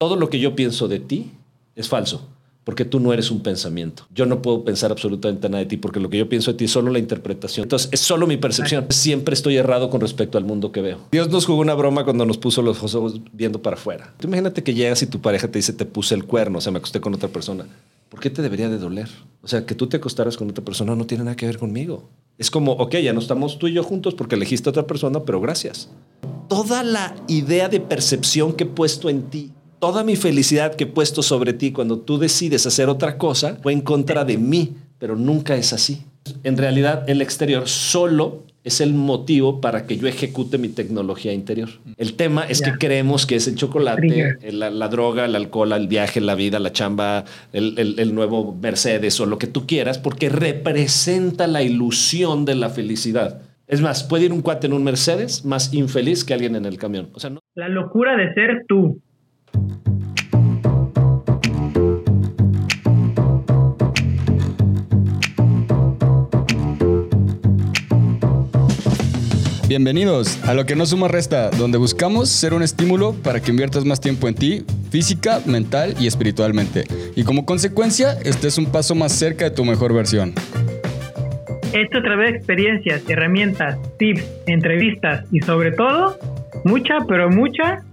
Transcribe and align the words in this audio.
Todo 0.00 0.16
lo 0.16 0.30
que 0.30 0.40
yo 0.40 0.56
pienso 0.56 0.88
de 0.88 0.98
ti 0.98 1.30
es 1.76 1.90
falso, 1.90 2.26
porque 2.64 2.86
tú 2.86 3.00
no 3.00 3.12
eres 3.12 3.30
un 3.30 3.42
pensamiento. 3.42 4.06
Yo 4.14 4.24
no 4.24 4.40
puedo 4.40 4.64
pensar 4.64 4.90
absolutamente 4.90 5.46
nada 5.50 5.62
de 5.62 5.66
ti, 5.66 5.76
porque 5.76 6.00
lo 6.00 6.08
que 6.08 6.16
yo 6.16 6.26
pienso 6.26 6.52
de 6.52 6.56
ti 6.56 6.64
es 6.64 6.70
solo 6.70 6.90
la 6.90 6.98
interpretación. 6.98 7.64
Entonces, 7.64 7.90
es 7.92 8.00
solo 8.00 8.26
mi 8.26 8.38
percepción. 8.38 8.86
Siempre 8.88 9.34
estoy 9.34 9.58
errado 9.58 9.90
con 9.90 10.00
respecto 10.00 10.38
al 10.38 10.44
mundo 10.44 10.72
que 10.72 10.80
veo. 10.80 11.00
Dios 11.12 11.28
nos 11.28 11.44
jugó 11.44 11.60
una 11.60 11.74
broma 11.74 12.04
cuando 12.04 12.24
nos 12.24 12.38
puso 12.38 12.62
los 12.62 12.82
ojos 12.82 13.20
viendo 13.34 13.60
para 13.60 13.76
afuera. 13.76 14.14
Tú 14.18 14.26
imagínate 14.26 14.62
que 14.62 14.72
llegas 14.72 15.02
y 15.02 15.06
tu 15.06 15.20
pareja 15.20 15.48
te 15.48 15.58
dice, 15.58 15.74
te 15.74 15.84
puse 15.84 16.14
el 16.14 16.24
cuerno, 16.24 16.56
o 16.56 16.60
sea, 16.62 16.72
me 16.72 16.78
acosté 16.78 17.02
con 17.02 17.12
otra 17.12 17.28
persona. 17.28 17.66
¿Por 18.08 18.20
qué 18.20 18.30
te 18.30 18.40
debería 18.40 18.70
de 18.70 18.78
doler? 18.78 19.10
O 19.42 19.48
sea, 19.48 19.66
que 19.66 19.74
tú 19.74 19.86
te 19.86 19.98
acostaras 19.98 20.38
con 20.38 20.48
otra 20.48 20.64
persona 20.64 20.96
no 20.96 21.04
tiene 21.04 21.24
nada 21.24 21.36
que 21.36 21.44
ver 21.44 21.58
conmigo. 21.58 22.08
Es 22.38 22.50
como, 22.50 22.72
ok, 22.72 22.96
ya 22.96 23.12
no 23.12 23.20
estamos 23.20 23.58
tú 23.58 23.68
y 23.68 23.74
yo 23.74 23.84
juntos 23.84 24.14
porque 24.14 24.36
elegiste 24.36 24.66
a 24.66 24.72
otra 24.72 24.86
persona, 24.86 25.20
pero 25.24 25.42
gracias. 25.42 25.90
Toda 26.48 26.82
la 26.84 27.14
idea 27.28 27.68
de 27.68 27.80
percepción 27.80 28.54
que 28.54 28.64
he 28.64 28.66
puesto 28.66 29.10
en 29.10 29.24
ti 29.24 29.52
toda 29.80 30.04
mi 30.04 30.14
felicidad 30.14 30.76
que 30.76 30.84
he 30.84 30.86
puesto 30.86 31.22
sobre 31.22 31.52
ti 31.52 31.72
cuando 31.72 31.98
tú 31.98 32.18
decides 32.18 32.66
hacer 32.66 32.88
otra 32.88 33.18
cosa 33.18 33.56
fue 33.62 33.72
en 33.72 33.80
contra 33.80 34.24
de 34.24 34.38
mí, 34.38 34.76
pero 34.98 35.16
nunca 35.16 35.56
es 35.56 35.72
así. 35.72 36.04
En 36.44 36.56
realidad, 36.56 37.08
el 37.08 37.22
exterior 37.22 37.66
solo 37.66 38.44
es 38.62 38.82
el 38.82 38.92
motivo 38.92 39.62
para 39.62 39.86
que 39.86 39.96
yo 39.96 40.06
ejecute 40.06 40.58
mi 40.58 40.68
tecnología 40.68 41.32
interior. 41.32 41.70
El 41.96 42.14
tema 42.14 42.44
es 42.44 42.60
que 42.60 42.72
creemos 42.72 43.24
que 43.24 43.36
es 43.36 43.48
el 43.48 43.54
chocolate, 43.54 44.36
la, 44.52 44.88
droga, 44.88 45.24
el 45.24 45.34
alcohol, 45.34 45.72
el 45.72 45.88
viaje, 45.88 46.20
la 46.20 46.34
vida, 46.34 46.58
la 46.58 46.70
chamba, 46.70 47.24
el, 47.54 47.96
el, 47.98 48.14
nuevo 48.14 48.54
Mercedes 48.60 49.18
o 49.18 49.24
lo 49.24 49.38
que 49.38 49.46
tú 49.46 49.66
quieras, 49.66 49.98
porque 49.98 50.28
representa 50.28 51.46
la 51.46 51.62
ilusión 51.62 52.44
de 52.44 52.54
la 52.54 52.68
felicidad. 52.68 53.40
Es 53.66 53.80
más, 53.80 54.04
puede 54.04 54.26
ir 54.26 54.32
un 54.32 54.42
cuate 54.42 54.66
en 54.66 54.74
un 54.74 54.84
Mercedes 54.84 55.46
más 55.46 55.72
infeliz 55.72 56.24
que 56.24 56.34
alguien 56.34 56.54
en 56.54 56.66
el 56.66 56.76
camión. 56.76 57.08
O 57.14 57.20
sea, 57.20 57.30
no... 57.30 57.40
La 57.54 57.68
locura 57.68 58.14
de 58.16 58.34
ser 58.34 58.66
tú. 58.68 59.00
Bienvenidos 69.70 70.42
a 70.48 70.54
Lo 70.54 70.66
que 70.66 70.74
no 70.74 70.84
suma 70.84 71.06
resta, 71.06 71.48
donde 71.50 71.78
buscamos 71.78 72.28
ser 72.28 72.54
un 72.54 72.64
estímulo 72.64 73.14
para 73.22 73.40
que 73.40 73.52
inviertas 73.52 73.84
más 73.84 74.00
tiempo 74.00 74.26
en 74.26 74.34
ti, 74.34 74.64
física, 74.90 75.40
mental 75.46 75.94
y 76.00 76.08
espiritualmente. 76.08 76.88
Y 77.14 77.22
como 77.22 77.46
consecuencia, 77.46 78.14
estés 78.24 78.58
un 78.58 78.66
paso 78.66 78.96
más 78.96 79.12
cerca 79.12 79.44
de 79.44 79.52
tu 79.52 79.64
mejor 79.64 79.94
versión. 79.94 80.34
Esto 81.72 81.98
a 81.98 82.02
través 82.02 82.32
de 82.32 82.38
experiencias, 82.38 83.08
herramientas, 83.08 83.78
tips, 83.96 84.24
entrevistas 84.46 85.24
y 85.30 85.38
sobre 85.38 85.70
todo, 85.70 86.18
mucha, 86.64 86.98
pero 87.06 87.30
mucha 87.30 87.84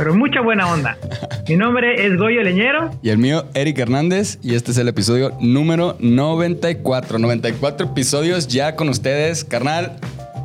pero 0.00 0.14
mucha 0.14 0.40
buena 0.40 0.66
onda. 0.66 0.96
Mi 1.48 1.58
nombre 1.58 2.06
es 2.06 2.16
Goyo 2.16 2.42
Leñero. 2.42 2.90
Y 3.02 3.10
el 3.10 3.18
mío, 3.18 3.44
Eric 3.52 3.80
Hernández. 3.80 4.38
Y 4.40 4.54
este 4.54 4.70
es 4.70 4.78
el 4.78 4.88
episodio 4.88 5.32
número 5.40 5.98
94. 6.00 7.18
94 7.18 7.88
episodios 7.88 8.48
ya 8.48 8.76
con 8.76 8.88
ustedes. 8.88 9.44
Carnal, 9.44 9.98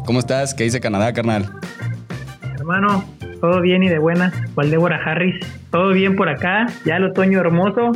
¿cómo 0.06 0.20
estás? 0.20 0.54
¿Qué 0.54 0.66
dice 0.66 0.82
Canadá, 0.82 1.14
carnal? 1.14 1.46
Hermano, 2.54 3.06
todo 3.40 3.62
bien 3.62 3.82
y 3.84 3.88
de 3.88 3.98
buenas. 3.98 4.34
¿Cuál 4.56 4.72
Débora 4.72 4.98
Harris? 4.98 5.36
Todo 5.72 5.94
bien 5.94 6.18
por 6.18 6.28
acá. 6.28 6.66
Ya 6.84 6.98
el 6.98 7.06
otoño 7.06 7.40
hermoso. 7.40 7.94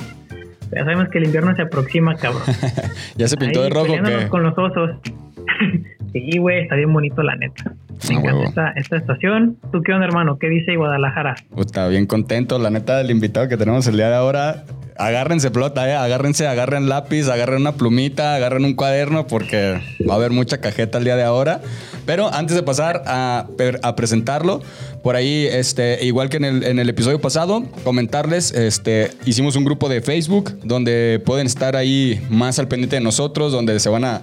Ya 0.72 0.86
sabemos 0.86 1.09
que 1.09 1.18
el 1.18 1.25
invierno 1.25 1.53
se 1.58 1.64
aproxima, 1.64 2.16
cabrón. 2.16 2.44
¿Ya 3.18 3.28
se 3.28 3.36
pintó 3.36 3.64
de 3.64 3.69
rojo 3.69 3.96
qué? 4.02 4.30
con 4.30 4.44
los 4.44 4.58
osos. 4.58 4.92
sí, 6.12 6.38
güey, 6.38 6.62
está 6.62 6.75
bien 6.75 6.92
bonito 6.92 7.24
la 7.24 7.36
neta. 7.36 7.74
Me 8.08 8.16
encanta 8.16 8.74
esta, 8.75 8.97
estación. 8.97 9.58
¿Tú 9.72 9.81
qué 9.81 9.94
onda, 9.94 10.06
hermano? 10.06 10.38
¿Qué 10.40 10.47
dice 10.47 10.75
Guadalajara? 10.75 11.36
Está 11.58 11.88
bien 11.88 12.06
contento. 12.06 12.58
La 12.58 12.70
neta 12.70 12.97
del 12.97 13.12
invitado 13.12 13.47
que 13.50 13.58
tenemos 13.58 13.88
el 13.88 13.97
día 13.97 14.09
de 14.09 14.16
ahora. 14.16 14.64
Agárrense 14.98 15.50
flota, 15.50 15.90
¿eh? 15.90 15.94
Agárrense, 15.94 16.46
agarren 16.46 16.90
lápiz, 16.90 17.30
agarren 17.30 17.62
una 17.62 17.74
plumita, 17.74 18.36
agarren 18.36 18.66
un 18.66 18.74
cuaderno 18.74 19.28
porque 19.28 19.80
va 20.08 20.14
a 20.14 20.18
haber 20.18 20.31
mucha 20.31 20.59
cajeta 20.59 20.98
el 20.98 21.06
día 21.06 21.16
de 21.16 21.24
ahora. 21.24 21.62
Pero 22.06 22.34
antes 22.34 22.56
de 22.56 22.64
pasar 22.64 23.03
a, 23.06 23.48
presentarlo, 23.96 24.62
por 25.01 25.16
ahí, 25.16 25.48
este, 25.50 26.04
igual 26.06 26.30
que 26.30 26.38
en 26.38 26.45
el, 26.45 26.63
en 26.63 26.80
el, 26.80 26.89
episodio 26.89 27.22
pasado, 27.22 27.63
comentarles, 27.86 28.51
este, 28.51 29.12
hicimos 29.25 29.56
un 29.56 29.63
grupo 29.63 29.88
de 29.88 30.01
Facebook 30.01 30.60
donde 30.63 31.22
pueden 31.25 31.48
estar 31.48 31.78
ahí 31.78 32.19
más 32.30 32.60
al 32.60 32.68
pendiente 32.68 32.98
de 32.98 33.01
nosotros, 33.01 33.54
donde 33.54 33.80
se 33.80 33.88
van 33.88 34.04
a, 34.04 34.22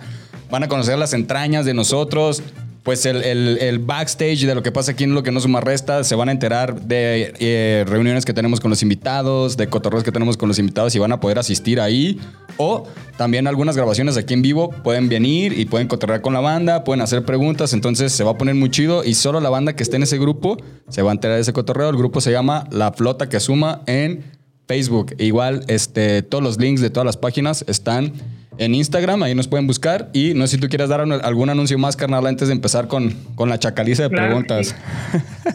van 0.50 0.62
a 0.62 0.68
conocer 0.68 0.98
las 0.98 1.12
entrañas 1.12 1.64
de 1.64 1.74
nosotros, 1.74 2.42
pues 2.86 3.04
el, 3.04 3.80
backstage 3.80 4.46
de 4.46 4.54
lo 4.54 4.62
que 4.62 4.70
pasa 4.70 4.92
aquí 4.92 5.02
en 5.02 5.12
Lo 5.12 5.24
que 5.24 5.32
no 5.32 5.40
suma 5.40 5.60
resta, 5.60 6.04
se 6.04 6.14
van 6.14 6.28
a 6.28 6.32
enterar 6.32 6.82
de 6.82 7.34
eh, 7.40 7.84
reuniones 7.84 8.24
que 8.24 8.32
tenemos 8.32 8.60
con 8.60 8.70
los 8.70 8.80
invitados, 8.80 9.56
de 9.56 9.66
cotorreos 9.66 10.04
que 10.04 10.12
tenemos 10.12 10.36
con 10.36 10.48
los 10.48 10.60
invitados 10.60 10.94
y 10.94 11.00
van 11.00 11.10
a 11.10 11.18
poder 11.18 11.40
asistir 11.40 11.80
ahí. 11.80 12.20
O 12.58 12.86
también 13.16 13.48
algunas 13.48 13.74
grabaciones 13.74 14.16
aquí 14.16 14.34
en 14.34 14.42
vivo 14.42 14.70
pueden 14.70 15.08
venir 15.08 15.58
y 15.58 15.64
pueden 15.64 15.88
cotorrear 15.88 16.20
con 16.20 16.32
la 16.32 16.38
banda, 16.38 16.84
pueden 16.84 17.00
hacer 17.00 17.24
preguntas, 17.24 17.72
entonces 17.72 18.12
se 18.12 18.22
va 18.22 18.30
a 18.30 18.38
poner 18.38 18.54
muy 18.54 18.70
chido 18.70 19.02
y 19.02 19.14
solo 19.14 19.40
la 19.40 19.50
banda 19.50 19.74
que 19.74 19.82
esté 19.82 19.96
en 19.96 20.04
ese 20.04 20.16
grupo 20.16 20.56
se 20.88 21.02
va 21.02 21.10
a 21.10 21.14
enterar 21.14 21.34
de 21.34 21.42
ese 21.42 21.52
cotorreo. 21.52 21.90
El 21.90 21.96
grupo 21.96 22.20
se 22.20 22.30
llama 22.30 22.68
La 22.70 22.92
Flota 22.92 23.28
que 23.28 23.40
Suma 23.40 23.82
en 23.86 24.22
Facebook. 24.68 25.16
igual, 25.18 25.64
este, 25.66 26.22
todos 26.22 26.44
los 26.44 26.56
links 26.58 26.80
de 26.80 26.90
todas 26.90 27.04
las 27.04 27.16
páginas 27.16 27.64
están 27.66 28.12
en 28.58 28.74
Instagram, 28.74 29.22
ahí 29.22 29.34
nos 29.34 29.48
pueden 29.48 29.66
buscar. 29.66 30.08
Y 30.12 30.34
no 30.34 30.46
sé 30.46 30.56
si 30.56 30.60
tú 30.60 30.68
quieres 30.68 30.88
dar 30.88 31.00
algún 31.00 31.50
anuncio 31.50 31.78
más, 31.78 31.96
carnal, 31.96 32.26
antes 32.26 32.48
de 32.48 32.54
empezar 32.54 32.88
con, 32.88 33.10
con 33.34 33.48
la 33.48 33.58
chacaliza 33.58 34.04
de 34.04 34.08
Claro 34.10 34.22
que 34.24 34.28
preguntas. 34.28 34.76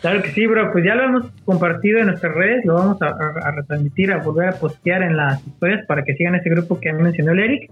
Claro 0.00 0.22
que 0.22 0.30
sí, 0.32 0.46
bro. 0.46 0.70
Pues 0.72 0.84
ya 0.84 0.94
lo 0.94 1.04
hemos 1.04 1.30
compartido 1.44 1.98
en 2.00 2.06
nuestras 2.06 2.34
redes, 2.34 2.64
lo 2.64 2.74
vamos 2.74 3.00
a, 3.02 3.06
a- 3.06 3.48
a 3.48 3.50
retransmitir, 3.52 4.12
a 4.12 4.18
volver 4.18 4.48
a 4.48 4.52
postear 4.52 5.02
en 5.02 5.16
las 5.16 5.44
historias 5.46 5.84
para 5.86 6.04
que 6.04 6.14
sigan 6.14 6.34
ese 6.34 6.50
grupo 6.50 6.78
que 6.80 6.92
mencionó 6.92 7.32
el 7.32 7.38
Eric. 7.40 7.70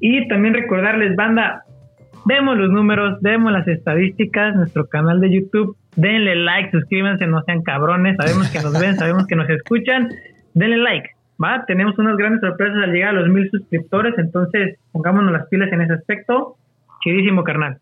Y 0.00 0.26
también 0.28 0.54
recordarles, 0.54 1.14
banda, 1.16 1.64
vemos 2.24 2.56
los 2.56 2.70
números, 2.70 3.18
vemos 3.20 3.52
las 3.52 3.66
estadísticas, 3.68 4.54
nuestro 4.54 4.86
canal 4.88 5.20
de 5.20 5.32
YouTube, 5.32 5.76
denle 5.96 6.36
like, 6.36 6.70
suscríbanse, 6.70 7.26
no 7.26 7.42
sean 7.44 7.62
cabrones, 7.62 8.16
sabemos 8.16 8.48
que 8.50 8.60
nos 8.60 8.78
ven, 8.78 8.96
sabemos 8.96 9.26
que 9.26 9.36
nos 9.36 9.48
escuchan, 9.50 10.08
denle 10.54 10.76
like, 10.78 11.08
¿va? 11.42 11.64
Tenemos 11.66 11.98
unas 11.98 12.16
grandes 12.16 12.40
sorpresas 12.40 12.76
al 12.82 12.92
llegar 12.92 13.10
a 13.10 13.20
los 13.20 13.28
mil 13.28 13.50
suscriptores, 13.50 14.14
entonces 14.18 14.78
pongámonos 14.92 15.32
las 15.32 15.46
pilas 15.48 15.72
en 15.72 15.82
ese 15.82 15.94
aspecto. 15.94 16.56
Chidísimo, 17.02 17.44
carnal. 17.44 17.78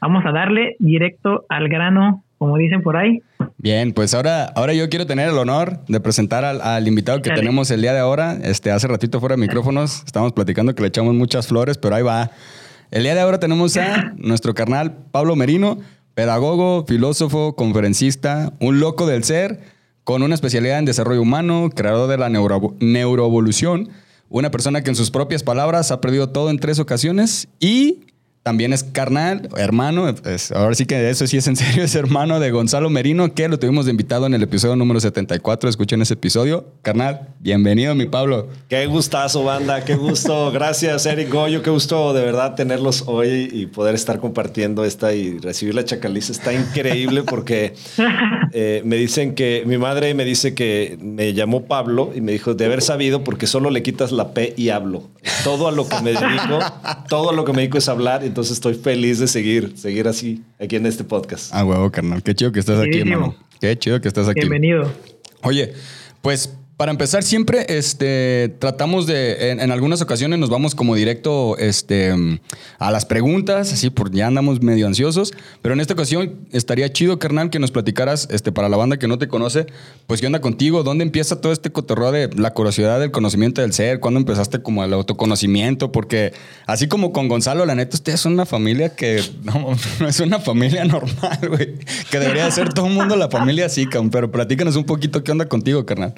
Vamos 0.00 0.24
a 0.26 0.32
darle 0.32 0.76
directo 0.78 1.44
al 1.48 1.68
grano, 1.68 2.24
como 2.38 2.56
dicen 2.58 2.82
por 2.82 2.96
ahí. 2.96 3.22
Bien, 3.58 3.92
pues 3.92 4.12
ahora, 4.14 4.44
ahora 4.56 4.74
yo 4.74 4.88
quiero 4.90 5.06
tener 5.06 5.30
el 5.30 5.38
honor 5.38 5.78
de 5.86 6.00
presentar 6.00 6.44
al, 6.44 6.60
al 6.60 6.86
invitado 6.86 7.22
que 7.22 7.30
Dale. 7.30 7.40
tenemos 7.40 7.70
el 7.70 7.80
día 7.80 7.94
de 7.94 8.00
ahora. 8.00 8.36
Este, 8.42 8.70
hace 8.70 8.86
ratito 8.88 9.20
fuera 9.20 9.36
de 9.36 9.40
micrófonos 9.40 10.02
estábamos 10.04 10.32
platicando 10.32 10.74
que 10.74 10.82
le 10.82 10.88
echamos 10.88 11.14
muchas 11.14 11.46
flores, 11.46 11.78
pero 11.78 11.94
ahí 11.94 12.02
va. 12.02 12.30
El 12.90 13.04
día 13.04 13.14
de 13.14 13.20
ahora 13.20 13.38
tenemos 13.38 13.76
a 13.76 14.12
nuestro 14.18 14.52
carnal 14.54 14.94
Pablo 15.10 15.36
Merino, 15.36 15.78
pedagogo, 16.14 16.84
filósofo, 16.86 17.56
conferencista, 17.56 18.52
un 18.60 18.80
loco 18.80 19.06
del 19.06 19.24
ser, 19.24 19.60
con 20.04 20.22
una 20.22 20.34
especialidad 20.34 20.78
en 20.78 20.84
desarrollo 20.84 21.22
humano, 21.22 21.70
creador 21.74 22.08
de 22.10 22.18
la 22.18 22.28
neuro- 22.28 22.76
neuroevolución, 22.80 23.88
una 24.28 24.50
persona 24.50 24.82
que 24.82 24.90
en 24.90 24.96
sus 24.96 25.10
propias 25.10 25.42
palabras 25.42 25.90
ha 25.90 26.00
perdido 26.00 26.28
todo 26.30 26.50
en 26.50 26.58
tres 26.58 26.78
ocasiones 26.78 27.48
y 27.60 28.03
también 28.44 28.74
es 28.74 28.84
carnal, 28.84 29.48
hermano, 29.56 30.06
es- 30.26 30.52
ahora 30.52 30.74
sí 30.74 30.84
que 30.84 31.08
eso 31.08 31.26
sí 31.26 31.38
es 31.38 31.46
en 31.48 31.56
serio, 31.56 31.82
es 31.82 31.94
hermano 31.94 32.38
de 32.40 32.50
Gonzalo 32.50 32.90
Merino, 32.90 33.32
que 33.34 33.48
lo 33.48 33.58
tuvimos 33.58 33.86
de 33.86 33.90
invitado 33.90 34.26
en 34.26 34.34
el 34.34 34.42
episodio 34.42 34.76
número 34.76 35.00
74. 35.00 35.70
Escuchen 35.70 36.02
ese 36.02 36.12
episodio. 36.14 36.66
Carnal, 36.82 37.30
bienvenido, 37.40 37.94
mi 37.94 38.04
Pablo. 38.04 38.48
Qué 38.68 38.84
gustazo, 38.86 39.44
banda, 39.44 39.82
qué 39.86 39.94
gusto. 39.96 40.50
Gracias, 40.52 41.06
Eric 41.06 41.32
Goyo, 41.32 41.62
qué 41.62 41.70
gusto 41.70 42.12
de 42.12 42.22
verdad 42.22 42.54
tenerlos 42.54 43.04
hoy 43.06 43.48
y 43.50 43.64
poder 43.66 43.94
estar 43.94 44.20
compartiendo 44.20 44.84
esta 44.84 45.14
y 45.14 45.38
recibir 45.38 45.74
la 45.74 45.84
chacaliza. 45.86 46.30
Está 46.32 46.52
increíble 46.52 47.22
porque 47.22 47.72
eh, 48.52 48.82
me 48.84 48.96
dicen 48.96 49.34
que 49.34 49.62
mi 49.66 49.78
madre 49.78 50.12
me 50.12 50.26
dice 50.26 50.54
que 50.54 50.98
me 51.00 51.32
llamó 51.32 51.64
Pablo 51.64 52.12
y 52.14 52.20
me 52.20 52.32
dijo 52.32 52.52
de 52.54 52.66
haber 52.66 52.82
sabido 52.82 53.24
porque 53.24 53.46
solo 53.46 53.70
le 53.70 53.82
quitas 53.82 54.12
la 54.12 54.34
P 54.34 54.52
y 54.54 54.68
hablo. 54.68 55.08
Todo 55.44 55.66
a 55.68 55.72
lo 55.72 55.88
que 55.88 55.98
me 56.02 56.10
dedico, 56.12 56.58
todo 57.08 57.30
a 57.30 57.32
lo 57.32 57.46
que 57.46 57.52
me 57.52 57.58
dedico 57.62 57.78
es 57.78 57.88
hablar. 57.88 58.22
Entonces 58.34 58.54
estoy 58.54 58.74
feliz 58.74 59.20
de 59.20 59.28
seguir, 59.28 59.74
seguir 59.76 60.08
así 60.08 60.42
aquí 60.58 60.74
en 60.74 60.86
este 60.86 61.04
podcast. 61.04 61.50
Ah, 61.54 61.64
huevo, 61.64 61.88
carnal. 61.92 62.20
Qué 62.20 62.34
chido 62.34 62.50
que 62.50 62.58
estás 62.58 62.80
aquí, 62.80 62.98
hermano. 62.98 63.36
Qué 63.60 63.78
chido 63.78 64.00
que 64.00 64.08
estás 64.08 64.26
aquí. 64.26 64.40
Bienvenido. 64.40 64.92
Oye, 65.42 65.72
pues 66.20 66.52
para 66.76 66.90
empezar, 66.90 67.22
siempre 67.22 67.66
este, 67.68 68.52
tratamos 68.58 69.06
de, 69.06 69.50
en, 69.50 69.70
algunas 69.70 70.02
ocasiones 70.02 70.40
nos 70.40 70.50
vamos 70.50 70.74
como 70.74 70.96
directo 70.96 71.56
este, 71.58 72.12
a 72.78 72.90
las 72.90 73.06
preguntas, 73.06 73.72
así 73.72 73.90
porque 73.90 74.18
ya 74.18 74.26
andamos 74.26 74.60
medio 74.60 74.88
ansiosos, 74.88 75.32
pero 75.62 75.74
en 75.74 75.80
esta 75.80 75.94
ocasión 75.94 76.34
estaría 76.50 76.92
chido, 76.92 77.20
carnal, 77.20 77.50
que 77.50 77.60
nos 77.60 77.70
platicaras, 77.70 78.26
este, 78.32 78.50
para 78.50 78.68
la 78.68 78.76
banda 78.76 78.98
que 78.98 79.06
no 79.06 79.18
te 79.18 79.28
conoce, 79.28 79.66
pues 80.08 80.20
qué 80.20 80.26
onda 80.26 80.40
contigo, 80.40 80.82
dónde 80.82 81.04
empieza 81.04 81.40
todo 81.40 81.52
este 81.52 81.70
cotorreo 81.70 82.10
de 82.10 82.28
la 82.36 82.52
curiosidad 82.52 82.98
del 82.98 83.12
conocimiento 83.12 83.60
del 83.60 83.72
ser, 83.72 84.00
cuándo 84.00 84.18
empezaste 84.18 84.60
como 84.60 84.82
el 84.82 84.92
autoconocimiento, 84.94 85.92
porque 85.92 86.32
así 86.66 86.88
como 86.88 87.12
con 87.12 87.28
Gonzalo, 87.28 87.66
la 87.66 87.76
neta, 87.76 87.96
ustedes 87.96 88.18
son 88.18 88.32
una 88.32 88.46
familia 88.46 88.96
que 88.96 89.22
no, 89.44 89.76
es 90.08 90.18
una 90.18 90.40
familia 90.40 90.84
normal, 90.84 91.38
güey, 91.48 91.74
que 92.10 92.18
debería 92.18 92.50
ser 92.50 92.74
todo 92.74 92.88
el 92.88 92.94
mundo 92.94 93.14
la 93.14 93.30
familia 93.30 93.66
así, 93.66 93.86
pero 94.10 94.32
platícanos 94.32 94.74
un 94.74 94.84
poquito 94.84 95.22
qué 95.22 95.30
onda 95.30 95.46
contigo, 95.48 95.86
carnal. 95.86 96.14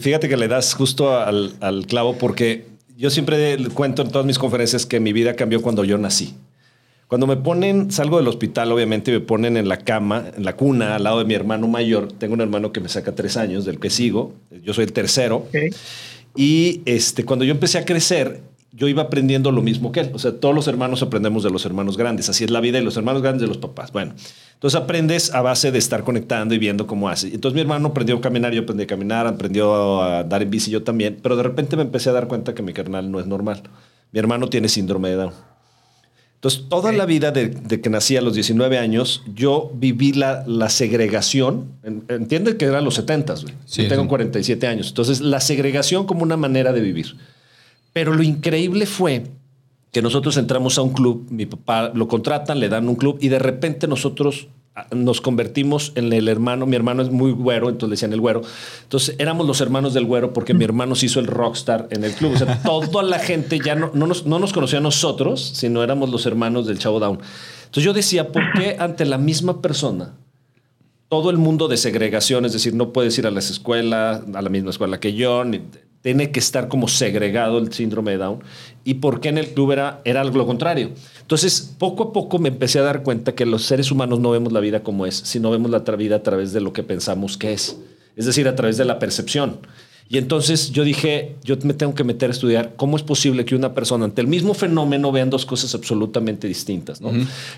Fíjate, 0.00 0.28
que 0.28 0.36
le 0.36 0.48
das 0.48 0.74
justo 0.74 1.18
al, 1.18 1.54
al 1.60 1.86
clavo 1.86 2.16
porque 2.18 2.66
yo 2.96 3.10
siempre 3.10 3.56
cuento 3.74 4.02
en 4.02 4.10
todas 4.10 4.26
mis 4.26 4.38
conferencias 4.38 4.86
que 4.86 5.00
mi 5.00 5.12
vida 5.12 5.34
cambió 5.34 5.60
cuando 5.62 5.84
yo 5.84 5.98
nací. 5.98 6.34
Cuando 7.08 7.28
me 7.28 7.36
ponen, 7.36 7.92
salgo 7.92 8.16
del 8.16 8.26
hospital, 8.26 8.72
obviamente 8.72 9.12
me 9.12 9.20
ponen 9.20 9.56
en 9.56 9.68
la 9.68 9.78
cama, 9.78 10.24
en 10.36 10.44
la 10.44 10.56
cuna, 10.56 10.96
al 10.96 11.04
lado 11.04 11.20
de 11.20 11.24
mi 11.24 11.34
hermano 11.34 11.68
mayor. 11.68 12.10
Tengo 12.10 12.34
un 12.34 12.40
hermano 12.40 12.72
que 12.72 12.80
me 12.80 12.88
saca 12.88 13.14
tres 13.14 13.36
años, 13.36 13.64
del 13.64 13.78
que 13.78 13.90
sigo. 13.90 14.34
Yo 14.64 14.74
soy 14.74 14.86
el 14.86 14.92
tercero. 14.92 15.46
Y 16.34 16.82
este, 16.84 17.24
cuando 17.24 17.44
yo 17.44 17.52
empecé 17.52 17.78
a 17.78 17.84
crecer, 17.84 18.40
yo 18.72 18.88
iba 18.88 19.02
aprendiendo 19.02 19.50
lo 19.52 19.62
mismo 19.62 19.90
que 19.92 20.00
él. 20.00 20.10
O 20.14 20.18
sea, 20.18 20.32
todos 20.38 20.54
los 20.54 20.68
hermanos 20.68 21.02
aprendemos 21.02 21.42
de 21.42 21.50
los 21.50 21.64
hermanos 21.64 21.96
grandes. 21.96 22.28
Así 22.28 22.44
es 22.44 22.50
la 22.50 22.60
vida 22.60 22.78
y 22.78 22.84
los 22.84 22.96
hermanos 22.96 23.22
grandes 23.22 23.40
de 23.42 23.46
los 23.48 23.56
papás. 23.58 23.90
Bueno, 23.92 24.14
entonces 24.54 24.78
aprendes 24.80 25.32
a 25.34 25.40
base 25.40 25.72
de 25.72 25.78
estar 25.78 26.04
conectando 26.04 26.54
y 26.54 26.58
viendo 26.58 26.86
cómo 26.86 27.08
hace. 27.08 27.28
Entonces 27.28 27.54
mi 27.54 27.60
hermano 27.62 27.88
aprendió 27.88 28.16
a 28.16 28.20
caminar, 28.20 28.52
yo 28.52 28.62
aprendí 28.62 28.84
a 28.84 28.86
caminar, 28.86 29.26
aprendió 29.26 30.02
a 30.02 30.24
dar 30.24 30.42
en 30.42 30.50
bici 30.50 30.70
yo 30.70 30.82
también. 30.82 31.18
Pero 31.22 31.36
de 31.36 31.42
repente 31.42 31.76
me 31.76 31.82
empecé 31.82 32.10
a 32.10 32.12
dar 32.12 32.28
cuenta 32.28 32.54
que 32.54 32.62
mi 32.62 32.72
carnal 32.72 33.10
no 33.10 33.18
es 33.20 33.26
normal. 33.26 33.62
Mi 34.12 34.18
hermano 34.18 34.48
tiene 34.48 34.68
síndrome 34.68 35.08
de 35.10 35.16
Down. 35.16 35.32
Entonces, 36.34 36.64
toda 36.68 36.92
la 36.92 37.06
vida 37.06 37.30
de, 37.32 37.48
de 37.48 37.80
que 37.80 37.88
nací 37.88 38.16
a 38.16 38.20
los 38.20 38.34
19 38.34 38.76
años, 38.78 39.22
yo 39.34 39.72
viví 39.74 40.12
la, 40.12 40.44
la 40.46 40.68
segregación. 40.68 41.70
En- 41.82 42.04
Entiende 42.08 42.56
que 42.58 42.66
eran 42.66 42.84
los 42.84 42.94
70, 42.96 43.34
güey. 43.34 43.54
Sí, 43.64 43.84
yo 43.84 43.88
tengo 43.88 44.02
sí. 44.02 44.08
47 44.08 44.66
años. 44.66 44.88
Entonces, 44.88 45.20
la 45.22 45.40
segregación 45.40 46.04
como 46.06 46.22
una 46.22 46.36
manera 46.36 46.72
de 46.74 46.80
vivir. 46.82 47.16
Pero 47.96 48.12
lo 48.12 48.22
increíble 48.22 48.84
fue 48.84 49.24
que 49.90 50.02
nosotros 50.02 50.36
entramos 50.36 50.76
a 50.76 50.82
un 50.82 50.90
club, 50.92 51.26
mi 51.30 51.46
papá 51.46 51.90
lo 51.94 52.08
contratan, 52.08 52.60
le 52.60 52.68
dan 52.68 52.90
un 52.90 52.96
club 52.96 53.16
y 53.22 53.28
de 53.28 53.38
repente 53.38 53.88
nosotros 53.88 54.48
ah, 54.74 54.86
nos 54.94 55.22
convertimos 55.22 55.92
en 55.94 56.12
el 56.12 56.28
hermano, 56.28 56.66
mi 56.66 56.76
hermano 56.76 57.00
es 57.02 57.10
muy 57.10 57.32
güero, 57.32 57.70
entonces 57.70 57.88
le 57.88 57.92
decían 57.94 58.12
el 58.12 58.20
güero. 58.20 58.42
Entonces 58.82 59.16
éramos 59.18 59.46
los 59.46 59.62
hermanos 59.62 59.94
del 59.94 60.04
güero 60.04 60.34
porque 60.34 60.52
mi 60.52 60.62
hermano 60.64 60.94
se 60.94 61.06
hizo 61.06 61.20
el 61.20 61.26
rockstar 61.26 61.88
en 61.90 62.04
el 62.04 62.12
club. 62.12 62.32
O 62.34 62.36
sea, 62.36 62.60
toda 62.62 63.02
la 63.02 63.18
gente 63.18 63.58
ya 63.64 63.74
no, 63.74 63.90
no, 63.94 64.06
nos, 64.06 64.26
no 64.26 64.38
nos 64.38 64.52
conocía 64.52 64.80
a 64.80 64.82
nosotros, 64.82 65.40
sino 65.54 65.82
éramos 65.82 66.10
los 66.10 66.26
hermanos 66.26 66.66
del 66.66 66.78
Chavo 66.78 67.00
Down. 67.00 67.18
Entonces 67.60 67.82
yo 67.82 67.94
decía, 67.94 68.30
¿por 68.30 68.42
qué 68.52 68.76
ante 68.78 69.06
la 69.06 69.16
misma 69.16 69.62
persona 69.62 70.16
todo 71.08 71.30
el 71.30 71.38
mundo 71.38 71.66
de 71.68 71.76
segregación, 71.78 72.44
es 72.44 72.52
decir, 72.52 72.74
no 72.74 72.92
puedes 72.92 73.16
ir 73.16 73.26
a 73.26 73.30
las 73.30 73.48
escuelas, 73.48 74.22
a 74.34 74.42
la 74.42 74.50
misma 74.50 74.70
escuela 74.70 74.98
que 75.00 75.14
yo, 75.14 75.44
ni- 75.44 75.62
tiene 76.06 76.30
que 76.30 76.38
estar 76.38 76.68
como 76.68 76.86
segregado 76.86 77.58
el 77.58 77.72
síndrome 77.72 78.12
de 78.12 78.18
Down. 78.18 78.38
¿Y 78.84 78.94
por 78.94 79.20
qué 79.20 79.28
en 79.28 79.38
el 79.38 79.48
club 79.48 79.72
era, 79.72 80.02
era 80.04 80.20
algo 80.20 80.38
lo 80.38 80.46
contrario? 80.46 80.92
Entonces, 81.20 81.74
poco 81.80 82.04
a 82.04 82.12
poco 82.12 82.38
me 82.38 82.48
empecé 82.48 82.78
a 82.78 82.82
dar 82.82 83.02
cuenta 83.02 83.34
que 83.34 83.44
los 83.44 83.64
seres 83.64 83.90
humanos 83.90 84.20
no 84.20 84.30
vemos 84.30 84.52
la 84.52 84.60
vida 84.60 84.84
como 84.84 85.04
es, 85.04 85.16
sino 85.16 85.50
vemos 85.50 85.68
la 85.72 85.80
vida 85.80 86.14
a 86.14 86.22
través 86.22 86.52
de 86.52 86.60
lo 86.60 86.72
que 86.72 86.84
pensamos 86.84 87.36
que 87.36 87.52
es. 87.52 87.76
Es 88.14 88.24
decir, 88.24 88.46
a 88.46 88.54
través 88.54 88.76
de 88.76 88.84
la 88.84 89.00
percepción. 89.00 89.58
Y 90.08 90.18
entonces 90.18 90.70
yo 90.70 90.84
dije, 90.84 91.34
yo 91.42 91.56
me 91.64 91.74
tengo 91.74 91.96
que 91.96 92.04
meter 92.04 92.30
a 92.30 92.34
estudiar 92.34 92.74
cómo 92.76 92.96
es 92.96 93.02
posible 93.02 93.44
que 93.44 93.56
una 93.56 93.74
persona 93.74 94.04
ante 94.04 94.20
el 94.20 94.28
mismo 94.28 94.54
fenómeno 94.54 95.10
vean 95.10 95.28
dos 95.28 95.44
cosas 95.44 95.74
absolutamente 95.74 96.46
distintas, 96.46 97.00
¿no? 97.00 97.10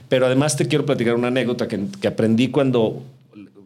Pero 0.08 0.24
además 0.24 0.56
te 0.56 0.66
quiero 0.66 0.86
platicar 0.86 1.16
una 1.16 1.28
anécdota 1.28 1.68
que, 1.68 1.78
que 2.00 2.08
aprendí 2.08 2.48
cuando, 2.48 3.02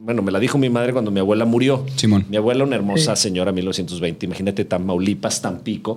bueno, 0.05 0.21
me 0.23 0.33
la 0.33 0.41
dijo 0.41 0.59
mi 0.59 0.69
madre 0.69 0.93
cuando 0.93 1.11
mi 1.13 1.21
abuela 1.21 1.45
murió. 1.45 1.87
Simón. 1.95 2.27
Mi 2.29 2.37
abuela, 2.37 2.65
una 2.65 2.75
hermosa 2.75 3.15
señora, 3.15 3.53
1920, 3.53 4.27
imagínate 4.27 4.65
Tamaulipas, 4.65 5.41
Tampico, 5.41 5.95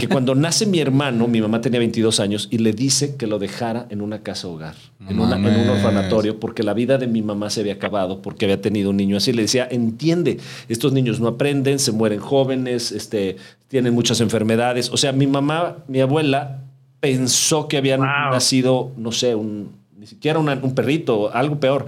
que 0.00 0.08
cuando 0.08 0.34
nace 0.34 0.64
mi 0.64 0.78
hermano, 0.80 1.28
mi 1.28 1.40
mamá 1.42 1.60
tenía 1.60 1.78
22 1.78 2.20
años 2.20 2.48
y 2.50 2.58
le 2.58 2.72
dice 2.72 3.16
que 3.16 3.26
lo 3.26 3.38
dejara 3.38 3.86
en 3.90 4.00
una 4.00 4.22
casa 4.22 4.48
hogar, 4.48 4.74
en, 5.08 5.20
una- 5.20 5.36
en 5.36 5.44
un 5.56 5.68
orfanatorio, 5.68 6.40
porque 6.40 6.62
la 6.62 6.72
vida 6.72 6.96
de 6.96 7.06
mi 7.06 7.20
mamá 7.20 7.50
se 7.50 7.60
había 7.60 7.74
acabado, 7.74 8.22
porque 8.22 8.46
había 8.46 8.62
tenido 8.62 8.88
un 8.90 8.96
niño 8.96 9.18
así. 9.18 9.32
Le 9.34 9.42
decía, 9.42 9.68
entiende, 9.70 10.38
estos 10.70 10.92
niños 10.94 11.20
no 11.20 11.28
aprenden, 11.28 11.78
se 11.78 11.92
mueren 11.92 12.20
jóvenes, 12.20 12.92
este, 12.92 13.36
tienen 13.68 13.92
muchas 13.92 14.20
enfermedades. 14.22 14.88
O 14.90 14.96
sea, 14.96 15.12
mi 15.12 15.26
mamá, 15.26 15.76
mi 15.86 16.00
abuela, 16.00 16.62
pensó 17.00 17.68
que 17.68 17.76
habían 17.76 18.00
Wow. 18.00 18.32
nacido, 18.32 18.92
no 18.96 19.12
sé, 19.12 19.34
un, 19.34 19.68
ni 19.98 20.06
siquiera 20.06 20.38
una- 20.38 20.58
un 20.62 20.74
perrito, 20.74 21.30
algo 21.34 21.60
peor. 21.60 21.84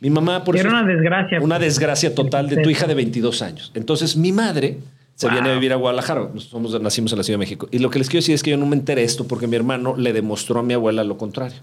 Mi 0.00 0.10
mamá, 0.10 0.44
por 0.44 0.56
Era 0.56 0.68
eso- 0.68 0.76
una 0.78 0.86
desgracia. 0.86 1.40
una 1.40 1.56
pues. 1.56 1.68
desgracia 1.68 2.14
total 2.14 2.48
de 2.48 2.62
tu 2.62 2.70
hija 2.70 2.86
de 2.86 2.94
22 2.94 3.42
años. 3.42 3.72
Entonces, 3.74 4.16
mi 4.16 4.30
madre 4.32 4.78
se 5.16 5.26
Wow. 5.26 5.32
viene 5.34 5.50
a 5.50 5.54
vivir 5.54 5.72
a 5.72 5.76
Guadalajara. 5.76 6.28
Somos, 6.36 6.80
nacimos 6.80 7.10
en 7.12 7.18
la 7.18 7.24
Ciudad 7.24 7.34
de 7.38 7.44
México. 7.44 7.68
Y 7.72 7.78
lo 7.80 7.90
que 7.90 7.98
les 7.98 8.08
quiero 8.08 8.20
decir 8.22 8.34
es 8.34 8.42
que 8.42 8.50
yo 8.50 8.56
no 8.56 8.66
me 8.66 8.76
enteré 8.76 9.02
esto 9.02 9.26
porque 9.26 9.46
mi 9.48 9.56
hermano 9.56 9.96
le 9.96 10.12
demostró 10.12 10.60
a 10.60 10.62
mi 10.62 10.74
abuela 10.74 11.02
lo 11.02 11.16
contrario. 11.18 11.58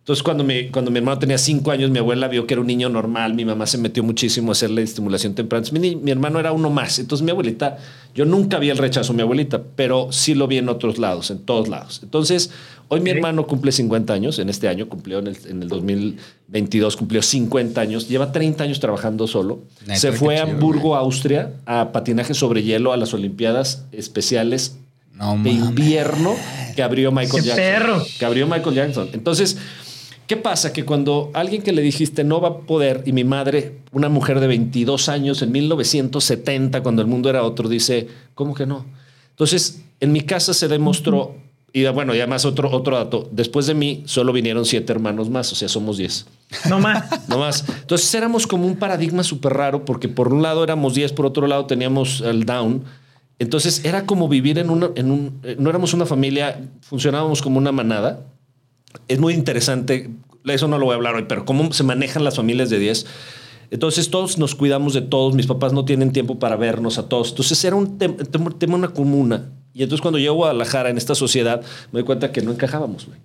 Entonces, 0.00 0.22
cuando 0.22 0.42
mi, 0.42 0.68
cuando 0.70 0.90
mi 0.90 0.96
hermano 1.00 1.18
tenía 1.18 1.36
cinco 1.36 1.70
años, 1.70 1.90
mi 1.90 1.98
abuela 1.98 2.28
vio 2.28 2.46
que 2.46 2.54
era 2.54 2.62
un 2.62 2.66
niño 2.66 2.88
normal. 2.88 3.34
Mi 3.34 3.44
mamá 3.44 3.66
se 3.66 3.76
metió 3.76 4.02
muchísimo 4.02 4.50
a 4.50 4.52
hacerle 4.52 4.80
estimulación 4.80 5.34
temprana. 5.34 5.66
Entonces, 5.66 5.78
mi, 5.82 5.96
mi 5.96 6.10
hermano 6.10 6.40
era 6.40 6.52
uno 6.52 6.70
más. 6.70 6.98
Entonces, 6.98 7.22
mi 7.22 7.30
abuelita, 7.30 7.76
yo 8.14 8.24
nunca 8.24 8.58
vi 8.58 8.70
el 8.70 8.78
rechazo 8.78 9.12
a 9.12 9.16
mi 9.16 9.20
abuelita, 9.20 9.62
pero 9.76 10.08
sí 10.10 10.34
lo 10.34 10.46
vi 10.48 10.56
en 10.56 10.70
otros 10.70 10.96
lados, 10.96 11.30
en 11.30 11.40
todos 11.40 11.68
lados. 11.68 12.00
Entonces, 12.02 12.50
hoy 12.88 13.00
mi 13.00 13.10
hermano 13.10 13.46
cumple 13.46 13.72
50 13.72 14.12
años. 14.12 14.38
En 14.38 14.48
este 14.48 14.68
año 14.68 14.88
cumplió, 14.88 15.18
en 15.18 15.28
el, 15.28 15.38
en 15.46 15.62
el 15.62 15.68
2022, 15.68 16.96
cumplió 16.96 17.22
50 17.22 17.80
años. 17.80 18.08
Lleva 18.08 18.32
30 18.32 18.64
años 18.64 18.80
trabajando 18.80 19.26
solo. 19.26 19.60
Se 19.94 20.12
fue 20.12 20.38
a 20.38 20.44
chido, 20.44 20.54
Hamburgo, 20.54 20.96
Austria, 20.96 21.52
a 21.66 21.92
patinaje 21.92 22.34
sobre 22.34 22.62
hielo 22.62 22.92
a 22.92 22.96
las 22.96 23.14
Olimpiadas 23.14 23.84
especiales 23.92 24.76
No 25.14 25.36
de 25.42 25.50
invierno 25.50 26.34
que 26.74 26.82
abrió 26.82 27.12
Michael 27.12 27.42
¡Qué 27.42 27.48
Jackson. 27.48 27.64
perro! 27.64 28.02
Que 28.18 28.24
abrió 28.24 28.46
Michael 28.46 28.74
Jackson. 28.74 29.08
Entonces, 29.12 29.58
¿qué 30.26 30.36
pasa? 30.36 30.72
Que 30.72 30.84
cuando 30.84 31.30
alguien 31.34 31.62
que 31.62 31.72
le 31.72 31.82
dijiste 31.82 32.24
no 32.24 32.40
va 32.40 32.48
a 32.48 32.58
poder, 32.58 33.02
y 33.04 33.12
mi 33.12 33.24
madre, 33.24 33.78
una 33.92 34.08
mujer 34.08 34.40
de 34.40 34.46
22 34.46 35.08
años 35.08 35.42
en 35.42 35.52
1970, 35.52 36.82
cuando 36.82 37.02
el 37.02 37.08
mundo 37.08 37.28
era 37.30 37.42
otro, 37.42 37.68
dice, 37.68 38.08
¿cómo 38.34 38.54
que 38.54 38.66
no? 38.66 38.86
Entonces, 39.30 39.82
en 40.00 40.12
mi 40.12 40.20
casa 40.22 40.54
se 40.54 40.68
demostró, 40.68 41.36
y 41.72 41.84
bueno, 41.88 42.14
y 42.14 42.18
además 42.18 42.44
otro, 42.44 42.70
otro 42.70 42.96
dato, 42.96 43.28
después 43.30 43.66
de 43.66 43.74
mí 43.74 44.02
solo 44.06 44.32
vinieron 44.32 44.64
siete 44.64 44.92
hermanos 44.92 45.28
más, 45.30 45.52
o 45.52 45.54
sea, 45.54 45.68
somos 45.68 45.98
10. 45.98 46.26
No 46.70 46.80
más. 46.80 47.28
No 47.28 47.38
más. 47.38 47.64
Entonces 47.68 48.12
éramos 48.14 48.46
como 48.46 48.66
un 48.66 48.76
paradigma 48.76 49.22
súper 49.22 49.52
raro 49.52 49.84
porque 49.84 50.08
por 50.08 50.32
un 50.32 50.42
lado 50.42 50.64
éramos 50.64 50.94
10, 50.94 51.12
por 51.12 51.26
otro 51.26 51.46
lado 51.46 51.66
teníamos 51.66 52.22
el 52.22 52.44
down. 52.44 52.84
Entonces 53.38 53.84
era 53.84 54.06
como 54.06 54.28
vivir 54.28 54.58
en, 54.58 54.70
una, 54.70 54.90
en 54.96 55.10
un... 55.10 55.38
eh, 55.44 55.56
No 55.58 55.68
éramos 55.70 55.92
una 55.94 56.06
familia, 56.06 56.60
funcionábamos 56.80 57.42
como 57.42 57.58
una 57.58 57.70
manada. 57.70 58.24
Es 59.06 59.18
muy 59.20 59.34
interesante, 59.34 60.10
eso 60.46 60.66
no 60.68 60.78
lo 60.78 60.86
voy 60.86 60.94
a 60.94 60.96
hablar 60.96 61.14
hoy, 61.16 61.26
pero 61.28 61.44
cómo 61.44 61.70
se 61.72 61.84
manejan 61.84 62.24
las 62.24 62.36
familias 62.36 62.70
de 62.70 62.78
10. 62.78 63.06
Entonces 63.70 64.08
todos 64.10 64.38
nos 64.38 64.54
cuidamos 64.54 64.94
de 64.94 65.02
todos, 65.02 65.34
mis 65.34 65.46
papás 65.46 65.74
no 65.74 65.84
tienen 65.84 66.12
tiempo 66.12 66.38
para 66.38 66.56
vernos 66.56 66.96
a 66.96 67.08
todos. 67.08 67.28
Entonces 67.30 67.62
era 67.64 67.76
un 67.76 67.98
tem- 67.98 68.16
tem- 68.16 68.58
tema, 68.58 68.76
una 68.76 68.88
comuna. 68.88 69.50
Y 69.78 69.84
entonces 69.84 70.02
cuando 70.02 70.18
llego 70.18 70.34
a 70.34 70.36
Guadalajara 70.38 70.90
en 70.90 70.98
esta 70.98 71.14
sociedad, 71.14 71.62
me 71.92 72.00
doy 72.00 72.04
cuenta 72.04 72.32
que 72.32 72.42
no 72.42 72.50
encajábamos, 72.50 73.06
güey. 73.06 73.18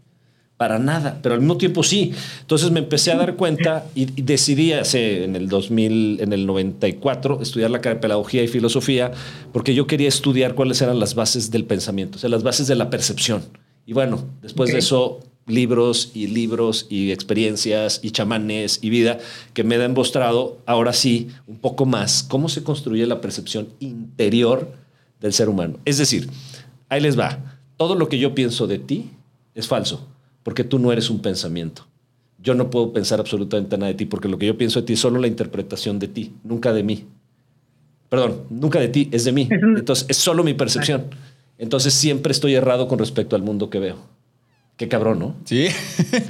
Para 0.55 0.77
nada, 0.77 1.19
pero 1.23 1.33
al 1.33 1.41
mismo 1.41 1.57
tiempo 1.57 1.81
sí. 1.81 2.13
Entonces 2.41 2.69
me 2.69 2.79
empecé 2.79 3.11
a 3.11 3.17
dar 3.17 3.35
cuenta 3.35 3.85
y, 3.95 4.03
y 4.17 4.21
decidí 4.21 4.71
hace 4.71 5.23
en 5.23 5.35
el 5.35 5.49
2000, 5.49 6.19
en 6.21 6.31
el 6.31 6.45
94, 6.45 7.41
estudiar 7.41 7.71
la 7.71 7.81
carrera 7.81 7.95
de 7.95 8.01
pedagogía 8.01 8.43
y 8.43 8.47
filosofía, 8.47 9.11
porque 9.51 9.73
yo 9.73 9.87
quería 9.87 10.07
estudiar 10.07 10.53
cuáles 10.53 10.79
eran 10.83 10.99
las 10.99 11.15
bases 11.15 11.49
del 11.49 11.65
pensamiento, 11.65 12.17
o 12.17 12.19
sea, 12.19 12.29
las 12.29 12.43
bases 12.43 12.67
de 12.67 12.75
la 12.75 12.91
percepción. 12.91 13.41
Y 13.87 13.93
bueno, 13.93 14.23
después 14.43 14.69
de 14.69 14.75
Ok. 14.75 14.79
eso, 14.79 15.19
libros 15.47 16.11
y 16.13 16.27
libros 16.27 16.85
y 16.89 17.11
experiencias 17.11 17.99
y 18.03 18.11
chamanes 18.11 18.77
y 18.81 18.91
vida 18.91 19.17
que 19.55 19.63
me 19.63 19.75
han 19.75 19.93
mostrado 19.93 20.59
ahora 20.67 20.93
sí 20.93 21.29
un 21.47 21.57
poco 21.57 21.85
más 21.87 22.23
cómo 22.23 22.47
se 22.47 22.63
construye 22.63 23.05
la 23.07 23.19
percepción 23.21 23.69
interior 23.79 24.82
del 25.23 25.33
ser 25.33 25.49
humano. 25.49 25.79
Es 25.85 25.97
decir, 25.97 26.29
ahí 26.89 27.01
les 27.01 27.17
va. 27.17 27.39
Todo 27.77 27.95
lo 27.95 28.09
que 28.09 28.19
yo 28.19 28.35
pienso 28.35 28.67
de 28.67 28.77
ti 28.77 29.09
es 29.55 29.67
falso, 29.67 30.05
porque 30.43 30.65
tú 30.65 30.77
no 30.77 30.91
eres 30.91 31.09
un 31.09 31.21
pensamiento. 31.21 31.87
Yo 32.37 32.53
no 32.53 32.69
puedo 32.69 32.91
pensar 32.91 33.21
absolutamente 33.21 33.77
nada 33.77 33.87
de 33.87 33.95
ti, 33.95 34.05
porque 34.05 34.27
lo 34.27 34.37
que 34.37 34.45
yo 34.45 34.57
pienso 34.57 34.81
de 34.81 34.85
ti 34.85 34.93
es 34.93 34.99
solo 34.99 35.19
la 35.19 35.27
interpretación 35.27 35.97
de 35.97 36.09
ti, 36.09 36.33
nunca 36.43 36.73
de 36.73 36.83
mí. 36.83 37.05
Perdón, 38.09 38.41
nunca 38.49 38.81
de 38.81 38.89
ti, 38.89 39.07
es 39.13 39.23
de 39.23 39.31
mí. 39.31 39.47
Entonces, 39.49 40.05
es 40.09 40.17
solo 40.17 40.43
mi 40.43 40.53
percepción. 40.53 41.05
Entonces, 41.57 41.93
siempre 41.93 42.33
estoy 42.33 42.55
errado 42.55 42.89
con 42.89 42.99
respecto 42.99 43.37
al 43.37 43.43
mundo 43.43 43.69
que 43.69 43.79
veo. 43.79 43.95
Qué 44.83 44.89
cabrón, 44.89 45.17
¿no? 45.17 45.35
Sí. 45.45 45.67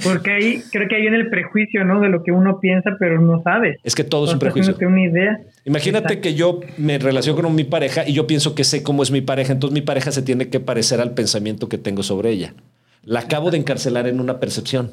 Porque 0.04 0.30
ahí 0.30 0.62
creo 0.70 0.88
que 0.88 0.94
ahí 0.94 1.00
viene 1.00 1.16
el 1.16 1.28
prejuicio, 1.28 1.84
¿no? 1.84 2.00
De 2.00 2.08
lo 2.08 2.22
que 2.22 2.30
uno 2.30 2.60
piensa, 2.60 2.90
pero 3.00 3.20
no 3.20 3.42
sabes. 3.42 3.80
Es 3.82 3.96
que 3.96 4.04
todo 4.04 4.26
es 4.26 4.32
un 4.32 4.38
prejuicio. 4.38 4.74
haciéndote 4.74 4.86
una 4.86 5.02
idea. 5.02 5.40
Imagínate 5.64 6.14
Exacto. 6.14 6.22
que 6.22 6.34
yo 6.34 6.60
me 6.76 7.00
relaciono 7.00 7.42
con 7.42 7.52
mi 7.52 7.64
pareja 7.64 8.06
y 8.06 8.12
yo 8.12 8.28
pienso 8.28 8.54
que 8.54 8.62
sé 8.62 8.84
cómo 8.84 9.02
es 9.02 9.10
mi 9.10 9.22
pareja, 9.22 9.52
entonces 9.52 9.74
mi 9.74 9.80
pareja 9.80 10.12
se 10.12 10.22
tiene 10.22 10.50
que 10.50 10.60
parecer 10.60 11.00
al 11.00 11.14
pensamiento 11.14 11.68
que 11.68 11.78
tengo 11.78 12.04
sobre 12.04 12.30
ella. 12.30 12.54
La 13.02 13.20
acabo 13.20 13.50
de 13.50 13.58
encarcelar 13.58 14.06
en 14.06 14.20
una 14.20 14.38
percepción. 14.38 14.92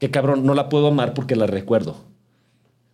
Qué 0.00 0.10
cabrón, 0.10 0.44
no 0.44 0.54
la 0.54 0.68
puedo 0.68 0.88
amar 0.88 1.14
porque 1.14 1.36
la 1.36 1.46
recuerdo. 1.46 2.04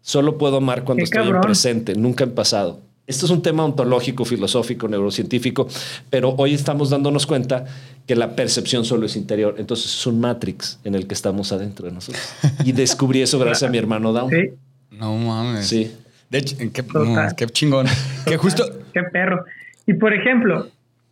Solo 0.02 0.36
puedo 0.36 0.58
amar 0.58 0.84
cuando 0.84 1.00
Qué 1.00 1.04
estoy 1.04 1.26
en 1.26 1.40
presente, 1.40 1.94
nunca 1.94 2.24
en 2.24 2.32
pasado. 2.32 2.82
Esto 3.06 3.26
es 3.26 3.32
un 3.32 3.42
tema 3.42 3.64
ontológico, 3.64 4.24
filosófico, 4.24 4.88
neurocientífico, 4.88 5.68
pero 6.08 6.30
hoy 6.38 6.54
estamos 6.54 6.88
dándonos 6.88 7.26
cuenta 7.26 7.66
que 8.06 8.16
la 8.16 8.34
percepción 8.34 8.84
solo 8.86 9.04
es 9.06 9.14
interior. 9.16 9.56
Entonces 9.58 9.86
es 9.94 10.06
un 10.06 10.20
matrix 10.20 10.80
en 10.84 10.94
el 10.94 11.06
que 11.06 11.12
estamos 11.14 11.52
adentro 11.52 11.86
de 11.86 11.92
nosotros. 11.92 12.22
Y 12.64 12.72
descubrí 12.72 13.20
eso 13.20 13.38
gracias 13.38 13.68
a 13.68 13.70
mi 13.70 13.76
hermano 13.78 14.12
Down. 14.12 14.30
Sí, 14.30 14.50
No 14.92 15.16
mames. 15.18 15.66
Sí. 15.66 15.92
De 16.30 16.38
hecho, 16.38 16.56
qué, 16.72 16.82
no, 16.94 17.26
qué 17.36 17.46
chingón. 17.46 17.86
Que 18.26 18.38
justo. 18.38 18.64
qué 18.94 19.02
perro. 19.12 19.44
Y 19.86 19.92
por 19.94 20.14
ejemplo, 20.14 20.66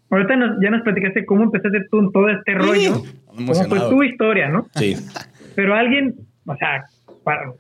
ahorita 0.09 0.35
nos- 0.37 0.57
ya 0.63 0.71
nos 0.71 0.83
platicaste 0.83 1.27
cómo 1.27 1.45
empezaste 1.45 1.79
tú 1.91 1.99
en 2.01 2.11
todo 2.13 2.29
este 2.31 2.55
rollo. 2.55 3.03
Cómo 3.27 3.55
fue 3.55 3.65
emocionado. 3.65 3.91
tu 3.91 4.03
historia, 4.03 4.49
¿no? 4.49 4.67
Sí. 4.77 4.97
Pero 5.55 5.75
alguien, 5.75 6.15
o 6.47 6.57
sea, 6.57 6.85
para, 7.23 7.53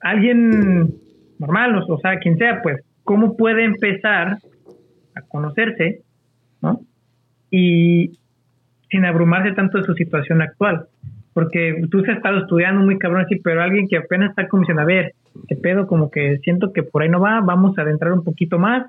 alguien 0.00 0.94
normal, 1.38 1.82
o 1.88 1.98
sea, 2.00 2.18
quien 2.18 2.36
sea, 2.36 2.60
pues, 2.62 2.76
¿cómo 3.04 3.36
puede 3.36 3.64
empezar 3.64 4.38
a 5.14 5.20
conocerse, 5.22 6.02
¿no? 6.60 6.80
Y 7.50 8.18
sin 8.90 9.04
abrumarse 9.04 9.52
tanto 9.52 9.78
de 9.78 9.84
su 9.84 9.94
situación 9.94 10.42
actual. 10.42 10.86
Porque 11.32 11.86
tú 11.90 12.00
has 12.00 12.16
estado 12.16 12.40
estudiando 12.40 12.82
muy 12.82 12.98
cabrón 12.98 13.24
así, 13.24 13.36
pero 13.36 13.62
alguien 13.62 13.88
que 13.88 13.96
apenas 13.96 14.30
está 14.30 14.48
como 14.48 14.62
diciendo, 14.62 14.82
a 14.82 14.86
ver, 14.86 15.14
qué 15.48 15.56
pedo, 15.56 15.86
como 15.86 16.10
que 16.10 16.38
siento 16.38 16.72
que 16.72 16.82
por 16.82 17.02
ahí 17.02 17.08
no 17.08 17.20
va, 17.20 17.40
vamos 17.40 17.78
a 17.78 17.82
adentrar 17.82 18.12
un 18.12 18.22
poquito 18.22 18.58
más. 18.58 18.86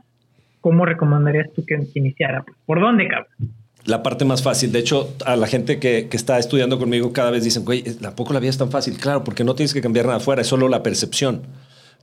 ¿Cómo 0.60 0.86
recomendarías 0.86 1.52
tú 1.54 1.66
que 1.66 1.78
iniciara? 1.96 2.44
¿Por 2.66 2.80
dónde, 2.80 3.08
cabrón? 3.08 3.54
la 3.86 4.04
parte 4.04 4.26
más 4.26 4.44
fácil. 4.44 4.72
De 4.72 4.80
hecho, 4.80 5.14
a 5.26 5.36
la 5.36 5.48
gente 5.48 5.80
que, 5.80 6.08
que 6.10 6.18
está 6.18 6.40
estudiando 6.40 6.80
conmigo 6.80 7.12
cada 7.12 7.32
vez 7.32 7.44
dicen, 7.44 7.66
güey, 7.66 7.84
¿a 8.06 8.16
poco 8.16 8.34
la 8.34 8.40
vida 8.40 8.50
es 8.50 8.58
tan 8.58 8.72
fácil? 8.72 8.98
Claro, 8.98 9.24
porque 9.24 9.44
no 9.44 9.56
tienes 9.56 9.74
que 9.74 9.82
cambiar 9.82 10.06
nada 10.06 10.18
afuera, 10.18 10.42
es 10.42 10.48
solo 10.48 10.70
la 10.70 10.84
percepción. 10.84 11.42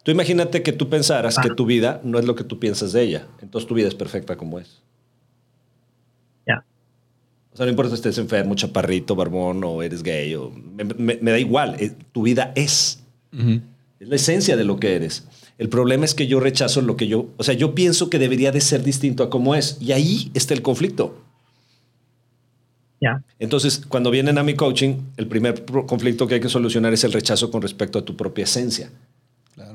Tú 0.02 0.10
imagínate 0.10 0.62
que 0.62 0.72
tú 0.72 0.88
pensaras 0.88 1.36
que 1.42 1.50
tu 1.54 1.66
vida 1.66 2.00
no 2.04 2.18
es 2.18 2.24
lo 2.24 2.34
que 2.34 2.44
tú 2.44 2.58
piensas 2.58 2.92
de 2.92 3.02
ella. 3.02 3.26
Entonces 3.42 3.68
tu 3.68 3.74
vida 3.74 3.88
es 3.88 3.94
perfecta 3.94 4.36
como 4.36 4.58
es. 4.58 4.80
Ya. 6.46 6.64
O 7.52 7.56
sea, 7.56 7.66
no 7.66 7.70
importa 7.70 7.90
si 7.90 7.96
estés 7.96 8.16
enfermo, 8.18 8.54
chaparrito, 8.54 9.14
barbón 9.14 9.62
o 9.64 9.82
eres 9.82 10.02
gay. 10.02 10.34
O, 10.36 10.50
me, 10.50 10.84
me- 10.84 11.18
me 11.20 11.30
da 11.32 11.38
igual. 11.38 11.76
eh, 11.78 11.92
Tu 12.12 12.22
vida 12.22 12.52
es. 12.54 13.02
Es 14.00 14.08
la 14.08 14.16
esencia 14.16 14.56
de 14.56 14.64
lo 14.64 14.78
que 14.80 14.96
eres. 14.96 15.24
El 15.58 15.68
problema 15.68 16.06
es 16.06 16.14
que 16.14 16.26
yo 16.26 16.40
rechazo 16.40 16.80
lo 16.80 16.96
que 16.96 17.06
yo... 17.06 17.26
O 17.36 17.42
sea, 17.44 17.52
yo 17.54 17.74
pienso 17.74 18.08
que 18.08 18.18
debería 18.18 18.50
de 18.52 18.62
ser 18.62 18.82
distinto 18.82 19.22
a 19.22 19.28
como 19.28 19.54
es. 19.54 19.76
Y 19.82 19.92
ahí 19.92 20.30
está 20.32 20.54
el 20.54 20.62
conflicto. 20.62 21.18
Ya. 23.02 23.22
Entonces, 23.38 23.82
cuando 23.86 24.10
vienen 24.10 24.38
a 24.38 24.42
mi 24.42 24.54
coaching, 24.54 24.96
el 25.18 25.26
primer 25.26 25.64
conflicto 25.86 26.26
que 26.26 26.34
hay 26.34 26.40
que 26.40 26.48
solucionar 26.48 26.92
es 26.94 27.04
el 27.04 27.12
rechazo 27.12 27.50
con 27.50 27.60
respecto 27.62 27.98
a 27.98 28.04
tu 28.04 28.16
propia 28.16 28.44
esencia. 28.44 28.90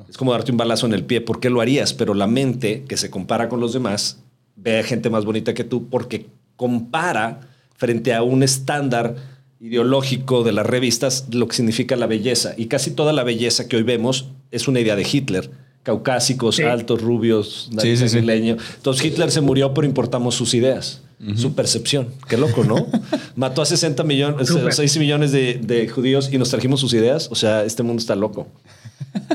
Es 0.09 0.17
como 0.17 0.31
darte 0.31 0.51
un 0.51 0.57
balazo 0.57 0.85
en 0.85 0.93
el 0.93 1.03
pie. 1.03 1.21
¿Por 1.21 1.39
qué 1.39 1.49
lo 1.49 1.61
harías? 1.61 1.93
Pero 1.93 2.13
la 2.13 2.27
mente, 2.27 2.83
que 2.87 2.97
se 2.97 3.09
compara 3.09 3.49
con 3.49 3.59
los 3.59 3.73
demás, 3.73 4.19
ve 4.55 4.79
a 4.79 4.83
gente 4.83 5.09
más 5.09 5.25
bonita 5.25 5.53
que 5.53 5.63
tú 5.63 5.89
porque 5.89 6.27
compara 6.55 7.41
frente 7.75 8.13
a 8.13 8.23
un 8.23 8.43
estándar 8.43 9.15
ideológico 9.59 10.43
de 10.43 10.51
las 10.51 10.65
revistas 10.65 11.27
lo 11.31 11.47
que 11.47 11.55
significa 11.55 11.95
la 11.95 12.07
belleza. 12.07 12.53
Y 12.57 12.67
casi 12.67 12.91
toda 12.91 13.13
la 13.13 13.23
belleza 13.23 13.67
que 13.67 13.77
hoy 13.77 13.83
vemos 13.83 14.29
es 14.51 14.67
una 14.67 14.79
idea 14.79 14.95
de 14.95 15.07
Hitler. 15.11 15.51
Caucásicos, 15.85 16.55
Sí. 16.55 16.63
altos, 16.63 17.01
rubios, 17.01 17.67
Sí, 17.69 17.75
nariz 17.75 17.99
sí. 18.11 18.17
Entonces 18.17 19.05
Hitler 19.05 19.29
se 19.29 19.39
murió, 19.41 19.71
pero 19.73 19.85
importamos 19.85 20.33
sus 20.33 20.53
ideas, 20.55 21.03
su 21.35 21.53
percepción. 21.53 22.07
Qué 22.27 22.37
loco, 22.37 22.63
¿no? 22.63 22.87
Mató 23.35 23.61
a 23.61 23.65
60 23.65 24.03
millones, 24.03 24.47
Súper. 24.47 24.73
6 24.73 24.97
millones 24.97 25.31
de, 25.31 25.59
de 25.61 25.87
judíos 25.87 26.29
y 26.33 26.39
nos 26.39 26.49
trajimos 26.49 26.79
sus 26.79 26.93
ideas. 26.95 27.29
O 27.31 27.35
sea, 27.35 27.63
este 27.63 27.83
mundo 27.83 27.99
está 27.99 28.15
loco. 28.15 28.47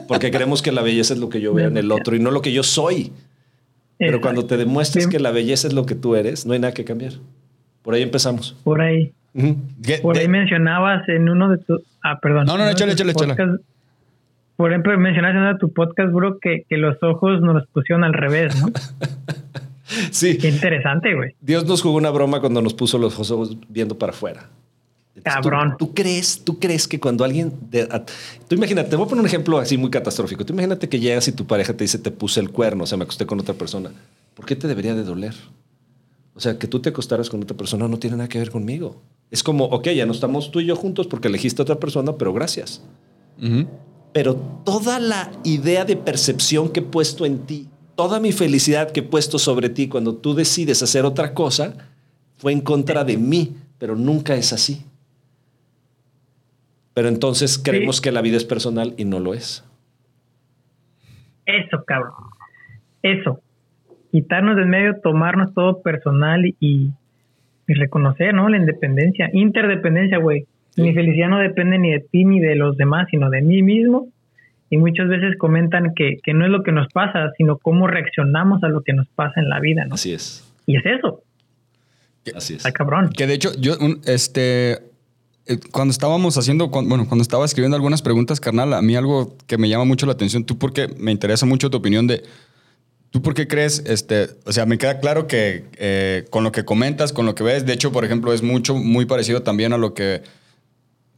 Porque 0.08 0.30
creemos 0.32 0.60
que 0.60 0.72
la 0.72 0.82
belleza 0.82 1.14
es 1.14 1.20
lo 1.20 1.28
que 1.28 1.40
yo 1.40 1.54
veo 1.54 1.68
en 1.68 1.76
el 1.76 1.92
otro 1.92 2.16
y 2.16 2.18
no 2.18 2.32
lo 2.32 2.42
que 2.42 2.52
yo 2.52 2.64
soy. 2.64 3.12
Pero 3.96 4.20
cuando 4.20 4.44
te 4.46 4.56
demuestras 4.56 5.04
Bien. 5.04 5.10
que 5.10 5.20
la 5.20 5.30
belleza 5.30 5.68
es 5.68 5.72
lo 5.74 5.86
que 5.86 5.94
tú 5.94 6.16
eres, 6.16 6.46
no 6.46 6.52
hay 6.54 6.58
nada 6.58 6.74
que 6.74 6.84
cambiar. 6.84 7.12
Por 7.82 7.94
ahí 7.94 8.02
empezamos. 8.02 8.56
Por 8.64 8.80
ahí. 8.80 9.12
Ujú. 9.34 9.56
¿Qué- 9.84 9.98
Por 9.98 10.18
ahí 10.18 10.26
mencionabas 10.26 11.08
en 11.08 11.28
uno 11.28 11.48
de 11.50 11.58
tus... 11.58 11.80
Ah, 12.02 12.18
perdón. 12.20 12.46
No, 12.46 12.58
no, 12.58 12.64
no, 12.64 12.70
échale, 12.70 12.92
échale, 12.94 13.12
échale. 13.12 13.36
Por 14.60 14.72
ejemplo, 14.72 14.98
mencionaste 14.98 15.38
en 15.38 15.58
tu 15.58 15.72
podcast, 15.72 16.12
bro, 16.12 16.38
que, 16.38 16.64
que 16.68 16.76
los 16.76 17.02
ojos 17.02 17.40
nos 17.40 17.54
los 17.54 17.66
pusieron 17.68 18.04
al 18.04 18.12
revés, 18.12 18.60
¿no? 18.60 18.68
Sí. 20.10 20.36
Qué 20.38 20.48
interesante, 20.48 21.14
güey. 21.14 21.34
Dios 21.40 21.64
nos 21.66 21.80
jugó 21.82 21.96
una 21.96 22.10
broma 22.10 22.40
cuando 22.40 22.60
nos 22.62 22.74
puso 22.74 22.98
los 22.98 23.18
ojos 23.30 23.56
viendo 23.70 23.96
para 23.98 24.12
afuera. 24.12 24.48
Entonces, 25.16 25.42
¿tú- 25.42 25.48
Cabrón. 25.50 25.76
¿Tú, 25.78 25.94
crees, 25.94 26.44
tú 26.44 26.58
crees 26.60 26.86
que 26.86 27.00
cuando 27.00 27.24
alguien, 27.24 27.52
de- 27.70 27.88
a- 27.90 28.04
tú 28.04 28.54
imagínate, 28.54 28.90
te 28.90 28.96
voy 28.96 29.06
a 29.06 29.08
poner 29.08 29.22
un 29.22 29.26
ejemplo 29.26 29.58
así 29.58 29.76
muy 29.78 29.90
catastrófico. 29.90 30.44
Tú 30.44 30.52
imagínate 30.52 30.88
que 30.88 31.00
llegas 31.00 31.26
y 31.26 31.32
tu 31.32 31.44
pareja 31.46 31.72
te 31.74 31.82
dice 31.84 31.98
te 31.98 32.10
puse 32.10 32.38
el 32.38 32.50
cuerno, 32.50 32.84
o 32.84 32.86
sea, 32.86 32.98
me 32.98 33.04
acosté 33.04 33.24
con 33.26 33.40
otra 33.40 33.54
persona. 33.54 33.90
¿Por 34.34 34.44
qué 34.46 34.54
te 34.54 34.68
debería 34.68 34.94
de 34.94 35.02
doler? 35.02 35.34
O 36.34 36.40
sea, 36.40 36.56
que 36.58 36.68
tú 36.68 36.80
te 36.80 36.90
acostaras 36.90 37.28
con 37.30 37.42
otra 37.42 37.56
persona 37.56 37.88
no 37.88 37.98
tiene 37.98 38.16
nada 38.16 38.28
que 38.28 38.38
ver 38.38 38.50
conmigo. 38.50 39.02
Es 39.32 39.42
como, 39.42 39.64
ok, 39.64 39.88
ya 39.88 40.06
no 40.06 40.12
estamos 40.12 40.50
tú 40.52 40.60
y 40.60 40.66
yo 40.66 40.76
juntos 40.76 41.06
porque 41.08 41.26
elegiste 41.28 41.62
a 41.62 41.64
otra 41.64 41.80
persona, 41.80 42.12
pero 42.16 42.32
gracias. 42.32 42.80
Ujú. 43.42 43.66
Pero 44.12 44.34
toda 44.64 44.98
la 44.98 45.30
idea 45.44 45.84
de 45.84 45.96
percepción 45.96 46.72
que 46.72 46.80
he 46.80 46.82
puesto 46.82 47.24
en 47.24 47.46
ti, 47.46 47.68
toda 47.94 48.20
mi 48.20 48.32
felicidad 48.32 48.90
que 48.90 49.00
he 49.00 49.04
puesto 49.04 49.38
sobre 49.38 49.68
ti 49.68 49.88
cuando 49.88 50.16
tú 50.16 50.34
decides 50.34 50.82
hacer 50.82 51.04
otra 51.04 51.32
cosa, 51.34 51.74
fue 52.36 52.52
en 52.52 52.60
contra 52.60 53.04
de 53.04 53.16
mí, 53.16 53.56
pero 53.78 53.94
nunca 53.94 54.34
es 54.34 54.52
así. 54.52 54.84
Pero 56.94 57.08
entonces 57.08 57.58
creemos 57.58 58.00
que 58.00 58.10
la 58.10 58.20
vida 58.20 58.36
es 58.36 58.44
personal 58.44 58.94
y 58.96 59.04
no 59.04 59.20
lo 59.20 59.32
es. 59.32 59.64
Eso, 61.46 61.84
cabrón. 61.86 62.12
Eso. 63.02 63.40
Quitarnos 64.10 64.56
del 64.56 64.66
medio, 64.66 65.00
tomarnos 65.00 65.54
todo 65.54 65.82
personal 65.82 66.44
y, 66.46 66.56
y 66.58 66.92
y 67.70 67.74
reconocer, 67.74 68.34
¿no? 68.34 68.48
La 68.48 68.56
independencia, 68.56 69.30
interdependencia, 69.32 70.18
güey. 70.18 70.44
Mi 70.76 70.94
felicidad 70.94 71.28
no 71.28 71.38
depende 71.38 71.78
ni 71.78 71.90
de 71.92 72.00
ti 72.00 72.24
ni 72.24 72.40
de 72.40 72.54
los 72.56 72.76
demás, 72.76 73.06
sino 73.10 73.28
de 73.30 73.42
mí 73.42 73.62
mismo. 73.62 74.08
Y 74.70 74.76
muchas 74.76 75.08
veces 75.08 75.36
comentan 75.36 75.94
que, 75.96 76.18
que 76.22 76.32
no 76.32 76.44
es 76.44 76.50
lo 76.50 76.62
que 76.62 76.70
nos 76.72 76.86
pasa, 76.92 77.32
sino 77.36 77.58
cómo 77.58 77.86
reaccionamos 77.88 78.62
a 78.62 78.68
lo 78.68 78.82
que 78.82 78.92
nos 78.92 79.08
pasa 79.08 79.40
en 79.40 79.48
la 79.48 79.58
vida, 79.60 79.84
¿no? 79.84 79.94
Así 79.96 80.12
es. 80.12 80.44
Y 80.66 80.76
es 80.76 80.86
eso. 80.86 81.22
Así 82.36 82.52
es. 82.54 82.58
Está 82.58 82.70
cabrón. 82.72 83.10
Que 83.16 83.26
de 83.26 83.34
hecho, 83.34 83.50
yo, 83.58 83.76
un- 83.80 84.00
este, 84.06 84.72
eh, 85.46 85.58
cuando 85.72 85.90
estábamos 85.90 86.38
haciendo, 86.38 86.68
bueno, 86.68 87.06
cuando 87.08 87.22
estaba 87.22 87.44
escribiendo 87.44 87.74
algunas 87.76 88.00
preguntas, 88.02 88.38
carnal, 88.38 88.72
a 88.74 88.80
mí 88.82 88.94
algo 88.94 89.36
que 89.48 89.58
me 89.58 89.68
llama 89.68 89.84
mucho 89.84 90.06
la 90.06 90.12
atención, 90.12 90.44
tú 90.44 90.56
porque 90.56 90.86
me 90.98 91.10
interesa 91.10 91.46
mucho 91.46 91.68
tu 91.70 91.78
opinión 91.78 92.06
de, 92.06 92.22
¿tú 93.10 93.22
por 93.22 93.34
qué 93.34 93.48
crees, 93.48 93.82
este, 93.86 94.28
o 94.46 94.52
sea, 94.52 94.66
me 94.66 94.78
queda 94.78 95.00
claro 95.00 95.26
que 95.26 95.64
eh, 95.78 96.26
con 96.30 96.44
lo 96.44 96.52
que 96.52 96.64
comentas, 96.64 97.12
con 97.12 97.26
lo 97.26 97.34
que 97.34 97.42
ves, 97.42 97.66
de 97.66 97.72
hecho, 97.72 97.90
por 97.90 98.04
ejemplo, 98.04 98.32
es 98.32 98.42
mucho, 98.44 98.76
muy 98.76 99.06
parecido 99.06 99.42
también 99.42 99.72
a 99.72 99.78
lo 99.78 99.94
que 99.94 100.22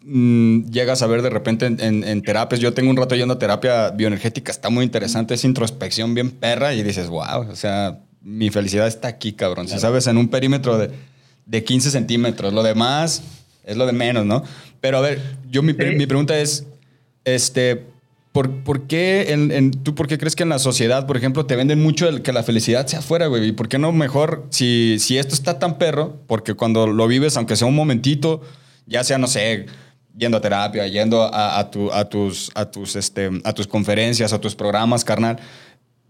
mm, 0.04 0.70
llegas 0.70 1.02
a 1.02 1.06
ver 1.06 1.22
de 1.22 1.30
repente 1.30 1.66
en, 1.66 1.80
en- 1.80 2.04
en 2.04 2.22
terapias. 2.22 2.60
Yo 2.60 2.72
tengo 2.74 2.90
un 2.90 2.96
rato 2.96 3.14
yendo 3.14 3.34
a 3.34 3.38
terapia 3.38 3.90
bioenergética, 3.90 4.50
está 4.52 4.70
muy 4.70 4.84
interesante, 4.84 5.34
es 5.34 5.44
introspección 5.44 6.14
bien 6.14 6.30
perra 6.30 6.74
y 6.74 6.82
dices, 6.82 7.08
wow, 7.08 7.48
o 7.50 7.56
sea, 7.56 8.00
mi 8.22 8.50
felicidad 8.50 8.86
está 8.86 9.08
aquí, 9.08 9.32
cabrón. 9.32 9.68
Si 9.68 9.78
sabes, 9.78 10.06
en 10.06 10.16
un 10.16 10.28
perímetro 10.28 10.78
de, 10.78 10.90
de 11.46 11.64
15 11.64 11.90
centímetros, 11.90 12.52
lo 12.52 12.62
demás 12.62 13.22
es 13.64 13.76
lo 13.76 13.86
de 13.86 13.92
menos, 13.92 14.24
¿no? 14.26 14.42
Pero 14.80 14.98
a 14.98 15.00
ver, 15.00 15.20
yo 15.50 15.62
mi, 15.62 15.72
Sí. 15.72 15.78
mi 15.96 16.06
pregunta 16.06 16.38
es, 16.38 16.66
este, 17.24 17.84
¿por, 18.32 18.50
por 18.64 18.86
qué, 18.86 19.32
en, 19.32 19.50
en- 19.52 19.70
tú 19.70 19.94
por 19.94 20.08
qué 20.08 20.18
crees 20.18 20.34
que 20.36 20.42
en 20.42 20.48
la 20.48 20.58
sociedad, 20.58 21.06
por 21.06 21.16
ejemplo, 21.16 21.46
te 21.46 21.54
venden 21.56 21.80
mucho 21.82 22.08
el 22.08 22.22
que 22.22 22.32
la 22.32 22.42
felicidad 22.42 22.86
sea 22.86 22.98
afuera, 23.00 23.26
güey? 23.26 23.48
¿Y 23.48 23.52
por 23.52 23.68
qué 23.68 23.78
no 23.78 23.92
mejor, 23.92 24.46
si, 24.50 24.96
si 24.98 25.18
esto 25.18 25.34
está 25.34 25.58
tan 25.58 25.78
perro, 25.78 26.20
porque 26.26 26.54
cuando 26.54 26.86
lo 26.86 27.06
vives, 27.06 27.36
aunque 27.36 27.56
sea 27.56 27.66
un 27.68 27.74
momentito, 27.76 28.40
ya 28.86 29.04
sea, 29.04 29.18
no 29.18 29.26
sé, 29.28 29.66
yendo 30.16 30.36
a 30.36 30.40
terapia, 30.40 30.86
yendo 30.86 31.22
a, 31.22 31.58
a 31.58 31.70
tu- 31.70 31.92
a 31.92 32.04
tus, 32.08 32.50
a, 32.54 32.70
tus, 32.70 32.96
este, 32.96 33.30
a 33.44 33.52
tus 33.52 33.66
conferencias, 33.66 34.32
a 34.32 34.40
tus 34.40 34.54
programas, 34.54 35.04
carnal, 35.04 35.38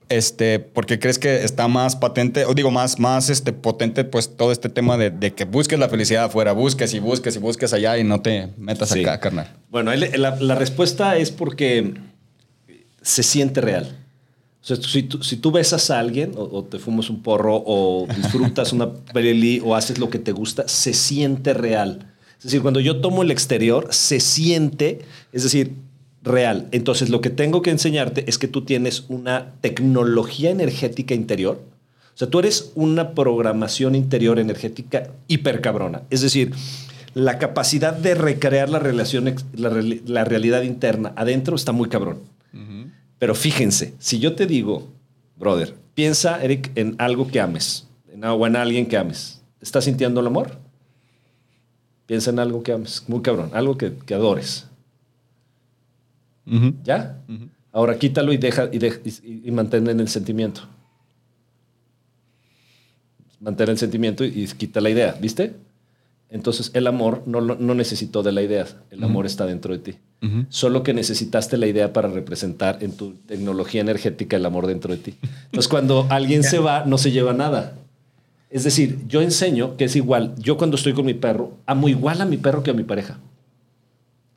este, 0.08 0.58
porque 0.58 0.98
crees 0.98 1.18
que 1.18 1.42
está 1.44 1.68
más 1.68 1.96
patente, 1.96 2.44
o 2.44 2.52
digo, 2.54 2.70
más, 2.70 2.98
más 2.98 3.30
este, 3.30 3.52
potente, 3.52 4.04
pues 4.04 4.36
todo 4.36 4.52
este 4.52 4.68
tema 4.68 4.98
de, 4.98 5.10
de 5.10 5.32
que 5.32 5.44
busques 5.44 5.78
la 5.78 5.88
felicidad 5.88 6.24
afuera, 6.24 6.52
busques 6.52 6.92
y 6.92 6.98
busques 6.98 7.36
y 7.36 7.38
busques 7.38 7.72
allá 7.72 7.96
y 7.96 8.04
no 8.04 8.20
te 8.20 8.48
metas 8.58 8.90
Sí. 8.90 9.00
acá, 9.00 9.20
carnal. 9.20 9.50
Bueno, 9.70 9.94
la, 9.94 10.36
la 10.36 10.54
respuesta 10.54 11.16
es 11.16 11.30
porque 11.30 11.94
se 13.00 13.22
siente 13.22 13.60
real. 13.62 13.96
O 14.62 14.64
sea, 14.64 14.76
si 14.76 15.02
tú, 15.04 15.22
si 15.22 15.36
tú 15.36 15.50
besas 15.50 15.90
a 15.90 15.98
alguien 15.98 16.32
o, 16.36 16.42
o 16.58 16.64
te 16.64 16.78
fumas 16.78 17.08
un 17.10 17.22
porro 17.22 17.62
o 17.66 18.06
disfrutas 18.14 18.72
una 18.72 18.92
peli 19.12 19.60
o 19.64 19.74
haces 19.74 19.98
lo 19.98 20.10
que 20.10 20.18
te 20.18 20.32
gusta, 20.32 20.68
se 20.68 20.92
siente 20.92 21.54
real. 21.54 22.11
Es 22.42 22.46
decir, 22.46 22.62
cuando 22.62 22.80
yo 22.80 23.00
tomo 23.00 23.22
el 23.22 23.30
exterior, 23.30 23.86
se 23.90 24.18
siente, 24.18 25.02
es 25.32 25.44
decir, 25.44 25.74
real. 26.24 26.66
Entonces, 26.72 27.08
lo 27.08 27.20
que 27.20 27.30
tengo 27.30 27.62
que 27.62 27.70
enseñarte 27.70 28.24
es 28.26 28.36
que 28.36 28.48
tú 28.48 28.64
tienes 28.64 29.04
una 29.08 29.52
tecnología 29.60 30.50
energética 30.50 31.14
interior. 31.14 31.62
O 32.12 32.18
sea, 32.18 32.28
tú 32.28 32.40
eres 32.40 32.72
una 32.74 33.12
programación 33.12 33.94
interior 33.94 34.40
energética 34.40 35.10
hipercabrona. 35.28 36.02
Es 36.10 36.20
decir, 36.20 36.52
la 37.14 37.38
capacidad 37.38 37.92
de 37.92 38.16
recrear 38.16 38.70
la, 38.70 38.80
relación, 38.80 39.32
la 39.54 40.24
realidad 40.24 40.62
interna 40.62 41.12
adentro 41.14 41.54
está 41.54 41.70
muy 41.70 41.88
cabrón. 41.88 42.18
Pero 43.20 43.36
fíjense, 43.36 43.94
si 44.00 44.18
yo 44.18 44.34
te 44.34 44.46
digo, 44.46 44.88
brother, 45.36 45.76
piensa, 45.94 46.42
Eric, 46.42 46.72
en 46.74 46.96
algo 46.98 47.28
que 47.28 47.38
ames, 47.38 47.86
en, 48.12 48.24
o 48.24 48.44
en 48.48 48.56
alguien 48.56 48.86
que 48.86 48.96
ames. 48.96 49.42
¿Estás 49.60 49.84
sintiendo 49.84 50.20
el 50.20 50.26
amor? 50.26 50.58
Piensa 52.12 52.28
en 52.30 52.38
algo 52.40 52.62
que 52.62 52.72
ames, 52.74 53.04
muy 53.08 53.22
cabrón, 53.22 53.48
algo 53.54 53.78
que, 53.78 53.94
que 54.04 54.12
adores. 54.12 54.66
¿Ya? 56.84 57.22
Ahora 57.72 57.98
quítalo 57.98 58.34
y 58.34 58.36
deja 58.36 58.68
y, 58.70 58.78
deja- 58.78 59.00
y- 59.02 59.48
y 59.48 59.50
mantén 59.50 59.88
en 59.88 59.98
el 59.98 60.08
sentimiento. 60.08 60.60
Mantén 63.40 63.70
el 63.70 63.78
sentimiento 63.78 64.24
y, 64.26 64.46
quita 64.58 64.82
la 64.82 64.90
idea, 64.90 65.16
¿viste? 65.22 65.54
Entonces 66.28 66.70
el 66.74 66.86
amor 66.86 67.22
no, 67.24 67.40
no 67.40 67.74
necesitó 67.74 68.22
de 68.22 68.32
la 68.32 68.42
idea, 68.42 68.66
el 68.90 69.02
amor 69.04 69.24
está 69.24 69.46
dentro 69.46 69.72
de 69.72 69.78
ti. 69.80 69.94
Solo 70.50 70.82
que 70.82 70.92
necesitaste 70.92 71.56
la 71.56 71.66
idea 71.66 71.94
para 71.94 72.08
representar 72.08 72.76
en 72.84 72.92
tu 72.94 73.14
tecnología 73.26 73.80
energética 73.80 74.36
el 74.36 74.44
amor 74.44 74.66
dentro 74.66 74.92
de 74.94 74.98
ti. 75.00 75.14
Entonces 75.46 75.68
cuando 75.68 76.06
alguien 76.10 76.42
se 76.42 76.58
va, 76.58 76.84
no 76.84 76.98
se 76.98 77.10
lleva 77.10 77.32
nada. 77.32 77.72
Es 78.52 78.64
decir, 78.64 78.98
yo 79.08 79.22
enseño 79.22 79.78
que 79.78 79.84
es 79.84 79.96
igual. 79.96 80.34
Yo 80.36 80.58
cuando 80.58 80.76
estoy 80.76 80.92
con 80.92 81.06
mi 81.06 81.14
perro, 81.14 81.56
amo 81.64 81.88
igual 81.88 82.20
a 82.20 82.26
mi 82.26 82.36
perro 82.36 82.62
que 82.62 82.70
a 82.70 82.74
mi 82.74 82.84
pareja. 82.84 83.18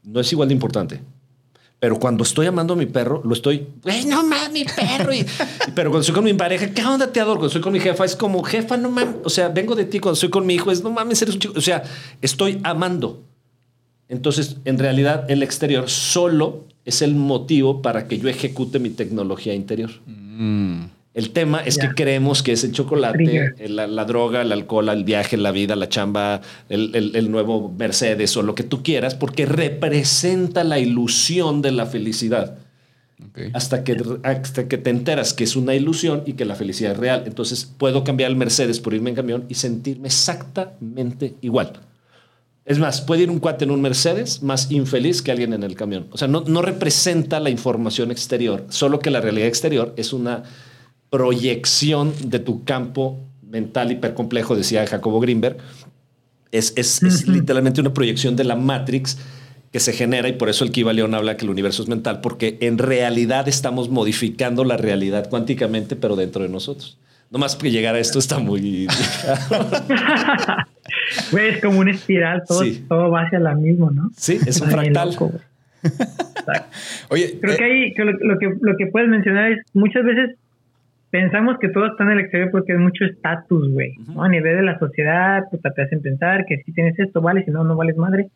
No 0.04 0.21
es 0.21 0.32
igual 0.32 0.47
de 0.47 0.54
importante. 0.54 1.01
Pero 1.82 1.99
cuando 1.99 2.23
estoy 2.23 2.47
amando 2.47 2.75
a 2.75 2.78
mi 2.78 2.86
perro, 2.86 3.21
lo 3.25 3.34
estoy, 3.34 3.67
güey, 3.84 4.06
no 4.06 4.23
mames, 4.23 4.51
mi 4.54 4.63
perro. 4.63 5.12
Pero 5.75 5.89
cuando 5.89 5.99
estoy 5.99 6.15
con 6.15 6.23
mi 6.23 6.34
pareja, 6.34 6.71
¿qué 6.71 6.86
onda 6.86 7.12
te 7.12 7.19
adoro? 7.19 7.36
Cuando 7.36 7.47
estoy 7.47 7.62
con 7.62 7.73
mi 7.73 7.82
jefa, 7.82 8.06
es 8.06 8.15
como, 8.15 8.41
jefa, 8.41 8.78
no 8.78 8.89
mames. 8.89 9.15
O 9.25 9.30
sea, 9.30 9.49
vengo 9.49 9.75
de 9.75 9.84
ti. 9.84 9.99
Cuando 9.99 10.13
estoy 10.13 10.30
con 10.30 10.45
mi 10.45 10.56
hijo, 10.56 10.71
es, 10.71 10.82
no 10.82 10.91
mames, 10.91 11.21
eres 11.21 11.36
un 11.36 11.41
chico. 11.41 11.54
O 11.58 11.62
sea, 11.62 11.84
estoy 12.21 12.62
amando. 12.63 13.21
Entonces, 14.08 14.56
en 14.63 14.80
realidad, 14.80 15.30
el 15.30 15.43
exterior 15.43 15.89
solo 15.89 16.63
es 16.86 17.01
el 17.01 17.15
motivo 17.15 17.82
para 17.82 18.08
que 18.08 18.17
yo 18.17 18.30
ejecute 18.30 18.80
mi 18.80 18.91
tecnología 18.91 19.54
interior. 19.54 19.91
El 21.15 21.32
tema 21.32 21.62
es 21.62 21.78
Ya. 21.78 21.88
que 21.89 21.95
creemos 21.95 22.43
que 22.43 22.51
es 22.51 22.63
el 22.65 22.73
chocolate, 22.73 23.54
el- 23.58 23.75
la, 23.78 23.88
la 23.88 24.04
droga, 24.06 24.41
el 24.41 24.51
alcohol, 24.51 24.89
el 24.89 25.04
viaje, 25.06 25.38
la 25.38 25.51
vida, 25.51 25.75
la 25.78 25.88
chamba, 25.89 26.41
el, 26.69 26.93
el- 26.93 27.15
el 27.15 27.32
nuevo 27.32 27.73
Mercedes 27.78 28.36
o 28.38 28.43
lo 28.43 28.54
que 28.54 28.63
tú 28.63 28.84
quieras, 28.84 29.15
porque 29.15 29.45
representa 29.45 30.63
la 30.65 30.78
ilusión 30.78 31.62
de 31.62 31.71
la 31.71 31.86
felicidad. 31.86 32.58
Hasta 33.54 33.84
que, 33.86 33.95
hasta 34.23 34.67
que 34.67 34.78
te 34.78 34.89
enteras 34.89 35.34
que 35.34 35.45
es 35.45 35.56
una 35.56 35.73
ilusión 35.73 36.23
y 36.25 36.34
que 36.34 36.43
la 36.43 36.56
felicidad 36.56 36.91
es 36.91 36.97
real. 36.97 37.23
Entonces 37.25 37.63
puedo 37.78 38.04
cambiar 38.04 38.30
el 38.30 38.36
Mercedes 38.36 38.82
por 38.82 38.93
irme 38.93 39.10
en 39.10 39.15
camión 39.15 39.45
y 39.47 39.54
sentirme 39.56 40.08
exactamente 40.10 41.36
igual. 41.41 41.73
Es 42.65 42.78
más, 42.80 42.99
puede 43.01 43.23
ir 43.23 43.30
un 43.30 43.39
cuate 43.39 43.63
en 43.63 43.71
un 43.71 43.82
Mercedes 43.82 44.43
más 44.43 44.69
infeliz 44.71 45.21
que 45.21 45.32
alguien 45.32 45.54
en 45.54 45.63
el 45.63 45.75
camión. 45.75 46.08
O 46.12 46.17
sea, 46.17 46.28
no, 46.28 46.43
no 46.45 46.62
representa 46.62 47.39
la 47.39 47.49
información 47.49 48.12
exterior, 48.12 48.65
solo 48.69 48.99
que 48.99 49.12
la 49.12 49.21
realidad 49.21 49.47
exterior 49.47 49.93
es 49.97 50.12
una 50.13 50.43
proyección 51.10 52.13
de 52.30 52.39
tu 52.39 52.63
campo 52.63 53.20
mental 53.50 53.91
hipercomplejo, 53.91 54.56
decía 54.56 54.86
Jacobo 54.86 55.20
Greenberg. 55.20 55.58
Es, 56.52 56.74
es, 56.76 57.02
es 57.04 57.28
literalmente 57.28 57.82
una 57.82 57.94
proyección 57.94 58.36
de 58.36 58.44
la 58.44 58.56
Matrix 58.56 59.18
que 59.72 59.80
se 59.82 59.91
genera 59.91 60.30
y 60.30 60.34
por 60.34 60.48
eso 60.48 60.63
el 60.63 60.72
Kiva 60.72 60.94
León 60.94 61.13
habla 61.13 61.36
que 61.36 61.44
el 61.44 61.52
universo 61.52 61.84
es 61.84 61.89
mental, 61.89 62.22
porque 62.22 62.58
en 62.62 62.78
realidad 62.78 63.48
estamos 63.50 63.89
modificando 63.89 64.63
la 64.63 64.78
realidad 64.78 65.28
cuánticamente, 65.30 65.98
pero 65.98 66.15
dentro 66.15 66.44
de 66.44 66.50
nosotros. 66.50 66.98
No 67.30 67.39
más 67.39 67.58
que 67.58 67.72
llegar 67.72 67.96
a 67.96 68.00
esto 68.00 68.20
está 68.20 68.39
muy... 68.39 68.88
Güey, 71.32 71.50
es 71.50 71.62
como 71.62 71.80
una 71.80 71.91
espiral, 71.91 72.44
todo, 72.48 72.63
Sí. 72.63 72.86
todo 72.88 73.10
va 73.10 73.24
hacia 73.24 73.39
la 73.39 73.56
misma, 73.56 73.89
¿no? 73.94 74.12
sí, 74.15 74.38
es 74.46 74.62
un 74.62 74.70
fractal. 74.70 75.10
loco. 75.10 75.32
Oye, 77.10 77.38
Creo 77.41 77.54
eh, 77.54 77.58
que 77.58 77.63
ahí 77.63 77.94
lo, 77.98 78.12
lo 78.13 78.39
que 78.39 78.48
lo 78.62 78.78
que 78.78 78.88
puedes 78.88 79.10
mencionar 79.10 79.52
es 79.52 79.60
muchas 79.74 80.04
veces 80.04 80.36
pensamos 81.15 81.56
que 81.62 81.69
todo 81.69 81.86
está 81.86 82.04
en 82.04 82.12
el 82.12 82.19
exterior 82.19 82.51
porque 82.51 82.73
es 82.73 82.80
mucho 82.80 83.06
estatus, 83.06 83.71
güey. 83.71 83.93
¿no? 84.06 84.21
A 84.21 84.28
nivel 84.28 84.58
de 84.58 84.63
la 84.63 84.78
sociedad, 84.78 85.43
puta, 85.49 85.71
te 85.71 85.84
hacen 85.84 86.01
pensar 86.01 86.45
que 86.45 86.58
si 86.58 86.73
tienes 86.73 86.99
esto, 86.99 87.21
vale, 87.21 87.45
si 87.45 87.51
no, 87.51 87.63
no 87.63 87.78
vales 87.78 87.95
madre. 87.95 88.28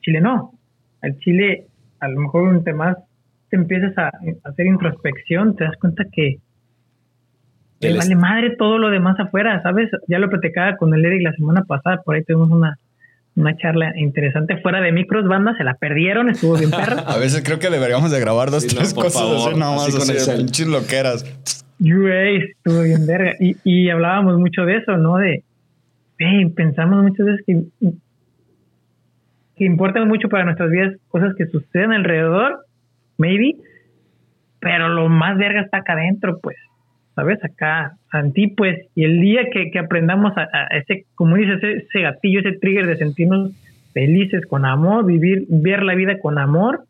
Chile 0.00 0.22
no. 0.22 0.52
Al 1.02 1.18
Chile, 1.18 1.66
a 2.00 2.08
lo 2.08 2.20
mejor 2.22 2.44
un 2.44 2.64
tema 2.64 2.96
te 3.50 3.56
empiezas 3.56 3.92
a, 3.98 4.06
a 4.06 4.48
hacer 4.48 4.64
introspección, 4.64 5.54
te 5.54 5.64
das 5.64 5.76
cuenta 5.78 6.04
que 6.10 6.38
el 7.80 7.98
vale 7.98 8.16
madre 8.16 8.56
todo 8.56 8.78
lo 8.78 8.88
demás 8.88 9.20
afuera, 9.20 9.62
¿sabes? 9.62 9.90
Ya 10.08 10.18
lo 10.18 10.30
platicaba 10.30 10.78
con 10.78 10.94
el 10.94 11.04
Eric 11.04 11.24
la 11.24 11.32
semana 11.34 11.64
pasada, 11.64 12.00
por 12.02 12.14
ahí 12.14 12.24
tuvimos 12.24 12.48
una, 12.48 12.78
una 13.36 13.54
charla 13.58 13.92
interesante 13.98 14.56
fuera 14.62 14.80
de 14.80 14.92
micros, 14.92 15.28
banda, 15.28 15.54
se 15.58 15.64
la 15.64 15.74
perdieron, 15.74 16.30
estuvo 16.30 16.56
bien 16.56 16.70
perra. 16.70 17.02
a 17.06 17.18
veces 17.18 17.42
creo 17.44 17.58
que 17.58 17.68
deberíamos 17.68 18.10
de 18.10 18.18
grabar 18.18 18.50
dos, 18.50 18.62
Sí, 18.62 18.74
no, 18.74 18.80
tres 18.80 18.94
por 18.94 19.04
cosas 19.04 19.20
favor, 19.20 19.50
así, 19.50 19.60
nada 19.60 19.76
más, 19.76 19.88
así 19.88 20.32
con 20.32 20.46
así, 20.46 20.64
loqueras. 20.64 21.63
Güey, 21.78 22.36
estuvo 22.36 22.82
bien 22.82 23.06
verga. 23.06 23.32
Y, 23.40 23.56
y 23.64 23.90
hablábamos 23.90 24.38
mucho 24.38 24.64
de 24.64 24.76
eso, 24.76 24.96
¿no? 24.96 25.16
De, 25.16 25.42
pensamos 26.54 27.02
muchas 27.02 27.26
veces 27.26 27.44
que, 27.46 27.62
que 29.56 29.64
importan 29.64 30.08
mucho 30.08 30.28
para 30.28 30.44
nuestras 30.44 30.70
vidas 30.70 30.96
cosas 31.08 31.34
que 31.36 31.46
suceden 31.46 31.92
alrededor, 31.92 32.64
maybe, 33.18 33.56
pero 34.60 34.88
lo 34.88 35.08
más 35.08 35.36
verga 35.36 35.60
está 35.60 35.78
acá 35.78 35.94
adentro, 35.94 36.38
pues, 36.40 36.56
¿sabes? 37.14 37.42
Acá, 37.44 37.96
en 38.12 38.32
pues, 38.56 38.86
y 38.94 39.04
el 39.04 39.20
día 39.20 39.42
que, 39.52 39.70
que 39.70 39.78
aprendamos 39.78 40.32
a, 40.36 40.42
a 40.42 40.76
ese, 40.76 41.04
como 41.14 41.36
dices, 41.36 41.62
ese 41.62 42.00
gatillo, 42.00 42.40
ese 42.40 42.58
trigger 42.58 42.86
de 42.86 42.96
sentirnos 42.96 43.52
felices 43.92 44.46
con 44.46 44.64
amor, 44.64 45.04
vivir, 45.06 45.46
ver 45.48 45.82
la 45.82 45.94
vida 45.94 46.18
con 46.18 46.38
amor, 46.38 46.84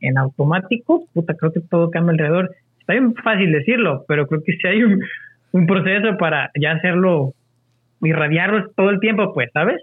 en 0.00 0.18
automático, 0.18 1.06
puta, 1.12 1.34
creo 1.34 1.52
que 1.52 1.60
todo 1.60 1.90
cambia 1.90 2.12
alrededor. 2.12 2.54
Está 2.88 2.94
bien 2.94 3.14
fácil 3.22 3.52
decirlo, 3.52 4.04
pero 4.08 4.26
creo 4.26 4.42
que 4.42 4.52
sí 4.52 4.66
hay 4.66 4.82
un, 4.82 5.00
un 5.52 5.66
proceso 5.66 6.16
para 6.18 6.50
ya 6.58 6.72
hacerlo 6.72 7.34
irradiarlos 8.02 8.74
todo 8.76 8.88
el 8.88 8.98
tiempo, 8.98 9.34
pues, 9.34 9.50
¿sabes? 9.52 9.76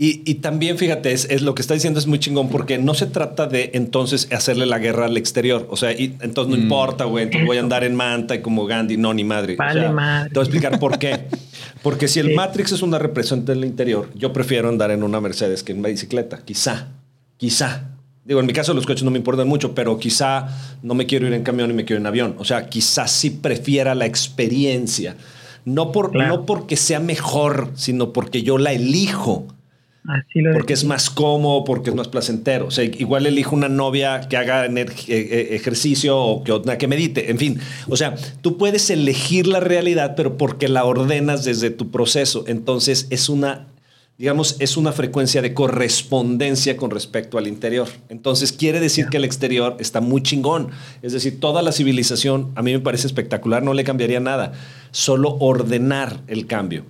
Y, 0.00 0.22
y 0.30 0.36
también, 0.36 0.78
fíjate, 0.78 1.12
es, 1.12 1.28
es, 1.28 1.42
lo 1.42 1.54
que 1.56 1.62
está 1.62 1.74
diciendo 1.74 1.98
es 1.98 2.06
muy 2.06 2.18
chingón 2.20 2.50
porque 2.50 2.78
no 2.78 2.94
se 2.94 3.06
trata 3.06 3.46
de 3.48 3.70
entonces 3.74 4.32
hacerle 4.32 4.64
la 4.66 4.78
guerra 4.78 5.06
al 5.06 5.16
exterior. 5.16 5.66
O 5.70 5.76
sea, 5.76 5.92
y, 5.92 6.16
entonces 6.20 6.50
no 6.52 6.56
Mm. 6.56 6.62
importa, 6.62 7.04
güey, 7.04 7.24
entonces 7.24 7.46
voy 7.46 7.56
a 7.56 7.60
andar 7.60 7.82
en 7.84 7.94
manta 7.96 8.34
y 8.36 8.40
como 8.40 8.64
Gandhi. 8.66 8.96
No, 8.96 9.12
ni 9.12 9.24
madre. 9.24 9.56
Vale, 9.56 9.80
o 9.80 9.82
sea, 9.84 9.92
madre. 9.92 10.28
Te 10.30 10.34
voy 10.34 10.42
a 10.42 10.44
explicar 10.48 10.78
por 10.78 10.98
qué. 11.00 11.16
Porque 11.82 12.06
si 12.06 12.20
el 12.20 12.28
Sí. 12.28 12.34
Matrix 12.34 12.72
es 12.72 12.82
una 12.82 12.98
representación 13.00 13.58
del 13.60 13.68
interior, 13.68 14.08
yo 14.14 14.32
prefiero 14.32 14.68
andar 14.68 14.90
en 14.92 15.02
una 15.02 15.20
Mercedes 15.20 15.62
que 15.64 15.72
en 15.72 15.80
una 15.80 15.88
bicicleta. 15.88 16.44
Quizá, 16.44 16.88
quizá. 17.36 17.90
Digo, 18.28 18.40
en 18.40 18.46
mi 18.46 18.52
caso 18.52 18.74
los 18.74 18.84
coches 18.84 19.04
no 19.04 19.10
me 19.10 19.16
importan 19.16 19.48
mucho, 19.48 19.74
pero 19.74 19.98
quizá 19.98 20.48
no 20.82 20.92
me 20.92 21.06
quiero 21.06 21.26
ir 21.26 21.32
en 21.32 21.42
camión 21.42 21.70
y 21.70 21.72
me 21.72 21.86
quiero 21.86 21.96
ir 21.96 22.02
en 22.02 22.06
avión. 22.08 22.34
O 22.38 22.44
sea, 22.44 22.68
quizás 22.68 23.10
sí 23.10 23.30
prefiera 23.30 23.94
la 23.94 24.04
experiencia. 24.04 25.16
No, 25.64 25.92
por, 25.92 26.12
Claro. 26.12 26.36
no 26.36 26.46
porque 26.46 26.76
sea 26.76 27.00
mejor, 27.00 27.70
sino 27.74 28.12
porque 28.12 28.42
yo 28.42 28.58
la 28.58 28.72
elijo 28.72 29.46
Así 30.08 30.40
lo 30.40 30.52
porque 30.52 30.72
es 30.72 30.84
más 30.84 31.10
cómodo, 31.10 31.64
porque 31.64 31.90
es 31.90 31.96
más 31.96 32.08
placentero. 32.08 32.66
O 32.66 32.70
sea, 32.70 32.84
igual 32.84 33.26
elijo 33.26 33.56
una 33.56 33.68
novia 33.68 34.20
que 34.20 34.36
haga 34.36 34.66
eh, 34.66 34.86
eh, 35.08 35.48
ejercicio 35.52 36.18
o 36.18 36.44
que 36.44 36.78
que 36.78 36.86
medite. 36.86 37.30
En 37.30 37.38
fin, 37.38 37.60
o 37.88 37.96
sea, 37.96 38.14
tú 38.40 38.56
puedes 38.56 38.88
elegir 38.90 39.46
la 39.46 39.60
realidad, 39.60 40.14
pero 40.16 40.36
porque 40.36 40.68
la 40.68 40.84
ordenas 40.84 41.44
desde 41.44 41.70
tu 41.70 41.90
proceso. 41.90 42.44
Entonces 42.46 43.06
es 43.10 43.28
una, 43.28 43.66
digamos, 44.18 44.56
es 44.58 44.76
una 44.76 44.92
frecuencia 44.92 45.40
de 45.40 45.54
correspondencia 45.54 46.76
con 46.76 46.90
respecto 46.90 47.38
al 47.38 47.46
interior. 47.46 47.88
Entonces 48.08 48.52
quiere 48.52 48.80
decir 48.80 49.06
que 49.06 49.16
el 49.16 49.24
exterior 49.24 49.76
está 49.78 50.00
muy 50.00 50.22
chingón. 50.22 50.70
Es 51.02 51.12
decir, 51.12 51.38
toda 51.38 51.62
la 51.62 51.72
civilización 51.72 52.50
a 52.56 52.62
mí 52.62 52.72
me 52.72 52.80
parece 52.80 53.06
espectacular, 53.06 53.62
no 53.62 53.74
le 53.74 53.84
cambiaría 53.84 54.18
nada. 54.18 54.52
Solo 54.90 55.36
ordenar 55.38 56.20
el 56.26 56.46
cambio 56.46 56.84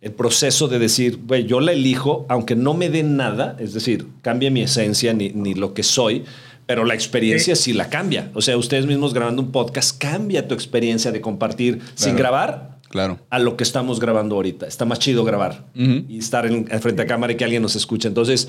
el 0.00 0.12
proceso 0.12 0.68
de 0.68 0.78
decir, 0.78 1.18
güey, 1.26 1.44
yo 1.44 1.60
la 1.60 1.72
elijo, 1.72 2.24
aunque 2.28 2.54
no 2.54 2.74
me 2.74 2.88
dé 2.88 3.02
nada, 3.02 3.56
es 3.58 3.74
decir, 3.74 4.06
cambie 4.22 4.50
mi 4.50 4.62
esencia 4.62 5.12
ni, 5.12 5.30
ni 5.30 5.54
lo 5.54 5.74
que 5.74 5.82
soy, 5.82 6.24
pero 6.66 6.84
la 6.84 6.94
experiencia 6.94 7.56
sí. 7.56 7.72
la 7.72 7.88
cambia. 7.88 8.30
O 8.34 8.42
sea, 8.42 8.56
ustedes 8.56 8.86
mismos 8.86 9.12
grabando 9.14 9.42
un 9.42 9.50
podcast 9.50 9.98
cambia 9.98 10.46
tu 10.46 10.54
experiencia 10.54 11.10
de 11.10 11.20
compartir 11.20 11.80
sin 11.94 12.14
grabar 12.14 12.77
Claro. 12.88 13.18
a 13.28 13.38
lo 13.38 13.56
que 13.56 13.64
estamos 13.64 14.00
grabando 14.00 14.36
ahorita. 14.36 14.66
Está 14.66 14.84
más 14.84 14.98
chido 14.98 15.24
grabar 15.24 15.66
y 15.74 16.18
estar 16.18 16.46
en, 16.46 16.66
en 16.70 16.80
frente 16.80 17.02
a 17.02 17.06
cámara 17.06 17.32
y 17.32 17.36
que 17.36 17.44
alguien 17.44 17.62
nos 17.62 17.76
escuche. 17.76 18.08
Entonces, 18.08 18.48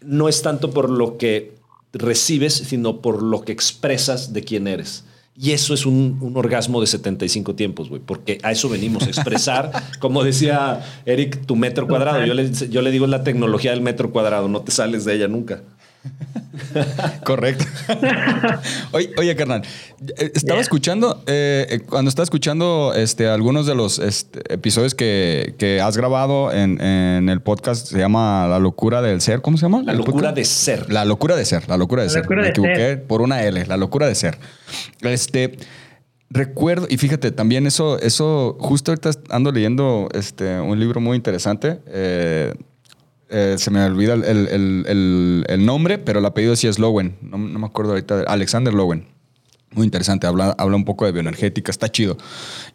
no 0.00 0.28
es 0.28 0.42
tanto 0.42 0.70
por 0.70 0.90
lo 0.90 1.18
que 1.18 1.54
recibes, 1.92 2.54
sino 2.54 3.00
por 3.00 3.22
lo 3.22 3.42
que 3.42 3.52
expresas 3.52 4.32
de 4.32 4.42
quién 4.42 4.66
eres. 4.66 5.04
Y 5.36 5.52
eso 5.52 5.72
es 5.72 5.86
un, 5.86 6.18
un 6.20 6.36
orgasmo 6.36 6.80
de 6.80 6.86
75 6.86 7.54
tiempos, 7.54 7.88
güey, 7.88 8.02
porque 8.04 8.38
a 8.42 8.52
eso 8.52 8.68
venimos, 8.68 9.04
a 9.04 9.06
expresar, 9.06 9.72
como 9.98 10.22
decía 10.22 10.84
Eric, 11.06 11.46
tu 11.46 11.56
metro 11.56 11.86
cuadrado. 11.88 12.24
Yo 12.26 12.34
le, 12.34 12.50
yo 12.52 12.82
le 12.82 12.90
digo 12.90 13.06
es 13.06 13.10
la 13.10 13.24
tecnología 13.24 13.70
del 13.70 13.80
metro 13.80 14.10
cuadrado, 14.10 14.48
no 14.48 14.60
te 14.60 14.70
sales 14.70 15.04
de 15.04 15.14
ella 15.14 15.28
nunca. 15.28 15.62
Correcto. 17.24 17.64
oye, 18.92 19.10
oye, 19.18 19.36
carnal, 19.36 19.62
eh, 20.18 20.32
estaba 20.34 20.56
Yeah. 20.56 20.62
escuchando, 20.62 21.22
eh, 21.26 21.66
eh, 21.70 21.80
cuando 21.80 22.08
estaba 22.08 22.24
escuchando 22.24 22.92
este, 22.94 23.28
algunos 23.28 23.66
de 23.66 23.74
los 23.74 23.98
este, 23.98 24.40
episodios 24.52 24.94
que, 24.94 25.54
que 25.58 25.80
has 25.80 25.96
grabado 25.96 26.52
en, 26.52 26.80
en 26.80 27.28
el 27.28 27.40
podcast, 27.40 27.86
se 27.86 27.98
llama 27.98 28.46
La 28.48 28.58
locura 28.58 29.02
del 29.02 29.20
ser, 29.20 29.42
¿cómo 29.42 29.56
se 29.56 29.62
llama? 29.62 29.82
La 29.82 29.92
¿El 29.92 29.98
locura 29.98 30.14
podcast? 30.30 30.36
de 30.36 30.44
ser. 30.44 30.92
La 30.92 31.04
locura 31.04 31.36
de 31.36 31.44
ser, 31.44 31.68
la 31.68 31.76
locura 31.76 32.02
de 32.02 32.08
La 32.08 32.12
ser. 32.12 32.22
locura 32.22 32.40
Me 32.40 32.44
de 32.46 32.50
equivoqué 32.50 32.74
ser. 32.76 33.02
por 33.04 33.20
una 33.20 33.42
L, 33.42 33.66
la 33.66 33.76
locura 33.76 34.06
de 34.06 34.14
ser. 34.14 34.38
Este, 35.02 35.56
recuerdo, 36.30 36.86
y 36.88 36.96
fíjate, 36.96 37.30
también 37.32 37.66
eso, 37.66 37.98
eso, 38.00 38.56
justo 38.60 38.90
ahorita 38.92 39.10
ando 39.30 39.52
leyendo 39.52 40.08
este, 40.14 40.60
un 40.60 40.78
libro 40.80 41.00
muy 41.00 41.16
interesante. 41.16 41.80
eh, 41.86 42.54
eh, 43.30 43.56
se 43.58 43.70
me 43.70 43.82
olvida 43.84 44.14
el, 44.14 44.24
el- 44.24 45.44
el- 45.48 45.64
nombre, 45.66 45.98
pero 45.98 46.18
el 46.18 46.26
apellido 46.26 46.56
sí 46.56 46.66
es 46.66 46.78
Lowen. 46.78 47.16
No, 47.22 47.38
no 47.38 47.58
me 47.58 47.66
acuerdo 47.66 47.92
ahorita. 47.92 48.16
de- 48.18 48.24
Alexander 48.26 48.72
Lowen. 48.74 49.06
Muy 49.72 49.84
interesante. 49.84 50.26
Habla, 50.26 50.54
habla 50.58 50.76
un 50.76 50.84
poco 50.84 51.06
de 51.06 51.12
bioenergética, 51.12 51.70
está 51.70 51.88
chido. 51.88 52.16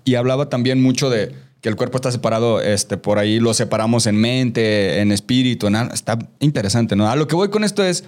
Y 0.05 0.15
hablaba 0.15 0.49
también 0.49 0.81
mucho 0.81 1.09
de 1.09 1.33
que 1.61 1.69
el 1.69 1.75
cuerpo 1.75 1.97
está 1.97 2.11
separado, 2.11 2.61
este, 2.61 2.95
por 2.97 3.17
ahí 3.19 3.39
lo 3.39 3.53
separamos 3.53 4.05
en 4.07 4.15
mente, 4.17 5.01
en 5.01 5.11
espíritu, 5.11 5.67
en 5.67 5.75
está 5.75 6.17
interesante, 6.39 6.95
¿no? 6.95 7.09
A 7.09 7.15
lo 7.15 7.27
que 7.27 7.35
voy 7.35 7.49
con 7.49 7.63
esto 7.63 7.83
es, 7.83 8.03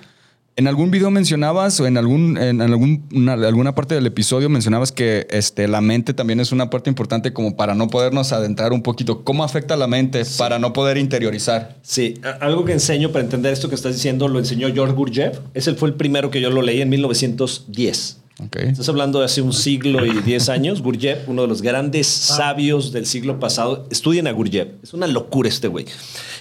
en 0.57 0.67
algún 0.67 0.89
video 0.91 1.11
mencionabas 1.11 1.79
o 1.79 1.85
en, 1.87 1.97
algún, 1.97 2.37
en 2.37 2.61
algún, 2.61 3.07
una- 3.13 3.33
alguna 3.33 3.75
parte 3.75 3.93
del 3.95 4.05
episodio 4.07 4.49
mencionabas 4.49 4.91
que 4.91 5.27
este, 5.29 5.67
la 5.67 5.81
mente 5.81 6.13
también 6.13 6.39
es 6.39 6.51
una 6.51 6.69
parte 6.69 6.89
importante 6.89 7.31
como 7.31 7.55
para 7.55 7.75
no 7.75 7.87
podernos 7.87 8.33
adentrar 8.33 8.73
un 8.73 8.81
poquito. 8.81 9.23
¿Cómo 9.23 9.43
afecta 9.43 9.75
la 9.77 9.87
mente 9.87 10.23
para 10.37 10.57
no 10.59 10.73
poder 10.73 10.97
interiorizar? 10.97 11.77
Sí, 11.83 12.15
algo 12.41 12.65
que 12.65 12.73
enseño 12.73 13.11
para 13.11 13.23
entender 13.23 13.53
esto 13.53 13.69
que 13.69 13.75
estás 13.75 13.93
diciendo 13.93 14.27
lo 14.27 14.39
enseñó 14.39 14.73
George 14.73 14.93
Gurdjieff. 14.95 15.37
Ese 15.53 15.75
fue 15.75 15.89
el 15.89 15.93
primero 15.95 16.31
que 16.31 16.41
yo 16.41 16.49
lo 16.49 16.61
leí 16.63 16.81
en 16.81 16.89
1910. 16.89 18.17
Ok. 18.39 18.55
Estás 18.57 18.87
hablando 18.89 19.19
de 19.19 19.25
hace 19.25 19.41
un 19.41 19.53
siglo 19.53 20.05
y 20.05 20.11
diez 20.21 20.49
años. 20.49 20.81
Gurdjieff, 20.81 21.27
uno 21.27 21.43
de 21.43 21.47
los 21.47 21.61
grandes 21.61 22.05
sabios 22.07 22.91
del 22.91 23.05
siglo 23.05 23.39
pasado. 23.39 23.87
Estudien 23.89 24.27
a 24.27 24.31
Gurdjieff. 24.31 24.67
Es 24.83 24.93
una 24.93 25.07
locura 25.07 25.49
este 25.49 25.67
güey. 25.67 25.85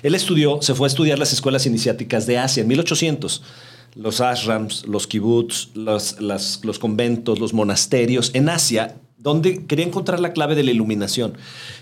Él 0.03 0.15
estudió, 0.15 0.61
se 0.61 0.75
fue 0.75 0.87
a 0.87 0.89
estudiar 0.89 1.19
las 1.19 1.33
escuelas 1.33 1.65
iniciáticas 1.67 2.27
de 2.27 2.39
Asia 2.39 2.61
en 2.63 2.69
1800. 2.69 3.43
Los 3.97 4.21
ashrams, 4.21 4.87
los 4.87 5.07
kibbutz, 5.07 5.71
los, 5.75 6.21
los 6.21 6.79
conventos, 6.79 7.41
los 7.41 7.55
monasterios 7.55 8.31
en 8.35 8.51
Asia, 8.51 8.97
donde 9.17 9.65
quería 9.67 9.87
encontrar 9.87 10.21
la 10.21 10.33
clave 10.33 10.55
de 10.55 10.63
la 10.63 10.71
iluminación. 10.71 11.33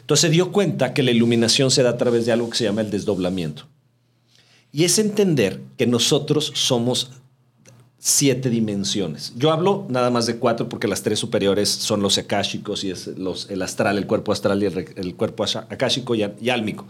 Entonces 0.00 0.22
se 0.22 0.31
dio 0.31 0.53
cuenta 0.53 0.94
que 0.94 1.03
la 1.03 1.11
iluminación 1.11 1.70
se 1.70 1.83
da 1.83 1.90
a 1.90 1.96
través 1.98 2.24
de 2.24 2.33
algo 2.33 2.48
que 2.48 2.57
se 2.57 2.64
llama 2.64 2.83
el 2.83 2.90
desdoblamiento. 2.90 3.66
Y 4.70 4.85
es 4.85 4.98
entender 4.98 5.61
que 5.77 5.87
nosotros 5.87 6.53
somos 6.55 7.11
siete 7.98 8.50
dimensiones. 8.50 9.33
Yo 9.37 9.50
hablo 9.50 9.87
nada 9.88 10.11
más 10.11 10.27
de 10.27 10.37
cuatro 10.37 10.68
porque 10.68 10.87
las 10.87 11.03
tres 11.03 11.18
superiores 11.18 11.68
son 11.68 12.03
los 12.03 12.18
akáshicos 12.18 12.85
y 12.85 12.90
es 12.90 13.07
los, 13.07 13.50
el 13.50 13.62
astral, 13.62 13.98
el 13.98 14.07
cuerpo 14.07 14.31
astral 14.31 14.62
y 14.62 14.66
el, 14.66 14.87
el 14.96 15.14
cuerpo 15.14 15.44
akáshico 15.44 16.14
y, 16.14 16.24
y 16.40 16.50
álmico. 16.50 16.87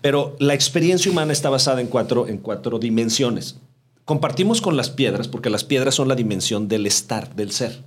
Pero 0.00 0.36
la 0.38 0.54
experiencia 0.54 1.10
humana 1.10 1.32
está 1.32 1.50
basada 1.50 1.80
en 1.80 1.88
cuatro, 1.88 2.28
en 2.28 2.38
cuatro 2.38 2.78
dimensiones. 2.78 3.56
Compartimos 4.04 4.60
con 4.60 4.76
las 4.76 4.90
piedras 4.90 5.28
porque 5.28 5.50
las 5.50 5.64
piedras 5.64 5.94
son 5.94 6.08
la 6.08 6.14
dimensión 6.14 6.68
del 6.68 6.86
estar, 6.86 7.34
del 7.36 7.50
ser. 7.52 7.84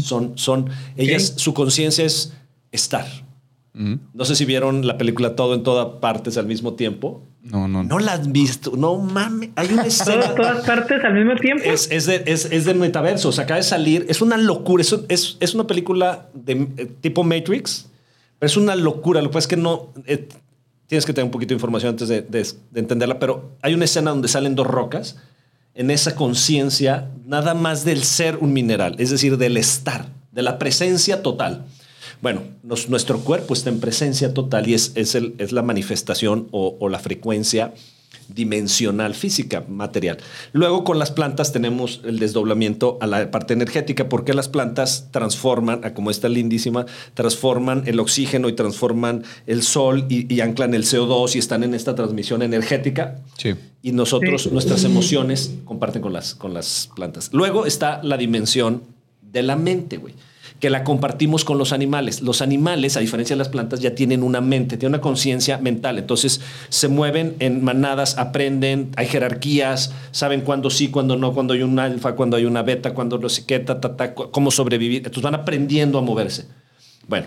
Son, 0.00 0.36
son, 0.36 0.70
ellas, 0.96 1.34
su 1.36 1.54
conciencia 1.54 2.04
es 2.04 2.32
estar. 2.72 3.06
Ujú. 3.74 4.00
No 4.12 4.24
sé 4.24 4.34
si 4.34 4.44
vieron 4.44 4.84
la 4.88 4.98
película 4.98 5.36
Todo 5.36 5.54
en 5.54 5.62
todas 5.62 6.00
partes 6.00 6.36
al 6.36 6.46
mismo 6.46 6.74
tiempo. 6.74 7.22
No, 7.42 7.68
no, 7.68 7.84
No 7.84 8.00
la 8.00 8.14
han 8.14 8.32
visto. 8.32 8.72
No 8.76 8.96
mames. 8.98 9.50
Hay 9.54 9.72
una 9.72 9.82
escena. 9.86 10.20
Todas, 10.20 10.34
todas 10.34 10.66
partes 10.66 11.04
al 11.04 11.14
mismo 11.14 11.36
tiempo. 11.36 11.62
Es, 11.64 11.88
es, 11.92 12.06
de, 12.06 12.24
es, 12.26 12.46
es 12.46 12.64
del 12.64 12.76
metaverso. 12.78 13.28
O 13.28 13.32
sea, 13.32 13.44
acaba 13.44 13.58
de 13.58 13.62
salir. 13.62 14.04
Es 14.08 14.20
una 14.20 14.36
locura. 14.36 14.80
Es, 14.82 14.98
es, 15.08 15.36
es 15.38 15.54
una 15.54 15.68
película 15.68 16.28
de 16.34 16.68
eh, 16.76 16.86
tipo 17.00 17.22
Matrix. 17.22 17.86
Pero 18.40 18.48
es 18.48 18.56
una 18.56 18.74
locura. 18.74 19.22
Lo 19.22 19.28
que 19.28 19.34
pasa 19.34 19.44
es 19.44 19.48
que 19.48 19.56
no. 19.56 19.92
eh, 20.06 20.28
tienes 20.88 21.06
que 21.06 21.12
tener 21.12 21.26
un 21.26 21.30
poquito 21.30 21.50
de 21.50 21.54
información 21.54 21.90
antes 21.90 22.08
de, 22.08 22.22
de- 22.22 22.48
de 22.72 22.80
entenderla. 22.80 23.20
Pero 23.20 23.52
hay 23.62 23.74
una 23.74 23.84
escena 23.84 24.10
donde 24.10 24.26
salen 24.26 24.56
dos 24.56 24.66
rocas. 24.66 25.18
En 25.78 25.90
esa 25.90 26.14
conciencia, 26.16 27.08
nada 27.24 27.54
más 27.54 27.84
del 27.84 28.02
ser 28.02 28.36
un 28.38 28.52
mineral. 28.52 28.96
Es 28.98 29.10
decir, 29.10 29.38
del 29.38 29.56
estar, 29.56 30.06
de 30.32 30.42
la 30.42 30.58
presencia 30.58 31.22
total. 31.22 31.64
Bueno, 32.20 32.42
nuestro 32.88 33.20
cuerpo 33.20 33.54
está 33.54 33.70
en 33.70 33.78
presencia 33.78 34.34
total 34.34 34.68
y 34.68 34.74
es, 34.74 34.90
es, 34.96 35.14
el- 35.14 35.34
es 35.38 35.52
la 35.52 35.62
manifestación 35.62 36.48
o 36.50 36.88
la 36.88 36.98
frecuencia 36.98 37.72
dimensional, 38.28 39.14
física, 39.14 39.64
material. 39.68 40.18
Luego 40.52 40.84
con 40.84 40.98
las 40.98 41.10
plantas 41.10 41.50
tenemos 41.52 42.02
el 42.04 42.18
desdoblamiento 42.18 42.98
a 43.00 43.06
la 43.06 43.30
parte 43.30 43.54
energética, 43.54 44.08
porque 44.08 44.34
las 44.34 44.48
plantas 44.48 45.08
transforman, 45.10 45.80
a 45.82 45.94
como 45.94 46.10
está 46.10 46.28
lindísima, 46.28 46.84
transforman 47.14 47.84
el 47.86 47.98
oxígeno 48.00 48.48
y 48.48 48.52
transforman 48.52 49.24
el 49.46 49.62
sol 49.62 50.04
y, 50.10 50.32
y 50.32 50.40
anclan 50.40 50.74
el 50.74 50.84
CO2 50.84 51.36
y 51.36 51.38
están 51.38 51.62
en 51.64 51.74
esta 51.74 51.94
transmisión 51.94 52.42
energética. 52.42 53.16
Sí. 53.38 53.54
Y 53.82 53.92
nosotros, 53.92 54.42
Sí. 54.42 54.50
nuestras 54.52 54.84
emociones 54.84 55.52
comparten 55.64 56.02
con 56.02 56.12
las, 56.12 56.34
con 56.34 56.52
las 56.52 56.90
plantas. 56.94 57.30
Luego 57.32 57.64
está 57.64 58.00
la 58.02 58.16
dimensión 58.18 58.82
de 59.22 59.42
la 59.42 59.56
mente, 59.56 59.96
güey, 59.96 60.14
que 60.60 60.70
la 60.70 60.84
compartimos 60.84 61.44
con 61.44 61.58
los 61.58 61.72
animales. 61.72 62.20
Los 62.20 62.42
animales, 62.42 62.96
a 62.96 63.00
diferencia 63.00 63.34
de 63.34 63.38
las 63.38 63.48
plantas, 63.48 63.80
ya 63.80 63.94
tienen 63.94 64.22
una 64.22 64.40
mente, 64.40 64.76
tienen 64.76 64.94
una 64.94 65.00
conciencia 65.00 65.58
mental. 65.58 65.98
Entonces 65.98 66.40
se 66.68 66.88
mueven 66.88 67.36
en 67.38 67.62
manadas, 67.62 68.18
aprenden, 68.18 68.90
hay 68.96 69.06
jerarquías, 69.06 69.92
saben 70.10 70.40
cuándo 70.40 70.70
sí, 70.70 70.88
cuándo 70.88 71.16
no, 71.16 71.32
cuándo 71.32 71.54
hay 71.54 71.62
un 71.62 71.78
alfa, 71.78 72.14
cuándo 72.14 72.36
hay 72.36 72.44
una 72.44 72.62
beta, 72.62 72.92
cuándo 72.94 73.18
no 73.18 73.28
sé 73.28 73.44
qué, 73.46 73.60
ta, 73.60 73.80
ta, 73.80 73.96
ta, 73.96 74.14
cómo 74.14 74.50
sobrevivir. 74.50 74.98
Entonces 74.98 75.22
van 75.22 75.34
aprendiendo 75.34 75.98
a 75.98 76.02
moverse. 76.02 76.46
Bueno, 77.06 77.26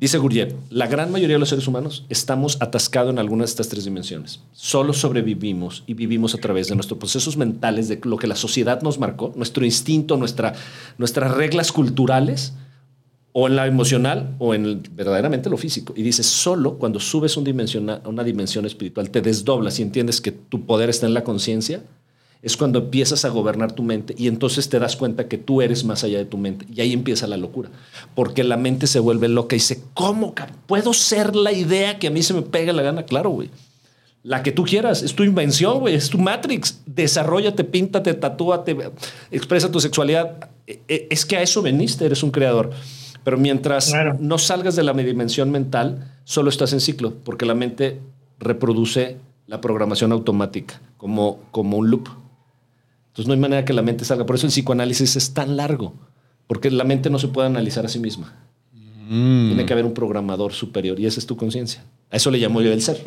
Dice 0.00 0.18
Gurdjieff, 0.18 0.54
la 0.68 0.88
gran 0.88 1.12
mayoría 1.12 1.36
de 1.36 1.38
los 1.38 1.50
seres 1.50 1.68
humanos 1.68 2.04
estamos 2.08 2.56
atascados 2.60 3.12
en 3.12 3.20
alguna 3.20 3.44
de 3.44 3.50
estas 3.50 3.68
tres 3.68 3.84
dimensiones. 3.84 4.40
Solo 4.52 4.92
sobrevivimos 4.94 5.84
y 5.86 5.94
vivimos 5.94 6.34
a 6.34 6.38
través 6.38 6.66
de 6.66 6.74
nuestros 6.74 6.98
procesos 6.98 7.36
mentales, 7.36 7.88
de 7.88 8.00
lo 8.02 8.16
que 8.16 8.26
la 8.26 8.34
sociedad 8.34 8.82
nos 8.82 8.98
marcó, 8.98 9.32
nuestro 9.36 9.64
instinto, 9.64 10.16
nuestra, 10.16 10.54
nuestras 10.98 11.32
reglas 11.32 11.70
culturales 11.70 12.54
o 13.32 13.46
en 13.46 13.54
la 13.54 13.68
emocional 13.68 14.34
o 14.40 14.54
en 14.54 14.82
verdaderamente 14.92 15.48
lo 15.48 15.56
físico. 15.56 15.94
Y 15.96 16.02
dice, 16.02 16.24
solo 16.24 16.78
cuando 16.78 16.98
subes 16.98 17.36
un 17.36 17.44
dimensiona- 17.44 18.02
una 18.04 18.24
dimensión 18.24 18.66
espiritual, 18.66 19.08
te 19.08 19.20
desdoblas 19.20 19.78
y 19.78 19.82
entiendes 19.82 20.20
que 20.20 20.32
tu 20.32 20.66
poder 20.66 20.90
está 20.90 21.06
en 21.06 21.14
la 21.14 21.22
conciencia, 21.22 21.84
es 22.42 22.56
cuando 22.56 22.80
empiezas 22.80 23.24
a 23.24 23.28
gobernar 23.28 23.72
tu 23.72 23.82
mente 23.84 24.14
y 24.18 24.26
entonces 24.26 24.68
te 24.68 24.78
das 24.80 24.96
cuenta 24.96 25.28
que 25.28 25.38
tú 25.38 25.62
eres 25.62 25.84
más 25.84 26.02
allá 26.04 26.18
de 26.18 26.24
tu 26.24 26.36
mente. 26.38 26.66
Y 26.74 26.80
ahí 26.80 26.92
empieza 26.92 27.26
la 27.28 27.36
locura. 27.36 27.70
Porque 28.16 28.42
la 28.44 28.56
mente 28.56 28.86
se 28.88 28.98
vuelve 28.98 29.28
loca 29.28 29.54
y 29.54 29.60
dice, 29.60 29.80
¿cómo? 29.94 30.34
¿Puedo 30.66 30.92
ser 30.92 31.36
la 31.36 31.52
idea 31.52 31.98
que 32.00 32.08
a 32.08 32.10
mí 32.10 32.22
se 32.22 32.34
me 32.34 32.42
pega 32.42 32.72
la 32.72 32.82
gana? 32.82 33.04
Claro, 33.04 33.30
güey. 33.30 33.48
La 34.24 34.42
que 34.42 34.52
tú 34.52 34.64
quieras, 34.64 35.02
es 35.02 35.14
tu 35.14 35.24
invención, 35.24 35.80
güey, 35.80 35.94
es 35.94 36.08
tu 36.10 36.18
Matrix. 36.18 36.80
Desarrollate, 36.86 37.64
píntate, 37.64 38.14
tatúate, 38.14 38.76
expresa 39.30 39.70
tu 39.70 39.80
sexualidad. 39.80 40.50
E- 40.66 40.80
e- 40.88 41.06
Es 41.10 41.26
que 41.26 41.36
a 41.36 41.42
eso 41.42 41.60
veniste, 41.62 42.04
eres 42.06 42.22
un 42.22 42.30
creador. 42.30 42.70
Pero 43.24 43.36
mientras 43.38 43.86
Claro. 43.90 44.16
no 44.20 44.38
salgas 44.38 44.74
de 44.76 44.82
la 44.82 44.92
dimensión 44.92 45.50
mental, 45.52 46.12
solo 46.24 46.50
estás 46.50 46.72
en 46.72 46.80
ciclo, 46.80 47.14
porque 47.24 47.46
la 47.46 47.54
mente 47.54 48.00
reproduce 48.40 49.16
la 49.46 49.60
programación 49.60 50.12
automática 50.12 50.80
como, 50.96 51.38
como 51.50 51.76
un 51.76 51.90
loop. 51.90 52.08
Entonces 53.12 53.26
no 53.28 53.34
hay 53.34 53.40
manera 53.40 53.64
que 53.66 53.74
la 53.74 53.82
mente 53.82 54.06
salga. 54.06 54.24
Por 54.24 54.36
eso 54.36 54.46
el 54.46 54.52
psicoanálisis 54.52 55.16
es 55.16 55.34
tan 55.34 55.56
largo, 55.58 55.92
porque 56.46 56.70
la 56.70 56.84
mente 56.84 57.10
no 57.10 57.18
se 57.18 57.28
puede 57.28 57.46
analizar 57.46 57.84
a 57.84 57.88
sí 57.88 57.98
misma. 57.98 58.34
Mm. 59.06 59.48
Tiene 59.48 59.66
que 59.66 59.72
haber 59.74 59.84
un 59.84 59.92
programador 59.92 60.54
superior 60.54 60.98
y 60.98 61.04
esa 61.04 61.20
es 61.20 61.26
tu 61.26 61.36
conciencia. 61.36 61.84
A 62.10 62.16
eso 62.16 62.30
le 62.30 62.40
llamó 62.40 62.62
yo 62.62 62.72
el 62.72 62.80
ser. 62.80 63.02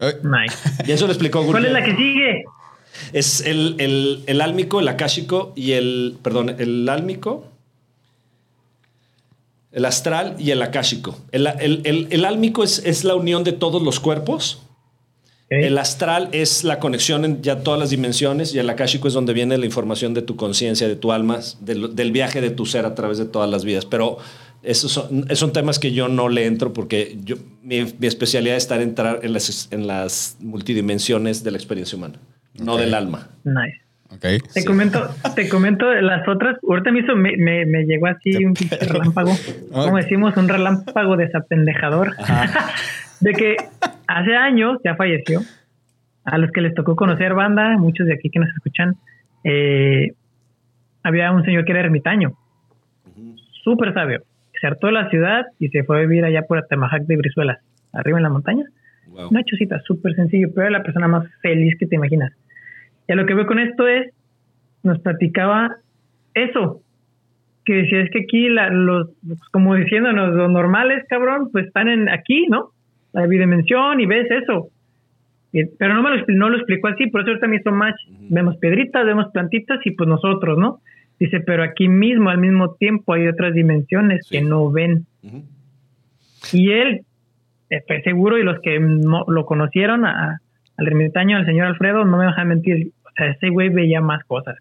Eh, 0.00 0.14
Nice. 0.22 0.84
Y 0.86 0.92
eso 0.92 1.06
lo 1.06 1.12
explicó 1.12 1.44
¿Cuál 1.44 1.66
es 1.66 1.72
Gurdjieff. 1.72 1.72
la 1.72 1.84
que 1.84 2.02
sigue? 2.02 2.44
Es 3.12 3.40
el, 3.42 3.74
el, 3.78 4.22
el 4.26 4.40
álmico, 4.40 4.80
el 4.80 4.88
akáshico 4.88 5.52
y 5.54 5.72
el. 5.72 6.16
Perdón, 6.22 6.56
el 6.58 6.88
álmico, 6.88 7.48
el 9.72 9.84
astral 9.84 10.36
y 10.38 10.50
el 10.52 10.62
akáshico. 10.62 11.18
El, 11.32 11.46
el, 11.46 11.82
el, 11.84 12.08
el 12.10 12.24
álmico 12.24 12.64
es, 12.64 12.78
es 12.86 13.04
la 13.04 13.14
unión 13.14 13.44
de 13.44 13.52
todos 13.52 13.82
los 13.82 14.00
cuerpos. 14.00 14.62
El 15.48 15.78
astral 15.78 16.28
es 16.32 16.64
la 16.64 16.80
conexión 16.80 17.24
en 17.24 17.40
ya 17.40 17.60
todas 17.62 17.78
las 17.78 17.90
dimensiones 17.90 18.52
y 18.54 18.58
el 18.58 18.68
akáshico 18.68 19.06
es 19.06 19.14
donde 19.14 19.32
viene 19.32 19.56
la 19.58 19.64
información 19.66 20.12
de 20.12 20.22
tu 20.22 20.34
conciencia, 20.34 20.88
de 20.88 20.96
tu 20.96 21.12
alma, 21.12 21.38
del, 21.60 21.94
del 21.94 22.10
viaje 22.10 22.40
de 22.40 22.50
tu 22.50 22.66
ser 22.66 22.84
a 22.84 22.94
través 22.96 23.18
de 23.18 23.26
todas 23.26 23.48
las 23.48 23.64
vidas. 23.64 23.86
Pero 23.86 24.18
esos 24.64 24.90
son, 24.90 25.24
esos 25.26 25.38
son 25.38 25.52
temas 25.52 25.78
que 25.78 25.92
yo 25.92 26.08
no 26.08 26.28
le 26.28 26.46
entro 26.46 26.72
porque 26.72 27.16
yo, 27.22 27.36
mi, 27.62 27.84
mi 27.98 28.06
especialidad 28.08 28.56
está 28.56 28.74
en 28.74 28.82
entrar 28.82 29.20
en 29.22 29.32
las, 29.32 29.68
en 29.70 29.86
las 29.86 30.36
multidimensiones 30.40 31.44
de 31.44 31.52
la 31.52 31.58
experiencia 31.58 31.96
humana, 31.96 32.18
no 32.58 32.72
Ok. 32.74 32.80
del 32.80 32.94
alma. 32.94 33.28
Nice. 33.44 33.80
ok. 34.10 34.20
Te 34.52 34.60
Sí. 34.62 34.64
comento, 34.64 35.08
te 35.36 35.48
comento 35.48 35.88
las 35.94 36.26
otras. 36.26 36.56
Ahorita 36.68 36.90
me 36.90 37.00
hizo, 37.00 37.14
me, 37.14 37.36
me, 37.36 37.64
me 37.66 37.84
llegó 37.84 38.08
así 38.08 38.34
un 38.44 38.54
relámpago. 38.80 39.36
Como 39.70 39.96
decimos, 39.98 40.36
un 40.36 40.48
relámpago 40.48 41.16
desapendejador. 41.16 42.16
de 43.20 43.32
que 43.32 43.56
hace 44.06 44.36
años 44.36 44.78
ya 44.84 44.94
falleció. 44.96 45.40
A 46.24 46.38
los 46.38 46.50
que 46.50 46.60
les 46.60 46.74
tocó 46.74 46.96
conocer 46.96 47.34
banda, 47.34 47.76
muchos 47.78 48.06
de 48.06 48.14
aquí 48.14 48.30
que 48.30 48.40
nos 48.40 48.48
escuchan, 48.50 48.94
eh, 49.44 50.12
había 51.04 51.30
un 51.30 51.44
señor 51.44 51.64
que 51.64 51.70
era 51.72 51.80
ermitaño, 51.80 52.32
súper 53.62 53.94
sabio. 53.94 54.22
Se 54.60 54.66
hartó 54.66 54.88
de 54.88 54.94
la 54.94 55.08
ciudad 55.10 55.46
y 55.60 55.68
se 55.68 55.84
fue 55.84 55.98
a 55.98 56.00
vivir 56.00 56.24
allá 56.24 56.42
por 56.42 56.58
Atemajac 56.58 57.02
de 57.02 57.16
Brizuelas, 57.16 57.58
arriba 57.92 58.18
en 58.18 58.24
la 58.24 58.30
montaña. 58.30 58.64
Wow. 59.08 59.28
Una 59.30 59.44
chocita 59.44 59.80
súper 59.82 60.14
sencillo, 60.16 60.48
pero 60.54 60.66
era 60.66 60.78
la 60.78 60.82
persona 60.82 61.06
más 61.06 61.28
feliz 61.42 61.76
que 61.78 61.86
te 61.86 61.94
imaginas. 61.94 62.32
Y 63.06 63.12
a 63.12 63.16
lo 63.16 63.24
que 63.24 63.34
veo 63.34 63.46
con 63.46 63.60
esto 63.60 63.86
es, 63.86 64.12
nos 64.82 64.98
platicaba 65.00 65.76
eso, 66.34 66.80
que 67.64 67.74
decía, 67.74 68.00
es 68.00 68.10
que 68.10 68.22
aquí 68.22 68.48
la- 68.48 68.70
los, 68.70 69.10
como 69.52 69.74
diciéndonos, 69.76 70.34
los 70.34 70.50
normales, 70.50 71.04
cabrón, 71.08 71.50
pues 71.52 71.66
están 71.66 71.88
en 71.88 72.08
aquí, 72.08 72.46
¿no? 72.48 72.70
La 73.16 73.26
bidimensión 73.26 74.00
y 74.00 74.06
ves 74.06 74.30
eso. 74.30 74.68
Y- 75.52 75.64
pero 75.78 75.94
no 75.94 76.02
me 76.02 76.10
lo, 76.16 76.24
no 76.28 76.50
lo 76.50 76.56
explicó 76.58 76.88
así, 76.88 77.06
por 77.08 77.22
eso 77.22 77.30
ahorita 77.30 77.46
me 77.48 77.56
hizo 77.56 77.72
match. 77.72 77.96
Vemos 78.28 78.56
piedritas, 78.58 79.04
vemos 79.06 79.26
plantitas 79.32 79.78
y 79.84 79.92
pues 79.92 80.08
nosotros, 80.08 80.58
¿no? 80.58 80.80
Dice, 81.18 81.40
pero 81.40 81.62
aquí 81.62 81.88
mismo, 81.88 82.28
al 82.28 82.38
mismo 82.38 82.74
tiempo, 82.74 83.14
hay 83.14 83.26
otras 83.26 83.54
dimensiones 83.54 84.26
Sí. 84.26 84.36
que 84.38 84.44
no 84.44 84.70
ven. 84.70 85.06
Y 86.52 86.70
él, 86.72 87.00
estoy 87.70 88.02
seguro, 88.02 88.38
y 88.38 88.42
los 88.44 88.60
que 88.60 88.78
no, 88.78 89.24
lo 89.26 89.46
conocieron, 89.46 90.04
a- 90.04 90.40
al 90.76 90.86
ermitaño, 90.86 91.38
al 91.38 91.46
señor 91.46 91.68
Alfredo, 91.68 92.04
no 92.04 92.18
me 92.18 92.26
dejan 92.26 92.48
mentir. 92.48 92.90
O 93.04 93.10
sea, 93.16 93.28
ese 93.30 93.48
güey 93.48 93.70
veía 93.70 94.02
más 94.02 94.22
cosas. 94.24 94.56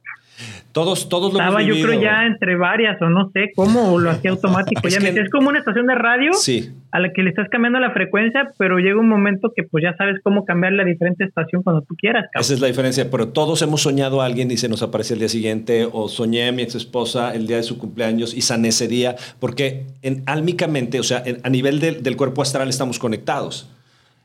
Todos, 0.74 1.08
todos 1.08 1.32
lo 1.32 1.40
Estaba, 1.40 1.62
yo 1.62 1.74
creo, 1.76 2.02
ya 2.02 2.26
entre 2.26 2.58
varias, 2.58 3.02
o 3.02 3.10
no 3.10 3.30
sé 3.34 3.52
cómo, 3.56 3.94
o 3.94 4.00
lo 4.00 4.10
hacía 4.10 4.32
automático. 4.36 4.86
Es 4.86 4.94
ya 4.94 5.00
que- 5.00 5.12
me- 5.14 5.22
es 5.22 5.30
como 5.30 5.48
una 5.50 5.60
estación 5.60 5.88
de 5.88 5.96
radio 5.96 6.34
Sí, 6.34 6.72
a 6.92 7.00
la 7.00 7.14
que 7.14 7.24
le 7.24 7.30
estás 7.30 7.48
cambiando 7.50 7.80
la 7.80 7.92
frecuencia, 7.92 8.50
pero 8.58 8.78
llega 8.80 9.00
un 9.00 9.08
momento 9.08 9.54
que 9.56 9.64
pues 9.64 9.84
ya 9.84 9.96
sabes 9.96 10.18
cómo 10.24 10.44
cambiarle 10.44 10.82
a 10.82 10.86
diferente 10.86 11.24
estación 11.24 11.64
cuando 11.64 11.82
tú 11.84 11.96
quieras. 11.98 12.26
cabrón. 12.26 12.42
esa 12.42 12.54
es 12.54 12.60
la 12.60 12.68
diferencia. 12.68 13.10
Pero 13.10 13.30
todos 13.30 13.62
hemos 13.62 13.82
soñado 13.82 14.22
a 14.22 14.26
alguien 14.26 14.52
y 14.52 14.58
se 14.58 14.68
nos 14.68 14.82
aparece 14.84 15.14
el 15.14 15.20
día 15.20 15.30
siguiente, 15.30 15.88
o 15.90 16.10
soñé 16.10 16.48
a 16.50 16.52
mi 16.52 16.64
ex 16.64 16.76
esposa 16.76 17.34
el 17.34 17.48
día 17.48 17.56
de 17.58 17.64
su 17.64 17.78
cumpleaños 17.78 18.34
y 18.34 18.42
sané 18.42 18.68
ese 18.70 18.90
día, 18.90 19.16
porque 19.40 19.86
en, 20.02 20.24
álmicamente, 20.26 21.00
o 21.00 21.04
sea, 21.04 21.24
en- 21.26 21.38
a 21.44 21.50
nivel 21.50 21.80
del- 21.80 22.04
del 22.04 22.18
cuerpo 22.18 22.42
astral 22.42 22.68
estamos 22.68 23.00
conectados. 23.00 23.70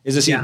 Es 0.03 0.16
decir. 0.16 0.38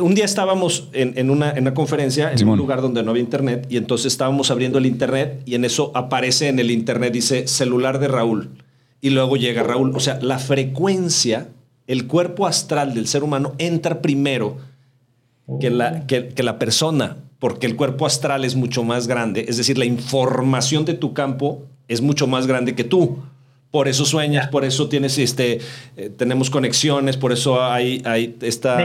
Un 0.00 0.14
día 0.14 0.24
estábamos 0.24 0.88
en, 0.92 1.14
en 1.16 1.30
una, 1.30 1.50
en 1.50 1.62
una 1.62 1.74
conferencia 1.74 2.30
en 2.30 2.38
Simón. 2.38 2.54
un 2.54 2.58
lugar 2.58 2.80
donde 2.80 3.02
no 3.02 3.10
había 3.10 3.22
internet 3.22 3.66
y 3.68 3.76
entonces 3.76 4.12
estábamos 4.12 4.50
abriendo 4.50 4.78
el 4.78 4.86
internet 4.86 5.42
y 5.46 5.54
en 5.54 5.64
eso 5.64 5.90
aparece 5.94 6.48
en 6.48 6.58
el 6.58 6.70
internet, 6.70 7.12
dice 7.12 7.48
celular 7.48 7.98
de 7.98 8.08
Raúl. 8.08 8.50
Y 9.00 9.10
luego 9.10 9.36
llega 9.36 9.62
Raúl. 9.62 9.92
O 9.94 10.00
sea, 10.00 10.18
la 10.22 10.38
frecuencia, 10.38 11.48
el 11.86 12.06
cuerpo 12.06 12.46
astral 12.46 12.94
del 12.94 13.06
ser 13.06 13.22
humano 13.22 13.54
entra 13.58 14.00
primero 14.00 14.56
que 15.60 15.70
la, 15.70 16.06
que, 16.06 16.28
que 16.28 16.42
la 16.42 16.58
persona, 16.58 17.18
porque 17.38 17.66
el 17.66 17.76
cuerpo 17.76 18.06
astral 18.06 18.44
es 18.44 18.54
mucho 18.54 18.82
más 18.82 19.06
grande, 19.06 19.44
es 19.46 19.58
decir, 19.58 19.76
la 19.76 19.84
información 19.84 20.86
de 20.86 20.94
tu 20.94 21.12
campo 21.12 21.64
es 21.88 22.00
mucho 22.00 22.26
más 22.26 22.46
grande 22.46 22.74
que 22.74 22.84
tú. 22.84 23.18
Por 23.74 23.88
eso 23.88 24.04
sueñas, 24.04 24.46
por 24.46 24.64
eso 24.64 24.88
tienes 24.88 25.18
este, 25.18 25.58
eh, 25.96 26.08
tenemos 26.16 26.48
conexiones, 26.48 27.16
por 27.16 27.32
eso 27.32 27.60
hay, 27.60 28.00
hay 28.04 28.36
esta 28.40 28.78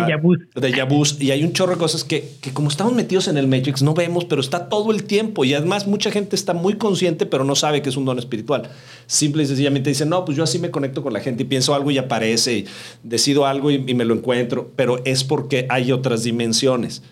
déjà 0.56 0.88
vus, 0.88 1.16
y 1.22 1.30
hay 1.30 1.44
un 1.44 1.54
chorro 1.54 1.74
de 1.74 1.78
cosas 1.78 2.04
que, 2.04 2.28
que 2.42 2.54
como 2.54 2.70
estamos 2.70 2.94
metidos 2.94 3.28
en 3.28 3.38
el 3.38 3.46
Matrix 3.46 3.84
no 3.84 3.94
vemos, 3.94 4.26
pero 4.26 4.42
está 4.42 4.68
todo 4.68 4.92
el 4.92 5.04
tiempo 5.04 5.46
y 5.46 5.54
además 5.54 5.86
mucha 5.86 6.10
gente 6.10 6.36
está 6.36 6.56
muy 6.56 6.74
consciente, 6.74 7.28
pero 7.28 7.44
no 7.44 7.54
sabe 7.54 7.84
que 7.84 7.90
es 7.90 7.98
un 7.98 8.06
don 8.06 8.18
espiritual. 8.18 8.64
Simple 9.06 9.44
y 9.44 9.46
sencillamente 9.46 9.92
dicen, 9.92 10.10
no, 10.10 10.26
pues 10.26 10.36
yo 10.36 10.44
así 10.44 10.58
me 10.58 10.72
conecto 10.72 11.04
con 11.04 11.14
la 11.14 11.20
gente 11.20 11.44
y 11.44 11.46
pienso 11.46 11.76
algo 11.76 11.92
y 11.92 12.00
aparece 12.00 12.58
y 12.58 12.66
decido 13.04 13.46
algo 13.46 13.70
y, 13.70 13.84
y 13.86 13.94
me 13.94 14.06
lo 14.06 14.16
encuentro, 14.16 14.72
pero 14.76 15.04
es 15.06 15.24
porque 15.24 15.68
hay 15.70 15.92
otras 15.92 16.24
dimensiones. 16.24 17.04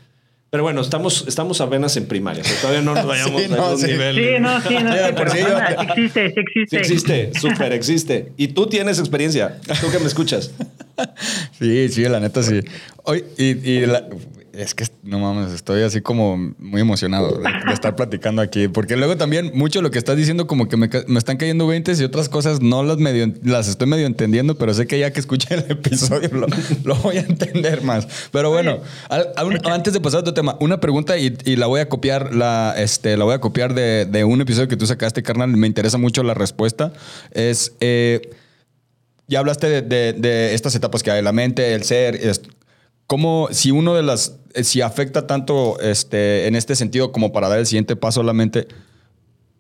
Pero 0.50 0.64
bueno, 0.64 0.80
estamos, 0.82 1.26
estamos 1.28 1.60
apenas 1.60 1.98
en 1.98 2.06
primaria, 2.08 2.42
o 2.42 2.46
sea, 2.46 2.56
todavía 2.62 2.82
no 2.82 2.96
nos 2.96 3.06
vayamos 3.08 3.42
Sí, 3.44 3.52
a 3.52 3.56
esos 3.56 3.82
sí. 3.82 3.88
niveles. 3.88 4.26
Sí, 4.36 4.42
no, 4.42 4.62
sí, 4.62 4.76
no, 4.82 4.94
Sí, 4.94 5.00
pero 5.18 5.32
sí 5.32 5.40
anda, 5.40 5.68
sí 5.68 5.86
existe, 5.90 6.30
sí 6.30 6.34
Sí 6.36 6.76
existe. 6.78 6.78
existe, 7.24 7.40
súper 7.40 7.74
existe. 7.74 8.32
Y 8.38 8.48
tú 8.50 8.68
tienes 8.68 8.98
experiencia, 9.00 9.60
tú 9.82 9.92
que 9.92 10.00
me 10.00 10.06
escuchas. 10.08 10.52
Sí, 11.60 11.90
sí, 11.90 12.04
la 12.04 12.20
neta 12.20 12.42
sí. 12.44 12.62
Hoy, 13.04 13.24
y, 13.38 13.70
y 13.70 13.86
la- 13.86 14.08
es 14.58 14.74
que 14.74 14.86
no 15.04 15.20
mames, 15.20 15.52
estoy 15.54 15.84
así 15.84 16.02
como 16.02 16.36
muy 16.58 16.82
emocionado 16.82 17.38
de, 17.38 17.44
de 17.68 17.74
estar 17.74 17.96
platicando 17.96 18.42
aquí. 18.42 18.68
Porque 18.68 18.96
luego 18.98 19.16
también 19.16 19.52
mucho 19.54 19.82
lo 19.82 19.92
que 19.92 19.98
estás 20.00 20.18
diciendo, 20.18 20.48
como 20.48 20.68
que 20.68 20.78
me, 20.78 20.90
me 21.08 21.20
están 21.20 21.38
cayendo 21.38 21.68
20 21.68 21.94
y 21.98 22.04
otras 22.04 22.28
cosas 22.28 22.62
no 22.62 22.84
las 22.84 22.98
medio 22.98 23.32
las 23.44 23.68
estoy 23.68 23.88
medio 23.88 24.08
entendiendo, 24.08 24.56
pero 24.58 24.74
sé 24.74 24.88
que 24.88 24.98
ya 25.00 25.12
que 25.14 25.20
escuché 25.20 25.54
el 25.56 25.66
episodio 25.72 26.30
lo, 26.34 26.48
lo 26.84 26.96
voy 26.96 27.18
a 27.18 27.22
entender 27.22 27.82
más. 27.84 28.08
Pero 28.32 28.50
bueno, 28.50 28.80
al- 29.10 29.30
al- 29.36 29.62
antes 29.72 29.94
de 29.94 30.02
pasar 30.02 30.18
a 30.18 30.22
otro 30.22 30.34
tema, 30.34 30.58
una 30.60 30.80
pregunta 30.80 31.18
y, 31.18 31.38
y 31.46 31.56
la 31.56 31.68
voy 31.68 31.80
a 31.82 31.88
copiar, 31.90 32.34
la, 32.34 32.74
este, 32.78 33.16
la 33.16 33.26
voy 33.26 33.36
a 33.36 33.40
copiar 33.40 33.74
de, 33.74 34.06
de 34.06 34.24
un 34.24 34.42
episodio 34.42 34.68
que 34.68 34.78
tú 34.78 34.88
sacaste, 34.88 35.22
carnal. 35.24 35.50
Me 35.50 35.68
interesa 35.68 35.98
mucho 35.98 36.24
la 36.24 36.34
respuesta. 36.34 36.94
Es. 37.32 37.74
eh, 37.80 38.32
ya 39.30 39.40
hablaste 39.40 39.68
de, 39.70 39.82
de- 39.82 40.14
de 40.14 40.54
estas 40.54 40.74
etapas 40.76 41.04
que 41.04 41.12
hay, 41.12 41.22
la 41.22 41.34
mente, 41.34 41.74
el 41.74 41.84
ser. 41.84 42.16
¿Cómo, 43.08 43.48
si 43.52 43.72
uno 43.72 43.96
de 43.96 44.04
las, 44.04 44.38
eh, 44.54 44.66
si 44.66 44.82
afecta 44.82 45.28
tanto 45.28 45.80
este, 45.80 46.46
en 46.48 46.56
este 46.58 46.76
sentido 46.76 47.14
como 47.14 47.32
para 47.32 47.48
dar 47.48 47.58
el 47.58 47.66
siguiente 47.66 47.96
paso 47.96 48.20
a 48.20 48.24
la 48.26 48.34
mente, 48.34 48.68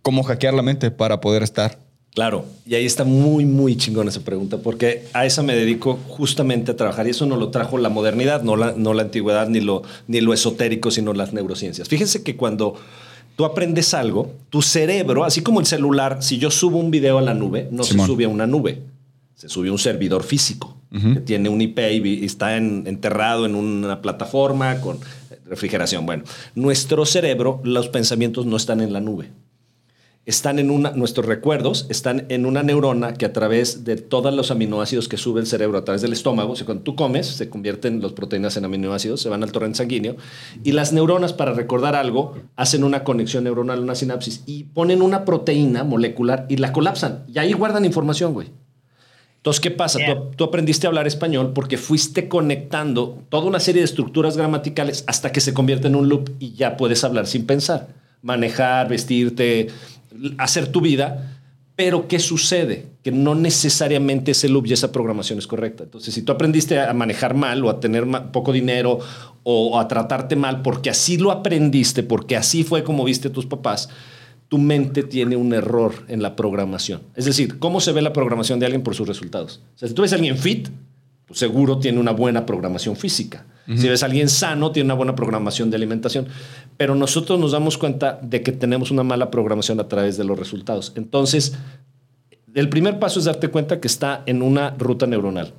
cómo 0.01 0.23
hackear 0.23 0.53
la 0.53 0.61
mente 0.61 0.91
para 0.91 1.21
poder 1.21 1.43
estar? 1.43 1.79
Claro, 2.13 2.45
y 2.65 2.75
ahí 2.75 2.85
está 2.85 3.05
muy, 3.05 3.45
muy 3.45 3.77
chingón 3.77 4.07
esa 4.09 4.21
pregunta, 4.21 4.57
porque 4.57 5.05
a 5.13 5.25
esa 5.25 5.43
me 5.43 5.55
dedico 5.55 5.97
justamente 6.07 6.71
a 6.71 6.75
trabajar 6.75 7.07
y 7.07 7.11
eso 7.11 7.25
no 7.25 7.37
lo 7.37 7.49
trajo 7.49 7.77
la 7.77 7.89
modernidad, 7.89 8.41
no 8.41 8.57
la, 8.57 8.73
no 8.75 8.93
la 8.93 9.03
antigüedad, 9.03 9.47
ni 9.47 9.61
lo, 9.61 9.83
ni 10.07 10.19
lo 10.19 10.33
esotérico, 10.33 10.91
sino 10.91 11.13
las 11.13 11.31
neurociencias. 11.31 11.87
Fíjense 11.87 12.23
que 12.23 12.35
cuando 12.35 12.75
tú 13.37 13.45
aprendes 13.45 13.93
algo, 13.93 14.33
tu 14.49 14.61
cerebro, 14.61 15.23
así 15.23 15.41
como 15.41 15.61
el 15.61 15.67
celular, 15.67 16.17
si 16.21 16.37
yo 16.37 16.51
subo 16.51 16.79
un 16.79 16.91
video 16.91 17.17
a 17.19 17.21
la 17.21 17.33
nube, 17.33 17.69
no 17.71 17.83
Simón. 17.83 18.07
se 18.07 18.11
sube 18.11 18.25
a 18.25 18.29
una 18.29 18.47
nube, 18.47 18.81
se 19.35 19.47
sube 19.47 19.69
a 19.69 19.71
un 19.71 19.79
servidor 19.79 20.23
físico 20.23 20.76
que 20.91 21.19
tiene 21.19 21.49
un 21.49 21.61
IP 21.61 21.79
y 22.05 22.25
está 22.25 22.55
en- 22.57 22.83
enterrado 22.87 23.45
en 23.45 23.55
una 23.55 24.01
plataforma 24.01 24.79
con 24.81 24.99
refrigeración. 25.45 26.05
Bueno, 26.05 26.23
nuestro 26.55 27.05
cerebro, 27.05 27.59
los 27.63 27.89
pensamientos 27.89 28.45
no 28.45 28.55
están 28.57 28.81
en 28.81 28.93
la 28.93 28.99
nube 29.01 29.31
están 30.25 30.59
en 30.59 30.69
una, 30.71 30.91
nuestros 30.91 31.25
recuerdos 31.25 31.85
están 31.87 32.25
en 32.27 32.45
una 32.45 32.61
neurona 32.61 33.13
que 33.13 33.25
a 33.25 33.31
través 33.31 33.85
de 33.85 33.95
todos 33.95 34.33
los 34.33 34.51
aminoácidos 34.51 35.07
que 35.07 35.15
sube 35.15 35.39
el 35.39 35.47
cerebro 35.47 35.77
a 35.77 35.85
través 35.85 36.01
del 36.01 36.11
estómago, 36.11 36.53
cuando 36.65 36.83
tú 36.83 36.97
comes, 36.97 37.27
se 37.27 37.47
convierten 37.49 38.01
las 38.01 38.11
proteínas 38.11 38.57
en 38.57 38.65
aminoácidos, 38.65 39.21
se 39.21 39.29
van 39.29 39.41
al 39.41 39.53
torrente 39.53 39.77
sanguíneo, 39.77 40.17
y 40.65 40.73
las 40.73 40.91
neuronas 40.91 41.31
para 41.31 41.53
recordar 41.53 41.95
algo 41.95 42.35
hacen 42.57 42.83
una 42.83 43.05
conexión 43.05 43.45
neuronal, 43.45 43.79
una 43.79 43.95
sinapsis, 43.95 44.43
y 44.45 44.65
ponen 44.65 45.01
una 45.01 45.23
proteína 45.23 45.85
molecular 45.85 46.45
y 46.49 46.57
la 46.57 46.73
colapsan, 46.73 47.23
y 47.33 47.39
ahí 47.39 47.53
guardan 47.53 47.85
información, 47.85 48.33
güey. 48.33 48.49
Entonces, 49.47 49.61
¿qué 49.61 49.71
pasa? 49.71 49.99
Tú, 50.05 50.31
tú, 50.35 50.43
aprendiste 50.43 50.87
a 50.87 50.89
hablar 50.89 51.07
español 51.07 51.53
porque 51.53 51.77
fuiste 51.77 52.27
conectando 52.27 53.23
toda 53.29 53.45
una 53.45 53.61
serie 53.61 53.79
de 53.79 53.85
estructuras 53.85 54.35
gramaticales 54.35 55.05
hasta 55.07 55.31
que 55.31 55.39
se 55.39 55.53
convierte 55.53 55.87
en 55.87 55.95
un 55.95 56.09
loop 56.09 56.31
y 56.37 56.51
ya 56.51 56.75
puedes 56.75 57.05
hablar 57.05 57.27
sin 57.27 57.45
pensar, 57.45 57.87
manejar, 58.21 58.89
vestirte, 58.89 59.67
hacer 60.37 60.67
tu 60.67 60.81
vida. 60.81 61.39
Pero 61.77 62.09
¿qué 62.09 62.19
sucede? 62.19 62.87
Que 63.03 63.13
no 63.13 63.35
necesariamente 63.35 64.31
ese 64.31 64.49
loop 64.49 64.67
y 64.67 64.73
esa 64.73 64.91
programación 64.91 65.39
es 65.39 65.47
correcta. 65.47 65.85
Entonces, 65.85 66.13
si 66.13 66.23
tú 66.23 66.33
aprendiste 66.33 66.81
a 66.81 66.91
manejar 66.93 67.33
mal 67.33 67.63
o 67.63 67.69
a 67.69 67.79
tener 67.79 68.05
poco 68.33 68.51
dinero 68.51 68.99
o 69.43 69.79
a 69.79 69.87
tratarte 69.87 70.35
mal 70.35 70.61
porque 70.61 70.89
así 70.89 71.15
lo 71.15 71.31
aprendiste, 71.31 72.03
porque 72.03 72.35
así 72.35 72.65
fue 72.65 72.83
como 72.83 73.05
viste 73.05 73.29
a 73.29 73.31
tus 73.31 73.45
papás, 73.45 73.87
tu 74.49 74.57
mente 74.57 75.03
tiene 75.03 75.35
un 75.35 75.53
error 75.53 75.93
en 76.07 76.21
la 76.21 76.35
programación. 76.35 77.01
Es 77.15 77.25
decir, 77.25 77.59
¿cómo 77.59 77.81
se 77.81 77.91
ve 77.91 78.01
la 78.01 78.13
programación 78.13 78.59
de 78.59 78.65
alguien 78.65 78.83
por 78.83 78.95
sus 78.95 79.07
resultados? 79.07 79.61
O 79.75 79.77
sea, 79.77 79.87
si 79.87 79.93
tú 79.93 80.03
ves 80.03 80.13
a 80.13 80.15
alguien 80.15 80.37
fit, 80.37 80.69
pues 81.25 81.39
seguro 81.39 81.77
tiene 81.79 81.99
una 81.99 82.11
buena 82.11 82.45
programación 82.45 82.95
física. 82.95 83.45
Si 83.75 83.89
ves 83.89 84.01
a 84.01 84.05
alguien 84.05 84.29
sano, 84.29 84.71
tiene 84.71 84.87
una 84.87 84.93
buena 84.93 85.13
programación 85.13 85.69
de 85.69 85.75
alimentación. 85.75 86.27
Pero 86.77 86.95
nosotros 86.95 87.37
nos 87.37 87.51
damos 87.51 87.77
cuenta 87.77 88.17
de 88.21 88.41
que 88.41 88.53
tenemos 88.53 88.91
una 88.91 89.03
mala 89.03 89.29
programación 89.29 89.77
a 89.81 89.89
través 89.89 90.15
de 90.15 90.23
los 90.23 90.39
resultados. 90.39 90.93
Entonces, 90.95 91.57
el 92.53 92.69
primer 92.69 92.97
paso 92.97 93.19
es 93.19 93.25
darte 93.25 93.49
cuenta 93.49 93.81
que 93.81 93.89
está 93.89 94.23
en 94.25 94.41
una 94.41 94.69
ruta 94.77 95.05
neuronal. 95.05 95.53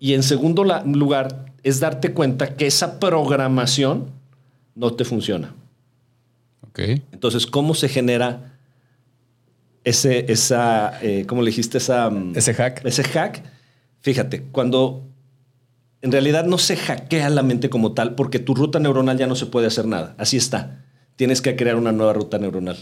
Y 0.00 0.14
en 0.14 0.24
segundo 0.24 0.64
lugar, 0.64 1.52
es 1.62 1.78
darte 1.78 2.12
cuenta 2.12 2.56
que 2.56 2.66
esa 2.66 2.98
programación 2.98 4.06
no 4.74 4.94
te 4.94 5.04
funciona. 5.04 5.54
Entonces, 6.76 7.46
¿cómo 7.46 7.74
se 7.74 7.88
genera 7.88 8.58
ese, 9.84 10.32
esa, 10.32 10.98
eh, 11.02 11.24
¿cómo 11.26 11.42
le 11.42 11.50
dijiste? 11.50 11.78
Esa, 11.78 12.08
mm, 12.08 12.32
ese 12.36 12.54
hack. 12.54 12.84
Ese 12.84 13.04
hack. 13.04 13.42
Fíjate, 14.00 14.44
cuando 14.44 15.06
en 16.02 16.12
realidad 16.12 16.44
no 16.44 16.58
se 16.58 16.76
hackea 16.76 17.28
la 17.28 17.42
mente 17.42 17.68
como 17.68 17.92
tal, 17.92 18.14
porque 18.14 18.38
tu 18.38 18.54
ruta 18.54 18.78
neuronal 18.78 19.18
ya 19.18 19.26
no 19.26 19.36
se 19.36 19.46
puede 19.46 19.66
hacer 19.66 19.86
nada. 19.86 20.14
Así 20.18 20.36
está. 20.36 20.84
Tienes 21.16 21.42
que 21.42 21.56
crear 21.56 21.76
una 21.76 21.92
nueva 21.92 22.14
ruta 22.14 22.38
neuronal. 22.38 22.78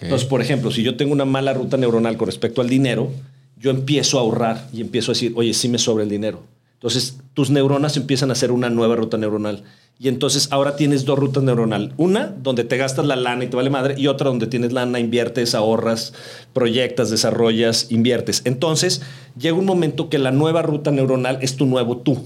Entonces, 0.00 0.26
por 0.26 0.40
ejemplo, 0.40 0.70
si 0.70 0.82
yo 0.82 0.96
tengo 0.96 1.12
una 1.12 1.24
mala 1.24 1.52
ruta 1.52 1.76
neuronal 1.76 2.16
con 2.16 2.26
respecto 2.26 2.60
al 2.60 2.68
dinero, 2.68 3.12
yo 3.56 3.70
empiezo 3.70 4.18
a 4.18 4.22
ahorrar 4.22 4.68
y 4.72 4.80
empiezo 4.80 5.12
a 5.12 5.14
decir, 5.14 5.32
oye, 5.36 5.54
sí 5.54 5.68
me 5.68 5.78
sobra 5.78 6.02
el 6.02 6.10
dinero. 6.10 6.42
Entonces, 6.74 7.18
tus 7.34 7.50
neuronas 7.50 7.96
empiezan 7.96 8.30
a 8.30 8.32
hacer 8.32 8.52
una 8.52 8.70
nueva 8.70 8.96
ruta 8.96 9.16
neuronal. 9.16 9.64
Y 9.98 10.08
entonces 10.08 10.48
ahora 10.50 10.76
tienes 10.76 11.04
dos 11.04 11.18
rutas 11.18 11.42
neuronales. 11.42 11.90
Una 11.96 12.26
donde 12.26 12.64
te 12.64 12.76
gastas 12.76 13.06
la 13.06 13.16
lana 13.16 13.44
y 13.44 13.46
te 13.46 13.56
vale 13.56 13.70
madre, 13.70 13.94
y 13.96 14.08
otra 14.08 14.28
donde 14.28 14.46
tienes 14.46 14.72
lana, 14.72 14.98
inviertes, 14.98 15.54
ahorras, 15.54 16.12
proyectas, 16.52 17.10
desarrollas, 17.10 17.90
inviertes. 17.90 18.42
Entonces 18.44 19.02
llega 19.38 19.56
un 19.56 19.64
momento 19.64 20.08
que 20.08 20.18
la 20.18 20.32
nueva 20.32 20.62
ruta 20.62 20.90
neuronal 20.90 21.38
es 21.40 21.56
tu 21.56 21.66
nuevo 21.66 21.98
tú. 21.98 22.18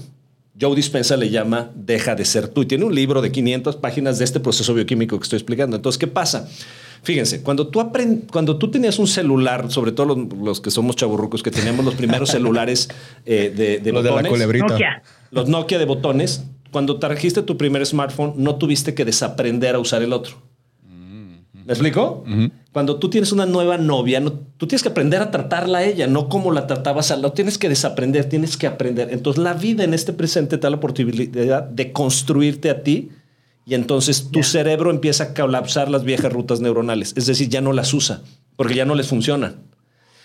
Joe 0.59 0.75
Dispensa 0.75 1.17
le 1.17 1.29
llama 1.29 1.71
Deja 1.75 2.15
de 2.15 2.25
ser 2.25 2.47
tú. 2.47 2.63
Y 2.63 2.65
tiene 2.65 2.85
un 2.85 2.95
libro 2.95 3.21
de 3.21 3.31
500 3.31 3.75
páginas 3.75 4.17
de 4.17 4.25
este 4.25 4.39
proceso 4.39 4.73
bioquímico 4.73 5.17
que 5.19 5.23
estoy 5.23 5.37
explicando. 5.37 5.75
Entonces, 5.75 5.99
¿qué 5.99 6.07
pasa? 6.07 6.49
Fíjense, 7.03 7.41
cuando 7.41 7.67
tú, 7.67 7.81
cuando 8.31 8.57
tú 8.57 8.71
tenías 8.71 8.99
un 8.99 9.07
celular, 9.07 9.71
sobre 9.71 9.91
todo 9.91 10.15
los, 10.15 10.61
que 10.61 10.71
somos 10.71 10.95
chaburrucos, 10.95 11.43
que 11.43 11.51
teníamos 11.51 11.85
los 11.85 11.95
primeros 11.95 12.29
celulares 12.29 12.89
eh, 13.25 13.53
de, 13.55 13.79
de, 13.79 13.91
botones, 13.91 14.15
de 14.15 14.23
la 14.23 14.29
culebrita. 14.29 15.01
Los 15.31 15.47
Nokia 15.47 15.77
de 15.77 15.85
botones, 15.85 16.43
cuando 16.71 16.99
trajiste 16.99 17.41
tu 17.43 17.57
primer 17.57 17.85
smartphone, 17.85 18.33
no 18.37 18.55
tuviste 18.55 18.93
que 18.93 19.05
desaprender 19.05 19.75
a 19.75 19.79
usar 19.79 20.01
el 20.01 20.13
otro. 20.13 20.35
¿Me 21.67 21.73
explico? 21.73 22.23
Cuando 22.71 22.95
tú 22.95 23.09
tienes 23.09 23.33
una 23.33 23.45
nueva 23.45 23.77
novia, 23.77 24.23
tú 24.55 24.67
tienes 24.67 24.81
que 24.83 24.87
aprender 24.87 25.21
a 25.21 25.31
tratarla 25.31 25.79
a 25.79 25.83
ella, 25.83 26.07
no 26.07 26.29
como 26.29 26.53
la 26.53 26.65
tratabas 26.65 27.11
a 27.11 27.17
la. 27.17 27.33
Tienes 27.33 27.57
que 27.57 27.67
desaprender, 27.67 28.29
tienes 28.29 28.55
que 28.55 28.67
aprender. 28.67 29.09
Entonces, 29.11 29.43
la 29.43 29.53
vida 29.53 29.83
en 29.83 29.93
este 29.93 30.13
presente 30.13 30.57
te 30.57 30.61
da 30.61 30.69
la 30.69 30.77
oportunidad 30.77 31.63
de 31.63 31.91
construirte 31.91 32.69
a 32.69 32.83
ti 32.83 33.09
y 33.67 33.75
entonces 33.75 34.29
tu 34.31 34.43
cerebro 34.43 34.91
empieza 34.91 35.25
a 35.25 35.33
colapsar 35.33 35.91
las 35.91 36.05
viejas 36.05 36.31
rutas 36.31 36.61
neuronales. 36.61 37.13
Es 37.17 37.25
decir, 37.25 37.49
ya 37.49 37.59
no 37.59 37.73
las 37.73 37.93
usa 37.93 38.21
porque 38.55 38.75
ya 38.75 38.85
no 38.85 38.95
les 38.95 39.07
funcionan. 39.07 39.57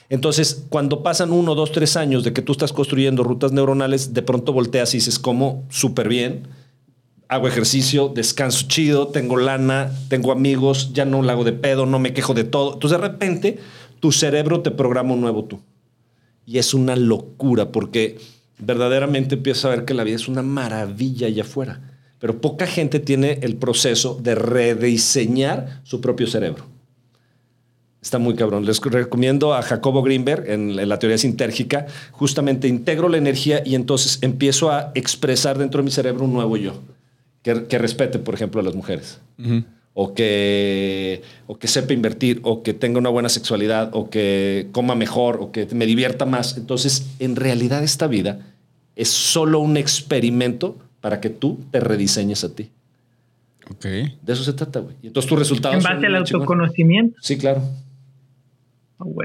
Entonces, 0.08 0.64
cuando 0.68 1.02
pasan 1.02 1.32
uno, 1.32 1.56
dos, 1.56 1.72
tres 1.72 1.96
años 1.96 2.22
de 2.22 2.32
que 2.32 2.40
tú 2.40 2.52
estás 2.52 2.72
construyendo 2.72 3.24
rutas 3.24 3.50
neuronales, 3.50 4.14
de 4.14 4.22
pronto 4.22 4.52
volteas 4.52 4.94
y 4.94 4.98
dices, 4.98 5.18
como 5.18 5.64
súper 5.70 6.08
bien, 6.08 6.46
hago 7.26 7.48
ejercicio, 7.48 8.12
descanso 8.14 8.68
chido, 8.68 9.08
tengo 9.08 9.36
lana, 9.36 9.90
tengo 10.08 10.30
amigos, 10.30 10.92
ya 10.92 11.04
no 11.04 11.20
la 11.20 11.32
hago 11.32 11.42
de 11.42 11.52
pedo, 11.52 11.84
no 11.84 11.98
me 11.98 12.14
quejo 12.14 12.34
de 12.34 12.44
todo. 12.44 12.74
Entonces, 12.74 13.00
de 13.00 13.08
repente, 13.08 13.58
tu 13.98 14.12
cerebro 14.12 14.60
te 14.60 14.70
programa 14.70 15.14
un 15.14 15.20
nuevo 15.20 15.46
tú. 15.46 15.58
Y 16.46 16.58
es 16.58 16.74
una 16.74 16.94
locura 16.94 17.72
porque 17.72 18.20
verdaderamente 18.60 19.34
empiezas 19.34 19.64
a 19.64 19.70
ver 19.70 19.84
que 19.84 19.94
la 19.94 20.04
vida 20.04 20.14
es 20.14 20.28
una 20.28 20.42
maravilla 20.42 21.26
allá 21.26 21.42
afuera. 21.42 21.91
Pero 22.22 22.40
poca 22.40 22.68
gente 22.68 23.00
tiene 23.00 23.40
el 23.42 23.56
proceso 23.56 24.16
de 24.22 24.36
rediseñar 24.36 25.80
su 25.82 26.00
propio 26.00 26.28
cerebro. 26.28 26.66
Está 28.00 28.20
muy 28.20 28.36
cabrón. 28.36 28.64
Les 28.64 28.80
recomiendo 28.80 29.54
a 29.54 29.62
Jacobo 29.62 30.04
Greenberg 30.04 30.48
en, 30.48 30.88
la 30.88 31.00
teoría 31.00 31.18
sintérgica. 31.18 31.86
Justamente 32.12 32.68
integro 32.68 33.08
la 33.08 33.16
energía 33.16 33.64
y 33.66 33.74
entonces 33.74 34.20
empiezo 34.22 34.70
a 34.70 34.92
expresar 34.94 35.58
dentro 35.58 35.78
de 35.82 35.86
mi 35.86 35.90
cerebro 35.90 36.24
un 36.24 36.32
nuevo 36.32 36.56
yo. 36.56 36.74
Que, 37.42 37.54
respete, 37.76 38.20
por 38.20 38.34
ejemplo, 38.34 38.60
a 38.60 38.62
las 38.62 38.76
mujeres. 38.76 39.18
o, 39.92 40.14
que, 40.14 41.22
o 41.48 41.58
que 41.58 41.66
sepa 41.66 41.92
invertir, 41.92 42.38
o 42.44 42.62
que 42.62 42.72
tenga 42.72 43.00
una 43.00 43.10
buena 43.10 43.30
sexualidad, 43.30 43.90
o 43.94 44.10
que 44.10 44.68
coma 44.70 44.94
mejor, 44.94 45.38
o 45.40 45.50
que 45.50 45.66
me 45.74 45.86
divierta 45.86 46.24
más. 46.24 46.56
Entonces, 46.56 47.04
en 47.18 47.34
realidad 47.34 47.82
esta 47.82 48.06
vida 48.06 48.46
es 48.94 49.08
solo 49.08 49.58
un 49.58 49.76
experimento 49.76 50.78
para 51.02 51.20
que 51.20 51.28
tú 51.28 51.60
te 51.70 51.80
rediseñes 51.80 52.42
a 52.44 52.54
ti. 52.54 52.70
Ok. 53.70 53.84
De 53.84 54.32
eso 54.32 54.42
se 54.42 54.54
trata, 54.54 54.80
güey. 54.80 54.96
Y 55.02 55.08
entonces 55.08 55.28
tus 55.28 55.38
resultados... 55.38 55.76
En 55.76 55.82
base 55.82 56.06
al 56.06 56.16
autoconocimiento. 56.16 57.18
Sí, 57.20 57.36
claro 57.36 57.62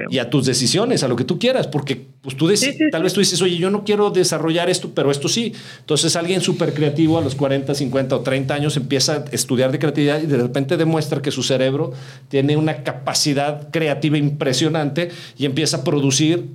y 0.10 0.20
a 0.20 0.30
tus 0.30 0.46
decisiones, 0.46 1.04
a 1.04 1.08
lo 1.08 1.16
que 1.16 1.24
tú 1.24 1.40
quieras, 1.40 1.68
porque 1.68 2.08
pues 2.22 2.36
tú 2.36 2.50
tal 2.92 3.04
vez 3.04 3.14
tú 3.14 3.20
dices, 3.20 3.42
oye, 3.42 3.58
yo 3.58 3.70
no 3.70 3.84
quiero 3.84 4.10
desarrollar 4.10 4.70
esto, 4.70 4.92
pero 4.94 5.12
esto 5.12 5.28
sí. 5.28 5.54
Entonces 5.80 6.16
alguien 6.16 6.42
súper 6.42 6.74
creativo 6.74 7.18
a 7.18 7.22
los 7.22 7.36
40, 7.36 7.74
50 7.74 8.16
o 8.16 8.20
30 8.22 8.54
años 8.54 8.78
empieza 8.78 9.14
a 9.14 9.26
estudiar 9.32 9.72
de 9.72 9.80
creatividad 9.80 10.22
y 10.22 10.26
de 10.26 10.38
repente 10.38 10.78
demuestra 10.78 11.22
que 11.22 11.32
su 11.32 11.44
cerebro 11.44 11.94
tiene 12.28 12.58
una 12.58 12.84
capacidad 12.84 13.70
creativa 13.72 14.18
impresionante 14.18 15.10
y 15.38 15.46
empieza 15.46 15.78
a 15.78 15.84
producir 15.84 16.46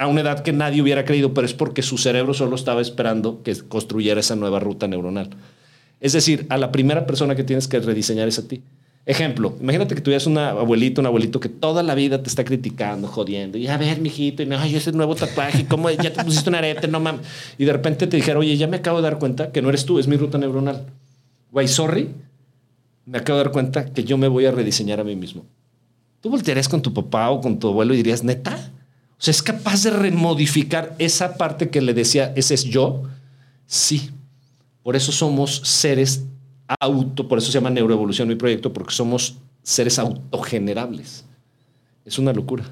a 0.00 0.06
una 0.06 0.22
edad 0.22 0.40
que 0.40 0.54
nadie 0.54 0.80
hubiera 0.80 1.04
creído, 1.04 1.34
pero 1.34 1.46
es 1.46 1.52
porque 1.52 1.82
su 1.82 1.98
cerebro 1.98 2.32
solo 2.32 2.56
estaba 2.56 2.80
esperando 2.80 3.42
que 3.42 3.54
construyera 3.68 4.20
esa 4.20 4.34
nueva 4.34 4.58
ruta 4.58 4.88
neuronal. 4.88 5.28
Es 6.00 6.14
decir, 6.14 6.46
a 6.48 6.56
la 6.56 6.72
primera 6.72 7.04
persona 7.04 7.36
que 7.36 7.44
tienes 7.44 7.68
que 7.68 7.78
rediseñar 7.80 8.26
es 8.26 8.38
a 8.38 8.48
ti. 8.48 8.62
Ejemplo, 9.04 9.54
imagínate 9.60 9.94
que 9.94 10.00
tuvieras 10.00 10.26
una 10.26 10.50
abuelita, 10.50 11.02
un 11.02 11.06
abuelito 11.06 11.38
que 11.38 11.50
toda 11.50 11.82
la 11.82 11.94
vida 11.94 12.22
te 12.22 12.30
está 12.30 12.44
criticando, 12.44 13.08
jodiendo. 13.08 13.58
Y 13.58 13.66
a 13.66 13.76
ver, 13.76 14.00
mijito, 14.00 14.42
y 14.42 14.46
no, 14.46 14.58
ay, 14.58 14.74
ese 14.74 14.90
nuevo 14.92 15.14
tatuaje, 15.14 15.66
¿cómo 15.66 15.90
ya 15.90 16.10
te 16.10 16.24
pusiste 16.24 16.48
un 16.48 16.56
arete? 16.56 16.88
No 16.88 16.98
mames. 16.98 17.20
Y 17.58 17.66
de 17.66 17.72
repente 17.72 18.06
te 18.06 18.16
dijera, 18.16 18.38
oye, 18.38 18.56
ya 18.56 18.68
me 18.68 18.78
acabo 18.78 19.02
de 19.02 19.02
dar 19.02 19.18
cuenta 19.18 19.52
que 19.52 19.60
no 19.60 19.68
eres 19.68 19.84
tú, 19.84 19.98
es 19.98 20.08
mi 20.08 20.16
ruta 20.16 20.38
neuronal. 20.38 20.86
Güey, 21.52 21.68
sorry, 21.68 22.08
me 23.04 23.18
acabo 23.18 23.38
de 23.38 23.44
dar 23.44 23.52
cuenta 23.52 23.84
que 23.84 24.02
yo 24.04 24.16
me 24.16 24.28
voy 24.28 24.46
a 24.46 24.50
rediseñar 24.50 24.98
a 24.98 25.04
mí 25.04 25.14
mismo. 25.14 25.44
¿Tú 26.22 26.30
voltearías 26.30 26.70
con 26.70 26.80
tu 26.80 26.94
papá 26.94 27.28
o 27.28 27.42
con 27.42 27.58
tu 27.58 27.68
abuelo 27.68 27.92
y 27.92 27.98
dirías, 27.98 28.24
neta? 28.24 28.72
O 29.20 29.22
sea, 29.22 29.32
¿es 29.32 29.42
capaz 29.42 29.82
de 29.82 29.90
remodificar 29.90 30.94
esa 30.98 31.36
parte 31.36 31.68
que 31.68 31.82
le 31.82 31.92
decía, 31.92 32.32
ese 32.36 32.54
es 32.54 32.64
yo? 32.64 33.02
Sí. 33.66 34.12
Por 34.82 34.96
eso 34.96 35.12
somos 35.12 35.60
seres 35.62 36.24
auto, 36.80 37.28
por 37.28 37.36
eso 37.36 37.48
se 37.48 37.52
llama 37.52 37.68
neuroevolución 37.68 38.28
mi 38.28 38.34
proyecto, 38.34 38.72
porque 38.72 38.94
somos 38.94 39.36
seres 39.62 39.98
autogenerables. 39.98 41.26
Es 42.06 42.18
una 42.18 42.32
locura. 42.32 42.64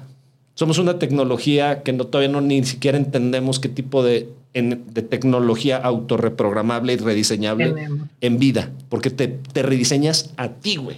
Somos 0.55 0.79
una 0.79 0.97
tecnología 0.97 1.83
que 1.83 1.93
no, 1.93 2.07
todavía 2.07 2.31
no 2.31 2.41
ni 2.41 2.63
siquiera 2.65 2.97
entendemos 2.97 3.59
qué 3.59 3.69
tipo 3.69 4.03
de, 4.03 4.27
de 4.55 5.01
tecnología 5.03 5.77
autorreprogramable 5.77 6.93
y 6.93 6.97
rediseñable 6.97 7.75
en 8.21 8.39
vida, 8.39 8.71
porque 8.89 9.11
te, 9.11 9.27
te 9.27 9.61
rediseñas 9.61 10.33
a 10.35 10.49
ti, 10.49 10.77
güey. 10.77 10.97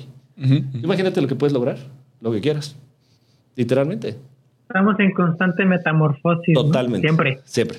Imagínate 0.81 1.19
lo 1.19 1.27
que 1.27 1.35
puedes 1.35 1.51
lograr, 1.51 1.77
lo 2.21 2.31
que 2.31 2.39
quieras, 2.39 2.77
literalmente. 3.57 4.15
Estamos 4.71 4.99
en 4.99 5.11
constante 5.11 5.65
metamorfosis. 5.65 6.53
Totalmente. 6.53 7.01
Siempre. 7.07 7.39
Siempre. 7.43 7.77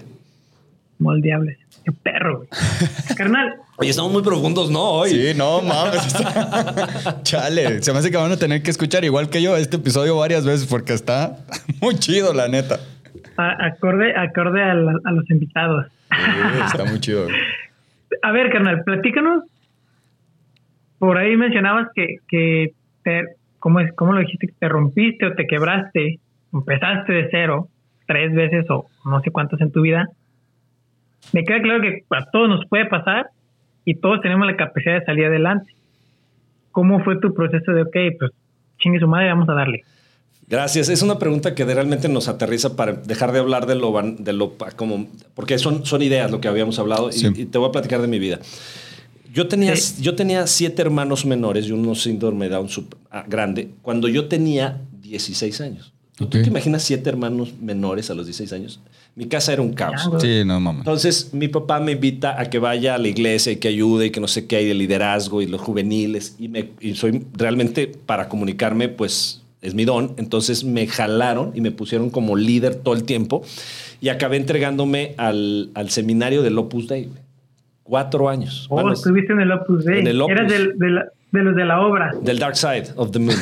moldeables. 0.99 1.59
Qué 1.85 1.91
perro, 1.91 2.39
güey. 2.39 2.49
Carnal, 3.17 3.55
Oye, 3.79 3.91
estamos 3.91 4.13
muy 4.13 4.23
profundos, 4.23 4.71
¿no? 4.71 4.81
Hoy. 4.83 5.11
Sí, 5.11 5.33
no 5.37 5.63
mames. 5.63 6.07
Chale, 7.25 7.83
se 7.83 7.93
me 7.93 7.99
hace 7.99 8.11
que 8.11 8.17
van 8.19 8.31
a 8.31 8.37
tener 8.37 8.63
que 8.63 8.71
escuchar 8.71 9.05
igual 9.05 9.29
que 9.31 9.43
yo 9.43 9.57
este 9.57 9.77
episodio 9.79 10.17
varias 10.17 10.45
veces 10.45 10.67
porque 10.67 10.93
está 10.93 11.39
muy 11.81 11.95
chido, 11.97 12.33
la 12.35 12.47
neta. 12.49 12.79
a- 13.37 13.67
acorde, 13.67 14.15
acorde 14.17 14.63
a, 14.63 14.75
la- 14.75 15.01
a 15.05 15.11
los 15.13 15.29
invitados. 15.31 15.87
Sí, 16.11 16.61
está 16.67 16.85
muy 16.85 17.01
chido. 17.01 17.25
güey. 17.25 17.35
A 18.23 18.31
ver, 18.31 18.53
carnal, 18.53 18.85
platícanos. 18.85 19.45
Por 20.99 21.17
ahí 21.19 21.37
mencionabas 21.37 21.89
que, 21.97 22.19
que 22.29 22.75
te, 23.03 23.25
¿cómo, 23.59 23.81
es, 23.81 23.93
¿cómo 23.95 24.13
lo 24.13 24.21
dijiste? 24.21 24.47
Que 24.49 24.55
te 24.61 24.69
rompiste 24.69 25.27
o 25.27 25.35
te 25.35 25.47
quebraste, 25.49 26.21
empezaste 26.53 27.13
de 27.13 27.29
cero 27.31 27.69
tres 28.07 28.33
veces 28.35 28.67
o 28.71 28.87
no 29.05 29.21
sé 29.21 29.31
cuántas 29.31 29.61
en 29.61 29.71
tu 29.73 29.83
vida. 29.83 30.09
Me 31.33 31.45
queda 31.45 31.63
claro 31.63 31.81
que 31.83 32.05
a 32.11 32.25
todos 32.31 32.49
nos 32.49 32.67
puede 32.67 32.87
pasar 32.87 33.27
y 33.85 33.95
todos 33.95 34.21
tenemos 34.21 34.47
la 34.47 34.57
capacidad 34.57 34.99
de 34.99 35.05
salir 35.05 35.27
adelante. 35.27 35.73
¿Cómo 36.73 37.03
fue 37.05 37.19
tu 37.21 37.33
proceso 37.35 37.73
de, 37.73 37.83
ok, 37.83 37.97
pues 38.19 38.33
chingue 38.79 38.99
su 38.99 39.07
madre, 39.07 39.29
vamos 39.29 39.49
a 39.49 39.55
darle? 39.55 39.83
Gracias. 40.49 40.89
Es 40.89 41.03
una 41.03 41.19
pregunta 41.19 41.55
que 41.55 41.65
realmente 41.65 42.09
nos 42.09 42.29
aterriza 42.29 42.77
para 42.77 42.93
dejar 42.95 43.33
de 43.33 43.39
hablar 43.39 43.67
de 43.67 43.75
lo, 43.77 43.93
van- 43.93 44.23
de 44.25 44.33
lo 44.33 44.53
como, 44.77 45.07
porque 45.35 45.59
son, 45.59 45.87
son 45.87 46.03
ideas 46.03 46.31
lo 46.31 46.41
que 46.41 46.49
habíamos 46.49 46.79
hablado 46.79 47.09
y- 47.09 47.13
Sí. 47.13 47.29
y, 47.35 47.45
te 47.47 47.59
voy 47.59 47.69
a 47.69 47.73
platicar 47.73 48.01
de 48.01 48.09
mi 48.09 48.19
vida. 48.19 48.39
Yo 49.33 49.49
tenía, 49.49 49.75
Sí. 49.77 50.03
yo 50.03 50.15
tenía 50.15 50.47
siete 50.47 50.83
hermanos 50.83 51.25
menores 51.25 51.67
y 51.69 51.73
uno 51.73 51.95
síndrome 51.95 52.47
de 52.49 52.55
Down 52.57 52.69
sup- 52.69 52.97
ah, 53.11 53.25
grande 53.27 53.71
cuando 53.81 54.09
yo 54.09 54.27
tenía 54.29 54.81
16 55.01 55.61
años. 55.63 55.95
¿Tú, 56.17 56.27
tú 56.27 56.39
Ok. 56.39 56.45
te 56.45 56.51
imaginas 56.51 56.83
siete 56.83 57.09
hermanos 57.09 57.55
menores 57.61 58.11
a 58.11 58.15
los 58.15 58.27
16 58.27 58.53
años? 58.53 58.81
Mi 59.17 59.27
casa 59.27 59.53
era 59.53 59.63
un 59.63 59.73
caos. 59.73 60.09
Sí, 60.21 60.43
no 60.45 60.61
mames. 60.61 60.81
Entonces, 60.81 61.33
mi 61.33 61.49
papá 61.49 61.81
me 61.81 61.93
invita 61.93 62.39
a 62.41 62.51
que 62.51 62.59
vaya 62.59 62.95
a 62.95 62.99
la 62.99 63.09
iglesia 63.09 63.53
y 63.53 63.57
que 63.57 63.69
ayude 63.69 64.07
y 64.07 64.11
que 64.11 64.21
no 64.21 64.29
sé 64.29 64.47
qué 64.47 64.57
hay 64.57 64.67
de 64.67 64.75
liderazgo 64.75 65.41
y 65.43 65.47
los 65.47 65.61
juveniles. 65.61 66.37
Y, 66.39 66.49
me, 66.49 66.71
y 66.81 66.95
soy 66.95 67.25
realmente 67.35 67.87
para 67.89 68.29
comunicarme, 68.29 68.89
pues 68.89 69.43
es 69.63 69.75
mi 69.75 69.85
don. 69.85 70.15
Entonces 70.19 70.65
me 70.65 70.87
jalaron 70.87 71.53
y 71.55 71.61
me 71.61 71.71
pusieron 71.73 72.11
como 72.11 72.37
líder 72.37 72.75
todo 72.77 72.95
el 72.95 73.05
tiempo 73.05 73.43
y 74.01 74.09
acabé 74.11 74.37
entregándome 74.37 75.15
al, 75.19 75.71
al 75.75 75.89
seminario 75.91 76.43
del 76.43 76.59
Opus 76.59 76.89
Dei. 76.89 77.09
Cuatro 77.85 78.29
años. 78.29 78.67
Oh, 78.71 78.75
Bueno, 78.77 78.93
estuviste 78.93 79.33
en 79.33 79.41
el 79.41 79.53
Opus 79.53 79.85
Dei. 79.85 80.01
en 80.01 80.07
el 80.07 80.21
Opus. 80.21 80.33
Eras 80.37 80.53
del- 80.53 80.79
de, 80.79 80.91
la- 80.91 81.07
de 81.33 81.43
los 81.43 81.57
de 81.57 81.65
la 81.65 81.81
obra. 81.81 82.13
del 82.23 82.39
Dark 82.39 82.57
Side 82.57 82.89
of 82.97 83.11
the 83.13 83.19
Moon. 83.19 83.37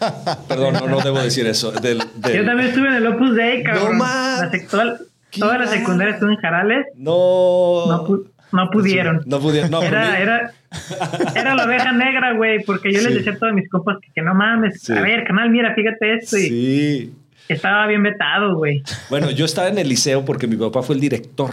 Perdón, 0.48 0.74
no, 0.74 0.86
no 0.88 1.00
debo 1.00 1.18
decir 1.20 1.46
eso. 1.46 1.72
Del, 1.72 2.02
del- 2.16 2.36
Yo 2.36 2.44
también 2.44 2.68
estuve 2.68 2.88
en 2.88 2.94
el 2.94 3.06
Opus 3.06 3.34
Dei, 3.34 3.62
cabrón. 3.62 3.98
más. 3.98 4.40
La 4.40 4.50
sec- 4.50 4.68
toda, 4.68 4.98
¿Qué 5.30 5.40
toda 5.40 5.58
la 5.58 5.66
secundaria 5.66 6.14
estuvo 6.14 6.30
en 6.30 6.36
Jarales. 6.36 6.86
No. 6.96 7.84
No, 7.88 8.06
pu- 8.06 8.26
no 8.52 8.70
pudieron. 8.70 9.22
No 9.26 9.40
pudieron. 9.40 9.70
No, 9.70 9.82
era, 9.82 10.18
era, 10.20 10.52
era 11.34 11.54
la 11.54 11.64
oveja 11.64 11.92
negra, 11.92 12.32
güey, 12.34 12.62
porque 12.64 12.92
yo 12.92 13.00
les 13.02 13.14
decía 13.14 13.32
a 13.32 13.38
todos 13.38 13.52
mis 13.52 13.68
compas 13.68 13.98
que, 14.00 14.08
que 14.14 14.22
no 14.22 14.34
mames. 14.34 14.80
Sí. 14.82 14.92
A 14.92 15.00
ver, 15.00 15.24
canal, 15.24 15.50
mira, 15.50 15.74
fíjate 15.74 16.14
esto. 16.14 16.38
Y 16.38 16.48
Sí. 16.48 17.14
estaba 17.48 17.86
bien 17.86 18.02
vetado, 18.02 18.54
güey. 18.56 18.82
Bueno, 19.10 19.30
yo 19.30 19.44
estaba 19.44 19.68
en 19.68 19.78
el 19.78 19.88
liceo 19.88 20.24
porque 20.24 20.46
mi 20.46 20.56
papá 20.56 20.82
fue 20.82 20.94
el 20.94 21.00
director. 21.00 21.50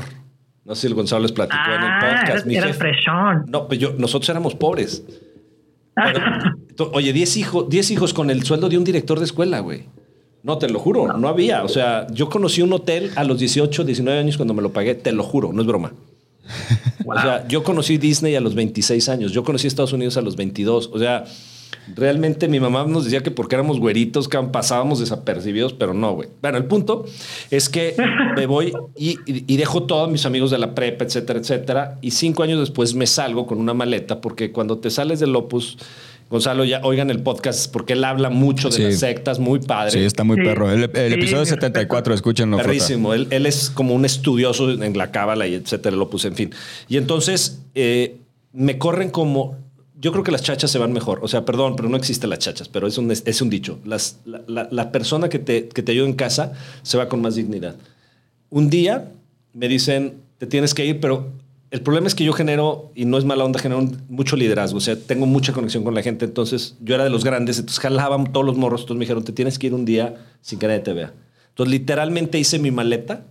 No 0.65 0.75
sé 0.75 0.81
si 0.81 0.87
el 0.87 0.93
Gonzalo 0.93 1.23
les 1.23 1.33
platicó 1.33 1.61
en 1.75 1.81
el 1.81 1.87
Ah, 1.89 1.99
podcast. 1.99 2.47
eras, 2.47 2.67
Mi 2.67 2.73
freshón. 2.73 3.45
No, 3.49 3.67
pues 3.67 3.79
yo, 3.79 3.93
nosotros 3.97 4.29
éramos 4.29 4.55
pobres. 4.55 5.03
Oye, 6.91 7.13
10 7.13 7.37
hijos, 7.37 7.69
10 7.69 7.91
hijos 7.91 8.13
con 8.13 8.29
el 8.29 8.43
sueldo 8.43 8.69
de 8.69 8.77
un 8.77 8.83
director 8.83 9.19
de 9.19 9.25
escuela, 9.25 9.59
güey. 9.59 9.83
No, 10.43 10.57
te 10.57 10.67
lo 10.69 10.79
juro, 10.79 11.17
no 11.17 11.27
había. 11.27 11.63
O 11.63 11.69
sea, 11.69 12.07
yo 12.11 12.29
conocí 12.29 12.61
un 12.61 12.73
hotel 12.73 13.11
a 13.15 13.23
los 13.23 13.39
18, 13.39 13.85
19 13.85 14.19
años 14.19 14.35
cuando 14.35 14.53
me 14.53 14.61
lo 14.61 14.73
pagué, 14.73 14.95
te 14.95 15.11
lo 15.11 15.23
juro, 15.23 15.53
no 15.53 15.61
es 15.61 15.67
broma. 15.67 15.93
O 17.05 17.19
sea, 17.19 17.45
yo 17.47 17.63
conocí 17.63 17.97
Disney 17.97 18.35
a 18.35 18.41
los 18.41 18.55
26 18.55 19.09
años, 19.09 19.33
yo 19.33 19.43
conocí 19.43 19.67
Estados 19.67 19.91
Unidos 19.91 20.15
a 20.15 20.21
los 20.21 20.37
22. 20.37 20.89
O 20.93 20.99
sea, 20.99 21.25
realmente 21.95 22.47
mi 22.47 22.59
mamá 22.59 22.85
nos 22.87 23.05
decía 23.05 23.21
que 23.21 23.31
porque 23.31 23.55
éramos 23.55 23.79
güeritos, 23.79 24.27
que 24.27 24.37
pasábamos 24.39 24.99
desapercibidos, 24.99 25.73
pero 25.73 25.93
no, 25.93 26.13
güey. 26.13 26.29
Bueno, 26.41 26.57
el 26.57 26.65
punto 26.65 27.05
es 27.51 27.69
que 27.69 27.95
me 28.35 28.45
voy 28.45 28.73
y, 28.95 29.11
y- 29.25 29.43
y 29.47 29.57
dejo 29.57 29.83
todos 29.83 30.09
mis 30.09 30.25
amigos 30.25 30.51
de 30.51 30.57
la 30.59 30.75
prepa, 30.75 31.05
etcétera, 31.05 31.39
etcétera. 31.39 31.97
Y 32.01 32.11
cinco 32.11 32.43
años 32.43 32.59
después 32.59 32.93
me 32.95 33.07
salgo 33.07 33.45
con 33.47 33.57
una 33.59 33.73
maleta 33.73 34.21
porque 34.21 34.51
cuando 34.51 34.77
te 34.77 34.89
sales 34.89 35.19
del 35.19 35.35
Opus, 35.35 35.77
Gonzalo, 36.29 36.63
ya 36.63 36.79
oigan 36.83 37.11
el 37.11 37.21
podcast 37.21 37.71
porque 37.71 37.93
él 37.93 38.03
habla 38.03 38.31
mucho 38.31 38.69
de 38.69 38.75
Sí. 38.75 38.81
las 38.83 38.99
sectas, 38.99 39.37
muy 39.37 39.59
padre. 39.59 39.91
Sí, 39.91 39.99
está 39.99 40.23
muy 40.23 40.37
Sí. 40.37 40.43
perro. 40.43 40.71
El, 40.71 40.83
el 40.83 40.89
Sí, 41.09 41.13
episodio 41.19 41.41
mi 41.41 41.45
74, 41.47 42.13
escúchenlo. 42.15 42.57
Perrísimo. 42.57 43.13
Él, 43.13 43.27
él 43.29 43.45
es 43.45 43.69
como 43.69 43.93
un 43.93 44.03
estudioso 44.03 44.71
en 44.71 44.97
la 44.97 45.11
cábala 45.11 45.45
y 45.47 45.53
etcétera, 45.53 45.95
lo 45.95 46.09
puse, 46.09 46.29
en 46.29 46.35
fin. 46.35 46.51
Y 46.89 46.97
entonces 46.97 47.61
eh, 47.75 48.15
me 48.51 48.77
corren 48.79 49.09
como. 49.11 49.57
Yo 50.03 50.11
creo 50.11 50.23
que 50.23 50.31
las 50.31 50.43
chachas 50.43 50.69
se 50.69 50.77
van 50.77 50.91
mejor. 50.93 51.19
O 51.23 51.27
sea, 51.27 51.45
perdón, 51.45 51.75
pero 51.77 51.87
no 51.89 51.97
existen 51.97 52.29
las 52.29 52.39
chachas, 52.39 52.67
pero 52.69 52.85
es 52.87 52.97
un, 52.97 53.09
es 53.09 53.41
un 53.41 53.49
dicho. 53.49 53.79
Las, 53.85 54.19
la, 54.25 54.41
la- 54.47 54.67
la 54.69 54.91
persona 54.91 55.29
que 55.29 55.39
te, 55.39 55.69
que 55.69 55.81
te 55.81 55.93
ayuda 55.93 56.07
en 56.07 56.13
casa 56.13 56.53
se 56.83 56.97
va 56.97 57.07
con 57.09 57.21
más 57.21 57.35
dignidad. 57.35 57.75
Un 58.49 58.69
día 58.69 59.09
me 59.53 59.67
dicen, 59.67 60.15
te 60.37 60.45
tienes 60.45 60.73
que 60.73 60.85
ir, 60.85 60.99
pero 60.99 61.31
el 61.71 61.81
problema 61.81 62.05
es 62.07 62.15
que 62.15 62.23
yo 62.25 62.33
genero, 62.33 62.91
y 62.93 63.05
no 63.05 63.17
es 63.17 63.23
mala 63.25 63.45
onda, 63.45 63.59
genero 63.59 63.89
mucho 64.09 64.35
liderazgo. 64.35 64.77
O 64.77 64.81
sea, 64.81 64.95
tengo 64.95 65.25
mucha 65.25 65.53
conexión 65.53 65.83
con 65.85 65.95
la 65.95 66.03
gente. 66.03 66.25
Entonces, 66.25 66.75
yo 66.81 66.95
era 66.95 67.05
de 67.05 67.09
los 67.09 67.23
grandes, 67.23 67.57
entonces 67.57 67.79
jalaban 67.79 68.31
todos 68.33 68.45
los 68.45 68.57
morros. 68.57 68.81
Entonces 68.81 68.99
me 68.99 69.05
dijeron, 69.05 69.23
te 69.23 69.31
tienes 69.31 69.57
que 69.57 69.67
ir 69.67 69.73
un 69.73 69.85
día 69.85 70.17
sin 70.41 70.59
que 70.59 70.67
nadie 70.67 70.81
te 70.81 70.93
vea. 70.93 71.13
Entonces, 71.49 71.71
literalmente 71.71 72.37
hice 72.37 72.59
mi 72.59 72.71
maleta 72.71 73.25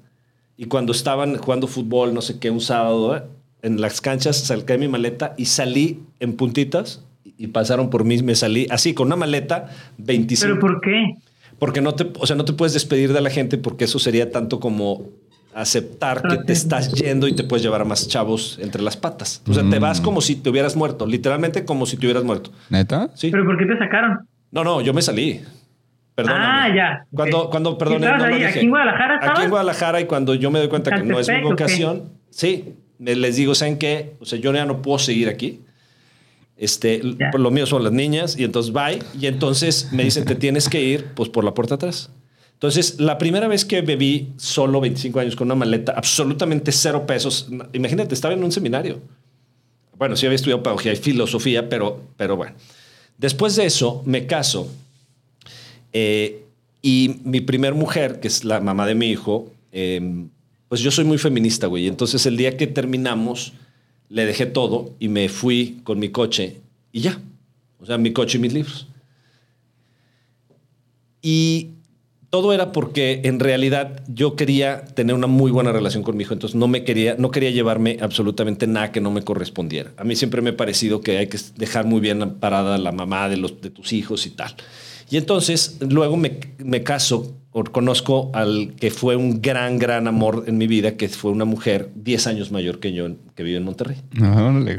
y 0.56 0.64
cuando 0.64 0.92
estaban 0.92 1.36
jugando 1.36 1.66
fútbol, 1.66 2.14
no 2.14 2.22
sé 2.22 2.38
qué, 2.38 2.50
un 2.50 2.60
sábado, 2.62 3.14
¿eh? 3.16 3.22
En 3.62 3.80
las 3.80 4.00
canchas, 4.00 4.36
saqué 4.38 4.76
mi 4.78 4.88
maleta 4.88 5.34
y 5.36 5.46
salí 5.46 6.02
en 6.20 6.34
puntitas 6.34 7.04
y- 7.24 7.46
pasaron 7.48 7.90
por 7.90 8.04
mí. 8.04 8.20
Me 8.22 8.34
salí 8.34 8.66
así, 8.70 8.92
con 8.94 9.06
una 9.06 9.16
maleta, 9.16 9.68
25. 9.98 10.46
¿Pero 10.54 10.60
por 10.60 10.80
qué? 10.80 11.14
Porque 11.58 11.80
no 11.80 11.94
te, 11.94 12.08
o 12.18 12.26
sea, 12.26 12.34
no 12.36 12.44
te 12.44 12.52
puedes 12.52 12.72
despedir 12.74 13.12
de 13.12 13.20
la 13.20 13.30
gente 13.30 13.56
porque 13.58 13.84
eso 13.84 13.98
sería 13.98 14.30
tanto 14.30 14.58
como 14.60 15.06
aceptar 15.54 16.22
que 16.22 16.38
te 16.38 16.52
estás 16.52 16.92
yendo 16.94 17.28
y 17.28 17.34
te 17.34 17.44
puedes 17.44 17.62
llevar 17.62 17.82
a 17.82 17.84
más 17.84 18.08
chavos 18.08 18.58
entre 18.60 18.82
las 18.82 18.96
patas. 18.96 19.42
O 19.48 19.52
sea, 19.54 19.62
te 19.68 19.78
vas 19.78 20.00
como 20.00 20.20
si 20.20 20.36
te 20.36 20.50
hubieras 20.50 20.76
muerto, 20.76 21.06
literalmente 21.06 21.64
como 21.64 21.86
si 21.86 21.96
te 21.96 22.06
hubieras 22.06 22.24
muerto. 22.24 22.50
¿Neta? 22.70 23.10
Sí. 23.14 23.30
¿Pero 23.30 23.44
por 23.44 23.58
qué 23.58 23.66
te 23.66 23.78
sacaron? 23.78 24.26
No, 24.50 24.64
no, 24.64 24.80
yo 24.80 24.92
me 24.94 25.02
salí. 25.02 25.40
Perdóname. 26.14 26.44
Ah, 26.46 26.74
ya. 26.74 27.06
Cuando, 27.14 27.48
cuando, 27.50 27.78
perdón, 27.78 28.02
¿Y 28.02 28.04
estabas 28.04 28.28
no 28.30 28.34
dije. 28.36 28.46
aquí 28.48 28.58
en 28.60 28.70
Guadalajara 28.70 29.20
Aquí 29.22 29.42
en 29.42 29.50
Guadalajara 29.50 30.00
y 30.00 30.04
cuando 30.06 30.34
yo 30.34 30.50
me 30.50 30.58
doy 30.58 30.68
cuenta 30.68 30.90
que 30.96 31.02
no 31.04 31.18
es 31.20 31.28
mi 31.28 31.42
vocación, 31.42 32.10
sí, 32.30 32.74
les 33.04 33.36
digo, 33.36 33.54
¿saben 33.54 33.78
qué? 33.78 34.14
O 34.20 34.24
sea, 34.26 34.38
yo 34.38 34.52
ya 34.52 34.64
no 34.64 34.80
puedo 34.82 34.98
seguir 34.98 35.28
aquí. 35.28 35.60
Este, 36.56 37.00
Ya. 37.18 37.30
por 37.30 37.40
lo 37.40 37.50
mío 37.50 37.66
son 37.66 37.82
las 37.82 37.92
niñas 37.92 38.38
y 38.38 38.44
entonces 38.44 38.72
bye. 38.72 39.00
Y 39.20 39.26
entonces 39.26 39.88
me 39.92 40.04
dicen, 40.04 40.24
te 40.24 40.34
tienes 40.34 40.68
que 40.68 40.82
ir 40.82 41.06
pues 41.14 41.28
por 41.28 41.44
la 41.44 41.54
puerta 41.54 41.74
atrás. 41.74 42.10
Entonces, 42.54 43.00
la 43.00 43.18
primera 43.18 43.48
vez 43.48 43.64
que 43.64 43.80
bebí 43.82 44.28
solo 44.36 44.80
25 44.80 45.18
años 45.18 45.34
con 45.34 45.48
una 45.48 45.56
maleta, 45.56 45.94
absolutamente 45.96 46.70
cero 46.70 47.04
pesos. 47.06 47.48
Imagínate, 47.72 48.14
estaba 48.14 48.34
en 48.34 48.44
un 48.44 48.52
seminario. 48.52 49.00
Bueno, 49.98 50.14
sí 50.14 50.26
había 50.26 50.36
estudiado 50.36 50.62
pedagogía 50.62 50.92
y 50.92 50.96
filosofía, 50.96 51.68
pero, 51.68 52.00
pero 52.16 52.36
bueno. 52.36 52.54
Después 53.18 53.56
de 53.56 53.66
eso, 53.66 54.02
me 54.06 54.26
caso. 54.26 54.70
eh, 55.92 56.38
y 56.84 57.20
mi 57.24 57.40
primer 57.40 57.74
mujer, 57.74 58.18
que 58.20 58.26
es 58.28 58.44
la 58.44 58.60
mamá 58.60 58.86
de 58.86 58.94
mi 58.96 59.06
hijo, 59.08 59.52
eh, 59.72 60.00
pues 60.72 60.80
yo 60.80 60.90
soy 60.90 61.04
muy 61.04 61.18
feminista, 61.18 61.66
güey. 61.66 61.86
Entonces, 61.86 62.24
el 62.24 62.38
día 62.38 62.56
que 62.56 62.66
terminamos, 62.66 63.52
le 64.08 64.24
dejé 64.24 64.46
todo 64.46 64.94
y 64.98 65.08
me 65.08 65.28
fui 65.28 65.82
con 65.84 65.98
mi 65.98 66.08
coche 66.08 66.62
y 66.92 67.02
ya. 67.02 67.20
O 67.78 67.84
sea, 67.84 67.98
mi 67.98 68.14
coche 68.14 68.38
y 68.38 68.40
mis 68.40 68.54
libros. 68.54 68.88
Y 71.20 71.71
todo 72.32 72.54
era 72.54 72.72
porque 72.72 73.20
en 73.24 73.40
realidad 73.40 74.02
yo 74.08 74.36
quería 74.36 74.86
tener 74.86 75.14
una 75.14 75.26
muy 75.26 75.50
buena 75.50 75.70
relación 75.70 76.02
con 76.02 76.16
mi 76.16 76.22
hijo, 76.22 76.32
entonces 76.32 76.56
no 76.56 76.66
me 76.66 76.82
quería, 76.82 77.14
no 77.18 77.30
quería 77.30 77.50
llevarme 77.50 77.98
absolutamente 78.00 78.66
nada 78.66 78.90
que 78.90 79.02
no 79.02 79.10
me 79.10 79.20
correspondiera. 79.20 79.92
A 79.98 80.04
mí 80.04 80.16
siempre 80.16 80.40
me 80.40 80.50
ha 80.50 80.56
parecido 80.56 81.02
que 81.02 81.18
hay 81.18 81.26
que 81.26 81.38
dejar 81.56 81.84
muy 81.84 82.00
bien 82.00 82.36
parada 82.40 82.78
la 82.78 82.90
mamá 82.90 83.28
de, 83.28 83.36
los, 83.36 83.60
de 83.60 83.68
tus 83.68 83.92
hijos 83.92 84.24
y 84.26 84.30
tal. 84.30 84.54
Y 85.10 85.18
entonces 85.18 85.76
luego 85.86 86.16
me, 86.16 86.40
me 86.56 86.82
caso, 86.82 87.36
o 87.50 87.64
conozco 87.64 88.30
al 88.32 88.76
que 88.80 88.90
fue 88.90 89.14
un 89.14 89.42
gran, 89.42 89.78
gran 89.78 90.08
amor 90.08 90.44
en 90.46 90.56
mi 90.56 90.66
vida, 90.66 90.96
que 90.96 91.10
fue 91.10 91.32
una 91.32 91.44
mujer 91.44 91.90
10 91.96 92.28
años 92.28 92.50
mayor 92.50 92.80
que 92.80 92.94
yo, 92.94 93.08
que 93.34 93.42
vive 93.42 93.58
en 93.58 93.64
Monterrey. 93.64 93.98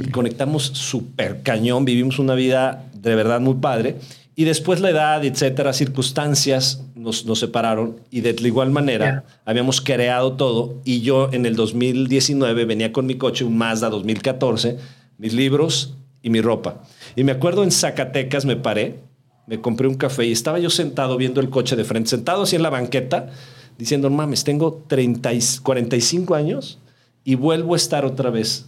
Y 0.04 0.10
conectamos 0.10 0.64
súper 0.64 1.44
cañón, 1.44 1.86
vivimos 1.86 2.18
una 2.18 2.34
vida 2.34 2.90
de 2.96 3.14
verdad 3.14 3.40
muy 3.42 3.56
padre. 3.56 3.98
Y 4.36 4.46
después 4.46 4.82
la 4.82 4.90
edad, 4.90 5.24
etcétera, 5.24 5.74
circunstancias 5.74 6.84
nos, 6.96 7.26
nos 7.26 7.40
separaron 7.40 8.00
y 8.10 8.22
de 8.22 8.36
igual 8.48 8.72
manera 8.72 9.26
habíamos 9.46 9.80
creado 9.80 10.34
todo. 10.34 10.82
Y 10.84 11.02
yo 11.02 11.30
en 11.32 11.46
el 11.46 11.56
2019 11.56 12.66
venía 12.66 12.92
con 12.92 13.06
mi 13.06 13.16
coche, 13.16 13.46
un 13.46 13.58
Mazda 13.58 13.90
2014, 13.90 14.78
mis 15.20 15.34
libros 15.34 15.96
y 16.24 16.32
mi 16.32 16.42
ropa. 16.42 16.82
Y 17.16 17.24
me 17.24 17.32
acuerdo 17.32 17.64
en 17.64 17.72
Zacatecas 17.72 18.46
me 18.46 18.56
paré, 18.56 19.02
me 19.46 19.62
compré 19.62 19.88
un 19.88 19.96
café 19.96 20.26
y 20.26 20.32
estaba 20.32 20.58
yo 20.58 20.72
sentado 20.72 21.16
viendo 21.18 21.40
el 21.40 21.52
coche 21.52 21.76
de 21.76 21.84
frente, 21.84 22.10
sentado 22.10 22.44
así 22.44 22.56
en 22.56 22.64
la 22.64 22.72
banqueta, 22.72 23.30
diciendo, 23.78 24.10
mames, 24.10 24.44
tengo 24.44 24.84
30 24.88 25.34
y 25.34 25.40
45 25.62 26.34
años 26.34 26.80
y 27.24 27.36
vuelvo 27.36 27.76
a 27.76 27.78
estar 27.78 28.04
otra 28.04 28.32
vez 28.32 28.68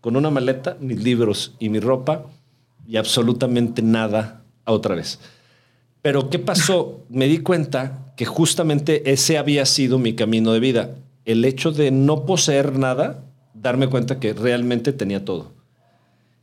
con 0.00 0.16
una 0.16 0.30
maleta, 0.30 0.76
mis 0.80 1.02
libros 1.02 1.54
y 1.60 1.68
mi 1.68 1.78
ropa 1.78 2.26
y 2.88 2.96
absolutamente 2.96 3.82
nada 3.82 4.45
otra 4.72 4.94
vez. 4.94 5.18
Pero 6.02 6.30
¿qué 6.30 6.38
pasó? 6.38 7.04
Me 7.08 7.26
di 7.26 7.38
cuenta 7.38 8.12
que 8.16 8.24
justamente 8.24 9.10
ese 9.10 9.38
había 9.38 9.66
sido 9.66 9.98
mi 9.98 10.14
camino 10.14 10.52
de 10.52 10.60
vida. 10.60 10.94
El 11.24 11.44
hecho 11.44 11.72
de 11.72 11.90
no 11.90 12.24
poseer 12.26 12.78
nada, 12.78 13.24
darme 13.54 13.88
cuenta 13.88 14.20
que 14.20 14.32
realmente 14.32 14.92
tenía 14.92 15.24
todo. 15.24 15.52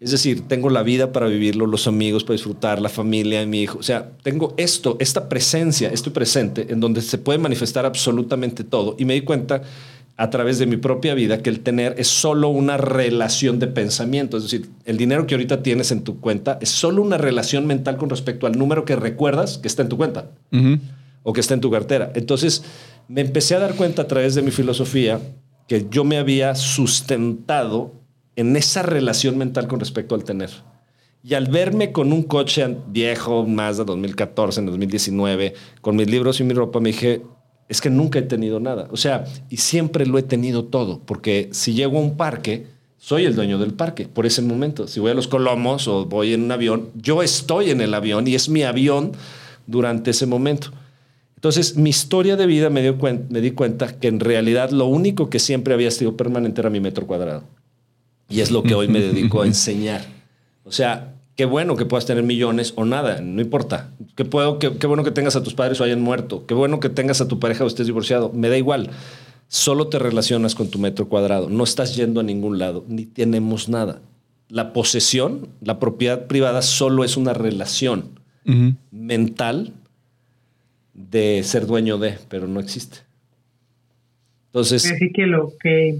Es 0.03 0.11
decir, 0.11 0.49
tengo 0.49 0.69
la 0.69 0.83
vida 0.83 1.13
para 1.13 1.27
vivirlo, 1.27 1.65
los 1.65 1.87
amigos 1.87 2.25
para 2.25 2.33
disfrutar, 2.33 2.81
la 2.81 2.89
familia, 2.89 3.45
mi 3.45 3.61
hijo. 3.61 3.79
O 3.79 3.83
sea, 3.83 4.11
tengo 4.21 4.53
esto, 4.57 4.97
esta 4.99 5.29
presencia, 5.29 5.89
estoy 5.89 6.11
presente, 6.11 6.67
en 6.69 6.81
donde 6.81 7.01
se 7.01 7.17
puede 7.17 7.39
manifestar 7.39 7.85
absolutamente 7.85 8.65
todo. 8.65 8.97
Y 8.99 9.05
me 9.05 9.13
di 9.13 9.21
cuenta 9.21 9.61
a 10.15 10.29
través 10.29 10.59
de 10.59 10.67
mi 10.67 10.77
propia 10.77 11.15
vida 11.15 11.41
que 11.41 11.49
el 11.49 11.61
tener 11.61 11.95
es 11.97 12.07
solo 12.07 12.49
una 12.49 12.77
relación 12.77 13.59
de 13.59 13.67
pensamiento. 13.67 14.37
Es 14.37 14.43
decir, 14.43 14.69
el 14.85 14.97
dinero 14.97 15.25
que 15.25 15.35
ahorita 15.35 15.63
tienes 15.63 15.91
en 15.91 16.03
tu 16.03 16.19
cuenta 16.19 16.59
es 16.61 16.69
solo 16.69 17.01
una 17.01 17.17
relación 17.17 17.65
mental 17.65 17.97
con 17.97 18.09
respecto 18.09 18.45
al 18.45 18.57
número 18.57 18.85
que 18.85 18.95
recuerdas 18.95 19.57
que 19.57 19.67
está 19.67 19.81
en 19.81 19.89
tu 19.89 19.97
cuenta 19.97 20.29
o 21.23 21.33
que 21.33 21.39
está 21.39 21.55
en 21.55 21.61
tu 21.61 21.71
cartera. 21.71 22.11
Entonces, 22.15 22.63
me 23.07 23.21
empecé 23.21 23.55
a 23.55 23.59
dar 23.59 23.75
cuenta 23.75 24.03
a 24.03 24.07
través 24.07 24.35
de 24.35 24.43
mi 24.43 24.51
filosofía 24.51 25.19
que 25.67 25.87
yo 25.89 26.03
me 26.03 26.17
había 26.17 26.55
sustentado 26.55 27.93
en 28.35 28.55
esa 28.55 28.83
relación 28.83 29.37
mental 29.37 29.67
con 29.67 29.79
respecto 29.79 30.15
al 30.15 30.23
tener. 30.23 30.49
Y 31.23 31.35
al 31.35 31.47
verme 31.47 31.91
con 31.93 32.11
un 32.11 32.23
coche 32.23 32.77
viejo, 32.87 33.45
más 33.45 33.77
de 33.77 33.85
2014, 33.85 34.59
en 34.59 34.65
2019, 34.65 35.53
con 35.79 35.95
mis 35.95 36.09
libros 36.09 36.39
y 36.41 36.43
mi 36.43 36.53
ropa, 36.53 36.81
me 36.81 36.89
dije, 36.89 37.21
es 37.73 37.81
que 37.81 37.89
nunca 37.89 38.19
he 38.19 38.21
tenido 38.21 38.59
nada. 38.59 38.87
O 38.91 38.97
sea, 38.97 39.25
y 39.49 39.57
siempre 39.57 40.05
lo 40.05 40.19
he 40.19 40.21
tenido 40.23 40.65
todo, 40.65 41.01
porque 41.03 41.49
si 41.51 41.73
llego 41.73 41.97
a 41.97 42.01
un 42.01 42.17
parque, 42.17 42.67
soy 42.99 43.25
el 43.25 43.35
dueño 43.35 43.57
del 43.57 43.73
parque 43.73 44.07
por 44.07 44.27
ese 44.27 44.43
momento. 44.43 44.87
Si 44.87 44.99
voy 44.99 45.09
a 45.09 45.15
los 45.15 45.27
Colomos 45.27 45.87
o 45.87 46.05
voy 46.05 46.35
en 46.35 46.43
un 46.43 46.51
avión, 46.51 46.89
yo 46.93 47.23
estoy 47.23 47.71
en 47.71 47.81
el 47.81 47.95
avión 47.95 48.27
y 48.27 48.35
es 48.35 48.47
mi 48.47 48.61
avión 48.61 49.13
durante 49.65 50.11
ese 50.11 50.27
momento. 50.27 50.69
Entonces, 51.35 51.75
mi 51.75 51.89
historia 51.89 52.35
de 52.35 52.45
vida 52.45 52.69
me, 52.69 52.83
dio 52.83 52.95
me 53.29 53.41
di 53.41 53.51
cuenta 53.51 53.99
que 53.99 54.07
en 54.07 54.19
realidad 54.19 54.69
lo 54.69 54.85
único 54.85 55.31
que 55.31 55.39
siempre 55.39 55.73
había 55.73 55.89
sido 55.89 56.15
permanente 56.15 56.61
era 56.61 56.69
mi 56.69 56.79
metro 56.79 57.07
cuadrado. 57.07 57.43
Y 58.29 58.41
es 58.41 58.51
lo 58.51 58.61
que 58.61 58.75
hoy 58.75 58.87
me 58.87 58.99
dedico 58.99 59.41
a 59.41 59.47
enseñar. 59.47 60.05
O 60.63 60.71
sea, 60.71 61.15
Qué 61.35 61.45
bueno 61.45 61.75
que 61.75 61.85
puedas 61.85 62.05
tener 62.05 62.23
millones 62.23 62.73
o 62.75 62.85
nada, 62.85 63.19
no 63.21 63.41
importa. 63.41 63.91
Qué, 64.15 64.23
puedo, 64.23 64.59
qué, 64.59 64.69
bueno 64.85 65.03
que 65.03 65.11
tengas 65.11 65.35
a 65.35 65.41
tus 65.41 65.55
padres 65.55 65.81
o 65.81 65.83
hayan 65.83 66.01
muerto. 66.01 66.45
Qué 66.45 66.53
bueno 66.53 66.79
que 66.79 66.89
tengas 66.89 67.21
a 67.21 67.27
tu 67.27 67.39
pareja 67.39 67.63
o 67.63 67.67
estés 67.67 67.87
divorciado. 67.87 68.31
Me 68.33 68.49
da 68.49 68.57
igual. 68.57 68.91
Solo 69.47 69.87
te 69.87 69.97
relacionas 69.97 70.53
con 70.53 70.69
tu 70.69 70.77
metro 70.77 71.09
cuadrado. 71.09 71.49
No 71.49 71.63
estás 71.63 71.95
yendo 71.95 72.19
a 72.19 72.23
ningún 72.23 72.59
lado, 72.59 72.85
ni 72.87 73.05
tenemos 73.05 73.67
nada. 73.67 74.01
La 74.49 74.73
posesión, 74.73 75.47
la 75.61 75.79
propiedad 75.79 76.27
privada, 76.27 76.61
solo 76.61 77.03
es 77.03 77.17
una 77.17 77.33
relación 77.33 78.19
mental 78.91 79.73
de 80.93 81.41
ser 81.43 81.65
dueño 81.65 81.97
de, 81.97 82.19
pero 82.29 82.47
no 82.47 82.59
existe. 82.59 82.97
Entonces. 84.47 84.85
Así 84.91 85.11
que 85.11 85.25
lo 85.25 85.53
que 85.59 85.99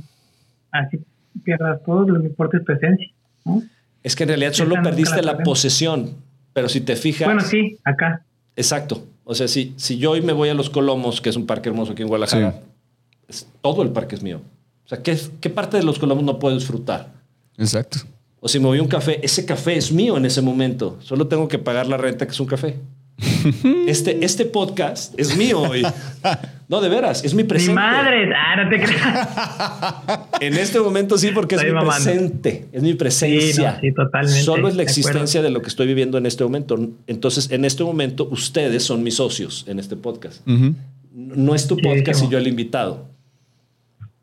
así 0.72 1.00
pierdas 1.44 1.82
todo, 1.84 2.08
lo 2.08 2.22
que 2.22 2.28
importa 2.28 2.58
es 2.58 2.64
presencia. 2.64 3.12
¿no? 3.46 3.64
Es 4.04 4.16
que 4.16 4.24
en 4.24 4.30
realidad 4.30 4.54
solo 4.54 4.76
perdiste 4.84 5.22
la 5.22 5.40
posesión, 5.40 6.16
pero 6.52 6.70
si 6.70 6.82
te 6.82 6.96
fijas... 6.96 7.26
Bueno, 7.26 7.42
sí, 7.42 7.78
acá. 7.84 8.24
Exacto. 8.56 9.06
O 9.24 9.34
sea, 9.34 9.48
si, 9.48 9.74
si 9.78 9.98
yo 9.98 10.12
hoy 10.12 10.22
me 10.22 10.34
voy 10.34 10.50
a 10.50 10.54
Los 10.54 10.70
Colomos, 10.70 11.22
que 11.22 11.30
es 11.30 11.36
un 11.36 11.46
parque 11.46 11.70
hermoso 11.70 11.94
aquí 11.94 12.02
en 12.02 12.10
Guadalajara, 12.10 12.62
todo 13.62 13.82
el 13.82 13.90
parque 13.90 14.16
es 14.16 14.22
mío. 14.22 14.42
O 14.86 14.90
sea, 14.90 15.02
¿qué, 15.02 15.18
¿qué 15.40 15.50
parte 15.50 15.78
de 15.78 15.84
Los 15.84 15.98
Colomos 15.98 16.24
no 16.24 16.38
puedo 16.38 16.56
disfrutar? 16.56 17.14
Exacto. 17.58 18.00
O 18.42 18.50
si 18.50 18.60
me 18.60 18.66
voy 18.66 18.80
a 18.80 18.82
un 18.82 18.90
café, 18.90 19.20
ese 19.24 19.46
café 19.46 19.78
es 19.78 19.92
mío 19.92 20.18
en 20.18 20.26
ese 20.26 20.42
momento. 20.42 20.98
Solo 21.02 21.28
tengo 21.28 21.48
que 21.48 21.60
pagar 21.60 21.88
la 21.88 21.96
renta, 21.96 22.26
que 22.26 22.34
es 22.34 22.40
un 22.40 22.48
café. 22.48 22.78
Este, 23.88 24.24
este 24.24 24.46
podcast 24.46 25.18
es 25.18 25.38
mío 25.38 25.62
hoy. 25.62 25.84
No, 26.74 26.82
de 26.82 26.90
veras, 26.90 27.24
es 27.24 27.36
mi 27.36 27.44
presente. 27.44 27.74
Mi 27.74 27.76
madre, 27.76 28.34
ah, 28.36 28.64
no 28.64 28.68
te 28.68 28.82
creas. 28.82 30.30
En 30.40 30.56
este 30.56 30.80
momento 30.80 31.20
sí, 31.20 31.30
porque 31.32 31.54
es 31.54 31.64
mi 31.64 31.70
presente, 31.70 32.66
es 32.72 32.82
mi 32.82 32.96
presencia. 32.96 33.78
Sí, 33.80 33.92
totalmente. 33.92 34.42
Solo 34.42 34.68
es 34.68 34.76
la 34.76 34.82
existencia 34.82 35.44
de, 35.44 35.52
lo 35.52 35.62
que 35.62 35.68
estoy 35.68 35.86
viviendo 35.86 36.18
en 36.18 36.26
este 36.26 36.44
momento. 36.44 36.76
Entonces, 37.06 37.52
en 37.52 37.64
este 37.64 37.84
momento, 37.84 38.28
ustedes 38.32 38.82
son 38.82 39.04
mis 39.04 39.18
socios 39.18 39.66
en 39.68 39.78
este 39.78 39.96
podcast. 39.96 40.42
No 41.14 41.54
es 41.54 41.68
tu 41.68 41.78
podcast 41.78 42.24
y 42.24 42.30
yo 42.30 42.40
el 42.40 42.48
invitado. 42.48 43.06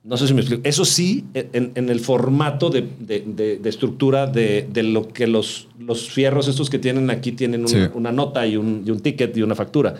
No 0.02 0.16
sé 0.16 0.26
si 0.26 0.34
me 0.34 0.40
explico. 0.40 0.62
Eso 0.64 0.84
sí, 0.84 1.26
en, 1.34 1.88
el 1.88 2.00
formato 2.00 2.68
de, 2.68 3.60
estructura 3.64 4.26
de, 4.26 4.82
lo 4.82 5.06
que 5.06 5.28
los, 5.28 5.68
los 5.78 6.10
fierros 6.10 6.48
estos 6.48 6.68
que 6.68 6.80
tienen 6.80 7.10
aquí 7.10 7.30
tienen 7.30 7.64
una 7.94 8.10
nota 8.10 8.44
y 8.44 8.56
un, 8.56 8.82
y 8.84 8.90
un, 8.90 8.98
ticket 8.98 9.36
y 9.36 9.42
una 9.42 9.54
factura. 9.54 9.94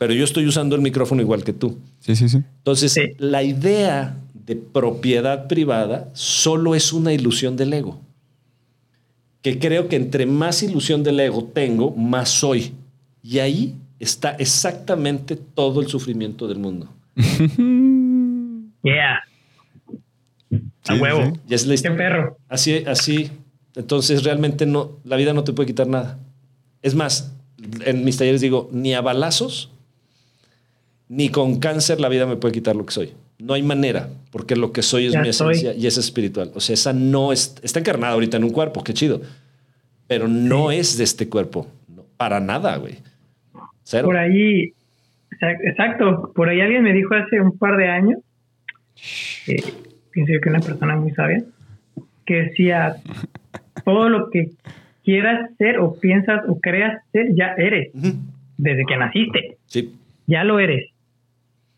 Pero 0.00 0.14
yo 0.14 0.24
estoy 0.24 0.46
usando 0.46 0.76
el 0.76 0.80
micrófono 0.80 1.20
igual 1.20 1.44
que 1.44 1.52
tú. 1.52 1.76
Sí, 1.98 2.16
sí, 2.16 2.26
sí. 2.30 2.38
Entonces, 2.38 2.98
la 3.18 3.42
idea 3.42 4.16
de 4.32 4.56
propiedad 4.56 5.46
privada 5.46 6.08
solo 6.14 6.74
es 6.74 6.94
una 6.94 7.12
ilusión 7.12 7.54
del 7.54 7.74
ego. 7.74 8.00
Que 9.42 9.58
creo 9.58 9.88
que 9.88 9.96
entre 9.96 10.24
más 10.24 10.62
ilusión 10.62 11.02
del 11.02 11.20
ego 11.20 11.44
tengo, 11.52 11.90
más 11.90 12.30
soy. 12.30 12.72
Y 13.22 13.40
ahí 13.40 13.74
está 13.98 14.30
exactamente 14.30 15.36
todo 15.36 15.82
el 15.82 15.88
sufrimiento 15.88 16.48
del 16.48 16.58
mundo. 16.60 16.88
Yeah. 18.82 19.20
A 20.88 20.94
huevo. 20.94 21.34
es 21.50 21.66
la 21.66 21.76
Qué 21.76 21.90
perro. 21.90 22.38
Así, 22.48 22.82
así. 22.86 23.30
Entonces 23.74 24.24
realmente 24.24 24.64
no, 24.64 24.92
la 25.04 25.16
vida 25.16 25.34
no 25.34 25.44
te 25.44 25.52
puede 25.52 25.66
quitar 25.66 25.86
nada. 25.86 26.18
Es 26.80 26.94
más, 26.94 27.34
en 27.84 28.02
mis 28.02 28.16
talleres 28.16 28.40
digo, 28.40 28.70
ni 28.72 28.94
a 28.94 29.02
balazos, 29.02 29.69
ni 31.10 31.28
con 31.28 31.58
cáncer 31.58 32.00
la 32.00 32.08
vida 32.08 32.24
me 32.24 32.36
puede 32.36 32.54
quitar 32.54 32.76
lo 32.76 32.86
que 32.86 32.92
soy. 32.92 33.12
No 33.40 33.54
hay 33.54 33.64
manera, 33.64 34.08
porque 34.30 34.54
lo 34.54 34.72
que 34.72 34.80
soy 34.80 35.06
es 35.06 35.16
mi 35.18 35.28
esencia 35.28 35.74
y 35.74 35.88
es 35.88 35.98
espiritual. 35.98 36.52
O 36.54 36.60
sea, 36.60 36.74
esa 36.74 36.92
no 36.92 37.32
es, 37.32 37.56
está 37.62 37.80
encarnada 37.80 38.12
ahorita 38.12 38.36
en 38.36 38.44
un 38.44 38.50
cuerpo, 38.50 38.84
qué 38.84 38.94
chido. 38.94 39.20
Pero 40.06 40.28
no 40.28 40.70
es 40.70 40.96
de 40.96 41.04
este 41.04 41.28
cuerpo. 41.28 41.66
para 42.16 42.38
nada, 42.38 42.76
güey. 42.76 42.98
Cero. 43.82 44.04
Por 44.06 44.18
ahí, 44.18 44.72
exacto. 45.40 46.32
Por 46.32 46.48
ahí 46.48 46.60
alguien 46.60 46.84
me 46.84 46.92
dijo 46.92 47.12
hace 47.14 47.40
un 47.40 47.58
par 47.58 47.76
de 47.76 47.88
años, 47.88 48.18
eh, 49.48 49.64
pienso 50.12 50.32
yo 50.32 50.40
que 50.40 50.48
una 50.48 50.60
persona 50.60 50.94
muy 50.94 51.10
sabia, 51.10 51.42
que 52.24 52.34
decía, 52.34 52.96
todo 53.84 54.08
lo 54.08 54.30
que 54.30 54.50
quieras 55.02 55.50
ser 55.58 55.80
o 55.80 55.94
piensas 55.98 56.42
o 56.46 56.60
creas 56.60 57.02
ser, 57.10 57.34
ya 57.34 57.54
eres, 57.58 57.90
desde 58.58 58.84
que 58.86 58.96
naciste. 58.96 59.56
Sí. 59.66 59.92
Ya 60.28 60.44
lo 60.44 60.60
eres, 60.60 60.89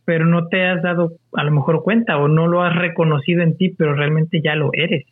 pero 0.05 0.26
no 0.26 0.48
te 0.48 0.66
has 0.66 0.82
dado 0.82 1.12
a 1.32 1.44
lo 1.44 1.50
mejor 1.50 1.82
cuenta 1.82 2.16
o 2.18 2.28
no 2.28 2.46
lo 2.46 2.62
has 2.62 2.74
reconocido 2.74 3.42
en 3.42 3.57
ti, 3.57 3.70
pero 3.70 3.94
realmente 3.94 4.40
ya 4.42 4.55
lo 4.55 4.70
eres. 4.72 5.07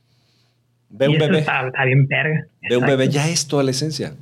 Ve 0.88 1.09
un 1.09 1.18
bebé. 1.18 1.38
Está, 1.38 1.70
bien 1.84 2.07
verga. 2.09 2.47
Ve 2.68 2.76
un 2.76 2.86
bebé, 2.86 3.09
ya 3.09 3.28
es 3.28 3.47
toda 3.47 3.62
la 3.62 3.70
esencia. 3.70 4.14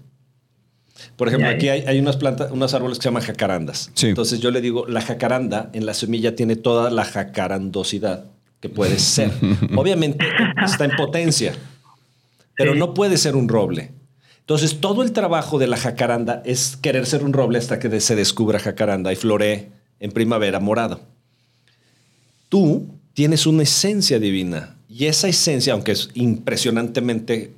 Por 1.17 1.29
ejemplo, 1.29 1.49
aquí 1.49 1.69
hay, 1.69 1.99
unas 1.99 2.17
plantas, 2.17 2.51
unos 2.51 2.75
árboles 2.75 2.99
que 2.99 3.05
se 3.05 3.09
llaman 3.09 3.23
jacarandas. 3.23 3.93
Entonces 4.03 4.41
yo 4.41 4.51
le 4.51 4.61
digo, 4.61 4.87
la 4.87 5.01
jacaranda 5.01 5.71
en 5.73 5.87
la 5.87 5.95
semilla 5.95 6.35
tiene 6.35 6.57
toda 6.57 6.91
la 6.91 7.05
jacarandosidad 7.05 8.25
que 8.61 8.69
puede 8.69 8.99
ser. 8.99 9.31
Obviamente 9.77 10.27
está 10.65 10.85
en 10.85 10.91
potencia, 10.97 11.55
pero 12.57 12.75
no 12.75 12.95
puede 12.95 13.17
ser 13.17 13.37
un 13.37 13.49
roble. 13.49 13.93
Entonces 14.41 14.81
todo 14.81 15.03
el 15.03 15.13
trabajo 15.13 15.59
de 15.59 15.67
la 15.67 15.77
jacaranda 15.77 16.43
es 16.45 16.77
querer 16.77 17.07
ser 17.07 17.23
un 17.23 17.33
roble 17.33 17.59
hasta 17.59 17.79
que 17.79 18.01
se 18.01 18.17
descubra 18.17 18.59
jacaranda 18.59 19.13
y 19.13 19.17
floree 19.17 19.69
en 20.01 20.13
primavera 20.13 20.61
morado. 20.61 21.01
Tú 22.49 22.89
tienes 23.15 23.47
una 23.47 23.65
esencia 23.65 24.19
divina 24.19 24.77
y 24.89 25.07
esa 25.07 25.29
esencia, 25.29 25.73
aunque 25.73 25.93
es 25.93 26.11
impresionantemente 26.15 27.55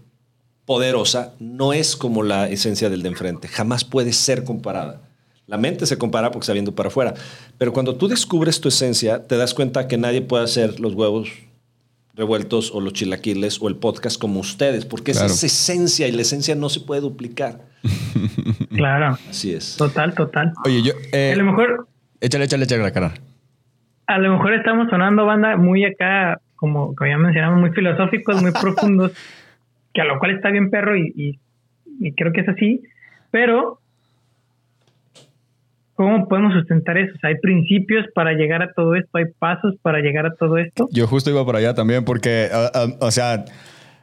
poderosa, 0.65 1.35
no 1.39 1.73
es 1.73 1.97
como 1.97 2.23
la 2.23 2.49
esencia 2.49 2.91
del 2.91 3.03
de 3.03 3.09
enfrente. 3.09 3.49
Jamás 3.49 3.85
puede 3.85 4.13
ser 4.13 4.45
comparada. 4.45 5.01
La 5.47 5.59
mente 5.59 5.85
se 5.85 5.99
compara 5.99 6.31
porque 6.31 6.45
está 6.45 6.53
viendo 6.53 6.75
para 6.75 6.89
afuera. 6.89 7.15
Pero 7.59 7.73
cuando 7.73 7.97
tú 7.97 8.07
descubres 8.07 8.61
tu 8.61 8.69
esencia, 8.69 9.27
te 9.27 9.37
das 9.37 9.53
cuenta 9.53 9.89
que 9.89 9.99
nadie 9.99 10.23
puede 10.23 10.45
hacer 10.45 10.79
los 10.79 10.95
huevos 10.95 11.31
revueltos 12.15 12.71
o 12.73 12.81
los 12.81 12.93
chilaquiles 12.93 13.61
o 13.61 13.69
el 13.69 13.77
podcast 13.77 14.21
como 14.21 14.41
ustedes, 14.41 14.85
porque 14.85 15.11
esa 15.11 15.27
es 15.27 15.43
esencia 15.43 16.07
y 16.07 16.13
la 16.13 16.23
esencia 16.23 16.55
no 16.55 16.69
se 16.69 16.81
puede 16.81 17.01
duplicar. 17.01 17.65
Claro. 18.71 19.19
Así 19.29 19.53
es. 19.53 19.77
Total, 19.77 20.15
total. 20.15 20.53
Oye, 20.65 20.83
yo... 20.83 20.93
Eh, 21.13 21.33
a 21.35 21.37
lo 21.37 21.45
mejor... 21.45 21.89
Échale, 22.21 22.45
échale, 22.45 22.65
échale 22.65 22.83
la 22.83 22.93
cara. 22.93 23.15
A 24.07 24.19
lo 24.19 24.33
mejor 24.33 24.55
estamos 24.55 24.89
sonando 24.91 25.25
banda 25.25 25.57
muy 25.57 25.85
acá, 25.85 26.41
como, 26.57 26.95
como 26.95 27.11
ya 27.11 27.17
mencionamos, 27.17 27.61
muy 27.61 27.71
filosóficos, 27.71 28.43
muy 28.43 28.53
profundos, 28.53 29.13
que 29.95 30.01
a 30.01 30.05
lo 30.05 30.19
cual 30.19 30.33
está 30.33 30.51
bien 30.51 30.71
perro 30.71 30.97
y, 30.97 31.39
y 32.01 32.13
creo 32.13 32.33
que 32.33 32.41
es 32.41 32.49
así, 32.49 32.83
pero 33.31 33.81
¿cómo 36.01 36.27
podemos 36.29 36.55
sustentar 36.55 36.97
eso? 36.97 37.13
O 37.15 37.19
sea, 37.19 37.29
hay 37.29 37.37
principios 37.41 38.07
para 38.15 38.33
llegar 38.33 38.63
a 38.63 38.73
todo 38.73 38.95
esto, 38.95 39.19
hay 39.19 39.27
pasos 39.39 39.75
para 39.83 39.99
llegar 39.99 40.25
a 40.25 40.35
todo 40.35 40.57
esto. 40.57 40.89
Yo 40.93 41.07
justo 41.07 41.29
iba 41.29 41.45
por 41.45 41.57
allá 41.57 41.75
también 41.75 42.07
porque, 42.07 42.49
o 43.01 43.11
sea, 43.11 43.45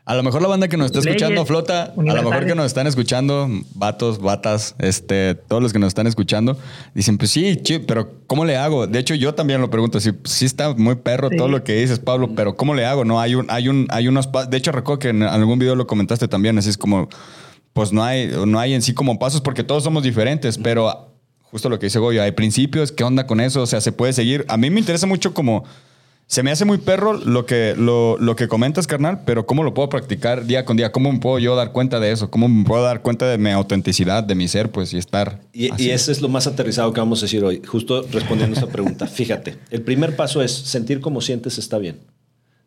a 0.07 0.15
lo 0.15 0.23
mejor 0.23 0.41
la 0.41 0.47
banda 0.47 0.69
que 0.69 0.77
nos 0.77 0.85
está 0.85 0.99
escuchando, 0.99 1.33
Leyes 1.35 1.47
Flota, 1.49 1.93
a 1.97 2.01
lo 2.01 2.23
mejor 2.23 2.45
que 2.45 2.55
nos 2.55 2.65
están 2.67 2.87
escuchando, 2.87 3.49
vatos, 3.75 4.19
batas, 4.21 4.73
este, 4.79 5.35
todos 5.35 5.61
los 5.61 5.73
que 5.73 5.79
nos 5.79 5.89
están 5.89 6.07
escuchando, 6.07 6.57
dicen, 6.93 7.17
pues 7.17 7.29
sí, 7.31 7.59
pero 7.85 8.09
¿cómo 8.25 8.45
le 8.45 8.55
hago? 8.55 8.87
De 8.87 8.99
hecho, 8.99 9.15
yo 9.15 9.35
también 9.35 9.59
lo 9.59 9.69
pregunto, 9.69 9.99
sí, 9.99 10.11
sí 10.23 10.45
está 10.45 10.73
muy 10.75 10.95
perro 10.95 11.27
Sí. 11.29 11.35
todo 11.35 11.49
lo 11.49 11.61
que 11.61 11.75
dices, 11.75 11.99
Pablo, 11.99 12.29
pero 12.37 12.55
¿cómo 12.55 12.73
le 12.73 12.85
hago? 12.85 13.03
No, 13.03 13.19
hay 13.19 13.35
un, 13.35 13.47
hay 13.49 13.67
un, 13.67 13.85
hay 13.89 14.07
unos 14.07 14.27
pasos. 14.27 14.49
De 14.49 14.55
hecho, 14.55 14.71
recuerdo 14.71 14.99
que 14.99 15.09
en 15.09 15.23
algún 15.23 15.59
video 15.59 15.75
lo 15.75 15.87
comentaste 15.87 16.29
también, 16.29 16.57
así 16.57 16.69
es 16.69 16.77
como, 16.77 17.09
pues 17.73 17.91
no 17.91 18.01
hay, 18.01 18.31
no 18.45 18.59
hay 18.59 18.75
en 18.75 18.81
sí 18.81 18.93
como 18.93 19.19
pasos 19.19 19.41
porque 19.41 19.65
todos 19.65 19.83
somos 19.83 20.03
diferentes, 20.03 20.57
pero 20.57 21.11
justo 21.51 21.67
lo 21.67 21.79
que 21.79 21.87
dice 21.87 21.99
Goyo, 21.99 22.23
hay 22.23 22.31
principios, 22.31 22.93
¿qué 22.93 23.03
onda 23.03 23.27
con 23.27 23.41
eso? 23.41 23.61
O 23.61 23.67
sea, 23.67 23.81
se 23.81 23.91
puede 23.91 24.13
seguir. 24.13 24.45
A 24.47 24.55
mí 24.55 24.69
me 24.69 24.79
interesa 24.79 25.05
mucho 25.05 25.33
como 25.33 25.65
se 26.29 26.43
me 26.43 26.51
hace 26.51 26.65
muy 26.65 26.77
perro 26.77 27.13
lo 27.13 27.45
que, 27.45 27.73
lo, 27.77 28.17
lo 28.19 28.35
que 28.35 28.49
comentas, 28.49 28.85
carnal, 28.85 29.21
pero 29.25 29.45
¿cómo 29.45 29.63
lo 29.63 29.73
puedo 29.73 29.87
practicar 29.87 30.45
día 30.45 30.65
con 30.65 30.75
día? 30.75 30.91
¿Cómo 30.91 31.11
me 31.11 31.19
puedo 31.19 31.39
yo 31.39 31.55
dar 31.55 31.71
cuenta 31.71 32.01
de 32.01 32.11
eso? 32.11 32.29
¿Cómo 32.29 32.49
me 32.49 32.65
puedo 32.65 32.83
dar 32.83 33.01
cuenta 33.01 33.25
de 33.27 33.37
mi 33.37 33.49
autenticidad, 33.51 34.23
de 34.23 34.35
mi 34.35 34.47
ser, 34.49 34.69
pues, 34.69 34.93
y 34.93 34.97
estar 34.97 35.39
Y, 35.53 35.69
y 35.81 35.91
ese 35.91 36.11
es 36.11 36.21
lo 36.21 36.27
más 36.27 36.45
aterrizado 36.45 36.91
que 36.91 36.99
vamos 36.99 37.19
a 37.19 37.25
decir 37.27 37.43
hoy, 37.45 37.61
justo 37.65 38.05
respondiendo 38.11 38.55
a 38.57 38.59
esta 38.59 38.71
pregunta. 38.71 39.07
Fíjate, 39.07 39.57
el 39.71 39.81
primer 39.83 40.17
paso 40.17 40.41
es 40.41 40.51
sentir 40.51 40.99
como 40.99 41.21
sientes 41.21 41.57
está 41.57 41.77
bien. 41.77 41.99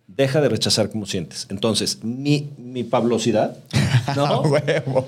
Deja 0.07 0.41
de 0.41 0.49
rechazar 0.49 0.91
como 0.91 1.05
sientes. 1.07 1.47
Entonces, 1.51 2.03
mi, 2.03 2.49
mi 2.59 2.83
pablosidad, 2.83 3.59
¡A 4.07 4.15
¿no? 4.17 4.41
huevo! 4.43 5.05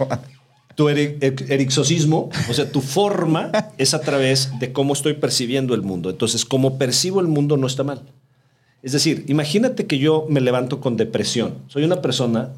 tu 0.74 0.88
eri- 0.88 1.18
er- 1.20 1.50
erixosismo, 1.50 2.30
o 2.48 2.54
sea, 2.54 2.70
tu 2.70 2.80
forma 2.80 3.50
es 3.78 3.92
a 3.94 4.00
través 4.00 4.50
de 4.58 4.72
cómo 4.72 4.92
estoy 4.92 5.14
percibiendo 5.14 5.74
el 5.74 5.82
mundo. 5.82 6.08
Entonces, 6.10 6.44
como 6.44 6.78
percibo 6.78 7.20
el 7.20 7.26
mundo 7.28 7.56
no 7.56 7.66
está 7.66 7.82
mal. 7.82 8.02
Es 8.82 8.92
decir, 8.92 9.24
imagínate 9.28 9.86
que 9.86 9.98
yo 9.98 10.26
me 10.28 10.40
levanto 10.40 10.80
con 10.80 10.96
depresión. 10.96 11.54
Soy 11.68 11.84
una 11.84 12.02
persona 12.02 12.52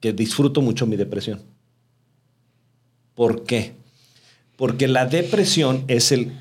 que 0.00 0.12
disfruto 0.12 0.60
mucho 0.60 0.86
mi 0.86 0.96
depresión. 0.96 1.40
¿Por 3.14 3.44
qué? 3.44 3.74
Porque 4.56 4.86
la 4.86 5.06
depresión 5.06 5.84
es, 5.88 6.12
el, 6.12 6.32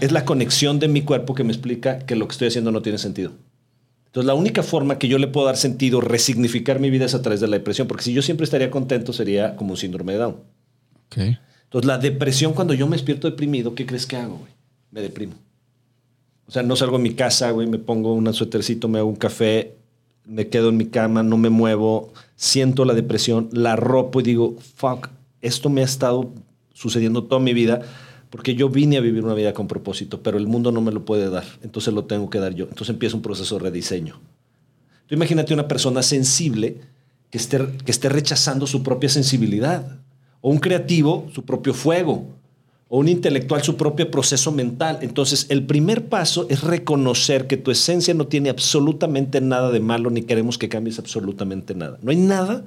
es 0.00 0.12
la 0.12 0.24
conexión 0.24 0.78
de 0.78 0.88
mi 0.88 1.02
cuerpo 1.02 1.34
que 1.34 1.44
me 1.44 1.52
explica 1.52 2.00
que 2.00 2.16
lo 2.16 2.26
que 2.26 2.32
estoy 2.32 2.48
haciendo 2.48 2.72
no 2.72 2.82
tiene 2.82 2.98
sentido. 2.98 3.32
Entonces, 4.06 4.26
la 4.26 4.34
única 4.34 4.62
forma 4.62 4.98
que 4.98 5.08
yo 5.08 5.18
le 5.18 5.26
puedo 5.26 5.46
dar 5.46 5.56
sentido, 5.56 6.00
resignificar 6.00 6.80
mi 6.80 6.90
vida 6.90 7.06
es 7.06 7.14
a 7.14 7.22
través 7.22 7.40
de 7.40 7.48
la 7.48 7.56
depresión, 7.56 7.88
porque 7.88 8.04
si 8.04 8.12
yo 8.12 8.20
siempre 8.20 8.44
estaría 8.44 8.70
contento 8.70 9.12
sería 9.12 9.56
como 9.56 9.70
un 9.70 9.76
síndrome 9.78 10.12
de 10.12 10.18
Down. 10.18 10.36
Ok. 11.06 11.18
Entonces, 11.64 11.86
la 11.86 11.96
depresión, 11.96 12.52
cuando 12.52 12.74
yo 12.74 12.86
me 12.86 12.96
despierto 12.96 13.30
deprimido, 13.30 13.74
¿qué 13.74 13.86
crees 13.86 14.04
que 14.06 14.16
hago, 14.16 14.36
güey? 14.36 14.52
Me 14.90 15.00
deprimo. 15.00 15.34
O 16.52 16.54
sea, 16.54 16.62
no 16.62 16.76
salgo 16.76 16.98
de 16.98 17.02
mi 17.02 17.14
casa, 17.14 17.50
güey, 17.50 17.66
me 17.66 17.78
pongo 17.78 18.12
un 18.12 18.30
suétercito, 18.34 18.86
me 18.86 18.98
hago 18.98 19.08
un 19.08 19.16
café, 19.16 19.74
me 20.26 20.48
quedo 20.48 20.68
en 20.68 20.76
mi 20.76 20.84
cama, 20.84 21.22
no 21.22 21.38
me 21.38 21.48
muevo, 21.48 22.12
siento 22.36 22.84
la 22.84 22.92
depresión, 22.92 23.48
la 23.52 23.74
ropo 23.74 24.20
y 24.20 24.22
digo, 24.22 24.56
fuck, 24.76 25.08
esto 25.40 25.70
me 25.70 25.80
ha 25.80 25.84
estado 25.84 26.34
sucediendo 26.74 27.24
toda 27.24 27.40
mi 27.40 27.54
vida 27.54 27.80
porque 28.28 28.54
yo 28.54 28.68
vine 28.68 28.98
a 28.98 29.00
vivir 29.00 29.24
una 29.24 29.32
vida 29.32 29.54
con 29.54 29.66
propósito, 29.66 30.22
pero 30.22 30.36
el 30.36 30.46
mundo 30.46 30.72
no 30.72 30.82
me 30.82 30.92
lo 30.92 31.06
puede 31.06 31.30
dar, 31.30 31.46
entonces 31.62 31.94
lo 31.94 32.04
tengo 32.04 32.28
que 32.28 32.38
dar 32.38 32.54
yo. 32.54 32.64
Entonces 32.64 32.90
empieza 32.90 33.16
un 33.16 33.22
proceso 33.22 33.56
de 33.56 33.62
rediseño. 33.62 34.20
Tú 35.06 35.14
imagínate 35.14 35.54
una 35.54 35.68
persona 35.68 36.02
sensible 36.02 36.82
que 37.30 37.38
esté, 37.38 37.66
que 37.82 37.90
esté 37.90 38.10
rechazando 38.10 38.66
su 38.66 38.82
propia 38.82 39.08
sensibilidad, 39.08 40.00
o 40.42 40.50
un 40.50 40.58
creativo 40.58 41.30
su 41.32 41.46
propio 41.46 41.72
fuego, 41.72 42.26
o 42.94 42.98
un 42.98 43.08
intelectual 43.08 43.62
su 43.62 43.78
propio 43.78 44.10
proceso 44.10 44.52
mental. 44.52 44.98
Entonces, 45.00 45.46
el 45.48 45.64
primer 45.64 46.10
paso 46.10 46.46
es 46.50 46.60
reconocer 46.62 47.46
que 47.46 47.56
tu 47.56 47.70
esencia 47.70 48.12
no 48.12 48.26
tiene 48.26 48.50
absolutamente 48.50 49.40
nada 49.40 49.70
de 49.70 49.80
malo, 49.80 50.10
ni 50.10 50.20
queremos 50.20 50.58
que 50.58 50.68
cambies 50.68 50.98
absolutamente 50.98 51.74
nada. 51.74 51.98
No 52.02 52.10
hay 52.10 52.18
nada 52.18 52.66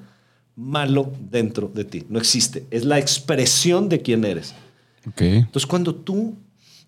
malo 0.55 1.11
dentro 1.30 1.67
de 1.71 1.86
ti, 1.86 2.05
no 2.09 2.17
existe. 2.17 2.65
Es 2.71 2.86
la 2.86 2.97
expresión 2.97 3.88
de 3.88 4.01
quién 4.01 4.26
eres. 4.26 4.55
Ok. 5.07 5.21
Entonces, 5.21 5.67
cuando 5.67 5.93
tú 5.93 6.34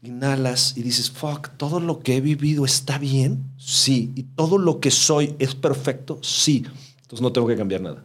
inhalas 0.01 0.75
y 0.75 0.81
dices, 0.81 1.11
fuck, 1.11 1.49
todo 1.57 1.79
lo 1.79 1.99
que 1.99 2.17
he 2.17 2.21
vivido 2.21 2.65
está 2.65 2.97
bien, 2.97 3.43
sí. 3.59 4.13
Y 4.15 4.23
todo 4.23 4.57
lo 4.57 4.79
que 4.79 4.89
soy 4.89 5.35
es 5.38 5.53
perfecto, 5.53 6.17
sí. 6.23 6.65
Entonces, 7.01 7.21
no 7.21 7.31
tengo 7.31 7.45
que 7.45 7.55
cambiar 7.55 7.81
nada. 7.81 8.03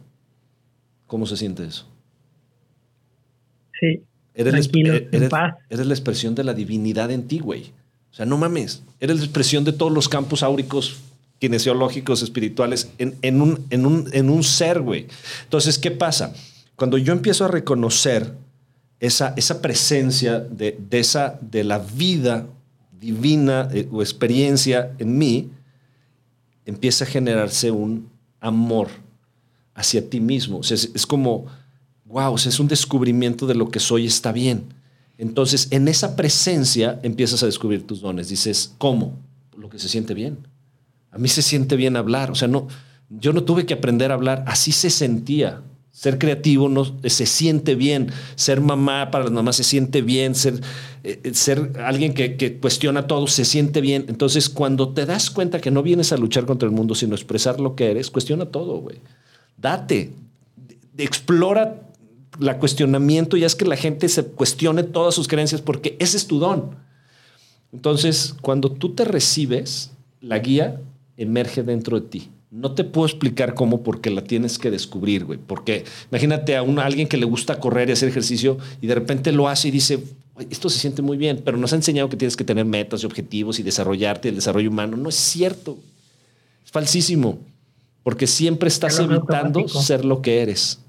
¿Cómo 1.07 1.25
se 1.25 1.37
siente 1.37 1.65
eso? 1.65 1.87
Sí. 3.79 4.03
Eres, 4.35 4.53
Tranquilo, 4.53 4.93
en 4.95 5.09
eres- 5.11 5.29
paz. 5.29 5.55
eres 5.69 5.85
la 5.85 5.93
expresión 5.93 6.33
de 6.35 6.43
la 6.43 6.53
divinidad 6.53 7.11
en 7.11 7.27
ti, 7.27 7.39
güey. 7.39 7.71
O 8.11 8.15
sea, 8.15 8.25
no 8.25 8.37
mames. 8.37 8.83
Eres 8.99 9.17
la 9.19 9.23
expresión 9.25 9.63
de 9.63 9.73
todos 9.73 9.91
los 9.91 10.09
campos 10.09 10.43
áuricos, 10.43 10.97
kinesiológicos, 11.39 12.21
espirituales, 12.23 12.89
en, 12.97 13.15
en 13.21 13.41
un, 13.41 13.65
en, 13.69 13.85
un, 13.85 14.09
en 14.13 14.29
un 14.29 14.43
ser, 14.43 14.81
güey. 14.81 15.07
Entonces, 15.43 15.77
¿qué 15.77 15.91
pasa? 15.91 16.33
Cuando 16.75 16.97
yo 16.97 17.13
empiezo 17.13 17.45
a 17.45 17.47
reconocer 17.47 18.33
esa, 18.99 19.33
esa 19.35 19.61
presencia 19.61 20.39
de, 20.39 20.77
de 20.89 20.99
esa, 20.99 21.37
de 21.41 21.63
la 21.63 21.79
vida 21.79 22.47
divina 22.99 23.67
eh, 23.73 23.87
o 23.91 24.01
experiencia 24.01 24.91
en 24.99 25.17
mí, 25.17 25.49
empieza 26.65 27.03
a 27.03 27.07
generarse 27.07 27.71
un 27.71 28.09
amor 28.39 28.87
hacia 29.75 30.07
ti 30.09 30.19
mismo. 30.19 30.59
O 30.59 30.63
sea, 30.63 30.75
es, 30.75 30.89
es 30.93 31.05
como, 31.05 31.45
wow, 32.13 32.33
o 32.33 32.37
sea, 32.37 32.51
es 32.51 32.59
un 32.59 32.67
descubrimiento 32.67 33.47
de 33.47 33.55
lo 33.55 33.69
que 33.69 33.79
soy, 33.79 34.05
está 34.05 34.31
bien. 34.31 34.65
Entonces, 35.17 35.67
en 35.71 35.87
esa 35.87 36.15
presencia 36.15 36.99
empiezas 37.01 37.41
a 37.41 37.47
descubrir 37.47 37.87
tus 37.87 38.01
dones. 38.01 38.29
Dices, 38.29 38.73
¿cómo? 38.77 39.19
Lo 39.57 39.67
que 39.69 39.79
se 39.79 39.89
siente 39.89 40.13
bien. 40.13 40.37
A 41.11 41.17
mí 41.17 41.27
se 41.27 41.41
siente 41.41 41.75
bien 41.75 41.95
hablar. 41.95 42.29
O 42.29 42.35
sea, 42.35 42.47
no, 42.47 42.67
yo 43.09 43.33
no 43.33 43.43
tuve 43.43 43.65
que 43.65 43.73
aprender 43.73 44.11
a 44.11 44.13
hablar, 44.13 44.43
así 44.47 44.71
se 44.71 44.91
sentía. 44.91 45.61
Ser 45.91 46.19
creativo 46.19 46.69
no, 46.69 46.85
se 47.03 47.25
siente 47.25 47.73
bien. 47.73 48.11
Ser 48.35 48.61
mamá 48.61 49.09
para 49.09 49.23
las 49.23 49.33
mamás 49.33 49.55
se 49.55 49.63
siente 49.63 50.03
bien. 50.03 50.35
Ser, 50.35 50.61
eh, 51.03 51.31
ser 51.33 51.73
alguien 51.83 52.13
que, 52.13 52.35
que 52.35 52.59
cuestiona 52.59 53.07
todo 53.07 53.25
se 53.25 53.43
siente 53.43 53.81
bien. 53.81 54.05
Entonces, 54.07 54.49
cuando 54.49 54.89
te 54.93 55.07
das 55.07 55.31
cuenta 55.31 55.61
que 55.61 55.71
no 55.71 55.81
vienes 55.81 56.11
a 56.11 56.17
luchar 56.17 56.45
contra 56.45 56.67
el 56.67 56.75
mundo, 56.75 56.93
sino 56.93 57.15
expresar 57.15 57.59
lo 57.59 57.75
que 57.75 57.89
eres, 57.89 58.11
cuestiona 58.11 58.45
todo, 58.45 58.77
güey. 58.81 58.97
Date. 59.57 60.11
Explora 60.97 61.92
la 62.39 62.57
cuestionamiento 62.59 63.37
y 63.37 63.43
haz 63.43 63.55
que 63.55 63.65
la 63.65 63.75
gente 63.77 64.09
se 64.09 64.25
cuestione 64.25 64.83
todas 64.83 65.13
sus 65.15 65.27
creencias 65.27 65.61
porque 65.61 65.95
ese 65.99 66.17
es 66.17 66.27
tu 66.27 66.39
don. 66.39 66.75
Entonces, 67.71 68.35
cuando 68.41 68.71
tú 68.71 68.93
te 68.93 69.05
recibes, 69.05 69.91
la 70.21 70.39
guía 70.39 70.79
emerge 71.17 71.63
dentro 71.63 71.99
de 71.99 72.07
ti. 72.07 72.29
No 72.51 72.73
te 72.73 72.83
puedo 72.83 73.07
explicar 73.07 73.55
cómo 73.55 73.81
porque 73.81 74.11
la 74.11 74.23
tienes 74.23 74.59
que 74.59 74.69
descubrir, 74.69 75.25
güey. 75.25 75.39
Porque 75.39 75.85
imagínate 76.11 76.55
a, 76.55 76.61
un, 76.61 76.77
a 76.77 76.85
alguien 76.85 77.07
que 77.07 77.17
le 77.17 77.25
gusta 77.25 77.59
correr 77.59 77.89
y 77.89 77.93
hacer 77.93 78.09
ejercicio 78.09 78.57
y 78.79 78.85
de 78.87 78.93
repente 78.93 79.31
lo 79.31 79.47
hace 79.49 79.69
y 79.69 79.71
dice, 79.71 80.03
"Güey, 80.35 80.47
esto 80.51 80.69
se 80.69 80.77
siente 80.77 81.01
muy 81.01 81.17
bien, 81.17 81.41
pero 81.43 81.57
nos 81.57 81.73
ha 81.73 81.77
enseñado 81.77 82.09
que 82.09 82.17
tienes 82.17 82.37
que 82.37 82.43
tener 82.43 82.65
metas 82.65 83.01
y 83.01 83.07
objetivos 83.07 83.59
y 83.59 83.63
desarrollarte, 83.63 84.29
el 84.29 84.35
desarrollo 84.35 84.69
humano. 84.69 84.97
No 84.97 85.09
es 85.09 85.15
cierto. 85.15 85.79
Es 86.63 86.71
falsísimo. 86.71 87.39
Porque 88.03 88.27
siempre 88.27 88.67
estás 88.67 88.93
Es 88.95 88.99
evitando 88.99 89.59
automático. 89.61 89.81
ser 89.81 90.05
lo 90.05 90.21
que 90.21 90.41
eres. 90.41 90.79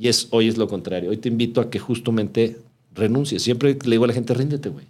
Y 0.00 0.08
es, 0.08 0.28
hoy 0.30 0.48
es 0.48 0.56
lo 0.56 0.66
contrario. 0.66 1.10
Hoy 1.10 1.18
te 1.18 1.28
invito 1.28 1.60
a 1.60 1.68
que 1.68 1.78
justamente 1.78 2.56
renuncies. 2.94 3.42
Siempre 3.42 3.76
le 3.84 3.90
digo 3.90 4.04
a 4.04 4.06
la 4.06 4.14
gente, 4.14 4.32
ríndete, 4.32 4.70
güey. 4.70 4.86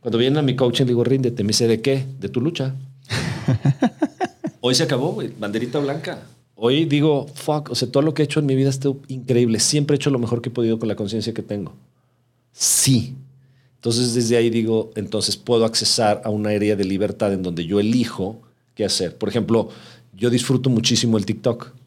Cuando 0.00 0.16
vienen 0.16 0.38
a 0.38 0.42
mi 0.42 0.56
coaching, 0.56 0.84
le 0.84 0.92
digo, 0.92 1.04
ríndete. 1.04 1.44
Me 1.44 1.48
dice, 1.48 1.68
¿de 1.68 1.82
qué? 1.82 2.06
De 2.18 2.30
tu 2.30 2.40
lucha. 2.40 2.74
Hoy 4.62 4.74
se 4.74 4.84
acabó, 4.84 5.12
güey. 5.12 5.30
Banderita 5.38 5.80
blanca. 5.80 6.22
Hoy 6.54 6.86
digo, 6.86 7.26
fuck, 7.34 7.72
o 7.72 7.74
sea, 7.74 7.90
todo 7.90 8.02
lo 8.02 8.14
que 8.14 8.22
he 8.22 8.24
hecho 8.24 8.40
en 8.40 8.46
mi 8.46 8.56
vida 8.56 8.72
sido 8.72 8.96
increíble. 9.08 9.60
Siempre 9.60 9.96
he 9.96 9.96
hecho 9.96 10.08
lo 10.08 10.18
mejor 10.18 10.40
que 10.40 10.48
he 10.48 10.52
podido 10.52 10.78
con 10.78 10.88
la 10.88 10.96
conciencia 10.96 11.34
que 11.34 11.42
tengo. 11.42 11.74
Sí. 12.52 13.14
Entonces, 13.74 14.14
desde 14.14 14.38
ahí 14.38 14.48
digo, 14.48 14.92
entonces 14.96 15.36
puedo 15.36 15.66
accesar 15.66 16.22
a 16.24 16.30
una 16.30 16.48
área 16.48 16.74
de 16.74 16.86
libertad 16.86 17.34
en 17.34 17.42
donde 17.42 17.66
yo 17.66 17.80
elijo 17.80 18.40
qué 18.74 18.86
hacer. 18.86 19.14
Por 19.18 19.28
ejemplo, 19.28 19.68
yo 20.16 20.30
disfruto 20.30 20.70
muchísimo 20.70 21.18
el 21.18 21.26
TikTok 21.26 21.81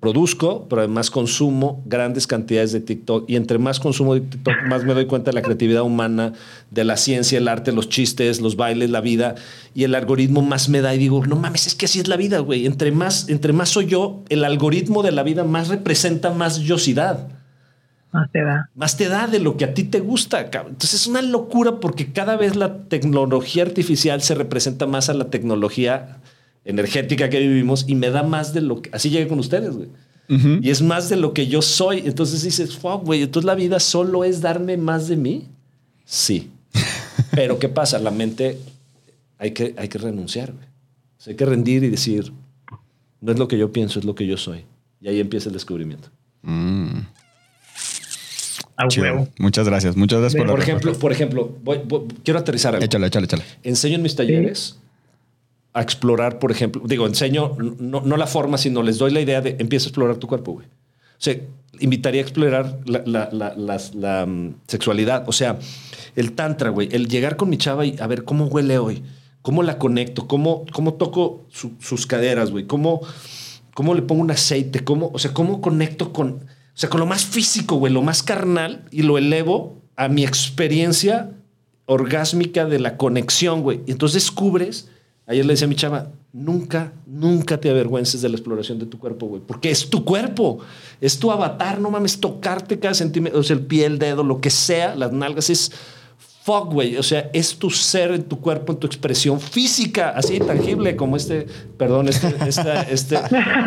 produzco, 0.00 0.66
pero 0.68 0.82
además 0.82 1.10
consumo 1.10 1.82
grandes 1.86 2.26
cantidades 2.26 2.72
de 2.72 2.80
TikTok. 2.80 3.28
Y 3.30 3.36
entre 3.36 3.58
más 3.58 3.80
consumo 3.80 4.14
de 4.14 4.20
TikTok, 4.20 4.54
más 4.68 4.84
me 4.84 4.92
doy 4.92 5.06
cuenta 5.06 5.30
de 5.30 5.34
la 5.34 5.42
creatividad 5.42 5.82
humana, 5.82 6.34
de 6.70 6.84
la 6.84 6.96
ciencia, 6.96 7.38
el 7.38 7.48
arte, 7.48 7.72
los 7.72 7.88
chistes, 7.88 8.40
los 8.40 8.56
bailes, 8.56 8.90
la 8.90 9.00
vida. 9.00 9.36
Y 9.74 9.84
el 9.84 9.94
algoritmo 9.94 10.42
más 10.42 10.68
me 10.68 10.82
da 10.82 10.94
y 10.94 10.98
digo, 10.98 11.24
no 11.24 11.36
mames, 11.36 11.66
es 11.66 11.74
que 11.74 11.86
así 11.86 11.98
es 11.98 12.08
la 12.08 12.16
vida, 12.16 12.40
güey. 12.40 12.66
Entre 12.66 12.92
más, 12.92 13.28
entre 13.28 13.54
más 13.54 13.70
soy 13.70 13.86
yo, 13.86 14.22
el 14.28 14.44
algoritmo 14.44 15.02
de 15.02 15.12
la 15.12 15.22
vida 15.22 15.44
más 15.44 15.68
representa 15.68 16.30
más 16.30 16.58
yosidad. 16.60 17.28
Más 18.12 18.30
te 18.30 18.42
da. 18.42 18.70
Más 18.74 18.96
te 18.96 19.08
da 19.08 19.26
de 19.26 19.38
lo 19.38 19.56
que 19.56 19.64
a 19.64 19.74
ti 19.74 19.84
te 19.84 20.00
gusta. 20.00 20.50
cabrón. 20.50 20.72
Entonces 20.72 21.02
es 21.02 21.06
una 21.06 21.22
locura 21.22 21.80
porque 21.80 22.12
cada 22.12 22.36
vez 22.36 22.54
la 22.54 22.84
tecnología 22.84 23.62
artificial 23.62 24.20
se 24.20 24.34
representa 24.34 24.86
más 24.86 25.08
a 25.08 25.14
la 25.14 25.30
tecnología 25.30 26.18
energética 26.68 27.28
que 27.28 27.40
vivimos 27.40 27.84
y 27.88 27.94
me 27.96 28.10
da 28.10 28.22
más 28.22 28.52
de 28.54 28.60
lo 28.60 28.80
que... 28.82 28.90
Así 28.92 29.10
llegué 29.10 29.26
con 29.26 29.38
ustedes, 29.40 29.74
güey. 29.74 29.88
Y 30.60 30.68
es 30.70 30.82
más 30.82 31.08
de 31.08 31.16
lo 31.16 31.32
que 31.32 31.46
yo 31.46 31.62
soy. 31.62 32.02
Entonces 32.04 32.42
dices, 32.42 32.76
fuck, 32.76 33.02
güey, 33.04 33.22
entonces 33.22 33.46
la 33.46 33.54
vida 33.54 33.80
solo 33.80 34.24
es 34.24 34.40
darme 34.42 34.76
más 34.76 35.08
de 35.08 35.16
mí. 35.16 35.46
Sí. 36.04 36.50
Pero 37.32 37.58
¿qué 37.58 37.68
pasa? 37.70 37.98
La 37.98 38.10
mente 38.10 38.58
hay 39.38 39.52
que, 39.52 39.74
hay 39.78 39.88
que 39.88 39.96
renunciar, 39.98 40.52
güey. 40.52 40.66
O 40.66 41.20
sea, 41.20 41.30
hay 41.32 41.36
que 41.36 41.46
rendir 41.46 41.82
y 41.82 41.88
decir, 41.88 42.32
no 43.22 43.32
es 43.32 43.38
lo 43.38 43.48
que 43.48 43.56
yo 43.58 43.72
pienso, 43.72 43.98
es 43.98 44.04
lo 44.04 44.14
que 44.14 44.26
yo 44.26 44.36
soy. 44.36 44.64
Y 45.00 45.08
ahí 45.08 45.18
empieza 45.18 45.48
el 45.48 45.54
descubrimiento. 45.54 46.10
A 48.76 48.86
Chido. 48.88 49.04
huevo. 49.06 49.28
Muchas 49.38 49.66
gracias. 49.66 49.96
Muchas 49.96 50.20
gracias 50.20 50.38
por 50.38 50.46
la 50.46 50.52
Por 50.52 50.60
respuesta. 50.60 50.88
ejemplo, 50.88 51.00
por 51.00 51.12
ejemplo 51.12 51.56
voy- 51.64 51.80
voy- 51.84 52.06
quiero 52.22 52.38
aterrizar 52.38 52.74
algo. 52.74 52.84
Échale, 52.84 53.06
échale, 53.08 53.24
échale. 53.24 53.42
Enseño 53.64 53.96
en 53.96 54.02
mis 54.02 54.14
talleres 54.14 54.78
a 55.78 55.82
explorar, 55.82 56.38
por 56.38 56.50
ejemplo, 56.50 56.82
digo, 56.86 57.06
enseño 57.06 57.56
no, 57.58 58.00
no 58.04 58.16
la 58.16 58.26
forma, 58.26 58.58
sino 58.58 58.82
les 58.82 58.98
doy 58.98 59.10
la 59.12 59.20
idea 59.20 59.40
de 59.40 59.56
empieza 59.58 59.86
a 59.86 59.88
explorar 59.88 60.16
tu 60.16 60.26
cuerpo, 60.26 60.52
güey. 60.52 60.66
O 60.66 61.20
sea, 61.20 61.36
invitaría 61.80 62.20
a 62.20 62.24
explorar 62.24 62.80
la, 62.86 63.02
la- 63.06 64.26
mm, 64.26 64.54
sexualidad. 64.66 65.24
O 65.28 65.32
sea, 65.32 65.58
el 66.16 66.32
tantra, 66.32 66.70
güey, 66.70 66.88
el 66.92 67.08
llegar 67.08 67.36
con 67.36 67.48
mi 67.50 67.58
chava 67.58 67.84
y 67.86 67.96
a 68.00 68.06
ver 68.06 68.24
cómo 68.24 68.46
huele 68.46 68.78
hoy, 68.78 69.02
cómo 69.42 69.62
la 69.62 69.78
conecto, 69.78 70.26
cómo, 70.26 70.64
cómo 70.72 70.94
toco 70.94 71.44
su- 71.48 71.72
sus 71.80 72.06
caderas, 72.06 72.50
güey, 72.50 72.66
cómo, 72.66 73.00
cómo 73.74 73.94
le 73.94 74.02
pongo 74.02 74.22
un 74.22 74.30
aceite, 74.30 74.84
cómo, 74.84 75.10
o 75.12 75.18
sea, 75.18 75.32
cómo 75.32 75.60
conecto 75.60 76.12
con, 76.12 76.30
o 76.30 76.40
sea, 76.74 76.88
con 76.90 77.00
lo 77.00 77.06
más 77.06 77.24
físico, 77.24 77.76
güey, 77.76 77.92
lo 77.92 78.02
más 78.02 78.22
carnal 78.22 78.84
y 78.90 79.02
lo 79.02 79.18
elevo 79.18 79.80
a 79.96 80.08
mi 80.08 80.24
experiencia 80.24 81.30
orgásmica 81.86 82.64
de 82.66 82.78
la 82.78 82.96
conexión, 82.96 83.62
güey. 83.62 83.80
Y 83.86 83.92
entonces 83.92 84.22
descubres, 84.22 84.88
ayer 85.28 85.46
le 85.46 85.52
decía 85.52 85.66
a 85.66 85.68
mi 85.68 85.76
chava, 85.76 86.08
nunca, 86.32 86.92
nunca 87.06 87.58
te 87.60 87.70
avergüences 87.70 88.20
de 88.22 88.28
la 88.28 88.34
exploración 88.36 88.78
de 88.78 88.86
tu 88.86 88.98
cuerpo, 88.98 89.26
güey, 89.26 89.42
porque 89.46 89.70
es 89.70 89.88
tu 89.88 90.04
cuerpo, 90.04 90.58
es 91.00 91.18
tu 91.18 91.30
avatar, 91.30 91.80
no 91.80 91.90
mames, 91.90 92.18
tocarte 92.18 92.78
cada 92.78 92.94
centímetro, 92.94 93.38
o 93.38 93.42
sea, 93.42 93.54
el 93.56 93.62
pie, 93.62 93.86
el 93.86 93.98
dedo, 93.98 94.24
lo 94.24 94.40
que 94.40 94.50
sea, 94.50 94.94
las 94.96 95.12
nalgas, 95.12 95.50
es 95.50 95.70
fuck, 96.44 96.72
güey, 96.72 96.96
o 96.96 97.02
sea, 97.02 97.28
es 97.34 97.56
tu 97.56 97.68
ser 97.68 98.10
en 98.12 98.22
tu 98.24 98.40
cuerpo, 98.40 98.72
en 98.72 98.78
tu 98.78 98.86
expresión 98.86 99.38
física, 99.38 100.10
así 100.16 100.38
tangible 100.40 100.96
como 100.96 101.16
este, 101.16 101.46
perdón, 101.76 102.08
este, 102.08 102.34
esta- 102.48 102.82
este. 102.84 103.18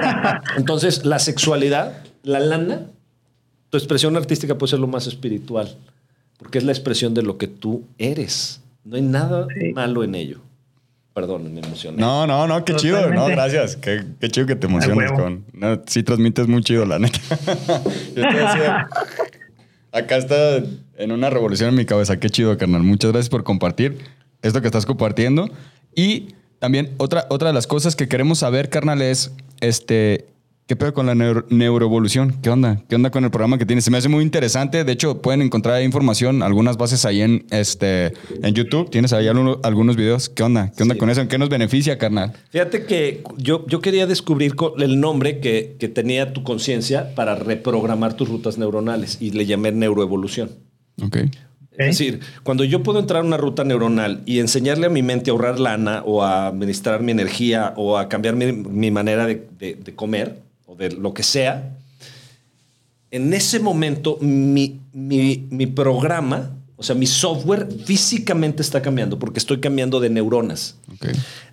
Entonces, 0.57 1.05
la 1.05 1.19
sexualidad, 1.19 2.03
la 2.23 2.39
lana, 2.39 2.87
tu 3.69 3.77
expresión 3.77 4.17
artística 4.17 4.57
puede 4.57 4.71
ser 4.71 4.79
lo 4.79 4.87
más 4.87 5.05
espiritual, 5.07 5.77
porque 6.39 6.57
es 6.57 6.63
la 6.63 6.71
expresión 6.71 7.13
de 7.13 7.21
lo 7.21 7.37
que 7.37 7.47
tú 7.47 7.83
eres. 7.99 8.61
No 8.83 8.95
hay 8.95 9.03
nada 9.03 9.45
Sí. 9.59 9.73
malo 9.73 10.03
en 10.03 10.15
ello. 10.15 10.39
Perdón, 11.13 11.53
me 11.53 11.59
emocioné. 11.59 11.97
No, 11.97 12.25
no, 12.25 12.47
no, 12.47 12.63
qué 12.63 12.73
chido. 12.75 13.09
No, 13.11 13.27
gracias. 13.27 13.75
Qué, 13.75 14.01
qué 14.19 14.29
chido 14.29 14.47
que 14.47 14.55
te 14.55 14.67
emociones 14.67 15.11
con. 15.11 15.45
No, 15.51 15.81
sí, 15.85 16.03
transmites 16.03 16.47
muy 16.47 16.63
chido, 16.63 16.85
la 16.85 16.99
neta. 16.99 17.19
Yo 18.15 18.21
te 18.21 18.33
decía, 18.33 18.87
acá 19.91 20.15
está 20.15 20.63
en 20.97 21.11
una 21.11 21.29
revolución 21.29 21.69
en 21.69 21.75
mi 21.75 21.85
cabeza. 21.85 22.17
Qué 22.17 22.29
chido, 22.29 22.57
carnal. 22.57 22.83
Muchas 22.83 23.11
gracias 23.11 23.29
por 23.29 23.43
compartir 23.43 23.97
esto 24.41 24.61
que 24.61 24.67
estás 24.67 24.85
compartiendo. 24.85 25.49
Y 25.93 26.35
también 26.59 26.93
otra, 26.97 27.25
otra 27.29 27.49
de 27.49 27.53
las 27.55 27.67
cosas 27.67 27.97
que 27.97 28.07
queremos 28.07 28.39
saber, 28.39 28.69
carnal, 28.69 29.01
es 29.01 29.33
este. 29.59 30.27
¿Qué 30.67 30.75
pedo 30.77 30.93
con 30.93 31.05
la 31.05 31.15
neuro- 31.15 31.45
neuroevolución? 31.49 32.37
¿Qué 32.41 32.49
onda? 32.49 32.81
¿Qué 32.87 32.95
onda 32.95 33.11
con 33.11 33.25
el 33.25 33.29
programa 33.31 33.57
que 33.57 33.65
tienes? 33.65 33.83
Se 33.83 33.91
me 33.91 33.97
hace 33.97 34.07
muy 34.07 34.23
interesante. 34.23 34.85
De 34.85 34.91
hecho, 34.93 35.21
pueden 35.21 35.41
encontrar 35.41 35.81
información, 35.83 36.41
algunas 36.43 36.77
bases 36.77 37.03
ahí 37.03 37.21
en, 37.21 37.45
este, 37.51 38.13
en 38.41 38.53
YouTube. 38.53 38.89
Tienes 38.89 39.11
ahí 39.11 39.27
algunos, 39.27 39.57
algunos 39.63 39.97
videos. 39.97 40.29
¿Qué 40.29 40.43
onda? 40.43 40.71
¿Qué 40.77 40.83
onda 40.83 40.95
Sí. 40.95 40.99
con 40.99 41.09
eso? 41.09 41.19
¿En 41.19 41.27
qué 41.27 41.37
nos 41.37 41.49
beneficia, 41.49 41.97
carnal? 41.97 42.31
Fíjate 42.51 42.85
que 42.85 43.21
yo, 43.37 43.65
yo 43.67 43.81
quería 43.81 44.07
descubrir 44.07 44.53
el 44.77 45.01
nombre 45.01 45.39
que, 45.41 45.75
que 45.77 45.89
tenía 45.89 46.31
tu 46.31 46.43
conciencia 46.43 47.13
para 47.15 47.35
reprogramar 47.35 48.13
tus 48.13 48.29
rutas 48.29 48.57
neuronales 48.57 49.17
y 49.19 49.31
le 49.31 49.45
llamé 49.45 49.73
neuroevolución. 49.73 50.51
Ok. 51.03 51.17
Es 51.77 51.97
decir, 51.97 52.19
cuando 52.43 52.63
yo 52.63 52.81
puedo 52.83 52.99
entrar 52.99 53.23
a 53.23 53.25
una 53.25 53.37
ruta 53.37 53.63
neuronal 53.65 54.21
y 54.25 54.39
enseñarle 54.39 54.85
a 54.85 54.89
mi 54.89 55.01
mente 55.03 55.31
a 55.31 55.33
ahorrar 55.33 55.59
lana 55.59 56.03
o 56.05 56.23
a 56.23 56.47
administrar 56.47 57.01
mi 57.01 57.11
energía 57.11 57.73
o 57.75 57.97
a 57.97 58.07
cambiar 58.07 58.35
mi, 58.35 58.53
mi 58.53 58.91
manera 58.91 59.25
de, 59.25 59.47
de- 59.57 59.75
de 59.75 59.95
comer 59.95 60.43
o 60.71 60.75
de 60.77 60.89
lo 60.91 61.13
que 61.13 61.21
sea, 61.23 61.75
en 63.11 63.33
ese 63.33 63.59
momento 63.59 64.17
mi, 64.21 64.79
mi- 64.93 65.45
mi 65.49 65.67
programa, 65.67 66.55
o 66.77 66.83
sea, 66.83 66.95
mi 66.95 67.05
software 67.05 67.67
físicamente 67.85 68.61
está 68.61 68.81
cambiando 68.81 69.19
porque 69.19 69.39
estoy 69.39 69.59
cambiando 69.59 69.99
de 69.99 70.09
neuronas. 70.09 70.77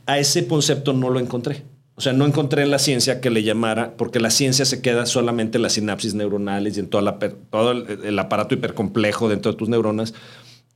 A 0.07 0.19
ese 0.19 0.47
concepto 0.47 0.93
no 0.93 1.11
lo 1.11 1.19
encontré. 1.19 1.65
O 1.97 2.01
sea, 2.01 2.13
no 2.13 2.27
encontré 2.27 2.63
en 2.63 2.71
la 2.71 2.79
ciencia 2.79 3.21
que 3.21 3.29
le 3.29 3.43
llamara, 3.43 3.97
porque 3.97 4.21
la 4.21 4.31
ciencia 4.31 4.65
se 4.65 4.81
queda 4.81 5.05
solamente 5.05 5.59
en 5.59 5.63
las 5.63 5.73
sinapsis 5.73 6.15
neuronales 6.15 6.77
y 6.77 6.81
en 6.81 6.87
toda 6.87 7.03
la 7.03 7.19
todo 7.19 7.73
el, 7.73 8.05
el 8.05 8.19
aparato 8.21 8.55
hipercomplejo 8.55 9.29
dentro 9.29 9.51
de 9.51 9.59
tus 9.59 9.69
neuronas. 9.69 10.15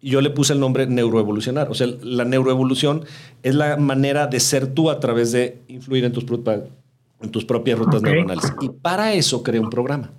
Y 0.01 0.11
yo 0.11 0.21
le 0.21 0.31
puse 0.31 0.53
el 0.53 0.59
nombre 0.59 0.89
neuroevolucionar. 0.89 1.71
O 1.71 1.75
sea, 1.75 1.87
la 2.03 2.25
neuroevolución 2.25 3.05
es 3.45 3.55
la 3.55 3.77
manera 3.77 4.27
de 4.27 4.41
ser 4.41 4.67
tú 4.67 4.91
a 4.91 4.99
través 4.99 5.31
de 5.31 5.59
influir 5.69 6.05
en 6.05 6.13
tus, 6.13 6.25
en 7.23 7.31
tus 7.31 7.45
propias 7.45 7.79
rutas 7.79 8.03
neuronales. 8.03 8.53
Y 8.61 8.69
para 8.69 9.13
eso 9.15 9.43
creé 9.43 9.61
un 9.61 9.71
programa. 9.71 10.11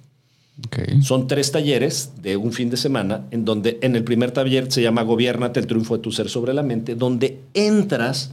Son 1.02 1.28
tres 1.28 1.52
talleres 1.52 2.12
de 2.22 2.38
un 2.38 2.54
fin 2.54 2.70
de 2.70 2.78
semana, 2.78 3.26
en 3.32 3.44
donde 3.44 3.80
en 3.82 3.96
el 3.96 4.04
primer 4.04 4.32
taller 4.32 4.72
se 4.72 4.82
llama 4.82 5.02
Gobiernate 5.02 5.60
el 5.60 5.68
triunfo 5.68 5.98
de 5.98 6.04
tu 6.04 6.12
ser 6.12 6.30
sobre 6.30 6.54
la 6.54 6.62
mente, 6.64 6.96
donde 6.96 7.40
entras 7.56 8.32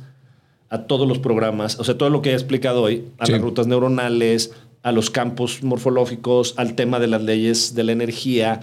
a 0.69 0.83
todos 0.83 1.09
los 1.09 1.19
programas, 1.19 1.81
o 1.81 1.85
sea, 1.85 1.97
todo 1.97 2.11
lo 2.11 2.21
que 2.23 2.31
he 2.31 2.35
explicado 2.35 2.83
hoy, 2.83 3.07
a 3.19 3.27
Sí. 3.27 3.33
las 3.33 3.41
rutas 3.41 3.67
neuronales, 3.67 4.53
a 4.83 4.93
los 4.93 5.11
campos 5.11 5.63
morfológicos, 5.63 6.55
al 6.59 6.75
tema 6.75 7.01
de 7.01 7.07
las 7.09 7.23
leyes 7.23 7.75
de 7.75 7.85
la 7.85 7.93
energía. 7.93 8.61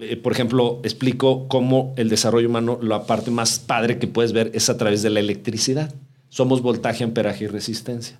Eh, 0.00 0.16
por 0.16 0.32
ejemplo, 0.32 0.80
explico 0.82 1.46
cómo 1.48 1.94
el 1.96 2.08
desarrollo 2.08 2.48
humano, 2.48 2.78
la 2.82 3.06
parte 3.06 3.30
más 3.30 3.58
padre 3.58 3.98
que 3.98 4.06
puedes 4.08 4.32
ver 4.32 4.50
es 4.54 4.68
a 4.68 4.76
través 4.76 5.02
de 5.02 5.10
la 5.10 5.20
electricidad. 5.20 5.94
Somos 6.28 6.60
voltaje, 6.60 7.04
amperaje 7.04 7.44
y 7.44 7.46
resistencia. 7.46 8.18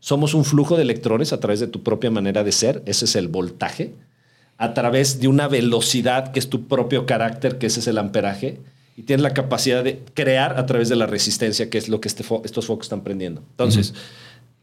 Somos 0.00 0.34
un 0.34 0.44
flujo 0.44 0.76
de 0.76 0.82
electrones 0.82 1.32
a 1.32 1.40
través 1.40 1.60
de 1.60 1.66
tu 1.66 1.82
propia 1.82 2.10
manera 2.10 2.44
de 2.44 2.52
ser, 2.52 2.82
ese 2.86 3.04
es 3.04 3.16
el 3.16 3.28
voltaje, 3.28 3.94
a 4.56 4.74
través 4.74 5.20
de 5.20 5.28
una 5.28 5.48
velocidad 5.48 6.32
que 6.32 6.38
es 6.38 6.48
tu 6.48 6.66
propio 6.66 7.06
carácter, 7.06 7.58
que 7.58 7.66
ese 7.66 7.80
es 7.80 7.86
el 7.86 7.98
amperaje, 7.98 8.58
y 8.96 9.02
tienes 9.02 9.22
la 9.22 9.32
capacidad 9.34 9.84
de 9.84 10.00
crear 10.14 10.58
a 10.58 10.66
través 10.66 10.88
de 10.88 10.96
la 10.96 11.06
resistencia, 11.06 11.70
que 11.70 11.78
es 11.78 11.88
lo 11.88 12.00
que 12.00 12.08
este 12.08 12.24
fo- 12.24 12.42
estos 12.44 12.66
focos 12.66 12.86
están 12.86 13.02
prendiendo. 13.02 13.42
Entonces, 13.52 13.94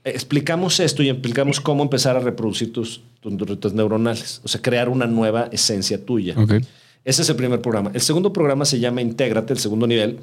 explicamos 0.04 0.80
esto 0.80 1.02
y 1.04 1.10
explicamos 1.10 1.60
cómo 1.62 1.84
empezar 1.84 2.16
a 2.16 2.20
reproducir 2.20 2.72
tus, 2.74 3.02
tus 3.22 3.74
neuronales, 3.74 4.42
o 4.44 4.48
sea, 4.48 4.62
crear 4.62 4.90
una 4.90 5.06
nueva 5.08 5.50
esencia 5.52 6.04
tuya. 6.06 6.36
Ese 7.04 7.22
es 7.22 7.30
el 7.30 7.36
primer 7.36 7.62
programa. 7.62 7.92
El 7.94 8.02
segundo 8.02 8.34
programa 8.34 8.66
se 8.66 8.80
llama 8.80 9.02
Intégrate, 9.02 9.54
el 9.54 9.60
segundo 9.60 9.88
nivel, 9.88 10.20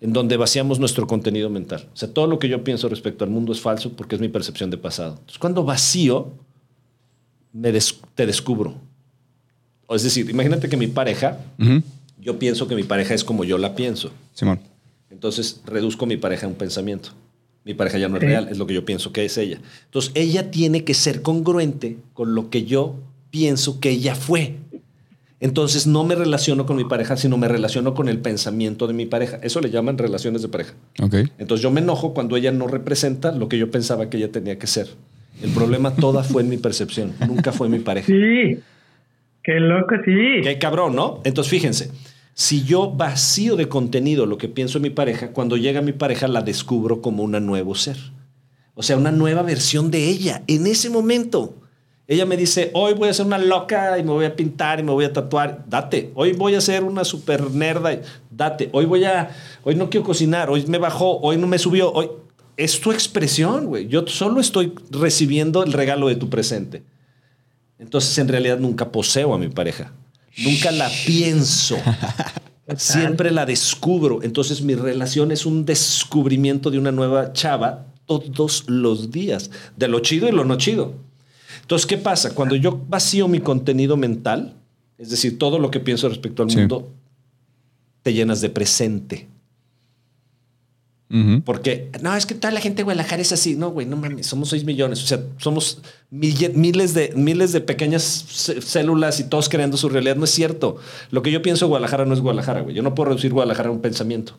en 0.00 0.12
donde 0.12 0.36
vaciamos 0.36 0.78
nuestro 0.78 1.06
contenido 1.06 1.48
mental. 1.50 1.88
O 1.92 1.96
sea, 1.96 2.12
todo 2.12 2.26
lo 2.26 2.38
que 2.38 2.48
yo 2.48 2.62
pienso 2.62 2.88
respecto 2.88 3.24
al 3.24 3.30
mundo 3.30 3.52
es 3.52 3.60
falso 3.60 3.92
porque 3.92 4.14
es 4.14 4.20
mi 4.20 4.28
percepción 4.28 4.70
de 4.70 4.76
pasado. 4.76 5.12
Entonces, 5.12 5.38
cuando 5.38 5.64
vacío, 5.64 6.32
me 7.52 7.72
des- 7.72 7.98
te 8.14 8.26
descubro. 8.26 8.74
O 9.86 9.94
es 9.94 10.02
decir, 10.02 10.28
imagínate 10.28 10.68
que 10.68 10.76
mi 10.76 10.88
pareja, 10.88 11.38
yo 12.20 12.38
pienso 12.38 12.66
que 12.68 12.74
mi 12.74 12.82
pareja 12.82 13.14
es 13.14 13.24
como 13.24 13.44
yo 13.44 13.56
la 13.56 13.74
pienso. 13.74 14.10
Simón. 14.34 14.60
Entonces 15.10 15.60
reduzco 15.64 16.04
mi 16.06 16.16
pareja 16.16 16.46
a 16.46 16.48
un 16.48 16.56
pensamiento. 16.56 17.10
Mi 17.64 17.72
pareja 17.74 17.98
ya 17.98 18.08
no 18.08 18.16
es 18.16 18.20
Sí. 18.20 18.26
real, 18.26 18.48
es 18.50 18.58
lo 18.58 18.66
que 18.66 18.74
yo 18.74 18.84
pienso 18.84 19.12
que 19.12 19.24
es 19.24 19.38
ella. 19.38 19.60
Entonces 19.86 20.12
ella 20.14 20.50
tiene 20.50 20.84
que 20.84 20.92
ser 20.94 21.22
congruente 21.22 21.96
con 22.14 22.34
lo 22.34 22.50
que 22.50 22.64
yo 22.64 22.96
pienso 23.30 23.80
que 23.80 23.90
ella 23.90 24.14
fue. 24.14 24.56
Entonces 25.38 25.86
no 25.86 26.02
me 26.04 26.14
relaciono 26.14 26.64
con 26.64 26.76
mi 26.76 26.84
pareja, 26.84 27.16
sino 27.16 27.36
me 27.36 27.48
relaciono 27.48 27.94
con 27.94 28.08
el 28.08 28.18
pensamiento 28.18 28.86
de 28.86 28.94
mi 28.94 29.04
pareja. 29.04 29.38
Eso 29.42 29.60
le 29.60 29.70
llaman 29.70 29.98
relaciones 29.98 30.42
de 30.42 30.48
pareja. 30.48 30.74
Ok. 31.02 31.14
Entonces 31.38 31.62
yo 31.62 31.70
me 31.70 31.80
enojo 31.80 32.14
cuando 32.14 32.36
ella 32.36 32.52
no 32.52 32.66
representa 32.66 33.32
lo 33.32 33.48
que 33.48 33.58
yo 33.58 33.70
pensaba 33.70 34.08
que 34.08 34.16
ella 34.16 34.32
tenía 34.32 34.58
que 34.58 34.66
ser. 34.66 34.88
El 35.42 35.50
problema 35.50 35.94
toda 35.94 36.22
fue 36.22 36.42
en 36.42 36.48
mi 36.48 36.56
percepción, 36.56 37.12
nunca 37.28 37.52
fue 37.52 37.68
mi 37.68 37.78
pareja. 37.80 38.06
Sí. 38.06 38.58
Qué 39.42 39.60
loco, 39.60 39.94
sí. 40.04 40.40
Qué 40.42 40.58
cabrón, 40.58 40.96
¿no? 40.96 41.20
Entonces, 41.24 41.50
fíjense, 41.50 41.90
si 42.32 42.64
yo 42.64 42.90
vacío 42.90 43.56
de 43.56 43.68
contenido 43.68 44.26
lo 44.26 44.38
que 44.38 44.48
pienso 44.48 44.78
en 44.78 44.82
mi 44.82 44.90
pareja, 44.90 45.32
cuando 45.32 45.56
llega 45.56 45.82
mi 45.82 45.92
pareja 45.92 46.26
la 46.28 46.42
descubro 46.42 47.00
como 47.00 47.22
una 47.22 47.40
nuevo 47.40 47.74
ser. 47.74 47.96
O 48.74 48.82
sea, 48.82 48.96
una 48.96 49.12
nueva 49.12 49.42
versión 49.42 49.90
de 49.90 50.08
ella 50.08 50.42
en 50.46 50.66
ese 50.66 50.90
momento. 50.90 51.54
Ella 52.08 52.24
me 52.24 52.36
dice, 52.36 52.70
hoy 52.72 52.94
voy 52.94 53.08
a 53.08 53.14
ser 53.14 53.26
una 53.26 53.38
loca 53.38 53.98
y 53.98 54.04
me 54.04 54.12
voy 54.12 54.26
a 54.26 54.36
pintar 54.36 54.78
y 54.78 54.84
me 54.84 54.92
voy 54.92 55.04
a 55.04 55.12
tatuar. 55.12 55.64
Date. 55.68 56.12
Hoy 56.14 56.32
voy 56.32 56.54
a 56.54 56.60
ser 56.60 56.84
una 56.84 57.04
super 57.04 57.50
nerda. 57.50 58.00
Date. 58.30 58.70
Hoy 58.72 58.84
voy 58.84 59.04
a, 59.04 59.30
hoy 59.64 59.74
no 59.74 59.90
quiero 59.90 60.06
cocinar. 60.06 60.48
Hoy 60.48 60.64
me 60.66 60.78
bajó. 60.78 61.18
Hoy 61.18 61.36
no 61.36 61.48
me 61.48 61.58
subió. 61.58 61.92
Hoy 61.92 62.08
es 62.56 62.80
tu 62.80 62.92
expresión, 62.92 63.66
güey. 63.66 63.88
Yo 63.88 64.06
solo 64.06 64.40
estoy 64.40 64.72
recibiendo 64.90 65.64
el 65.64 65.72
regalo 65.72 66.06
de 66.06 66.14
tu 66.14 66.30
presente. 66.30 66.84
Entonces, 67.80 68.16
en 68.18 68.28
realidad, 68.28 68.58
nunca 68.58 68.92
poseo 68.92 69.34
a 69.34 69.38
mi 69.38 69.48
pareja. 69.48 69.92
Nunca 70.38 70.70
la 70.70 70.88
pienso. 71.06 71.76
Siempre 72.76 73.32
la 73.32 73.46
descubro. 73.46 74.22
Entonces, 74.22 74.62
mi 74.62 74.76
relación 74.76 75.32
es 75.32 75.44
un 75.44 75.64
descubrimiento 75.64 76.70
de 76.70 76.78
una 76.78 76.92
nueva 76.92 77.32
chava 77.32 77.86
todos 78.06 78.64
los 78.68 79.10
días, 79.10 79.50
de 79.76 79.88
lo 79.88 79.98
chido 79.98 80.28
y 80.28 80.32
lo 80.32 80.44
no 80.44 80.56
chido. 80.56 81.05
Entonces, 81.66 81.84
¿qué 81.86 81.98
pasa? 81.98 82.32
Cuando 82.32 82.54
yo 82.54 82.80
vacío 82.88 83.26
mi 83.26 83.40
contenido 83.40 83.96
mental, 83.96 84.54
es 84.98 85.10
decir, 85.10 85.36
todo 85.36 85.58
lo 85.58 85.68
que 85.68 85.80
pienso 85.80 86.08
respecto 86.08 86.44
al 86.44 86.50
Sí. 86.50 86.58
mundo, 86.58 86.88
te 88.04 88.12
llenas 88.14 88.40
de 88.40 88.50
presente. 88.50 89.26
Porque, 91.44 91.90
no, 92.02 92.16
es 92.16 92.26
que 92.26 92.34
toda 92.34 92.52
la 92.52 92.60
gente 92.60 92.78
de 92.78 92.82
Guadalajara 92.82 93.22
es 93.22 93.32
así. 93.32 93.54
No, 93.54 93.70
güey, 93.70 93.86
no 93.86 93.96
mames, 93.96 94.26
somos 94.26 94.48
6 94.48 94.64
millones. 94.64 95.04
O 95.04 95.06
sea, 95.06 95.20
somos 95.38 95.80
miles, 96.10 96.94
de, 96.94 97.12
miles 97.14 97.52
de 97.52 97.60
pequeñas 97.60 98.02
células 98.02 99.20
y 99.20 99.24
todos 99.24 99.48
creando 99.48 99.76
su 99.76 99.88
realidad. 99.88 100.16
No 100.16 100.24
es 100.24 100.30
cierto. 100.30 100.78
Lo 101.10 101.22
que 101.22 101.30
yo 101.30 101.42
pienso 101.42 101.66
de 101.66 101.68
Guadalajara 101.68 102.06
no 102.06 102.14
es 102.14 102.20
Guadalajara, 102.20 102.62
güey. 102.62 102.74
Yo 102.74 102.82
no 102.82 102.94
puedo 102.94 103.10
reducir 103.10 103.32
Guadalajara 103.32 103.68
a 103.68 103.72
un 103.72 103.80
pensamiento. 103.80 104.36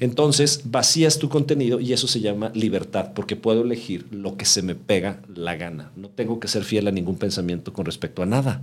Entonces, 0.00 0.62
vacías 0.64 1.18
tu 1.18 1.28
contenido 1.28 1.80
y 1.80 1.92
eso 1.92 2.06
se 2.06 2.20
llama 2.20 2.50
libertad, 2.54 3.10
porque 3.14 3.36
puedo 3.36 3.62
elegir 3.62 4.06
lo 4.10 4.36
que 4.36 4.44
se 4.44 4.62
me 4.62 4.74
pega 4.74 5.20
la 5.34 5.56
gana. 5.56 5.90
No 5.96 6.08
tengo 6.08 6.40
que 6.40 6.48
ser 6.48 6.64
fiel 6.64 6.86
a 6.88 6.92
ningún 6.92 7.16
pensamiento 7.16 7.72
con 7.72 7.84
respecto 7.84 8.22
a 8.22 8.26
nada. 8.26 8.62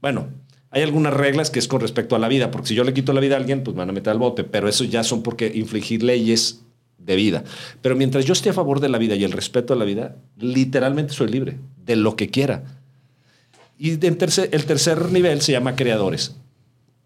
Bueno, 0.00 0.28
hay 0.72 0.82
algunas 0.82 1.14
reglas 1.14 1.50
que 1.50 1.58
es 1.58 1.68
con 1.68 1.80
respecto 1.80 2.16
a 2.16 2.18
la 2.18 2.28
vida, 2.28 2.50
porque 2.50 2.68
si 2.68 2.74
yo 2.74 2.82
le 2.82 2.92
quito 2.94 3.12
la 3.12 3.20
vida 3.20 3.34
a 3.36 3.38
alguien, 3.38 3.62
pues 3.62 3.74
me 3.74 3.80
van 3.80 3.90
a 3.90 3.92
meter 3.92 4.10
al 4.10 4.18
bote, 4.18 4.42
pero 4.42 4.68
eso 4.68 4.84
ya 4.84 5.04
son 5.04 5.22
porque 5.22 5.52
infligir 5.54 6.02
leyes 6.02 6.62
de 6.98 7.14
vida. 7.16 7.44
Pero 7.82 7.94
mientras 7.94 8.24
yo 8.24 8.32
esté 8.32 8.50
a 8.50 8.52
favor 8.54 8.80
de 8.80 8.88
la 8.88 8.98
vida 8.98 9.14
y 9.14 9.24
el 9.24 9.32
respeto 9.32 9.72
a 9.74 9.76
la 9.76 9.84
vida, 9.84 10.16
literalmente 10.38 11.12
soy 11.12 11.28
libre 11.28 11.58
de 11.84 11.96
lo 11.96 12.16
que 12.16 12.30
quiera. 12.30 12.64
Y 13.78 13.90
en 13.92 14.16
tercer- 14.18 14.48
el 14.52 14.64
tercer 14.64 15.10
nivel 15.10 15.40
se 15.42 15.52
llama 15.52 15.76
creadores, 15.76 16.36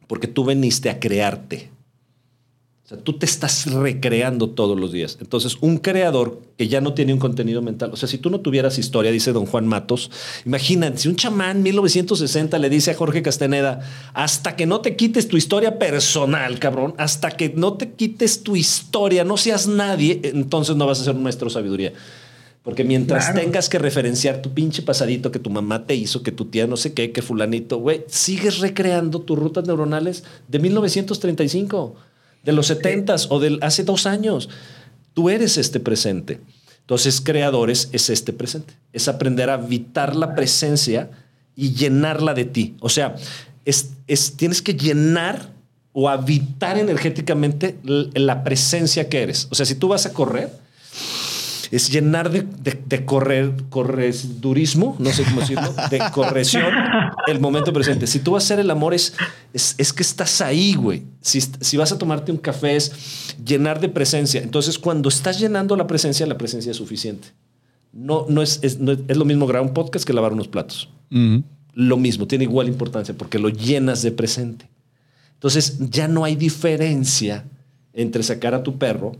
porque 0.07 0.29
tú 0.29 0.45
veniste 0.45 0.89
a 0.91 1.01
crearte. 1.01 1.71
O 2.87 2.89
sea, 2.89 2.99
tú 2.99 3.15
te 3.15 3.27
estás 3.27 3.67
recreando 3.73 4.51
todos 4.51 4.79
los 4.79 4.93
días. 4.93 5.19
Entonces, 5.21 5.57
un 5.61 5.79
creador 5.79 6.41
que 6.57 6.69
ya 6.69 6.81
no 6.81 6.95
tiene 6.95 7.13
un 7.13 7.19
contenido 7.19 7.61
mental, 7.61 7.91
o 7.93 7.97
sea, 7.97 8.09
si 8.09 8.17
tú 8.17 8.31
no 8.31 8.39
tuvieras 8.43 8.79
historia, 8.79 9.11
dice 9.11 9.33
don 9.33 9.45
Juan 9.45 9.67
Matos, 9.67 10.09
imagínate, 10.45 10.99
si 10.99 11.09
un 11.09 11.17
chamán 11.17 11.65
1960 11.65 12.57
le 12.61 12.71
dice 12.71 12.93
a 12.93 12.95
Jorge 12.95 13.23
Castaneda, 13.23 13.81
hasta 14.15 14.55
que 14.55 14.67
no 14.67 14.83
te 14.83 14.95
quites 14.95 15.27
tu 15.27 15.37
historia 15.37 15.81
personal, 15.81 16.61
cabrón, 16.61 16.95
hasta 16.97 17.33
que 17.33 17.49
no 17.57 17.73
te 17.75 17.91
quites 17.91 18.45
tu 18.45 18.55
historia, 18.55 19.25
no 19.25 19.37
seas 19.37 19.67
nadie, 19.67 20.21
entonces 20.23 20.77
no 20.77 20.87
vas 20.87 21.01
a 21.01 21.05
ser 21.07 21.17
un 21.17 21.25
maestro 21.25 21.49
de 21.49 21.55
sabiduría. 21.55 21.93
Porque 22.63 22.85
mientras 22.85 23.25
Claro. 23.27 23.41
tengas 23.41 23.69
que 23.69 23.81
referenciar 23.81 24.43
tu 24.43 24.55
pinche 24.55 24.83
pasadito 24.83 25.33
que 25.33 25.41
tu 25.41 25.51
mamá 25.51 25.87
te 25.87 25.97
hizo, 25.97 26.23
que 26.23 26.31
tu 26.31 26.45
tía 26.45 26.69
no 26.69 26.77
sé 26.77 26.95
qué, 26.95 27.11
que 27.11 27.21
fulanito, 27.21 27.79
güey, 27.79 28.05
sigues 28.07 28.61
recreando 28.61 29.23
tus 29.23 29.37
rutas 29.37 29.67
neuronales 29.67 30.23
de 30.47 30.61
1935, 30.61 31.97
de 32.47 32.53
los 32.53 32.71
70s 32.71 33.27
o 33.29 33.39
del 33.41 33.59
hace 33.63 33.85
dos 33.85 34.07
años. 34.07 34.49
Tú 35.13 35.29
eres 35.29 35.59
este 35.59 35.81
presente. 35.81 36.41
Entonces, 36.81 37.21
creadores 37.21 37.89
es 37.93 38.09
este 38.09 38.33
presente. 38.33 38.75
Es 38.93 39.09
aprender 39.09 39.51
a 39.51 39.55
habitar 39.55 40.15
la 40.17 40.35
presencia 40.35 41.11
y 41.57 41.73
llenarla 41.75 42.33
de 42.33 42.45
ti. 42.45 42.77
O 42.81 42.89
sea, 42.89 43.17
es, 43.65 43.91
es- 44.07 44.37
tienes 44.37 44.63
que 44.63 44.75
llenar 44.75 45.51
o 45.93 46.09
habitar 46.09 46.79
energéticamente 46.79 47.77
la 47.83 48.45
presencia 48.45 49.09
que 49.09 49.23
eres. 49.23 49.49
O 49.51 49.55
sea, 49.55 49.67
si 49.67 49.75
tú 49.75 49.89
vas 49.89 50.07
a 50.07 50.13
correr, 50.13 50.51
es 51.71 51.91
llenar 51.91 52.31
de, 52.31 52.43
de, 52.43 52.81
de 52.87 53.05
correr, 53.05 53.53
corredurismo, 53.69 54.97
no 54.99 55.11
sé 55.11 55.25
cómo 55.25 55.41
decirlo, 55.41 55.75
de 55.91 56.01
corrección 56.13 56.73
el 57.27 57.41
momento 57.41 57.73
presente. 57.73 58.07
Si 58.07 58.21
tú 58.21 58.33
vas 58.33 58.45
a 58.45 58.47
hacer 58.47 58.61
el 58.61 58.71
amor, 58.71 58.95
es, 58.95 59.15
es, 59.53 59.75
es 59.79 59.93
que 59.93 60.03
estás 60.03 60.41
ahí, 60.41 60.75
güey. 60.75 61.05
Si, 61.21 61.41
si 61.41 61.77
vas 61.77 61.93
a 61.93 61.99
tomarte 61.99 62.33
un 62.33 62.39
café, 62.39 62.77
es 62.77 63.35
llenar 63.45 63.81
de 63.81 63.89
presencia. 63.89 64.43
Entonces, 64.43 64.79
cuando 64.79 65.09
estás 65.09 65.39
llenando 65.39 65.77
la 65.77 65.87
presencia, 65.87 66.27
la 66.27 66.39
presencia 66.39 66.71
es 66.71 66.77
suficiente. 66.77 67.29
No, 67.93 68.27
no, 68.29 68.43
es, 68.43 68.61
es, 68.63 68.79
no 68.79 68.93
es, 68.93 69.17
lo 69.17 69.25
mismo 69.25 69.47
grabar 69.47 69.67
un 69.67 69.75
podcast 69.75 70.07
que 70.07 70.13
lavar 70.13 70.33
unos 70.33 70.49
platos. 70.49 70.91
Lo 71.73 71.97
mismo, 71.97 72.27
tiene 72.27 72.45
igual 72.45 72.69
importancia 72.69 73.15
porque 73.17 73.39
lo 73.39 73.49
llenas 73.49 74.03
de 74.03 74.13
presente. 74.13 74.69
Entonces, 75.35 75.79
ya 75.91 76.09
no 76.09 76.25
hay 76.25 76.37
diferencia 76.37 77.45
entre 77.93 78.23
sacar 78.23 78.55
a 78.55 78.63
tu 78.63 78.79
perro, 78.79 79.13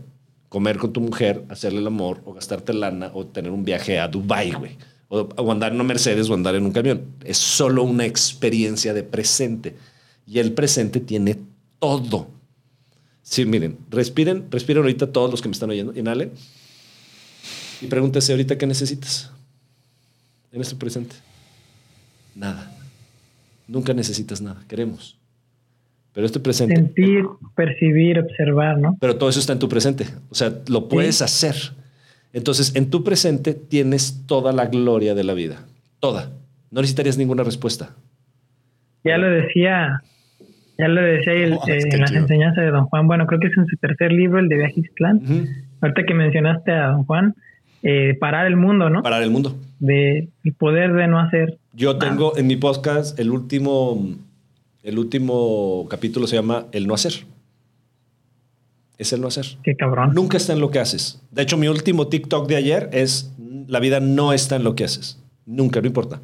comer 0.49 0.77
con 0.77 0.93
tu 0.93 1.01
mujer, 1.01 1.43
hacerle 1.49 1.79
el 1.79 1.87
amor, 1.87 2.21
o 2.25 2.33
gastarte 2.33 2.73
lana, 2.73 3.11
o 3.13 3.25
tener 3.25 3.51
un 3.51 3.63
viaje 3.63 3.99
a 3.99 4.07
Dubai, 4.07 4.51
güey. 4.51 4.77
O, 5.09 5.51
andar 5.51 5.71
en 5.71 5.75
una 5.75 5.85
Mercedes 5.85 6.29
o 6.29 6.33
andar 6.33 6.55
en 6.55 6.65
un 6.65 6.71
camión. 6.71 7.05
Es 7.23 7.37
solo 7.37 7.83
una 7.83 8.05
experiencia 8.05 8.93
de 8.93 9.03
presente. 9.03 9.75
Y 10.25 10.39
el 10.39 10.51
presente 10.51 10.99
tiene 10.99 11.37
todo. 11.79 12.27
Sí, 13.23 13.45
miren, 13.45 13.77
respiren, 13.89 14.47
respiren 14.51 14.83
ahorita 14.83 15.11
todos 15.11 15.31
los 15.31 15.41
que 15.41 15.47
me 15.47 15.53
están 15.53 15.69
oyendo. 15.69 15.97
Inhalen. 15.97 16.31
Y 17.81 17.87
pregúntese 17.87 18.33
ahorita 18.33 18.57
qué 18.57 18.67
necesitas 18.67 19.31
en 20.51 20.61
este 20.61 20.75
presente. 20.75 21.15
Nada. 22.35 22.73
Nunca 23.67 23.93
necesitas 23.93 24.41
nada. 24.41 24.63
Queremos. 24.67 25.16
Pero 26.17 26.25
este 26.25 26.39
presente. 26.39 26.73
Sentir, 26.75 27.25
percibir, 27.55 28.17
observar, 28.17 28.79
¿no? 28.79 28.97
Pero 28.99 29.17
todo 29.17 29.29
eso 29.29 29.39
está 29.39 29.53
en 29.53 29.59
tu 29.59 29.69
presente. 29.69 30.07
O 30.31 30.33
sea, 30.33 30.51
lo 30.67 30.89
puedes 30.89 31.21
hacer. 31.21 31.53
Entonces, 32.33 32.75
en 32.75 32.89
tu 32.89 33.03
presente 33.03 33.53
tienes 33.53 34.23
toda 34.25 34.51
la 34.51 34.65
gloria 34.65 35.13
de 35.13 35.23
la 35.23 35.35
vida. 35.35 35.61
Toda. 35.99 36.31
No 36.71 36.81
necesitarías 36.81 37.19
ninguna 37.19 37.43
respuesta. 37.43 37.91
Ya 39.03 39.19
lo 39.19 39.29
decía, 39.29 40.01
ya 40.79 40.87
lo 40.87 41.01
decía 41.03 41.33
el- 41.33 41.53
Oh, 41.53 41.61
eh, 41.67 41.81
en 41.91 42.01
las 42.01 42.09
chido. 42.09 42.21
enseñanzas 42.23 42.63
de 42.65 42.71
Don 42.71 42.85
Juan. 42.85 43.05
Bueno, 43.05 43.27
creo 43.27 43.39
que 43.39 43.47
es 43.49 43.53
en 43.57 43.67
su 43.67 43.77
tercer 43.77 44.11
libro, 44.11 44.39
el 44.39 44.49
de 44.49 44.55
Viaje 44.57 44.73
Ixtlán. 44.79 45.17
Ujú. 45.17 45.45
Ahorita 45.81 46.01
que 46.03 46.15
mencionaste 46.15 46.71
a 46.71 46.87
Don 46.87 47.03
Juan, 47.03 47.35
eh, 47.83 48.17
parar 48.19 48.47
el 48.47 48.55
mundo, 48.57 48.89
¿no? 48.89 49.03
Parar 49.03 49.21
el 49.21 49.29
mundo. 49.29 49.55
De 49.79 50.29
el 50.43 50.53
poder 50.53 50.93
de 50.93 51.07
no 51.07 51.19
hacer. 51.19 51.59
Yo 51.73 51.97
tengo 51.99 52.35
en 52.37 52.47
mi 52.47 52.55
podcast 52.55 53.19
el 53.19 53.29
último, 53.29 54.03
el 54.87 54.99
último 54.99 55.85
capítulo 55.89 56.27
se 56.27 56.37
llama 56.37 56.67
El 56.71 56.87
no 56.87 56.93
hacer. 56.93 57.25
Es 58.97 59.11
el 59.11 59.19
no 59.19 59.27
hacer. 59.27 59.45
Qué 59.61 59.75
cabrón. 59.75 60.13
Nunca 60.13 60.37
está 60.37 60.53
en 60.53 60.61
lo 60.61 60.71
que 60.71 60.79
haces. 60.79 61.21
De 61.29 61.41
hecho, 61.41 61.57
mi 61.57 61.67
último 61.67 62.07
TikTok 62.07 62.47
de 62.47 62.55
ayer 62.55 62.89
es 62.93 63.33
la 63.67 63.81
vida 63.81 63.99
no 63.99 64.31
está 64.31 64.55
en 64.55 64.63
lo 64.63 64.75
que 64.75 64.85
haces. 64.85 65.19
Nunca, 65.45 65.81
no 65.81 65.87
importa. 65.87 66.21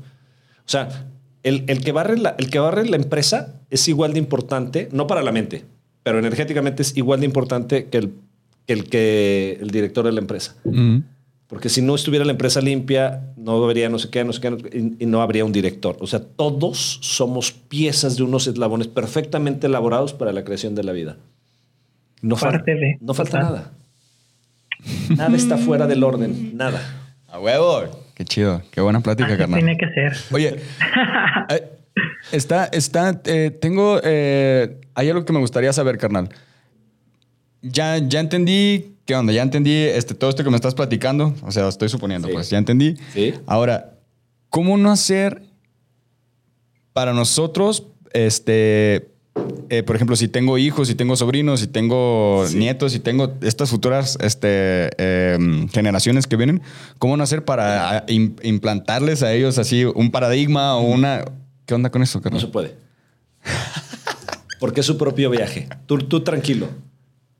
O 0.59 0.69
sea, 0.69 1.09
el, 1.43 1.65
el 1.67 1.83
que 1.83 1.91
barre 1.91 2.17
la, 2.17 2.35
el 2.39 2.49
que 2.49 2.59
barre 2.59 2.87
la 2.87 2.95
empresa 2.95 3.61
es 3.69 3.85
igual 3.89 4.13
de 4.13 4.19
importante, 4.19 4.87
no 4.93 5.07
para 5.07 5.21
la 5.23 5.33
mente, 5.33 5.65
pero 6.01 6.17
energéticamente 6.17 6.83
es 6.83 6.95
igual 6.95 7.19
de 7.19 7.25
importante 7.25 7.89
que 7.89 7.97
el 7.97 8.13
que 8.65 8.73
el, 8.73 8.89
que 8.89 9.57
el 9.61 9.71
director 9.71 10.05
de 10.05 10.13
la 10.13 10.21
empresa. 10.21 10.55
Porque 11.53 11.69
si 11.69 11.81
no 11.83 11.93
estuviera 11.93 12.25
la 12.25 12.31
empresa 12.31 12.59
limpia, 12.61 13.21
no 13.37 13.63
habría 13.63 13.87
no 13.87 13.99
sé 13.99 14.09
qué, 14.09 14.23
no 14.23 14.33
sé 14.33 14.41
qué, 14.41 14.49
no 14.49 14.57
sé 14.57 14.63
qué, 14.63 14.77
y, 14.77 15.03
y 15.03 15.05
no 15.05 15.21
habría 15.21 15.45
un 15.45 15.51
director. 15.51 15.95
O 15.99 16.07
sea, 16.07 16.19
todos 16.19 16.97
somos 17.01 17.51
piezas 17.51 18.17
de 18.17 18.23
unos 18.23 18.47
eslabones 18.47 18.87
perfectamente 18.87 19.67
elaborados 19.67 20.13
para 20.13 20.33
la 20.33 20.43
creación 20.43 20.73
de 20.73 20.83
la 20.83 20.91
vida. 20.93 21.17
No, 22.21 22.35
fal- 22.35 22.51
Parte 22.53 22.73
de. 22.73 22.97
no 23.01 23.13
falta 23.13 23.39
nada. 23.41 23.71
Nada 25.15 25.35
está 25.37 25.57
fuera 25.57 25.85
del 25.87 26.03
orden, 26.03 26.57
nada. 26.57 26.81
A 27.29 27.39
huevo. 27.39 27.83
Qué 28.15 28.25
chido. 28.25 28.61
Qué 28.71 28.81
buena 28.81 28.99
plática, 29.01 29.29
Así 29.29 29.37
carnal. 29.37 29.59
tiene 29.59 29.77
que 29.77 29.87
ser. 29.89 30.13
Oye, 30.31 30.55
eh, 31.49 31.69
está, 32.31 32.65
está, 32.65 33.21
eh, 33.25 33.51
tengo, 33.51 33.99
eh, 34.03 34.81
hay 34.95 35.09
algo 35.09 35.23
que 35.25 35.33
me 35.33 35.39
gustaría 35.39 35.71
saber, 35.73 35.97
carnal. 35.97 36.29
Ya, 37.63 37.97
ya 37.97 38.19
entendí, 38.19 38.93
¿qué 39.05 39.15
onda? 39.15 39.31
Ya 39.33 39.41
entendí 39.41 39.73
este, 39.73 40.13
todo 40.13 40.29
esto 40.29 40.43
que 40.43 40.49
me 40.49 40.55
estás 40.57 40.75
platicando. 40.75 41.33
O 41.43 41.51
sea, 41.51 41.67
estoy 41.69 41.89
suponiendo, 41.89 42.27
Sí. 42.27 42.33
pues, 42.33 42.49
ya 42.49 42.57
entendí. 42.57 42.95
Sí. 43.13 43.33
Ahora, 43.47 43.95
¿cómo 44.49 44.77
no 44.77 44.91
hacer 44.91 45.41
para 46.91 47.13
nosotros, 47.13 47.87
este, 48.11 49.07
eh, 49.69 49.81
por 49.83 49.95
ejemplo, 49.95 50.15
si 50.15 50.27
tengo 50.27 50.57
hijos, 50.57 50.89
si 50.89 50.93
tengo 50.95 51.15
sobrinos, 51.15 51.61
si 51.61 51.67
tengo 51.67 52.45
Sí. 52.47 52.57
nietos, 52.57 52.91
si 52.91 52.99
tengo 52.99 53.33
estas 53.41 53.69
futuras 53.69 54.17
este, 54.21 54.89
em, 55.33 55.67
generaciones 55.69 56.27
que 56.27 56.35
vienen, 56.35 56.61
¿cómo 56.99 57.15
no 57.17 57.23
hacer 57.23 57.45
para 57.45 57.97
a, 57.97 58.05
im- 58.07 58.35
implantarles 58.43 59.23
a 59.23 59.33
ellos 59.33 59.57
así 59.57 59.85
un 59.85 60.11
paradigma 60.11 60.75
o 60.75 60.81
una... 60.81 61.23
¿Qué 61.65 61.73
onda 61.73 61.89
con 61.89 62.03
eso, 62.03 62.21
No 62.29 62.39
se 62.41 62.47
puede. 62.47 62.75
Porque 64.59 64.81
es 64.81 64.85
su 64.85 64.97
propio 64.97 65.29
viaje. 65.29 65.67
Tú, 65.87 65.97
tú 65.97 66.21
tranquilo. 66.23 66.67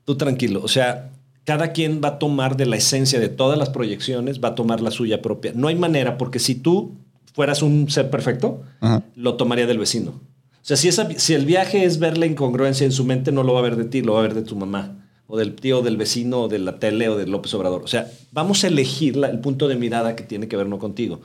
Tú 0.04 0.16
tranquilo. 0.16 0.60
O 0.62 0.68
sea, 0.68 1.10
cada 1.44 1.72
quien 1.72 2.00
va 2.02 2.08
a 2.08 2.18
tomar 2.18 2.56
de 2.56 2.66
la 2.66 2.76
esencia 2.76 3.18
de 3.20 3.28
todas 3.28 3.58
las 3.58 3.70
proyecciones, 3.70 4.42
va 4.42 4.48
a 4.48 4.54
tomar 4.54 4.80
la 4.80 4.90
suya 4.90 5.22
propia. 5.22 5.52
No 5.54 5.68
hay 5.68 5.74
manera, 5.76 6.16
porque 6.18 6.38
si 6.38 6.54
tú 6.54 6.92
fueras 7.32 7.62
un 7.62 7.90
ser 7.90 8.10
perfecto, 8.10 8.62
Ajá. 8.80 9.02
lo 9.16 9.34
tomaría 9.34 9.66
del 9.66 9.78
vecino. 9.78 10.10
O 10.10 10.66
sea, 10.66 10.76
si, 10.76 10.88
esa- 10.88 11.08
si 11.18 11.34
el 11.34 11.44
viaje 11.44 11.84
es 11.84 11.98
ver 11.98 12.16
la 12.16 12.26
incongruencia 12.26 12.84
en 12.86 12.92
su 12.92 13.04
mente, 13.04 13.32
no 13.32 13.42
lo 13.42 13.52
va 13.54 13.60
a 13.60 13.62
ver 13.62 13.76
de 13.76 13.84
ti, 13.84 14.00
lo 14.02 14.14
va 14.14 14.20
a 14.20 14.22
ver 14.22 14.34
de 14.34 14.42
tu 14.42 14.56
mamá, 14.56 15.06
o 15.26 15.36
del 15.36 15.54
tío, 15.54 15.82
del 15.82 15.96
vecino, 15.98 16.42
o 16.42 16.48
de 16.48 16.58
la 16.58 16.78
tele, 16.78 17.08
o 17.08 17.16
de 17.18 17.26
López 17.26 17.52
Obrador. 17.54 17.82
O 17.82 17.86
sea, 17.88 18.10
vamos 18.32 18.64
a 18.64 18.68
elegir 18.68 19.16
la- 19.16 19.28
el 19.28 19.40
punto 19.40 19.68
de 19.68 19.76
mirada 19.76 20.16
que 20.16 20.22
tiene 20.22 20.48
que 20.48 20.56
ver 20.56 20.66
no 20.68 20.78
contigo. 20.78 21.20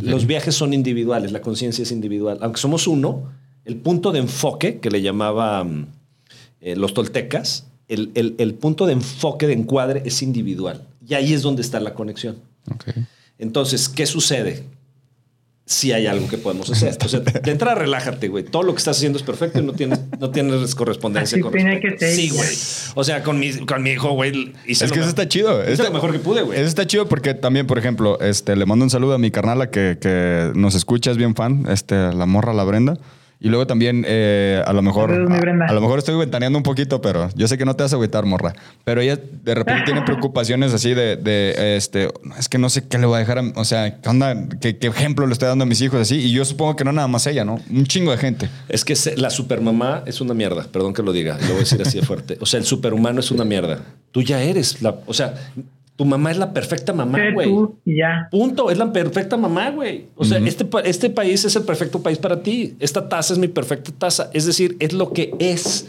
Los 0.00 0.26
viajes 0.26 0.54
son 0.54 0.72
individuales, 0.72 1.32
la 1.32 1.40
conciencia 1.40 1.82
es 1.82 1.90
individual. 1.92 2.38
Aunque 2.42 2.60
somos 2.60 2.86
uno, 2.86 3.32
el 3.64 3.76
punto 3.76 4.12
de 4.12 4.20
enfoque 4.20 4.78
que 4.80 4.90
le 4.90 5.02
llamaban 5.02 5.88
los 6.60 6.94
toltecas, 6.94 7.66
el, 7.88 8.10
el- 8.14 8.34
el 8.38 8.54
punto 8.54 8.86
de 8.86 8.92
enfoque, 8.94 9.46
de 9.46 9.52
encuadre, 9.54 10.02
es 10.04 10.22
individual. 10.22 10.86
Y 11.06 11.14
ahí 11.14 11.32
es 11.34 11.42
donde 11.42 11.62
está 11.62 11.80
la 11.80 11.94
conexión. 11.94 12.36
Entonces, 13.38 13.88
¿qué 13.88 14.06
sucede? 14.06 14.64
sí 15.66 15.92
hay 15.92 16.06
algo 16.06 16.28
que 16.28 16.36
podemos 16.36 16.68
hacer. 16.70 16.94
O 17.02 17.08
sea, 17.08 17.20
de 17.20 17.50
entrada, 17.50 17.74
relájate, 17.74 18.28
güey. 18.28 18.44
Todo 18.44 18.62
lo 18.64 18.74
que 18.74 18.78
estás 18.80 18.98
haciendo 18.98 19.18
es 19.18 19.24
perfecto 19.24 19.60
y 19.60 19.62
no 19.62 19.72
tienes, 19.72 19.98
no 20.20 20.28
tienes 20.30 20.74
correspondencia 20.74 21.36
Así 21.36 21.40
con 21.42 21.52
tiene 21.52 21.80
que 21.80 21.96
ser, 21.98 22.14
Sí, 22.14 22.28
güey. 22.28 22.50
O 22.94 23.02
sea, 23.02 23.22
con 23.22 23.38
mi, 23.38 23.50
con 23.64 23.82
mi 23.82 23.92
hijo, 23.92 24.10
güey, 24.12 24.52
hice 24.66 24.84
Es 24.84 24.92
que 24.92 24.98
eso 25.00 25.08
está 25.08 25.26
chido. 25.26 25.62
Hice 25.62 25.72
Está- 25.72 25.84
lo 25.84 25.92
mejor 25.92 26.12
que 26.12 26.18
pude, 26.18 26.42
güey. 26.42 26.58
Eso 26.58 26.68
está 26.68 26.86
chido 26.86 27.08
porque 27.08 27.32
también, 27.32 27.66
por 27.66 27.78
ejemplo, 27.78 28.20
este, 28.20 28.56
le 28.56 28.66
mando 28.66 28.84
un 28.84 28.90
saludo 28.90 29.14
a 29.14 29.18
mi 29.18 29.30
carnala 29.30 29.70
que, 29.70 29.96
que 29.98 30.52
nos 30.54 30.74
escucha, 30.74 31.10
es 31.10 31.16
bien 31.16 31.34
fan, 31.34 31.64
este, 31.70 31.94
la 32.12 32.26
morra, 32.26 32.52
la 32.52 32.64
Brenda. 32.64 32.98
Y 33.44 33.48
luego 33.50 33.66
también, 33.66 34.04
eh, 34.08 34.62
a 34.66 34.72
lo 34.72 34.80
mejor, 34.80 35.10
Saludos, 35.10 35.30
mi 35.30 35.38
Brenda. 35.38 35.66
a, 35.66 35.68
a 35.68 35.72
lo 35.74 35.82
mejor 35.82 35.98
estoy 35.98 36.16
ventaneando 36.16 36.58
un 36.58 36.62
poquito, 36.62 37.02
pero 37.02 37.28
yo 37.36 37.46
sé 37.46 37.58
que 37.58 37.66
no 37.66 37.76
te 37.76 37.82
vas 37.82 37.92
a 37.92 37.96
agüitar, 37.96 38.24
morra. 38.24 38.54
Pero 38.84 39.02
ella 39.02 39.16
de 39.44 39.54
repente 39.54 39.82
tiene 39.84 40.00
preocupaciones 40.06 40.72
así 40.72 40.94
de, 40.94 41.16
de, 41.16 41.76
este, 41.76 42.08
es 42.38 42.48
que 42.48 42.56
no 42.56 42.70
sé 42.70 42.88
qué 42.88 42.96
le 42.96 43.04
voy 43.04 43.16
a 43.16 43.18
dejar, 43.18 43.38
a- 43.38 43.52
o 43.54 43.64
sea, 43.66 44.00
¿qué 44.00 44.08
onda? 44.08 44.48
¿Qué, 44.62 44.78
qué 44.78 44.86
ejemplo 44.86 45.26
le 45.26 45.34
estoy 45.34 45.48
dando 45.48 45.64
a 45.64 45.66
mis 45.66 45.80
hijos 45.82 46.00
así? 46.00 46.16
Y 46.16 46.32
yo 46.32 46.44
supongo 46.46 46.74
que 46.74 46.84
no 46.84 46.92
nada 46.92 47.06
más 47.06 47.26
ella, 47.26 47.44
¿no? 47.44 47.60
Un 47.70 47.84
chingo 47.84 48.12
de 48.12 48.16
gente. 48.16 48.48
Es 48.70 48.82
que 48.82 48.96
se- 48.96 49.16
la 49.18 49.28
supermamá 49.28 50.02
es 50.06 50.22
una 50.22 50.32
mierda, 50.32 50.64
perdón 50.72 50.94
que 50.94 51.02
lo 51.02 51.12
diga, 51.12 51.36
lo 51.42 51.48
voy 51.48 51.56
a 51.56 51.58
decir 51.60 51.82
así 51.82 52.00
de 52.00 52.06
fuerte. 52.06 52.38
O 52.40 52.46
sea, 52.46 52.58
el 52.58 52.64
superhumano 52.64 53.20
es 53.20 53.30
una 53.30 53.44
mierda. 53.44 53.80
Tú 54.10 54.22
ya 54.22 54.40
eres 54.42 54.80
la, 54.80 54.96
o 55.04 55.12
sea, 55.12 55.34
tu 55.96 56.04
mamá 56.04 56.32
es 56.32 56.38
la 56.38 56.52
perfecta 56.52 56.92
mamá, 56.92 57.18
güey. 57.32 57.54
ya. 57.84 58.28
Punto, 58.30 58.70
es 58.70 58.78
la 58.78 58.92
perfecta 58.92 59.36
mamá, 59.36 59.70
güey. 59.70 60.06
O 60.16 60.24
sea, 60.24 60.38
este, 60.38 60.66
este 60.84 61.10
país 61.10 61.44
es 61.44 61.54
el 61.54 61.62
perfecto 61.62 62.02
país 62.02 62.18
para 62.18 62.42
ti. 62.42 62.74
Esta 62.80 63.08
taza 63.08 63.32
es 63.32 63.38
mi 63.38 63.46
perfecta 63.46 63.92
taza. 63.96 64.28
Es 64.32 64.44
decir, 64.44 64.76
es 64.80 64.92
lo 64.92 65.12
que 65.12 65.34
es. 65.38 65.88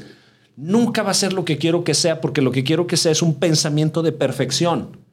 Nunca 0.58 1.02
va 1.02 1.12
a 1.12 1.16
ser 1.16 1.34
lo 1.34 1.44
que 1.44 1.58
quiero 1.58 1.84
que 1.84 1.96
sea, 1.96 2.22
porque 2.22 2.42
lo 2.42 2.52
que 2.52 2.64
quiero 2.64 2.86
que 2.86 2.98
sea 2.98 3.12
es 3.12 3.24
un 3.24 3.36
pensamiento 3.36 4.04
de 4.04 4.12
perfección. 4.12 5.06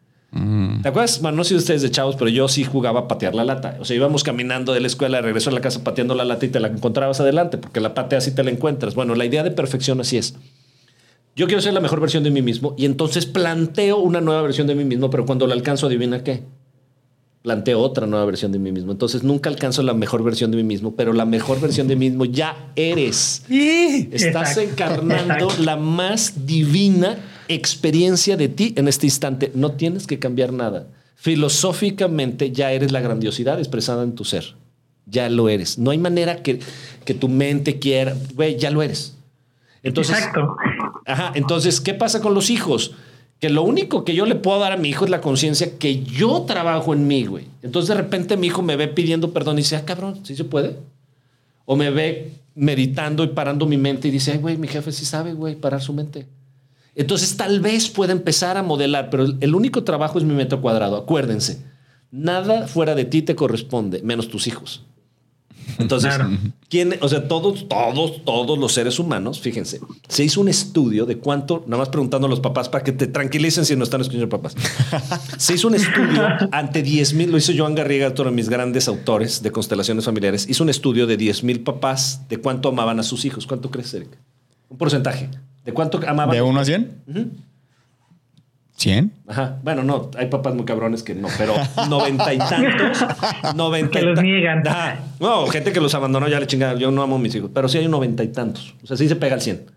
¿Te 0.82 0.88
acuerdas? 0.88 1.20
Bueno, 1.20 1.38
no 1.38 1.44
sé 1.44 1.52
de 1.54 1.58
ustedes 1.58 1.82
de 1.82 1.90
chavos, 1.90 2.16
pero 2.16 2.30
yo 2.30 2.48
sí 2.48 2.64
jugaba 2.64 3.00
a 3.00 3.08
patear 3.08 3.34
la 3.34 3.44
lata. 3.44 3.76
O 3.80 3.84
sea, 3.84 3.96
íbamos 3.96 4.24
caminando 4.24 4.72
de 4.72 4.80
la 4.80 4.86
escuela, 4.86 5.18
de 5.18 5.22
regreso 5.22 5.50
a 5.50 5.52
la 5.52 5.60
casa 5.60 5.84
pateando 5.84 6.14
la 6.14 6.24
lata 6.24 6.46
y 6.46 6.48
te 6.48 6.58
la 6.58 6.68
encontrabas 6.68 7.20
adelante, 7.20 7.58
porque 7.58 7.80
la 7.80 7.92
pateas 7.92 8.26
y 8.28 8.34
te 8.34 8.42
la 8.42 8.50
encuentras. 8.50 8.94
Bueno, 8.94 9.14
la 9.14 9.26
idea 9.26 9.42
de 9.42 9.50
perfección 9.50 10.00
así 10.00 10.16
es. 10.16 10.34
Yo 11.34 11.46
quiero 11.46 11.62
ser 11.62 11.72
la 11.72 11.80
mejor 11.80 12.00
versión 12.00 12.22
de 12.22 12.30
mí 12.30 12.42
mismo 12.42 12.74
y 12.76 12.84
entonces 12.84 13.24
planteo 13.26 13.98
una 13.98 14.20
nueva 14.20 14.42
versión 14.42 14.66
de 14.66 14.74
mí 14.74 14.84
mismo, 14.84 15.08
pero 15.08 15.24
cuando 15.24 15.46
la 15.46 15.54
alcanzo, 15.54 15.86
adivina 15.86 16.22
qué. 16.22 16.42
Planteo 17.40 17.80
otra 17.80 18.06
nueva 18.06 18.24
versión 18.26 18.52
de 18.52 18.58
mí 18.58 18.70
mismo. 18.70 18.92
Entonces 18.92 19.24
nunca 19.24 19.50
alcanzo 19.50 19.82
la 19.82 19.94
mejor 19.94 20.22
versión 20.22 20.50
de 20.50 20.58
mí 20.58 20.62
mismo, 20.62 20.94
pero 20.94 21.12
la 21.12 21.24
mejor 21.24 21.60
versión 21.60 21.88
de 21.88 21.96
mí 21.96 22.08
mismo 22.08 22.24
ya 22.24 22.70
eres. 22.76 23.44
Estás 23.48 24.56
Exacto, 24.56 24.60
encarnando 24.60 25.34
exacto. 25.46 25.62
la 25.64 25.76
más 25.76 26.46
divina 26.46 27.18
experiencia 27.48 28.36
de 28.36 28.48
ti 28.48 28.74
en 28.76 28.86
este 28.86 29.06
instante. 29.06 29.50
No 29.54 29.72
tienes 29.72 30.06
que 30.06 30.18
cambiar 30.18 30.52
nada. 30.52 30.86
Filosóficamente 31.16 32.52
ya 32.52 32.72
eres 32.72 32.92
la 32.92 33.00
grandiosidad 33.00 33.58
expresada 33.58 34.04
en 34.04 34.14
tu 34.14 34.24
ser. 34.24 34.54
Ya 35.06 35.28
lo 35.28 35.48
eres. 35.48 35.78
No 35.78 35.90
hay 35.90 35.98
manera 35.98 36.42
que, 36.42 36.60
que 37.04 37.14
tu 37.14 37.28
mente 37.28 37.78
quiera. 37.78 38.14
Güey, 38.34 38.56
ya 38.56 38.70
lo 38.70 38.82
eres. 38.82 39.16
Entonces, 39.82 40.16
Exacto. 40.16 40.56
Ajá, 41.06 41.32
entonces, 41.34 41.80
¿qué 41.80 41.94
pasa 41.94 42.20
con 42.20 42.34
los 42.34 42.50
hijos? 42.50 42.92
Que 43.40 43.50
lo 43.50 43.62
único 43.62 44.04
que 44.04 44.14
yo 44.14 44.24
le 44.24 44.36
puedo 44.36 44.60
dar 44.60 44.72
a 44.72 44.76
mi 44.76 44.88
hijo 44.90 45.04
es 45.04 45.10
la 45.10 45.20
conciencia 45.20 45.78
que 45.78 46.02
yo 46.04 46.42
trabajo 46.42 46.94
en 46.94 47.06
mí, 47.08 47.24
güey. 47.26 47.46
Entonces, 47.62 47.88
de 47.88 47.94
repente, 47.96 48.36
mi 48.36 48.46
hijo 48.48 48.62
me 48.62 48.76
ve 48.76 48.86
pidiendo 48.88 49.32
perdón 49.32 49.54
y 49.58 49.62
dice, 49.62 49.76
ah, 49.76 49.84
cabrón, 49.84 50.20
¿sí 50.24 50.36
se 50.36 50.44
puede? 50.44 50.76
O 51.64 51.74
me 51.76 51.90
ve 51.90 52.32
meditando 52.54 53.24
y 53.24 53.28
parando 53.28 53.66
mi 53.66 53.76
mente 53.78 54.08
y 54.08 54.10
dice, 54.12 54.32
ay, 54.32 54.38
güey, 54.38 54.56
mi 54.56 54.68
jefe 54.68 54.92
sí 54.92 55.04
sabe, 55.04 55.32
güey, 55.32 55.56
parar 55.56 55.80
su 55.82 55.92
mente. 55.92 56.26
Entonces, 56.94 57.36
tal 57.36 57.60
vez 57.60 57.88
pueda 57.88 58.12
empezar 58.12 58.56
a 58.56 58.62
modelar, 58.62 59.08
pero 59.10 59.24
el- 59.24 59.54
único 59.54 59.82
trabajo 59.82 60.18
es 60.18 60.24
mi 60.24 60.34
metro 60.34 60.60
cuadrado. 60.60 60.96
Acuérdense, 60.96 61.64
nada 62.10 62.68
fuera 62.68 62.94
de 62.94 63.06
ti 63.06 63.22
te 63.22 63.34
corresponde, 63.34 64.02
menos 64.02 64.28
tus 64.28 64.46
hijos. 64.46 64.84
Entonces, 65.78 66.14
Claro. 66.14 66.30
¿quién, 66.68 66.94
o 67.00 67.08
sea, 67.08 67.28
todos, 67.28 67.68
todos, 67.68 68.24
todos 68.24 68.58
los 68.58 68.72
seres 68.72 68.98
humanos, 68.98 69.40
fíjense, 69.40 69.80
se 70.08 70.24
hizo 70.24 70.40
un 70.40 70.48
estudio 70.48 71.06
de 71.06 71.18
cuánto, 71.18 71.64
nada 71.66 71.78
más 71.78 71.88
preguntando 71.88 72.26
a 72.26 72.30
los 72.30 72.40
papás 72.40 72.68
para 72.68 72.84
que 72.84 72.92
te 72.92 73.06
tranquilicen 73.06 73.64
si 73.64 73.76
no 73.76 73.84
están 73.84 74.00
escuchando 74.00 74.28
papás. 74.28 74.54
Se 75.38 75.54
hizo 75.54 75.68
un 75.68 75.74
estudio 75.74 76.22
ante 76.52 76.82
10 76.82 77.14
mil, 77.14 77.30
lo 77.30 77.38
hizo 77.38 77.52
Joan 77.56 77.74
Garriga, 77.74 78.08
otro 78.08 78.24
de 78.26 78.30
mis 78.30 78.48
grandes 78.48 78.88
autores 78.88 79.42
de 79.42 79.50
constelaciones 79.50 80.04
familiares, 80.04 80.46
hizo 80.48 80.62
un 80.62 80.70
estudio 80.70 81.06
de 81.06 81.16
10 81.16 81.44
mil 81.44 81.60
papás 81.60 82.22
de 82.28 82.38
cuánto 82.38 82.68
amaban 82.68 82.98
a 83.00 83.02
sus 83.02 83.24
hijos. 83.24 83.46
¿Cuánto 83.46 83.70
crees, 83.70 83.92
Eric? 83.94 84.08
Un 84.68 84.78
porcentaje. 84.78 85.28
¿De 85.64 85.72
cuánto 85.72 86.00
amaban? 86.06 86.34
¿De 86.34 86.42
1 86.42 86.60
a 86.60 86.64
100? 86.64 87.02
Ujú. 87.06 87.30
¿100? 88.82 89.10
Ajá. 89.28 89.58
Bueno, 89.62 89.82
no, 89.82 90.10
hay 90.16 90.26
papás 90.26 90.54
muy 90.54 90.64
cabrones 90.64 91.02
que 91.02 91.14
no, 91.14 91.28
pero 91.38 91.54
noventa 91.88 92.34
y 92.34 92.38
tantos, 92.38 93.04
noventa 93.54 93.98
Que 93.98 94.04
los 94.04 94.20
niegan. 94.20 94.66
Ajá. 94.66 94.98
No, 95.20 95.46
gente 95.46 95.72
que 95.72 95.80
los 95.80 95.94
abandonó 95.94 96.28
ya 96.28 96.40
le 96.40 96.46
chingada. 96.46 96.74
Yo 96.74 96.90
no 96.90 97.02
amo 97.02 97.16
a 97.16 97.18
mis 97.18 97.34
hijos, 97.34 97.50
pero 97.54 97.68
sí 97.68 97.78
hay 97.78 97.88
noventa 97.88 98.24
y 98.24 98.28
tantos. 98.28 98.74
O 98.82 98.86
sea, 98.86 98.96
sí 98.96 99.08
se 99.08 99.16
pega 99.16 99.34
al 99.34 99.40
100. 99.40 99.70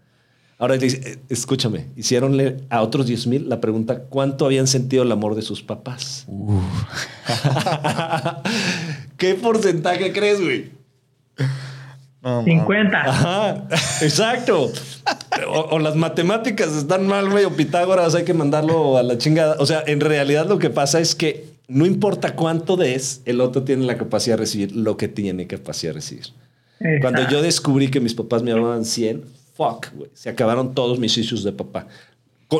Ahora 0.58 0.78
dice, 0.78 1.02
eh, 1.04 1.18
escúchame, 1.30 1.88
hicieronle 1.98 2.62
a 2.70 2.82
otros 2.82 3.08
10 3.08 3.28
mil 3.28 3.50
la 3.50 3.60
pregunta: 3.60 4.04
¿cuánto 4.10 4.46
habían 4.46 4.68
sentido 4.68 5.04
el 5.04 5.12
amor 5.12 5.36
de 5.36 5.42
sus 5.42 5.62
papás? 5.62 6.26
¿Qué 9.18 9.36
porcentaje 9.36 10.14
crees, 10.14 10.42
güey? 10.42 10.72
50. 12.44 13.02
Ajá, 13.02 13.68
exacto. 14.02 14.72
O, 15.48 15.60
o 15.76 15.80
las 15.80 15.96
matemáticas 15.96 16.76
están 16.76 17.06
mal, 17.06 17.30
güey, 17.30 17.46
o 17.46 17.52
Pitágoras 17.52 18.16
hay 18.16 18.24
que 18.24 18.34
mandarlo 18.34 18.98
a 18.98 19.04
la 19.04 19.18
chingada. 19.18 19.58
O 19.60 19.66
sea, 19.66 19.84
en 19.86 20.02
realidad 20.02 20.48
lo 20.48 20.58
que 20.58 20.70
pasa 20.70 21.00
es 21.00 21.14
que 21.14 21.56
no 21.68 21.86
importa 21.86 22.36
cuánto 22.36 22.78
des, 22.78 23.22
el 23.26 23.42
otro 23.42 23.64
tiene 23.64 23.86
la 23.86 23.98
capacidad 23.98 24.36
de 24.36 24.42
recibir 24.42 24.76
lo 24.76 24.98
que 24.98 25.08
tiene 25.08 25.48
capacidad 25.48 25.92
de 25.92 25.96
recibir. 25.96 26.26
Cuando 27.02 27.28
yo 27.30 27.42
descubrí 27.42 27.90
que 27.90 28.00
mis 28.00 28.14
papás 28.14 28.44
me 28.44 28.52
amaban 28.52 28.86
100, 28.86 29.24
fuck, 29.54 29.88
güey, 29.96 30.10
se 30.14 30.30
acabaron 30.30 30.76
todos 30.76 31.00
mis 31.00 31.18
issues 31.18 31.44
de 31.44 31.52
papá. 31.52 31.88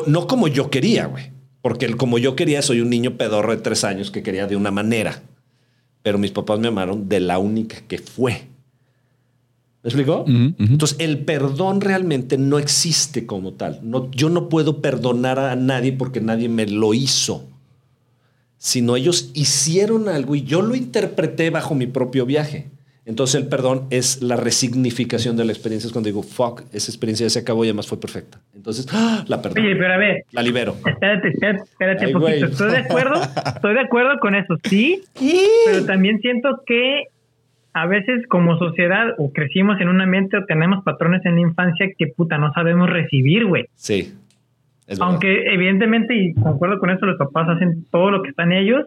No 0.06 0.26
como 0.26 0.48
yo 0.48 0.70
quería, 0.70 1.06
güey, 1.06 1.30
porque 1.60 1.86
el 1.86 1.96
como 1.96 2.18
yo 2.18 2.34
quería 2.34 2.62
soy 2.62 2.80
un 2.80 2.90
niño 2.90 3.16
pedorro 3.16 3.54
de 3.54 3.62
tres 3.62 3.84
años 3.84 4.10
que 4.10 4.22
quería 4.22 4.46
de 4.46 4.56
una 4.56 4.70
manera, 4.70 5.22
pero 6.02 6.18
mis 6.18 6.30
papás 6.30 6.58
me 6.58 6.68
amaron 6.68 7.08
de 7.08 7.20
la 7.20 7.38
única 7.38 7.76
que 7.86 7.98
fue. 7.98 8.48
¿Me 9.86 9.90
explicó? 9.90 10.22
Ujú, 10.22 10.32
ujú. 10.32 10.72
Entonces, 10.72 10.96
el 10.98 11.18
perdón 11.20 11.80
realmente 11.80 12.38
no 12.38 12.58
existe 12.58 13.24
como 13.24 13.52
tal. 13.52 13.78
No, 13.84 14.10
yo 14.10 14.28
no 14.30 14.48
puedo 14.48 14.82
perdonar 14.82 15.38
a 15.38 15.54
nadie 15.54 15.92
porque 15.92 16.20
nadie 16.20 16.48
me 16.48 16.66
lo 16.66 16.92
hizo. 16.92 17.44
Sino 18.58 18.96
ellos 18.96 19.30
hicieron 19.34 20.08
algo 20.08 20.34
y 20.34 20.42
yo 20.42 20.60
lo 20.62 20.74
interpreté 20.74 21.50
bajo 21.50 21.74
mi 21.76 21.86
propio 21.86 22.26
viaje. 22.26 22.66
Entonces, 23.04 23.36
el 23.40 23.46
perdón 23.46 23.86
es 23.90 24.22
la 24.22 24.34
resignificación 24.34 25.36
de 25.36 25.44
la 25.44 25.52
experiencia. 25.52 25.86
Es 25.86 25.92
cuando 25.92 26.08
digo, 26.08 26.24
fuck, 26.24 26.62
esa 26.72 26.90
experiencia 26.90 27.24
ya 27.26 27.30
se 27.30 27.38
acabó 27.38 27.64
y 27.64 27.68
además 27.68 27.86
fue 27.86 28.00
perfecta. 28.00 28.40
Entonces, 28.56 28.88
¡ah! 28.90 29.24
la 29.28 29.40
perdono. 29.40 29.64
Oye, 29.64 29.76
pero 29.76 29.92
a 29.94 29.98
ver, 29.98 30.24
La 30.32 30.42
libero. 30.42 30.74
espérate, 30.84 31.28
espérate, 31.28 31.62
espérate 31.70 32.04
Ay, 32.06 32.14
un 32.14 32.20
poquito. 32.20 32.38
güey. 32.40 32.50
Estoy 32.50 32.70
de 32.72 32.78
acuerdo, 32.78 33.22
estoy 33.54 33.74
de 33.74 33.80
acuerdo 33.80 34.18
con 34.20 34.34
eso, 34.34 34.56
sí, 34.68 35.02
pero 35.66 35.84
también 35.84 36.18
siento 36.20 36.48
que 36.66 37.04
a 37.78 37.84
veces 37.84 38.26
como 38.28 38.58
sociedad 38.58 39.08
o 39.18 39.34
crecimos 39.34 39.78
en 39.82 39.88
un 39.88 40.00
ambiente 40.00 40.38
o 40.38 40.46
tenemos 40.46 40.82
patrones 40.82 41.20
en 41.26 41.34
la 41.34 41.42
infancia 41.42 41.86
que 41.98 42.06
puta 42.06 42.38
no 42.38 42.50
sabemos 42.54 42.88
recibir, 42.88 43.44
güey. 43.44 43.66
Sí. 43.74 44.14
Es. 44.86 44.98
Aunque 44.98 45.52
evidentemente, 45.52 46.14
y 46.14 46.32
concuerdo 46.32 46.78
con 46.78 46.88
eso, 46.88 47.04
los 47.04 47.18
papás 47.18 47.50
hacen 47.50 47.84
todo 47.90 48.10
lo 48.10 48.22
que 48.22 48.30
están 48.30 48.52
ellos, 48.52 48.86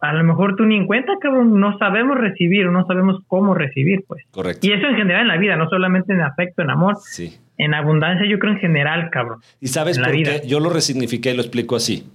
a 0.00 0.12
lo 0.12 0.22
mejor 0.22 0.54
tú 0.54 0.66
ni 0.66 0.76
en 0.76 0.86
cuenta, 0.86 1.14
cabrón, 1.20 1.58
no 1.58 1.76
sabemos 1.78 2.16
recibir 2.16 2.64
o 2.68 2.70
no 2.70 2.86
sabemos 2.86 3.22
cómo 3.26 3.54
recibir, 3.54 4.04
pues. 4.06 4.24
Correcto. 4.30 4.64
Y 4.64 4.70
eso 4.70 4.86
en 4.86 4.94
general 4.94 5.22
en 5.22 5.28
la 5.28 5.36
vida, 5.36 5.56
no 5.56 5.68
solamente 5.68 6.12
en 6.12 6.20
afecto, 6.20 6.62
en 6.62 6.70
amor, 6.70 6.94
Sí. 7.10 7.38
en 7.56 7.74
abundancia, 7.74 8.24
yo 8.30 8.38
creo 8.38 8.52
en 8.52 8.60
general, 8.60 9.10
cabrón. 9.10 9.40
¿Y 9.60 9.66
sabes 9.66 9.98
por 9.98 10.12
qué? 10.12 10.42
Yo 10.46 10.60
lo 10.60 10.70
resignifiqué 10.70 11.32
y 11.32 11.34
lo 11.34 11.42
explico 11.42 11.74
así. 11.74 12.06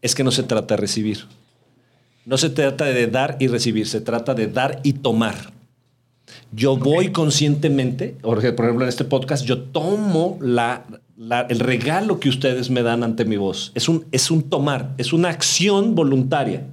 Es 0.00 0.14
que 0.14 0.24
no 0.24 0.30
se 0.30 0.44
trata 0.44 0.76
de 0.76 0.80
recibir. 0.80 1.18
No 2.28 2.36
se 2.36 2.50
trata 2.50 2.84
de 2.84 3.06
dar 3.06 3.36
y 3.40 3.46
recibir, 3.46 3.86
se 3.86 4.02
trata 4.02 4.34
de 4.34 4.48
dar 4.48 4.80
y 4.82 4.92
tomar. 4.92 5.52
Yo 6.52 6.76
voy 6.76 7.10
conscientemente, 7.10 8.16
por 8.20 8.38
ejemplo, 8.38 8.82
en 8.82 8.88
este 8.88 9.04
podcast, 9.04 9.44
yo 9.46 9.62
tomo 9.62 10.38
la, 10.42 10.84
la- 11.16 11.42
el 11.48 11.58
regalo 11.60 12.20
que 12.20 12.28
ustedes 12.28 12.68
me 12.68 12.82
dan 12.82 13.02
ante 13.02 13.24
mi 13.24 13.38
voz. 13.38 13.72
Es 13.74 13.88
un, 13.88 14.04
es 14.12 14.30
un 14.30 14.42
tomar, 14.42 14.92
es 14.98 15.14
una 15.14 15.30
acción 15.30 15.94
voluntaria. 15.94 16.66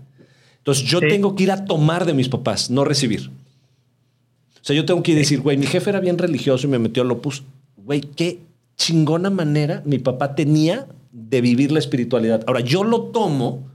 Entonces 0.57 0.83
yo 0.85 0.99
Sí. 0.99 1.07
tengo 1.07 1.35
que 1.35 1.43
ir 1.43 1.51
a 1.51 1.63
tomar 1.65 2.05
de 2.05 2.13
mis 2.13 2.27
papás, 2.27 2.69
no 2.69 2.83
recibir. 2.83 3.29
O 3.29 4.59
sea, 4.67 4.75
yo 4.75 4.83
tengo 4.85 5.01
que 5.03 5.11
ir 5.11 5.17
a 5.17 5.21
decir, 5.21 5.39
güey, 5.39 5.55
mi 5.57 5.67
jefe 5.67 5.89
era 5.89 6.01
bien 6.01 6.17
religioso 6.17 6.67
y 6.67 6.69
me 6.69 6.79
metió 6.79 7.03
al 7.03 7.11
opus. 7.11 7.43
Güey, 7.77 8.01
qué 8.01 8.39
chingona 8.75 9.29
manera 9.29 9.81
mi 9.85 9.99
papá 9.99 10.35
tenía 10.35 10.85
de 11.13 11.39
vivir 11.39 11.71
la 11.71 11.79
espiritualidad. 11.79 12.43
Ahora, 12.45 12.59
yo 12.59 12.83
lo 12.83 13.03
tomo 13.03 13.73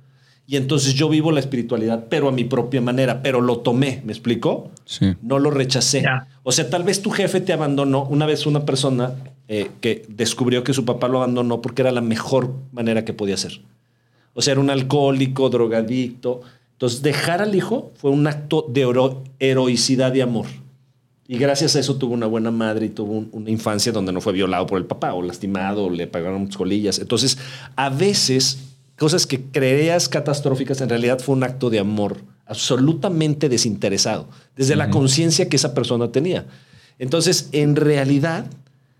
y 0.50 0.56
entonces 0.56 0.94
yo 0.94 1.08
vivo 1.08 1.30
la 1.30 1.38
espiritualidad, 1.38 2.06
pero 2.10 2.28
a 2.28 2.32
mi 2.32 2.42
propia 2.42 2.80
manera, 2.80 3.22
pero 3.22 3.40
lo 3.40 3.58
tomé, 3.60 4.02
¿me 4.04 4.12
explico? 4.12 4.70
Sí. 4.84 5.14
No 5.22 5.38
lo 5.38 5.50
rechacé. 5.52 6.02
O 6.42 6.50
sea, 6.50 6.68
tal 6.68 6.82
vez 6.82 7.02
tu 7.02 7.10
jefe 7.10 7.40
te 7.40 7.52
abandonó. 7.52 8.04
Una 8.04 8.26
vez 8.26 8.46
una 8.46 8.64
persona 8.66 9.14
eh, 9.46 9.70
que 9.80 10.04
descubrió 10.08 10.64
que 10.64 10.74
su 10.74 10.84
papá 10.84 11.06
lo 11.06 11.18
abandonó 11.18 11.62
porque 11.62 11.82
era 11.82 11.92
la 11.92 12.00
mejor 12.00 12.52
manera 12.72 13.04
que 13.04 13.12
podía 13.12 13.36
ser. 13.36 13.60
O 14.34 14.42
sea, 14.42 14.52
era 14.52 14.60
un 14.60 14.70
alcohólico, 14.70 15.50
drogadicto, 15.50 16.40
Entonces, 16.72 17.02
dejar 17.02 17.42
al 17.42 17.54
hijo 17.54 17.92
fue 17.96 18.10
un 18.10 18.26
acto 18.26 18.64
de 18.68 18.80
hero- 18.80 19.22
heroicidad 19.38 20.14
y 20.14 20.20
amor. 20.22 20.46
Y 21.28 21.36
gracias 21.38 21.76
a 21.76 21.78
eso 21.80 21.96
tuvo 21.96 22.14
una 22.14 22.26
buena 22.26 22.50
madre 22.50 22.86
y 22.86 22.88
tuvo 22.88 23.12
un- 23.12 23.28
una 23.32 23.50
infancia 23.50 23.92
donde 23.92 24.12
no 24.12 24.20
fue 24.20 24.32
violado 24.32 24.66
por 24.66 24.78
el 24.78 24.86
papá 24.86 25.12
o 25.14 25.22
lastimado 25.22 25.84
o 25.84 25.90
le 25.90 26.06
pagaron 26.06 26.46
colillas. 26.48 26.98
Entonces, 26.98 27.38
a 27.76 27.88
veces, 27.90 28.69
cosas 29.00 29.26
que 29.26 29.40
creías 29.40 30.10
catastróficas 30.10 30.82
en 30.82 30.90
realidad 30.90 31.20
fue 31.20 31.34
un 31.34 31.42
acto 31.42 31.70
de 31.70 31.78
amor 31.78 32.18
absolutamente 32.44 33.48
desinteresado, 33.48 34.28
desde 34.54 34.76
la 34.76 34.90
conciencia 34.90 35.48
que 35.48 35.56
esa 35.56 35.72
persona 35.72 36.12
tenía. 36.12 36.44
Entonces, 36.98 37.48
en 37.52 37.76
realidad, 37.76 38.44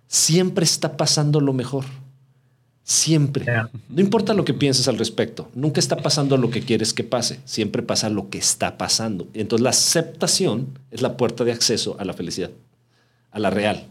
siempre 0.07 0.65
está 0.65 0.97
pasando 0.97 1.39
lo 1.43 1.53
mejor. 1.53 1.85
Siempre. 2.83 3.45
No 3.91 4.01
importa 4.01 4.33
lo 4.33 4.47
que 4.47 4.55
pienses 4.55 4.89
al 4.89 4.97
respecto. 4.97 5.51
Nunca 5.55 5.81
está 5.81 5.99
pasando 5.99 6.39
lo 6.39 6.49
que 6.49 6.63
quieres 6.63 6.95
que 6.95 7.05
pase. 7.05 7.41
Siempre 7.45 7.83
pasa 7.83 8.09
lo 8.09 8.31
que 8.31 8.39
está 8.39 8.79
pasando. 8.79 9.29
Entonces 9.35 9.63
la 9.63 9.71
aceptación 9.71 10.79
es 10.91 11.03
la 11.03 11.19
puerta 11.19 11.45
de 11.45 11.53
acceso 11.53 11.97
a 11.99 12.07
la 12.07 12.15
felicidad, 12.15 12.51
a 13.33 13.39
la 13.39 13.51
real. 13.51 13.87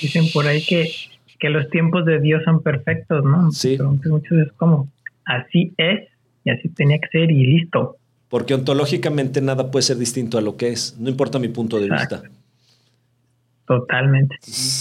Dicen 0.00 0.30
por 0.30 0.46
ahí 0.46 0.64
que, 0.64 0.92
que 1.40 1.48
los 1.50 1.68
tiempos 1.70 2.04
de 2.04 2.20
Dios 2.20 2.42
son 2.44 2.62
perfectos, 2.62 3.24
¿no? 3.24 3.50
Sí. 3.50 3.72
Entonces 3.72 4.10
muchas 4.12 4.30
veces 4.38 4.52
como, 4.56 4.88
así 5.24 5.72
es 5.78 6.08
y 6.44 6.50
así 6.50 6.68
tenía 6.68 6.98
que 6.98 7.08
ser 7.08 7.30
y 7.30 7.44
listo. 7.46 7.96
Porque 8.28 8.54
ontológicamente 8.54 9.40
nada 9.40 9.70
puede 9.70 9.82
ser 9.82 9.96
distinto 9.96 10.38
a 10.38 10.40
lo 10.42 10.56
que 10.56 10.68
es. 10.68 10.96
No 11.00 11.08
importa 11.08 11.38
mi 11.38 11.48
punto 11.48 11.78
de 11.80 11.86
Exacto. 11.86 12.16
vista. 12.22 12.30
Totalmente. 13.66 14.36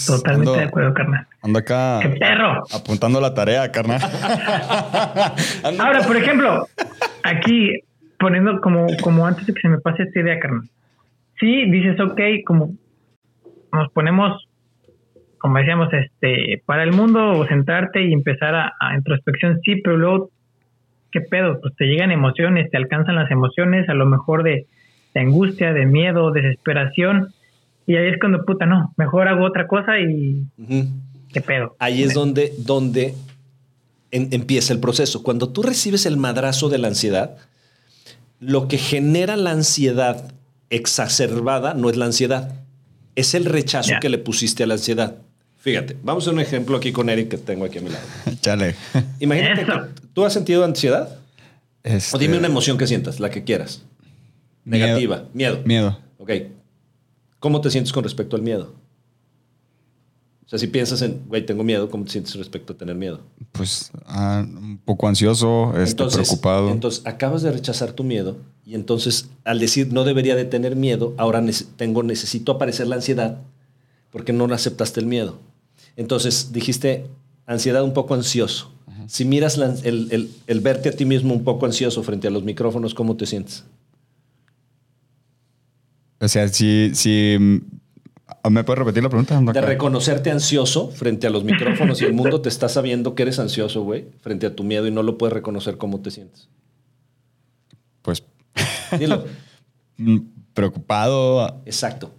Totalmente 0.08 0.52
Ando- 0.52 0.58
de 0.58 0.64
acuerdo, 0.64 0.94
carnal. 0.94 1.28
Ando 1.44 1.60
acá 1.60 2.00
¡Qué 2.02 2.10
perro! 2.10 2.64
apuntando 2.74 3.22
la 3.22 3.34
tarea, 3.34 3.72
carnal. 3.72 4.02
Ahora, 5.80 6.02
por 6.08 6.18
ejemplo, 6.18 6.68
aquí 7.24 7.72
poniendo 8.20 8.60
como, 8.62 8.88
como 9.02 9.26
antes 9.26 9.46
de 9.46 9.54
que 9.54 9.62
se 9.62 9.70
me 9.70 9.78
pase 9.80 10.04
esta 10.04 10.20
idea, 10.20 10.40
carnal. 10.40 10.68
Sí, 11.40 11.70
dices, 11.72 12.00
ok, 12.00 12.20
como 12.46 12.74
nos 13.72 13.92
ponemos, 13.94 14.48
como 15.40 15.58
decíamos, 15.58 15.90
este, 15.94 16.62
para 16.66 16.84
el 16.84 16.92
mundo, 16.94 17.46
centrarte 17.48 18.04
y 18.06 18.14
empezar 18.14 18.54
a, 18.56 18.74
a 18.80 18.96
introspección, 18.96 19.60
sí, 19.64 19.78
pero 19.84 19.98
luego, 19.98 20.30
¿qué 21.12 21.22
pedo? 21.22 21.60
Pues 21.62 21.76
te 21.76 21.86
llegan 21.86 22.12
emociones, 22.12 22.70
te 22.70 22.78
alcanzan 22.78 23.16
las 23.16 23.32
emociones, 23.32 23.90
a 23.90 23.94
lo 23.94 24.06
mejor 24.06 24.44
de, 24.44 24.68
de 25.14 25.20
angustia, 25.22 25.74
de 25.74 25.86
miedo, 25.86 26.32
desesperación, 26.32 27.34
y 27.88 27.96
ahí 27.96 28.08
es 28.10 28.20
cuando, 28.20 28.46
puta, 28.46 28.66
no, 28.68 28.94
mejor 28.98 29.28
hago 29.28 29.44
otra 29.46 29.66
cosa 29.66 30.00
y 30.00 30.44
qué 31.34 31.42
pedo. 31.42 31.76
Ahí 31.80 32.04
es 32.04 32.14
donde, 32.14 32.54
donde 32.60 33.16
en- 34.12 34.28
empieza 34.32 34.74
el 34.74 34.80
proceso. 34.80 35.24
Cuando 35.24 35.50
tú 35.50 35.64
recibes 35.64 36.06
el 36.06 36.18
madrazo 36.18 36.70
de 36.70 36.78
la 36.78 36.90
ansiedad, 36.90 37.38
lo 38.40 38.68
que 38.68 38.78
genera 38.78 39.36
la 39.38 39.52
ansiedad 39.52 40.32
exacerbada 40.70 41.74
no 41.74 41.90
es 41.90 41.98
la 41.98 42.06
ansiedad, 42.06 42.54
es 43.16 43.34
el 43.34 43.46
rechazo 43.46 43.94
que 44.00 44.10
le 44.10 44.18
pusiste 44.20 44.64
a 44.64 44.68
la 44.68 44.76
ansiedad. 44.76 45.16
Fíjate, 45.60 45.98
vamos 46.04 46.24
a 46.24 46.26
hacer 46.26 46.34
un 46.34 46.40
ejemplo 46.40 46.78
aquí 46.78 46.92
con 46.94 47.10
Eric 47.10 47.30
que 47.30 47.38
tengo 47.38 47.66
aquí 47.66 47.80
a 47.80 47.82
mi 47.82 47.90
lado. 47.90 48.06
Chale. 48.42 48.76
Imagínate 49.20 49.62
Eso. 49.64 49.74
que 49.74 50.08
tú 50.14 50.26
has 50.26 50.34
sentido 50.34 50.64
ansiedad 50.64 51.20
Este, 51.84 52.16
o 52.16 52.20
dime 52.20 52.38
una 52.38 52.48
emoción 52.48 52.78
que 52.78 52.88
sientas, 52.88 53.20
la 53.20 53.30
que 53.30 53.44
quieras. 53.44 53.84
Negativa, 54.64 55.26
miedo. 55.34 55.62
Miedo. 55.66 56.00
Ok. 56.18 56.32
¿Cómo 57.40 57.60
te 57.60 57.70
sientes 57.70 57.92
con 57.92 58.04
respecto 58.04 58.36
al 58.36 58.42
miedo? 58.42 58.74
O 60.46 60.50
sea, 60.50 60.58
si 60.58 60.68
piensas 60.68 61.02
en, 61.04 61.26
güey, 61.28 61.46
tengo 61.46 61.64
miedo, 61.64 61.90
¿cómo 61.90 62.06
te 62.06 62.12
sientes 62.12 62.34
respecto 62.36 62.74
a 62.74 62.78
tener 62.78 62.96
miedo? 62.96 63.22
Pues 63.52 63.92
ah, 64.06 64.44
un 64.46 64.80
poco 64.84 65.08
ansioso, 65.08 65.74
este, 65.78 66.04
preocupado. 66.06 66.72
Entonces, 66.72 67.06
acabas 67.06 67.44
de 67.44 67.52
rechazar 67.52 67.92
tu 67.92 68.04
miedo 68.04 68.38
y 68.66 68.76
entonces 68.76 69.30
al 69.44 69.60
decir 69.60 69.94
no 69.94 70.06
debería 70.06 70.36
de 70.36 70.46
tener 70.46 70.76
miedo, 70.76 71.14
ahora 71.18 71.44
tengo, 71.76 72.02
necesito 72.02 72.54
aparecer 72.54 72.88
la 72.88 72.96
ansiedad 72.96 73.42
porque 74.10 74.34
no 74.34 74.46
aceptaste 74.46 75.00
el 75.00 75.06
miedo. 75.06 75.38
Entonces 76.00 76.52
dijiste 76.54 77.06
ansiedad 77.46 77.84
un 77.84 77.94
poco 77.94 78.14
ansioso. 78.14 78.72
Si 79.08 79.26
miras 79.26 79.58
la- 79.58 79.76
el, 79.84 80.08
el- 80.12 80.30
el 80.48 80.60
verte 80.62 80.88
a 80.90 80.92
ti 80.94 81.04
mismo 81.04 81.34
un 81.34 81.44
poco 81.44 81.66
ansioso 81.66 82.04
frente 82.04 82.28
a 82.28 82.32
los 82.32 82.44
micrófonos, 82.44 82.94
¿cómo 82.94 83.18
te 83.18 83.26
sientes? 83.26 83.66
o 86.22 86.28
sea, 86.28 86.48
si, 86.50 86.92
si 86.94 87.38
mm, 87.40 88.50
¿me 88.50 88.64
puedes 88.64 88.80
repetir 88.80 89.04
la 89.04 89.10
pregunta? 89.10 89.40
De 89.42 89.62
reconocerte 89.62 90.32
ansioso 90.32 90.90
frente 90.90 91.28
a 91.28 91.30
los 91.30 91.44
micrófonos 91.44 92.02
y 92.02 92.06
el 92.06 92.14
mundo 92.14 92.42
te 92.42 92.50
está 92.50 92.68
sabiendo 92.70 93.16
que 93.16 93.24
eres 93.24 93.40
ansioso, 93.40 93.84
güey, 93.84 94.06
frente 94.22 94.46
a 94.48 94.56
tu 94.56 94.64
miedo 94.64 94.86
y 94.88 94.92
no 94.92 95.02
lo 95.04 95.18
puedes 95.18 95.34
reconocer 95.34 95.78
cómo 95.78 96.00
te 96.02 96.12
sientes. 96.12 96.48
Pues 98.02 98.24
Dilo. 99.00 99.26
preocupado. 100.54 101.62
Exacto. 101.66 102.12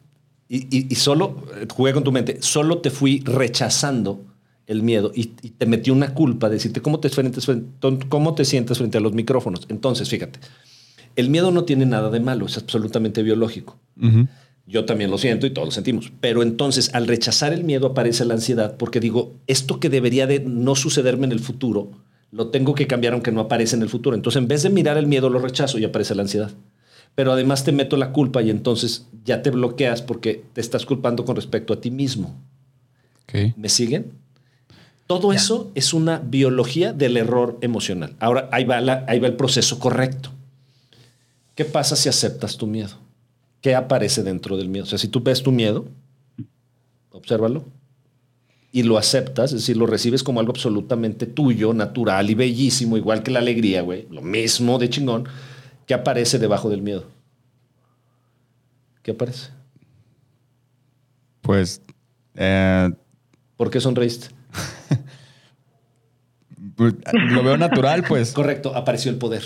Y, 0.52 0.66
y- 0.76 0.86
y 0.90 0.94
solo, 0.96 1.36
jugué 1.72 1.92
con 1.92 2.02
tu 2.02 2.10
mente, 2.10 2.38
solo 2.40 2.78
te 2.78 2.90
fui 2.90 3.20
rechazando 3.24 4.20
el 4.66 4.82
miedo 4.82 5.12
y, 5.14 5.32
y 5.42 5.50
te 5.50 5.64
metí 5.66 5.90
una 5.90 6.12
culpa 6.12 6.48
de 6.48 6.56
decirte 6.56 6.82
cómo 6.82 6.98
te, 6.98 7.08
frentes 7.08 7.46
frente- 7.46 8.06
cómo 8.08 8.34
te 8.34 8.44
sientes 8.44 8.76
frente 8.78 8.98
a 8.98 9.00
los 9.00 9.12
micrófonos. 9.12 9.66
Entonces, 9.68 10.08
fíjate, 10.08 10.40
el 11.14 11.30
miedo 11.30 11.52
no 11.52 11.64
tiene 11.64 11.86
nada 11.86 12.10
de 12.10 12.18
malo, 12.20 12.46
es 12.46 12.56
absolutamente 12.58 13.22
biológico. 13.22 13.78
Yo 14.66 14.84
también 14.84 15.10
lo 15.10 15.18
siento 15.18 15.46
y 15.46 15.50
todos 15.50 15.68
lo 15.68 15.72
sentimos. 15.72 16.12
Pero 16.20 16.42
entonces, 16.42 16.90
al 16.94 17.06
rechazar 17.06 17.52
el 17.52 17.64
miedo 17.64 17.88
aparece 17.88 18.24
la 18.24 18.34
ansiedad 18.34 18.76
porque 18.76 19.00
digo, 19.00 19.34
esto 19.46 19.78
que 19.80 19.88
debería 19.88 20.26
de 20.26 20.40
no 20.40 20.74
sucederme 20.76 21.26
en 21.26 21.32
el 21.32 21.40
futuro, 21.40 21.90
lo 22.30 22.48
tengo 22.50 22.74
que 22.76 22.86
cambiar 22.86 23.12
aunque 23.14 23.32
no 23.32 23.40
aparece 23.40 23.74
en 23.76 23.82
el 23.82 23.88
futuro. 23.88 24.14
Entonces, 24.14 24.40
en 24.40 24.46
vez 24.48 24.62
de 24.62 24.70
mirar 24.70 24.96
el 24.96 25.06
miedo, 25.08 25.28
lo 25.30 25.40
rechazo 25.40 25.78
y 25.78 25.84
aparece 25.84 26.14
la 26.14 26.22
ansiedad. 26.22 26.52
Pero 27.14 27.32
además 27.32 27.64
te 27.64 27.72
meto 27.72 27.96
la 27.96 28.12
culpa 28.12 28.40
y 28.42 28.50
entonces 28.50 29.06
ya 29.24 29.42
te 29.42 29.50
bloqueas 29.50 30.00
porque 30.02 30.44
te 30.52 30.60
estás 30.60 30.86
culpando 30.86 31.24
con 31.24 31.36
respecto 31.36 31.72
a 31.74 31.80
ti 31.80 31.90
mismo. 31.90 32.34
Ok. 33.24 33.54
¿Me 33.56 33.68
siguen? 33.68 34.12
Todo 35.06 35.32
eso 35.32 35.70
es 35.74 35.92
una 35.92 36.18
biología 36.20 36.92
del 36.92 37.16
error 37.16 37.58
emocional. 37.62 38.14
Ahora, 38.20 38.48
ahí 38.52 38.64
va, 38.64 38.80
la- 38.80 39.04
ahí 39.08 39.18
va 39.18 39.26
el 39.26 39.34
proceso 39.34 39.78
correcto. 39.80 40.30
¿Qué 41.56 41.64
pasa 41.64 41.96
si 41.96 42.08
aceptas 42.08 42.56
tu 42.56 42.66
miedo? 42.66 42.96
¿Qué 43.60 43.74
aparece 43.74 44.22
dentro 44.22 44.56
del 44.56 44.68
miedo? 44.68 44.84
O 44.84 44.88
sea, 44.88 44.98
si 44.98 45.08
tú 45.08 45.20
ves 45.20 45.42
tu 45.42 45.52
miedo, 45.52 45.86
obsérvalo 47.10 47.64
y 48.72 48.84
lo 48.84 48.96
aceptas, 48.98 49.52
es 49.52 49.60
decir, 49.62 49.76
lo 49.76 49.86
recibes 49.86 50.22
como 50.22 50.38
algo 50.40 50.52
absolutamente 50.52 51.26
tuyo, 51.26 51.74
natural 51.74 52.30
y 52.30 52.34
bellísimo, 52.34 52.96
igual 52.96 53.22
que 53.24 53.32
la 53.32 53.40
alegría, 53.40 53.82
güey, 53.82 54.06
lo 54.10 54.22
mismo 54.22 54.78
de 54.78 54.88
chingón, 54.88 55.24
¿qué 55.90 55.94
aparece 55.94 56.38
debajo 56.38 56.70
del 56.70 56.82
miedo? 56.82 57.02
¿Qué 59.02 59.10
aparece? 59.10 59.48
Pues 61.40 61.82
eh, 62.36 62.90
¿Por 63.56 63.70
qué 63.70 63.80
sonreíste? 63.80 64.28
pues, 66.76 66.94
lo 67.32 67.42
veo 67.42 67.56
natural, 67.56 68.04
pues. 68.06 68.30
Correcto, 68.30 68.76
apareció 68.76 69.10
el 69.10 69.18
poder. 69.18 69.42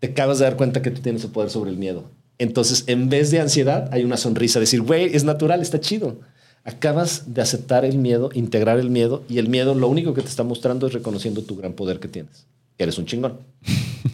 Te 0.00 0.08
acabas 0.08 0.38
de 0.38 0.44
dar 0.44 0.58
cuenta 0.58 0.82
que 0.82 0.90
tú 0.90 1.00
tienes 1.00 1.24
el 1.24 1.30
poder 1.30 1.48
sobre 1.48 1.70
el 1.70 1.78
miedo. 1.78 2.10
Entonces, 2.36 2.84
en 2.86 3.08
vez 3.08 3.30
de 3.30 3.40
ansiedad, 3.40 3.88
hay 3.90 4.04
una 4.04 4.18
sonrisa, 4.18 4.60
decir, 4.60 4.82
güey, 4.82 5.16
es 5.16 5.24
natural, 5.24 5.62
está 5.62 5.80
chido. 5.80 6.20
Acabas 6.64 7.32
de 7.32 7.40
aceptar 7.40 7.86
el 7.86 7.96
miedo, 7.96 8.28
integrar 8.34 8.78
el 8.78 8.90
miedo, 8.90 9.24
y 9.30 9.38
el 9.38 9.48
miedo 9.48 9.74
lo 9.74 9.88
único 9.88 10.12
que 10.12 10.20
te 10.20 10.28
está 10.28 10.42
mostrando 10.42 10.86
es 10.86 10.92
reconociendo 10.92 11.40
tu 11.40 11.56
gran 11.56 11.72
poder 11.72 12.00
que 12.00 12.08
tienes. 12.08 12.44
Eres 12.78 12.98
un 12.98 13.06
chingón. 13.06 13.38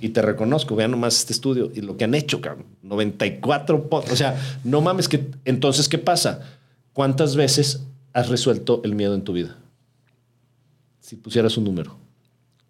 y 0.01 0.11
te 0.11 0.23
reconozco, 0.23 0.77
vean 0.77 0.91
nomás 0.93 1.19
este 1.19 1.32
estudio 1.32 1.70
y 1.74 1.81
lo 1.81 1.97
que 1.97 2.05
han 2.05 2.15
hecho, 2.15 2.41
cabrón. 2.41 2.66
94, 2.82 3.89
po- 3.89 4.05
o 4.11 4.16
sea, 4.16 4.39
no 4.65 4.81
mames 4.81 5.09
que 5.09 5.31
entonces, 5.45 5.89
¿qué 5.89 5.99
pasa? 5.99 6.41
¿Cuántas 6.93 7.37
veces 7.37 7.85
has 8.12 8.28
resuelto 8.28 8.81
el 8.85 8.95
miedo 8.95 9.15
en 9.15 9.23
tu 9.23 9.32
vida? 9.32 9.57
Si 11.01 11.16
pusieras 11.16 11.57
un 11.57 11.65
número. 11.65 11.97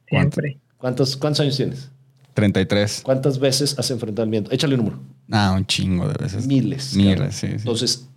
Siempre. 0.09 0.59
¿Cuántos, 0.79 1.17
cuántos 1.17 1.41
años 1.41 1.57
tienes? 1.57 1.91
33. 2.35 3.01
¿Cuántas 3.03 3.39
veces 3.39 3.79
has 3.79 3.91
enfrentado 3.91 4.25
el 4.25 4.31
miedo? 4.31 4.51
Échale 4.51 4.75
un 4.75 4.81
número. 4.85 5.01
Ah, 5.31 5.55
un 5.57 5.67
chingo 5.67 6.09
de 6.09 6.15
veces. 6.15 6.47
Miles. 6.47 6.95
Miles, 6.97 7.35
sí. 7.35 7.49
sí. 7.49 7.53
Entonces, 7.57 8.09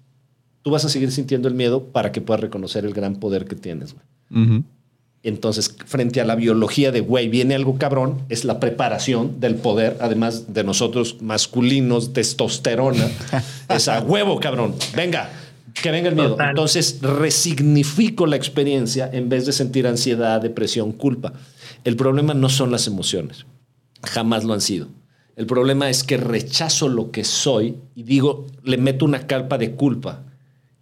tú 0.62 0.72
vas 0.72 0.86
a 0.86 0.90
seguir 0.90 1.12
sintiendo 1.12 1.48
el 1.48 1.56
miedo 1.56 1.84
para 1.92 2.12
que 2.12 2.22
puedas 2.22 2.40
reconocer 2.42 2.86
el 2.86 2.94
gran 2.94 3.16
poder 3.18 3.46
que 3.46 3.56
tienes. 3.56 3.94
güey. 3.94 4.64
Entonces, 5.24 5.74
frente 5.86 6.20
a 6.20 6.26
la 6.26 6.36
biología 6.36 6.92
de, 6.92 7.00
güey, 7.00 7.30
viene 7.30 7.56
algo 7.56 7.78
cabrón, 7.78 8.24
es 8.28 8.44
la 8.44 8.60
preparación 8.60 9.40
del 9.40 9.56
poder, 9.56 9.98
además 10.02 10.54
de 10.54 10.66
nosotros 10.66 11.22
masculinos, 11.22 12.12
testosterona, 12.12 13.10
es 13.70 13.88
a 13.88 14.02
huevo, 14.02 14.42
cabrón. 14.42 14.76
Venga, 14.94 15.30
que 15.74 15.92
venga 15.92 16.10
el 16.10 16.16
miedo. 16.16 16.32
Total. 16.32 16.50
Entonces, 16.50 17.00
resignifico 17.02 18.26
la 18.26 18.36
experiencia 18.36 19.10
en 19.14 19.30
vez 19.30 19.46
de 19.46 19.54
sentir 19.54 19.88
ansiedad, 19.88 20.42
depresión, 20.42 20.92
culpa. 20.92 21.32
El 21.86 21.96
problema 21.96 22.34
no 22.34 22.50
son 22.50 22.70
las 22.70 22.88
emociones, 22.88 23.46
jamás 24.04 24.44
lo 24.44 24.54
han 24.54 24.62
sido. 24.62 24.90
El 25.38 25.46
problema 25.46 25.90
es 25.90 26.04
que 26.04 26.18
rechazo 26.18 26.90
lo 26.90 27.12
que 27.12 27.24
soy 27.24 27.78
y 27.96 28.04
digo, 28.04 28.46
le 28.62 28.78
meto 28.78 29.06
una 29.06 29.26
carpa 29.26 29.58
de 29.58 29.72
culpa 29.72 30.26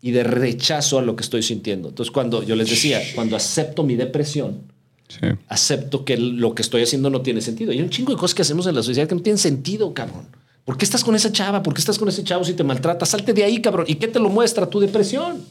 y 0.02 0.12
de 0.12 0.24
rechazo 0.24 1.00
a 1.00 1.02
lo 1.02 1.16
que 1.16 1.24
estoy 1.24 1.44
sintiendo. 1.44 1.90
Entonces, 1.90 2.12
cuando 2.12 2.44
yo 2.44 2.56
les 2.56 2.70
decía, 2.70 3.02
cuando 3.16 3.36
acepto 3.36 3.84
mi 3.84 3.96
depresión, 3.96 4.72
Sí. 5.12 5.28
Acepto 5.50 6.06
que 6.06 6.16
lo 6.16 6.56
que 6.56 6.62
estoy 6.62 6.84
haciendo 6.84 7.10
no 7.10 7.22
tiene 7.22 7.42
sentido. 7.42 7.74
Y 7.74 7.78
hay 7.78 7.84
un 7.84 7.90
chingo 7.90 8.14
de 8.14 8.18
cosas 8.18 8.34
que 8.34 8.44
hacemos 8.44 8.66
en 8.68 8.76
la 8.76 8.82
sociedad 8.82 9.10
que 9.10 9.16
no 9.16 9.22
tienen 9.22 9.38
sentido, 9.38 9.94
cabrón. 9.94 10.28
¿Por 10.64 10.78
qué 10.78 10.86
estás 10.86 11.04
con 11.04 11.16
esa 11.16 11.32
chava? 11.32 11.62
¿Por 11.62 11.74
qué 11.74 11.80
estás 11.80 12.00
con 12.00 12.08
ese 12.08 12.24
chavo 12.24 12.46
si 12.46 12.54
te 12.54 12.64
maltrata? 12.64 13.06
Salte 13.06 13.34
de 13.34 13.44
ahí, 13.44 13.62
cabrón. 13.62 13.86
¿Y 13.90 13.96
qué 13.96 14.08
te 14.08 14.20
lo 14.20 14.30
muestra? 14.30 14.70
Tu 14.70 14.80
depresión. 14.80 15.44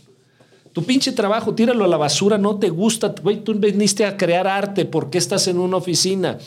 Tu 0.73 0.85
pinche 0.85 1.13
trabajo, 1.13 1.55
tíralo 1.55 1.85
a 1.85 1.89
la 1.89 1.97
basura, 1.97 2.39
no 2.39 2.59
te 2.59 2.71
gusta. 2.71 3.15
Güey, 3.23 3.43
tú 3.45 3.53
viniste 3.55 4.07
a 4.07 4.17
crear 4.17 4.47
arte. 4.47 4.87
¿Por 4.87 5.11
qué 5.11 5.19
estás 5.19 5.47
en 5.49 5.59
una 5.59 5.77
oficina? 5.77 6.39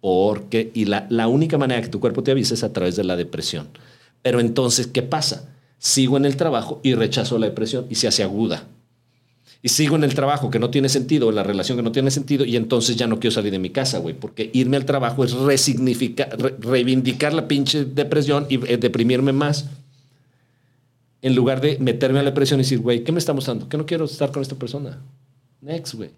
Porque, 0.00 0.70
y 0.74 0.84
la, 0.84 1.06
la 1.08 1.28
única 1.28 1.58
manera 1.58 1.80
que 1.82 1.88
tu 1.88 1.98
cuerpo 1.98 2.22
te 2.22 2.30
avise 2.30 2.54
es 2.54 2.62
a 2.62 2.72
través 2.72 2.94
de 2.94 3.04
la 3.04 3.16
depresión. 3.16 3.68
Pero 4.22 4.38
entonces, 4.38 4.86
¿qué 4.86 5.02
pasa? 5.02 5.48
Sigo 5.84 6.16
en 6.16 6.24
el 6.24 6.36
trabajo 6.38 6.80
y 6.82 6.94
rechazo 6.94 7.38
la 7.38 7.44
depresión 7.44 7.84
y 7.90 7.96
se 7.96 8.08
hace 8.08 8.22
aguda. 8.22 8.64
Y 9.60 9.68
sigo 9.68 9.96
en 9.96 10.04
el 10.04 10.14
trabajo 10.14 10.50
que 10.50 10.58
no 10.58 10.70
tiene 10.70 10.88
sentido, 10.88 11.28
en 11.28 11.34
la 11.34 11.42
relación 11.42 11.76
que 11.76 11.82
no 11.82 11.92
tiene 11.92 12.10
sentido, 12.10 12.46
y 12.46 12.56
entonces 12.56 12.96
ya 12.96 13.06
no 13.06 13.20
quiero 13.20 13.34
salir 13.34 13.52
de 13.52 13.58
mi 13.58 13.68
casa, 13.68 13.98
güey, 13.98 14.14
porque 14.18 14.48
irme 14.54 14.78
al 14.78 14.86
trabajo 14.86 15.24
es 15.24 15.32
resignificar, 15.32 16.38
re- 16.40 16.54
reivindicar 16.58 17.34
la 17.34 17.46
pinche 17.48 17.84
depresión 17.84 18.46
y 18.48 18.54
eh, 18.66 18.78
deprimirme 18.78 19.32
más. 19.34 19.66
En 21.20 21.34
lugar 21.34 21.60
de 21.60 21.76
meterme 21.80 22.18
a 22.20 22.22
la 22.22 22.30
depresión 22.30 22.60
y 22.60 22.62
decir, 22.62 22.78
güey, 22.80 23.04
¿qué 23.04 23.12
me 23.12 23.18
está 23.18 23.34
mostrando? 23.34 23.68
Que 23.68 23.76
no 23.76 23.84
quiero 23.84 24.06
estar 24.06 24.30
con 24.32 24.40
esta 24.40 24.54
persona. 24.54 25.00
Next, 25.60 25.94
güey. 25.94 26.10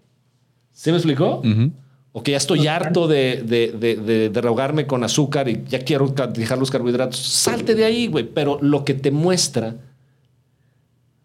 ¿Se 0.71 0.91
me 0.91 0.97
explicó? 0.97 1.39
Ujú. 1.39 1.71
O 2.17 2.23
que 2.23 2.31
ya 2.31 2.37
estoy 2.37 2.65
harto 2.65 3.07
de, 3.07 3.43
de, 3.45 3.71
de, 3.79 3.95
de, 3.95 4.29
de 4.29 4.41
rehogarme 4.41 4.87
con 4.87 5.03
azúcar 5.03 5.47
y 5.47 5.63
ya 5.69 5.77
quiero 5.77 6.07
dejar 6.33 6.57
los 6.57 6.71
carbohidratos. 6.71 7.19
Salte 7.19 7.75
de 7.75 7.85
ahí, 7.85 8.07
güey. 8.07 8.27
Pero 8.27 8.57
lo 8.59 8.83
que 8.83 8.95
te 8.95 9.11
muestra 9.11 9.75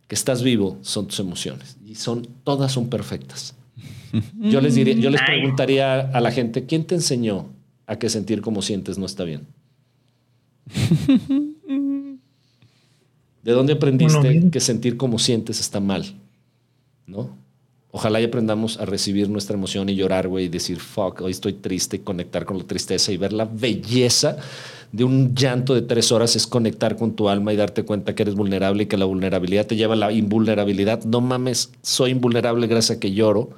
que 0.06 0.14
estás 0.14 0.43
vivo 0.43 0.77
son 0.82 1.06
tus 1.06 1.19
emociones. 1.19 1.78
Y 1.86 1.94
son, 1.94 2.28
todas 2.44 2.73
son 2.73 2.90
perfectas. 2.90 3.55
Yo 4.39 4.60
les 4.60 4.74
diría, 4.74 4.94
yo 4.94 5.09
les 5.09 5.23
preguntaría 5.23 5.98
a 5.98 6.20
la 6.20 6.31
gente, 6.31 6.66
¿quién 6.66 6.85
te 6.85 6.94
enseñó 6.94 7.47
a 7.86 7.97
que 7.97 8.10
sentir 8.10 8.43
como 8.43 8.60
sientes 8.60 8.98
no 8.98 9.06
está 9.06 9.24
bien? 9.24 9.47
¿De 13.43 13.52
dónde 13.52 13.73
aprendiste 13.73 14.51
que 14.51 14.60
sentir 14.60 14.98
como 14.98 15.19
sientes 15.19 15.59
está 15.59 15.81
mal? 15.81 16.05
¿No? 17.06 17.40
Ojalá 17.94 18.23
y 18.23 18.24
aprendamos 18.24 18.81
a 18.81 18.86
recibir 18.86 19.28
nuestra 19.28 19.55
emoción 19.55 19.90
y 19.90 19.94
llorar, 19.94 20.27
güey, 20.27 20.47
y 20.47 20.48
decir, 20.48 20.81
fuck, 20.81 21.20
hoy 21.20 21.31
estoy 21.31 21.52
triste 21.52 21.97
y 21.97 22.01
conectar 22.01 22.47
con 22.47 22.56
la 22.56 22.64
tristeza 22.64 23.12
y 23.12 23.19
ver 23.19 23.35
la 23.35 23.44
belleza 23.44 24.39
de 24.93 25.05
un 25.05 25.35
llanto 25.35 25.74
de 25.74 25.82
tres 25.82 26.10
horas 26.10 26.35
es 26.35 26.47
conectar 26.47 26.97
con 26.97 27.14
tu 27.14 27.28
alma 27.28 27.52
y 27.52 27.56
darte 27.56 27.82
cuenta 27.82 28.14
que 28.14 28.23
eres 28.23 28.35
vulnerable 28.35 28.85
y 28.85 28.86
que 28.86 28.97
la 28.97 29.05
vulnerabilidad 29.05 29.66
te 29.66 29.77
lleva 29.77 29.93
a 29.93 29.97
la 29.98 30.10
invulnerabilidad. 30.10 31.05
No 31.05 31.20
mames, 31.20 31.70
soy 31.82 32.12
invulnerable 32.12 32.66
gracias 32.66 32.97
a 32.97 33.01
que 33.01 33.12
lloro, 33.12 33.51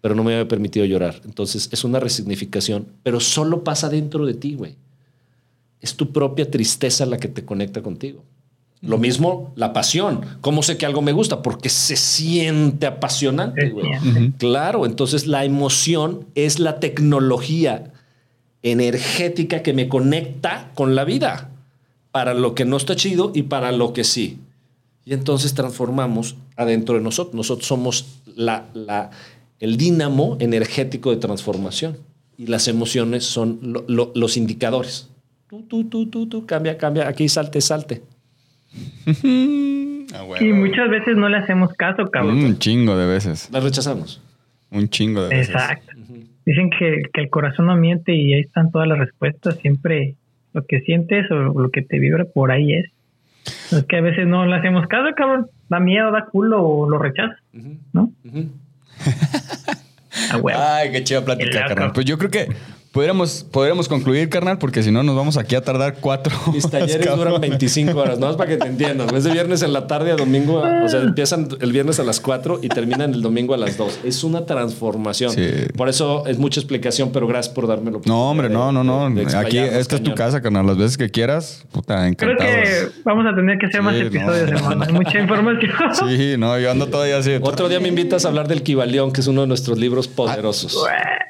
pero 0.00 0.14
no 0.14 0.24
me 0.24 0.34
había 0.34 0.48
permitido 0.48 0.86
llorar. 0.86 1.20
Entonces 1.26 1.68
es 1.70 1.84
una 1.84 2.00
resignificación, 2.00 2.86
pero 3.02 3.20
solo 3.20 3.62
pasa 3.62 3.90
dentro 3.90 4.24
de 4.24 4.34
ti, 4.34 4.54
güey. 4.54 4.76
Es 5.82 5.96
tu 5.96 6.12
propia 6.12 6.50
tristeza 6.50 7.04
la 7.04 7.18
que 7.18 7.28
te 7.28 7.44
conecta 7.44 7.82
contigo. 7.82 8.22
Lo 8.82 8.98
mismo 8.98 9.52
la 9.54 9.72
pasión. 9.72 10.22
¿Cómo 10.40 10.62
sé 10.64 10.76
que 10.76 10.84
algo 10.86 11.02
me 11.02 11.12
gusta? 11.12 11.40
Porque 11.40 11.68
se 11.68 11.94
siente 11.96 12.86
apasionante. 12.86 13.72
Claro, 14.38 14.86
entonces 14.86 15.26
la 15.28 15.44
emoción 15.44 16.26
es 16.34 16.58
la 16.58 16.80
tecnología 16.80 17.92
energética 18.62 19.62
que 19.62 19.72
me 19.72 19.88
conecta 19.88 20.70
con 20.74 20.94
la 20.94 21.04
vida 21.04 21.50
para 22.10 22.34
lo 22.34 22.54
que 22.54 22.64
no 22.64 22.76
está 22.76 22.94
chido 22.96 23.32
y 23.34 23.42
para 23.44 23.72
lo 23.72 23.92
que 23.92 24.04
sí. 24.04 24.38
Y 25.04 25.14
entonces 25.14 25.54
transformamos 25.54 26.36
adentro 26.56 26.94
de 26.96 27.00
nosotros. 27.02 27.34
Nosotros 27.34 27.66
somos 27.66 28.20
la, 28.36 28.66
la- 28.74 29.10
el 29.58 29.76
dínamo 29.76 30.36
energético 30.40 31.10
de 31.10 31.16
transformación 31.16 31.98
y 32.36 32.46
las 32.46 32.66
emociones 32.68 33.24
son 33.24 33.58
lo- 33.62 33.84
lo- 33.88 34.12
los 34.14 34.36
indicadores. 34.36 35.08
Tú, 35.48 35.62
tú, 35.62 35.84
tú, 35.84 36.06
tú, 36.06 36.26
tú, 36.26 36.46
cambia, 36.46 36.78
cambia, 36.78 37.08
aquí 37.08 37.28
salte, 37.28 37.60
salte. 37.60 38.02
Ah. 40.14 40.24
Y 40.40 40.52
muchas 40.52 40.90
veces 40.90 41.16
no 41.16 41.30
le 41.30 41.38
hacemos 41.38 41.72
caso, 41.72 42.10
cabrón. 42.10 42.44
Un 42.44 42.58
chingo 42.58 42.98
de 42.98 43.06
veces. 43.06 43.48
Las 43.50 43.64
rechazamos. 43.64 44.20
Un 44.70 44.90
chingo 44.90 45.22
de 45.22 45.30
veces. 45.30 45.54
Exacto. 45.54 45.92
Dicen 46.44 46.68
que, 46.68 47.04
que 47.12 47.20
el 47.22 47.30
corazón 47.30 47.66
no 47.66 47.76
miente 47.76 48.14
y 48.14 48.34
ahí 48.34 48.40
están 48.40 48.70
todas 48.70 48.86
las 48.88 48.98
respuestas. 48.98 49.56
Siempre 49.62 50.16
lo 50.52 50.66
que 50.66 50.80
sientes 50.80 51.30
o 51.30 51.34
lo 51.34 51.70
que 51.70 51.80
te 51.82 51.98
vibra 51.98 52.26
por 52.26 52.50
ahí 52.50 52.74
es. 52.74 52.90
Es 53.72 53.84
que 53.84 53.96
a 53.96 54.00
veces 54.00 54.26
no 54.26 54.44
le 54.46 54.56
hacemos 54.56 54.86
caso, 54.86 55.14
cabrón. 55.16 55.48
Da 55.68 55.80
miedo, 55.80 56.10
da 56.10 56.26
culo 56.26 56.62
o 56.62 56.88
lo 56.88 56.98
rechazas, 56.98 57.38
Ujú, 57.54 57.78
¿no? 57.92 58.12
Ay, 60.54 60.92
qué 60.92 61.04
chida 61.04 61.24
plática, 61.24 61.66
carnal. 61.66 61.92
Pues 61.92 62.06
yo 62.06 62.18
creo 62.18 62.30
que 62.30 62.48
podríamos, 62.92 63.44
podríamos 63.50 63.88
concluir, 63.88 64.28
carnal, 64.28 64.58
porque 64.58 64.82
si 64.82 64.90
no 64.90 65.02
nos 65.02 65.16
vamos 65.16 65.36
aquí 65.36 65.54
a 65.54 65.62
tardar 65.62 65.96
cuatro 66.00 66.36
Mis 66.52 66.68
talleres 66.70 67.06
cabrón. 67.06 67.26
duran 67.26 67.40
25 67.40 67.98
horas, 67.98 68.18
no 68.18 68.30
es 68.30 68.36
para 68.36 68.50
que 68.50 68.56
te 68.58 68.66
entiendan. 68.68 69.14
Es 69.14 69.24
de 69.24 69.32
viernes 69.32 69.62
en 69.62 69.72
la 69.72 69.86
tarde 69.86 70.12
a 70.12 70.16
domingo, 70.16 70.62
o 70.62 70.88
sea, 70.88 71.00
empiezan 71.00 71.48
el 71.60 71.72
viernes 71.72 71.98
a 72.00 72.04
las 72.04 72.20
4 72.20 72.60
y 72.62 72.68
terminan 72.68 73.14
el 73.14 73.22
domingo 73.22 73.54
a 73.54 73.56
las 73.56 73.76
2. 73.76 74.00
Es 74.04 74.22
una 74.24 74.46
transformación. 74.46 75.32
Sí. 75.32 75.48
Por 75.76 75.88
eso 75.88 76.26
es 76.26 76.38
mucha 76.38 76.60
explicación, 76.60 77.10
pero 77.12 77.26
gracias 77.26 77.54
por 77.54 77.66
dármelo. 77.66 78.00
No, 78.04 78.30
hombre, 78.30 78.48
no, 78.48 78.70
no, 78.72 78.84
no. 78.84 79.06
Aquí, 79.38 79.58
esta 79.58 79.96
es 79.96 80.02
tu 80.02 80.14
casa, 80.14 80.40
carnal. 80.42 80.66
Las 80.66 80.76
veces 80.76 80.96
que 80.98 81.10
quieras, 81.10 81.64
puta, 81.72 81.96
Creo 82.16 82.32
encantado. 82.32 82.50
que 82.62 82.88
vamos 83.04 83.24
a 83.26 83.34
tener 83.34 83.58
que 83.58 83.66
hacer 83.66 83.82
más 83.82 83.94
Sí, 83.94 84.00
no. 84.02 84.06
episodios, 84.08 84.50
hermano. 84.50 84.84
Hay 84.86 84.92
mucha 84.92 85.18
información. 85.20 85.72
Sí, 86.08 86.34
no, 86.38 86.58
yo 86.58 86.70
ando 86.70 86.86
todavía 86.88 87.16
así. 87.18 87.32
Otro 87.40 87.68
día 87.68 87.80
me 87.80 87.88
invitas 87.88 88.24
a 88.24 88.28
hablar 88.28 88.48
del 88.48 88.62
Kibalión, 88.62 89.12
que 89.12 89.20
es 89.22 89.26
uno 89.26 89.40
de 89.42 89.46
nuestros 89.46 89.78
libros 89.78 90.08
poderosos. 90.08 90.84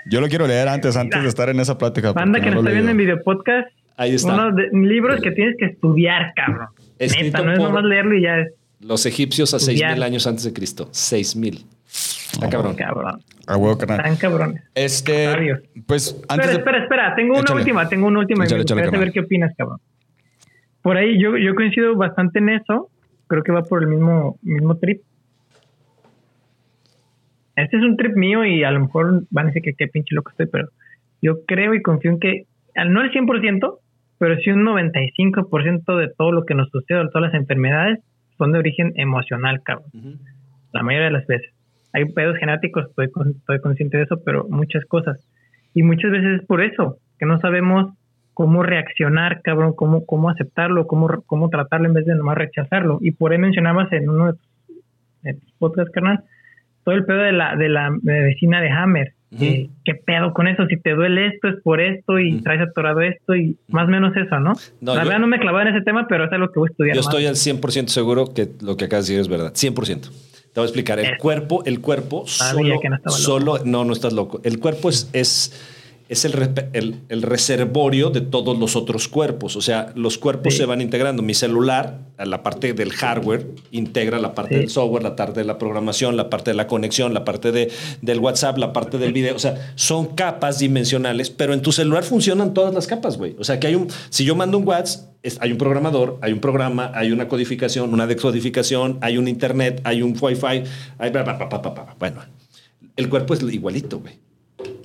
Yo 0.07 0.21
lo 0.21 0.29
quiero 0.29 0.47
leer 0.49 0.69
antes, 0.69 0.97
antes 0.97 1.23
de 1.23 1.29
estar 1.29 1.49
en 1.49 1.52
esa 1.61 1.77
plática. 1.79 2.13
Banda 2.13 2.41
que 2.41 2.51
no 2.51 2.61
está 2.61 2.71
viendo 2.71 2.91
en 2.91 2.97
video 2.97 3.23
podcast. 3.23 3.69
Ahí 3.97 4.15
está. 4.15 4.33
Unos 4.35 4.57
de- 4.57 4.69
libros 4.73 5.21
que 5.21 5.31
tienes 5.33 5.57
que 5.59 5.67
estudiar, 5.67 6.33
cabrón. 6.35 6.69
Escrito 6.99 7.39
Neta, 7.39 7.43
no 7.43 7.53
es 7.53 7.59
nomás 7.59 7.85
leerlo 7.85 8.15
y 8.17 8.23
ya 8.23 8.39
es 8.39 8.53
Los 8.81 9.07
egipcios 9.07 9.53
a 9.55 9.59
Estudiar. 9.59 9.97
6.000 9.97 10.03
años 10.03 10.27
antes 10.27 10.45
de 10.45 10.53
Cristo. 10.53 10.89
6.000. 10.93 11.65
Está 12.33 12.49
cabrón. 12.49 12.75
cabrón. 12.75 13.21
A 13.47 13.57
huevo. 13.57 13.77
Tan 13.77 14.17
cabrones. 14.17 14.63
Este, 14.75 15.27
Sabios. 15.27 15.61
pues 15.87 16.21
antes 16.29 16.49
Espera, 16.51 16.51
de- 16.51 16.57
espera, 16.59 16.79
espera. 16.85 17.15
Tengo 17.15 17.33
una 17.35 17.41
Échale. 17.43 17.61
última, 17.61 17.89
tengo 17.89 18.07
una 18.07 18.19
última. 18.21 18.45
Échale, 18.45 18.63
échale, 18.63 19.13
qué 19.13 19.21
opinas, 19.21 19.53
cabrón. 19.57 19.79
Por 20.81 20.97
ahí 20.97 21.21
yo, 21.23 21.37
yo 21.37 21.55
coincido 21.55 21.95
bastante 21.97 22.39
en 22.39 22.49
eso. 22.49 22.89
Creo 23.29 23.43
que 23.43 23.53
va 23.53 23.63
por 23.63 23.83
el 23.83 23.89
mismo, 23.89 24.39
mismo 24.43 24.77
trip. 24.79 25.03
Este 27.57 27.77
es 27.77 27.83
un 27.83 27.97
trip 27.97 28.17
mío 28.17 28.45
y 28.45 28.65
a 28.65 28.71
lo 28.71 28.81
mejor 28.81 29.25
van 29.31 29.45
a 29.47 29.49
decir 29.49 29.63
que 29.63 29.75
qué 29.75 29.87
pinche 29.87 30.15
loco 30.15 30.31
estoy, 30.31 30.47
pero 30.47 30.69
yo 31.23 31.45
creo 31.47 31.73
y 31.75 31.81
confío 31.83 32.11
en 32.11 32.21
que, 32.21 32.45
al- 32.75 32.93
no 32.93 33.01
el 33.03 33.11
100%, 33.13 33.79
pero 34.19 34.37
sí 34.39 34.51
un 34.51 34.65
95% 34.65 35.97
de 35.97 36.09
todo 36.17 36.33
lo 36.33 36.45
que 36.45 36.55
nos 36.55 36.69
sucede, 36.71 36.99
de 36.99 37.09
todas 37.09 37.33
las 37.33 37.35
enfermedades, 37.35 38.01
son 38.39 38.53
de 38.53 38.59
origen 38.59 38.93
emocional, 38.97 39.63
cabrón 39.63 39.91
la 40.73 40.83
mayoría 40.83 41.07
de 41.09 41.13
las 41.13 41.27
veces. 41.27 41.51
Hay 41.93 42.07
pedos 42.07 42.39
genéticos, 42.39 42.87
estoy, 42.89 43.11
con- 43.11 43.29
estoy 43.31 43.61
consciente 43.61 43.99
de 43.99 44.05
eso, 44.05 44.23
pero 44.25 44.47
muchas 44.49 44.85
cosas. 44.87 45.21
Y 45.75 45.83
muchas 45.83 46.11
veces 46.11 46.41
es 46.41 46.47
por 46.47 46.63
eso, 46.63 46.97
que 47.19 47.27
no 47.27 47.39
sabemos 47.41 47.93
cómo 48.33 48.63
reaccionar, 48.63 49.43
cabrón, 49.43 49.75
cómo, 49.77 50.07
cómo 50.07 50.31
aceptarlo, 50.31 50.87
cómo, 50.87 51.23
cómo 51.27 51.51
tratarlo 51.51 51.89
en 51.89 51.95
vez 51.95 52.07
de 52.07 52.15
nomás 52.15 52.39
rechazarlo. 52.39 52.99
Y 53.03 53.11
por 53.11 53.33
ahí 53.33 53.39
mencionabas 53.39 53.93
en 53.93 54.09
uno 54.09 54.29
de 54.29 54.33
tus, 54.33 54.49
de 55.23 55.35
tus 55.35 55.53
podcasts, 55.59 55.93
carnal, 55.93 56.21
todo 56.85 56.95
el 56.95 57.05
pedo 57.05 57.19
de 57.19 57.33
la, 57.33 57.55
de 57.57 57.69
la 57.69 57.91
medicina 58.03 58.63
de 58.63 58.71
Hammer. 58.71 59.13
Eh, 59.41 59.71
¿Qué 59.85 59.95
pedo 59.95 60.33
con 60.35 60.47
eso? 60.47 60.67
Si 60.67 60.77
te 60.79 60.91
duele 60.95 61.27
esto 61.29 61.49
es 61.49 61.55
por 61.63 61.81
esto 61.81 62.19
y 62.19 62.35
Ujú. 62.35 62.43
traes 62.43 62.61
atorado 62.61 63.01
esto 63.01 63.35
y 63.35 63.57
más 63.69 63.87
o 63.87 63.91
menos 63.91 64.15
eso, 64.17 64.39
¿no? 64.41 64.53
No, 64.81 64.95
la 64.95 65.03
yo- 65.03 65.09
verdad 65.09 65.21
no 65.21 65.27
me 65.27 65.39
clavaba 65.41 65.63
en 65.69 65.75
ese 65.75 65.85
tema, 65.85 66.07
pero 66.09 66.25
es 66.27 66.33
algo 66.33 66.49
que 66.53 66.59
voy 66.59 66.69
a 66.69 66.73
estudiar 66.73 66.97
Yo 66.97 67.01
más. 67.03 67.09
estoy 67.09 67.27
al 67.27 67.37
100% 67.37 67.87
seguro 67.89 68.35
que 68.35 68.49
lo 68.61 68.77
que 68.77 68.85
acabas 68.85 69.07
de 69.07 69.15
decir 69.15 69.21
es 69.23 69.29
verdad. 69.29 69.53
100%. 69.55 70.11
Te 70.11 70.61
voy 70.61 70.65
a 70.65 70.67
explicar. 70.67 70.99
El 71.01 71.17
cuerpo, 71.17 71.63
el 71.65 71.81
cuerpo 71.81 72.25
solo, 72.27 72.79
que 72.81 72.91
no 72.91 72.99
solo, 73.09 73.59
no, 73.65 73.85
no 73.87 73.93
estás 73.95 74.13
loco. 74.13 74.41
El 74.45 74.59
cuerpo 74.59 74.91
es, 74.91 75.09
es, 75.15 75.53
es 76.13 76.25
el, 76.25 76.35
el, 76.73 77.01
el 77.09 77.23
reservorio 77.23 78.11
de 78.11 78.21
todos 78.21 78.59
los 78.59 78.77
otros 78.77 79.09
cuerpos. 79.09 79.57
O 79.57 79.61
sea, 79.61 79.93
los 79.97 80.19
cuerpos 80.19 80.53
Sí. 80.55 80.59
se 80.61 80.67
van 80.67 80.81
integrando. 80.81 81.23
Mi 81.23 81.35
celular, 81.35 82.01
a 82.19 82.25
la 82.27 82.43
parte 82.43 82.73
del 82.75 82.93
hardware, 82.93 83.47
integra 83.71 84.19
la 84.19 84.35
parte 84.35 84.55
Sí. 84.55 84.61
del 84.61 84.69
software, 84.71 85.03
la 85.03 85.17
parte 85.17 85.41
de 85.41 85.47
la 85.47 85.59
programación, 85.59 86.17
la 86.17 86.31
parte 86.31 86.51
de 86.51 86.57
la 86.57 86.67
conexión, 86.67 87.15
la 87.15 87.25
parte 87.25 87.51
de, 87.53 87.71
del 88.03 88.19
WhatsApp, 88.21 88.59
la 88.59 88.73
parte 88.73 88.99
del 88.99 89.13
video. 89.13 89.35
O 89.35 89.39
sea, 89.39 89.73
son 89.75 90.09
capas 90.15 90.59
dimensionales, 90.59 91.31
pero 91.31 91.55
en 91.55 91.63
tu 91.63 91.73
celular 91.73 92.05
funcionan 92.05 92.55
todas 92.55 92.73
las 92.75 92.87
capas, 92.87 93.17
güey. 93.19 93.35
O 93.39 93.45
sea, 93.45 93.59
que 93.59 93.67
hay 93.67 93.75
un, 93.75 93.89
si 94.11 94.25
yo 94.25 94.35
mando 94.37 94.59
un 94.59 94.69
WhatsApp, 94.69 95.09
hay 95.41 95.53
un 95.53 95.59
programador, 95.59 96.19
hay 96.21 96.33
un 96.33 96.41
programa, 96.41 96.91
hay 96.95 97.13
una 97.13 97.29
codificación, 97.29 97.93
una 97.95 98.07
decodificación, 98.07 98.99
hay 99.01 99.19
un 99.19 99.29
internet, 99.29 99.81
hay 99.85 100.03
un 100.03 100.17
Wi-Fi, 100.21 100.65
hay 100.99 101.11
bla, 101.11 101.23
bla. 101.23 101.95
Bueno, 101.99 102.21
el 102.97 103.09
cuerpo 103.09 103.35
es 103.35 103.43
igualito, 103.43 104.01
güey. 104.01 104.15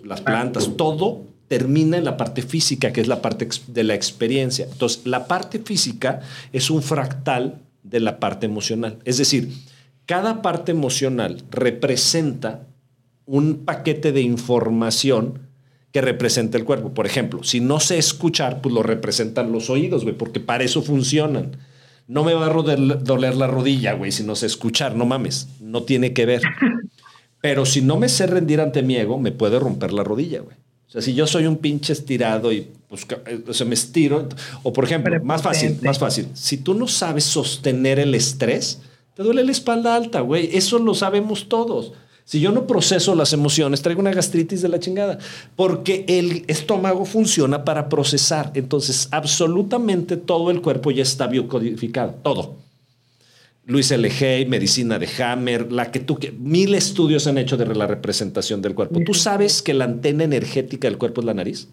Las 0.08 0.22
plantas, 0.22 0.72
todo 0.78 1.26
termina 1.50 1.98
en 1.98 2.06
la 2.06 2.16
parte 2.16 2.42
física, 2.42 2.94
que 2.94 3.02
es 3.02 3.08
la 3.08 3.22
parte 3.22 3.48
de 3.68 3.84
la 3.84 3.94
experiencia. 3.94 4.68
Entonces, 4.72 5.06
la 5.06 5.28
parte 5.28 5.60
física 5.60 6.22
es 6.54 6.70
un 6.70 6.82
fractal 6.82 7.60
de 7.84 8.00
la 8.00 8.20
parte 8.20 8.46
emocional. 8.46 9.00
Es 9.04 9.18
decir, 9.18 9.52
cada 10.06 10.42
parte 10.42 10.72
emocional 10.72 11.44
representa 11.52 12.68
un 13.26 13.66
paquete 13.66 14.14
de 14.14 14.22
información 14.22 15.40
que 15.92 16.02
representa 16.02 16.58
el 16.58 16.64
cuerpo. 16.64 16.94
Por 16.94 17.06
ejemplo, 17.06 17.44
si 17.44 17.60
no 17.60 17.82
sé 17.82 17.98
escuchar, 17.98 18.62
pues 18.62 18.74
lo 18.74 18.84
representan 18.84 19.52
los 19.52 19.70
oídos, 19.70 20.04
güey, 20.04 20.16
porque 20.16 20.40
para 20.40 20.64
eso 20.64 20.82
funcionan. 20.82 21.58
No 22.08 22.24
me 22.24 22.34
va 22.34 22.46
a 22.46 22.54
doler 22.54 23.36
la 23.36 23.48
rodilla, 23.48 23.92
güey, 23.92 24.14
si 24.14 24.24
no 24.24 24.36
sé 24.36 24.46
escuchar, 24.46 24.96
no 24.96 25.06
mames, 25.06 25.50
no 25.60 25.84
tiene 25.84 26.14
que 26.14 26.26
ver. 26.26 26.42
Pero 27.48 27.66
si 27.66 27.82
no 27.82 27.96
me 27.96 28.10
sé 28.10 28.28
rendir 28.28 28.60
ante 28.60 28.84
mi 28.84 28.98
ego, 28.98 29.18
me 29.18 29.32
puede 29.32 29.58
romper 29.58 29.94
la 29.94 30.04
rodilla, 30.04 30.42
güey. 30.42 30.58
O 30.86 30.92
sea, 30.92 31.02
si 31.02 31.14
yo 31.14 31.26
soy 31.26 31.46
un 31.46 31.56
pinche 31.56 31.94
estirado 31.94 32.52
y 32.52 32.68
pues, 32.90 33.08
o 33.48 33.54
sea, 33.54 33.66
me 33.66 33.74
estiro, 33.74 34.28
o 34.64 34.74
por 34.74 34.84
ejemplo, 34.84 35.18
más 35.24 35.42
fácil, 35.42 35.80
más 35.82 35.98
fácil, 35.98 36.28
si 36.34 36.58
tú 36.58 36.74
no 36.74 36.90
sabes 36.90 37.24
sostener 37.24 38.00
el 38.00 38.14
estrés, 38.16 38.82
te 39.16 39.24
duele 39.24 39.46
la 39.46 39.54
espalda 39.54 39.96
alta, 39.96 40.20
güey. 40.20 40.50
Eso 40.58 40.78
lo 40.78 40.94
sabemos 40.94 41.48
todos. 41.48 41.94
Si 42.26 42.42
yo 42.42 42.52
no 42.52 42.68
proceso 42.68 43.16
las 43.16 43.32
emociones, 43.32 43.82
traigo 43.82 44.02
una 44.02 44.12
gastritis 44.12 44.62
de 44.62 44.68
la 44.68 44.82
chingada, 44.82 45.18
porque 45.56 46.04
el 46.10 46.44
estómago 46.48 47.06
funciona 47.06 47.64
para 47.64 47.88
procesar. 47.88 48.52
Entonces, 48.56 49.08
absolutamente 49.12 50.18
todo 50.18 50.52
el 50.52 50.62
cuerpo 50.62 50.92
ya 50.92 51.04
está 51.04 51.28
biocodificado, 51.28 52.14
todo. 52.24 52.67
Luis 53.68 53.92
L. 53.92 54.10
Medicina 54.48 54.98
de 54.98 55.10
Hammer, 55.22 55.74
la 55.74 55.92
que 55.92 56.00
tú 56.00 56.18
mil 56.40 56.74
estudios 56.74 57.28
han 57.28 57.38
hecho 57.38 57.58
de 57.58 57.66
la 57.66 57.86
representación 57.86 58.62
del 58.62 58.74
cuerpo. 58.74 59.02
¿Tú 59.06 59.14
sabes 59.14 59.62
que 59.62 59.74
la 59.74 59.84
antena 59.84 60.24
energética 60.24 60.88
del 60.88 60.98
cuerpo 60.98 61.20
es 61.20 61.26
la 61.26 61.34
nariz? 61.34 61.70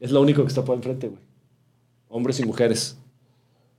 Es 0.00 0.10
lo 0.10 0.20
único 0.20 0.42
que 0.42 0.48
está 0.48 0.64
por 0.64 0.74
enfrente, 0.74 1.06
güey. 1.06 1.20
Hombres 2.08 2.40
y 2.40 2.44
mujeres. 2.44 3.00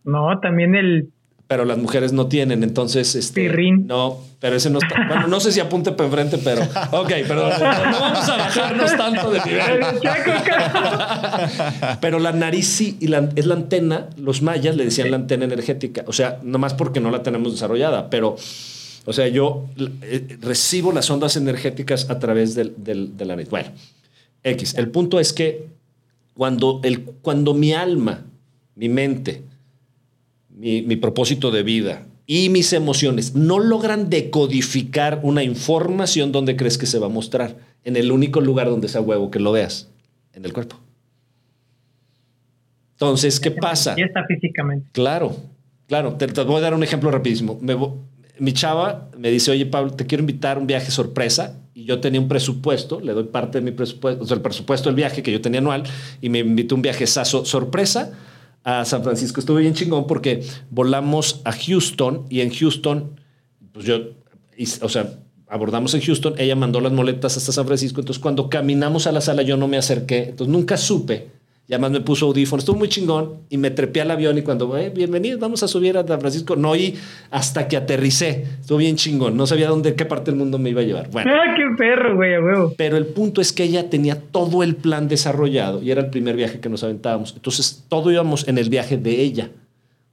No, 0.05 0.39
también 0.39 0.73
el 0.75 1.11
pero 1.47 1.63
las 1.63 1.77
mujeres 1.77 2.11
no 2.11 2.27
tienen, 2.27 2.63
entonces 2.63 3.15
este 3.15 3.49
no, 3.85 4.19
pero 4.39 4.57
ese 4.57 4.69
no 4.69 4.79
está, 4.79 4.95
bueno, 5.07 5.27
no 5.27 5.39
sé 5.39 5.51
si 5.51 5.59
apunte 5.61 5.93
para 5.93 6.07
enfrente, 6.07 6.37
pero 6.43 6.61
ok, 6.91 7.09
perdón, 7.27 7.51
no, 7.59 7.99
vamos 7.99 8.29
a 8.29 8.37
bajarnos 8.37 8.97
tanto 8.97 9.31
de 9.31 9.39
nivel. 9.45 9.79
pero 12.01 12.19
la 12.19 12.33
nariz 12.33 12.67
sí 12.67 12.97
y 12.99 13.07
la, 13.07 13.29
es 13.35 13.45
la 13.45 13.55
antena, 13.55 14.07
los 14.17 14.41
mayas 14.41 14.75
le 14.75 14.83
decían 14.85 15.09
la 15.09 15.17
antena 15.17 15.45
energética, 15.45 16.03
o 16.05 16.13
sea, 16.13 16.39
nomás 16.43 16.73
porque 16.73 16.99
no 16.99 17.11
la 17.11 17.23
tenemos 17.23 17.53
desarrollada, 17.53 18.09
pero 18.09 18.35
o 19.05 19.13
sea, 19.13 19.29
yo 19.29 19.67
eh, 20.01 20.37
recibo 20.41 20.91
las 20.91 21.09
ondas 21.09 21.37
energéticas 21.37 22.09
a 22.09 22.19
través 22.19 22.55
del, 22.55 22.73
del, 22.75 23.15
de 23.15 23.23
la 23.23 23.37
nariz. 23.37 23.49
Bueno, 23.49 23.69
X, 24.43 24.75
el 24.75 24.89
punto 24.89 25.17
es 25.17 25.31
que 25.31 25.65
cuando, 26.33 26.81
el, 26.83 27.03
cuando 27.21 27.53
mi 27.53 27.71
alma, 27.71 28.25
mi 28.75 28.89
mente, 28.89 29.43
mi, 30.57 30.95
propósito 30.95 31.51
de 31.51 31.63
vida 31.63 32.07
y 32.25 32.49
mis 32.49 32.73
emociones 32.73 33.35
no 33.35 33.59
logran 33.59 34.09
decodificar 34.09 35.21
una 35.23 35.43
información 35.43 36.31
donde 36.31 36.55
crees 36.55 36.77
que 36.77 36.85
se 36.85 36.99
va 36.99 37.05
a 37.05 37.09
mostrar, 37.09 37.55
en 37.83 37.95
el 37.95 38.11
único 38.11 38.41
lugar 38.41 38.69
donde 38.69 38.89
sea 38.89 38.99
huevo 38.99 39.31
que 39.31 39.39
lo 39.39 39.51
veas, 39.53 39.89
en 40.33 40.43
el 40.43 40.51
cuerpo. 40.51 40.77
Entonces, 42.93 43.39
¿qué 43.39 43.51
pasa? 43.51 43.95
Ya 43.97 44.05
está 44.05 44.25
físicamente. 44.25 44.89
Claro, 44.91 45.37
claro. 45.87 46.15
Te, 46.15 46.25
voy 46.43 46.57
a 46.57 46.61
dar 46.61 46.73
un 46.73 46.83
ejemplo 46.83 47.11
rapidísimo. 47.11 47.59
mi 48.39 48.53
chava 48.53 49.09
me 49.17 49.29
dice, 49.29 49.51
oye, 49.51 49.65
Pablo, 49.67 49.91
te 49.91 50.05
quiero 50.05 50.23
invitar 50.23 50.57
a 50.57 50.59
un 50.59 50.67
viaje 50.67 50.91
sorpresa. 50.91 51.61
Y 51.75 51.85
yo 51.85 52.01
tenía 52.01 52.19
un 52.19 52.27
presupuesto, 52.27 52.99
le 52.99 53.13
doy 53.13 53.25
parte 53.25 53.59
de 53.59 53.63
mi 53.63 53.71
presupuesto, 53.71 54.23
o 54.23 54.25
sea, 54.25 54.35
el 54.35 54.41
presupuesto 54.41 54.89
del 54.89 54.95
viaje 54.95 55.21
que 55.21 55.31
yo 55.31 55.39
tenía 55.39 55.59
anual, 55.59 55.83
y 56.19 56.29
me 56.29 56.39
invitó 56.39 56.73
un 56.73 56.81
viaje 56.81 57.05
sorpresa 57.05 58.17
a 58.67 58.83
San 58.83 59.01
Francisco. 59.01 59.39
Estuve 59.39 59.61
bien 59.61 59.73
chingón 59.73 60.07
porque 60.07 60.43
volamos 60.69 61.39
a 61.45 61.53
Houston 61.53 62.25
y 62.29 62.41
en 62.41 62.53
Houston, 62.53 63.17
pues 63.71 63.85
yo, 63.85 64.09
o 64.81 64.89
sea, 64.89 65.19
abordamos 65.47 65.93
en 65.93 66.01
Houston, 66.01 66.33
ella 66.37 66.57
mandó 66.57 66.81
las 66.81 66.91
moletas 66.91 67.37
hasta 67.37 67.53
San 67.53 67.65
Francisco, 67.65 68.01
entonces 68.01 68.21
cuando 68.21 68.49
caminamos 68.49 69.07
a 69.07 69.13
la 69.13 69.21
sala 69.21 69.43
yo 69.43 69.55
no 69.55 69.69
me 69.69 69.77
acerqué, 69.77 70.31
entonces 70.31 70.51
nunca 70.51 70.75
supe 70.75 71.29
y 71.69 71.73
además 71.73 71.91
me 71.91 71.99
puso 71.99 72.27
audífonos, 72.27 72.63
estuvo 72.63 72.77
muy 72.77 72.87
chingón 72.87 73.41
y 73.49 73.57
me 73.57 73.71
trepé 73.71 73.99
al 73.99 74.11
avión 74.11 74.37
y 74.37 74.41
cuando, 74.41 74.77
eh, 74.77 74.89
bienvenidos, 74.89 75.37
vamos 75.37 75.63
a 75.63 75.67
subir 75.67 75.97
a 75.97 76.07
San 76.07 76.21
Francisco, 76.21 76.55
no 76.55 76.69
oí 76.71 76.95
hasta 77.29 77.67
que 77.67 77.75
aterricé, 77.75 78.45
estuvo 78.61 78.77
bien 78.77 78.95
chingón, 78.95 79.35
no 79.35 79.45
sabía 79.45 79.67
dónde, 79.67 79.93
qué 79.93 80.05
parte 80.05 80.31
del 80.31 80.39
mundo 80.39 80.59
me 80.59 80.69
iba 80.69 80.79
a 80.79 80.85
llevar. 80.85 81.09
Bueno. 81.11 81.29
Ah, 81.29 81.53
qué 81.57 81.63
perro, 81.77 82.15
güey, 82.15 82.37
huevo. 82.39 82.73
Pero 82.77 82.95
el 82.95 83.07
punto 83.07 83.41
es 83.41 83.51
que 83.51 83.63
ella 83.63 83.89
tenía 83.89 84.15
todo 84.15 84.63
el 84.63 84.77
plan 84.77 85.09
desarrollado 85.09 85.83
y 85.83 85.91
era 85.91 85.99
el 85.99 86.09
primer 86.09 86.37
viaje 86.37 86.61
que 86.61 86.69
nos 86.69 86.85
aventábamos. 86.85 87.33
Entonces, 87.35 87.83
todo 87.89 88.11
íbamos 88.11 88.47
en 88.47 88.57
el 88.57 88.69
viaje 88.69 88.95
de 88.95 89.21
ella. 89.21 89.49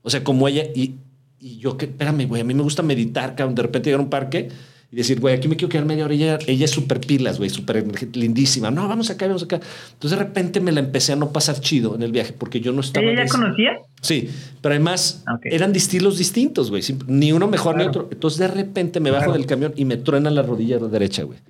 O 0.02 0.10
sea, 0.10 0.24
como 0.24 0.48
ella 0.48 0.64
y, 0.74 0.96
y 1.38 1.58
yo, 1.58 1.76
que, 1.76 1.84
espérame, 1.84 2.26
güey, 2.26 2.42
a 2.42 2.44
mí 2.44 2.54
me 2.54 2.64
gusta 2.64 2.82
meditar, 2.82 3.36
de 3.36 3.62
repente 3.62 3.90
llegar 3.90 4.00
a 4.00 4.02
un 4.02 4.10
parque 4.10 4.48
y 4.94 4.98
decir, 4.98 5.18
güey, 5.18 5.34
aquí 5.34 5.48
me 5.48 5.56
quiero 5.56 5.68
quedar 5.68 5.86
media 5.86 6.04
hora. 6.04 6.14
Ella, 6.14 6.38
ella 6.46 6.66
es 6.66 6.70
súper 6.70 7.00
pilas, 7.00 7.38
güey, 7.38 7.50
súper 7.50 7.84
lindísima. 8.16 8.70
No, 8.70 8.86
vamos 8.86 9.10
acá, 9.10 9.26
vamos 9.26 9.42
acá. 9.42 9.60
Entonces 9.92 10.16
de 10.16 10.24
repente 10.24 10.60
me 10.60 10.70
la 10.70 10.78
empecé 10.78 11.14
a 11.14 11.16
no 11.16 11.32
pasar 11.32 11.58
chido 11.58 11.96
en 11.96 12.02
el 12.02 12.12
viaje 12.12 12.32
porque 12.32 12.60
yo 12.60 12.70
no 12.70 12.80
estaba. 12.80 13.04
¿Ella 13.04 13.24
ya 13.24 13.28
conocía? 13.28 13.78
Sí, 14.00 14.30
pero 14.62 14.76
además 14.76 15.24
eran 15.42 15.74
estilos 15.74 16.16
distintos, 16.16 16.70
güey. 16.70 16.84
Ni 17.08 17.32
uno 17.32 17.48
mejor 17.48 17.76
ni 17.76 17.82
otro. 17.82 18.08
Entonces 18.12 18.38
de 18.38 18.46
repente 18.46 19.00
me 19.00 19.10
bajo 19.10 19.32
del 19.32 19.46
camión 19.46 19.72
y 19.74 19.84
me 19.84 19.96
truena 19.96 20.30
la 20.30 20.42
rodilla 20.42 20.78
derecha, 20.78 21.24
güey. 21.24 21.40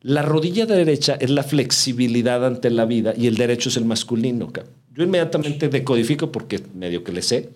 La 0.00 0.22
rodilla 0.22 0.66
derecha 0.66 1.16
es 1.20 1.30
la 1.30 1.44
flexibilidad 1.44 2.44
ante 2.44 2.68
la 2.70 2.84
vida 2.84 3.14
y 3.16 3.28
el 3.28 3.36
derecho 3.36 3.68
es 3.68 3.76
el 3.76 3.84
masculino. 3.84 4.52
Yo 4.92 5.04
inmediatamente 5.04 5.68
decodifico 5.68 6.32
porque 6.32 6.60
medio 6.74 7.04
que 7.04 7.12
le 7.12 7.22
sé 7.22 7.50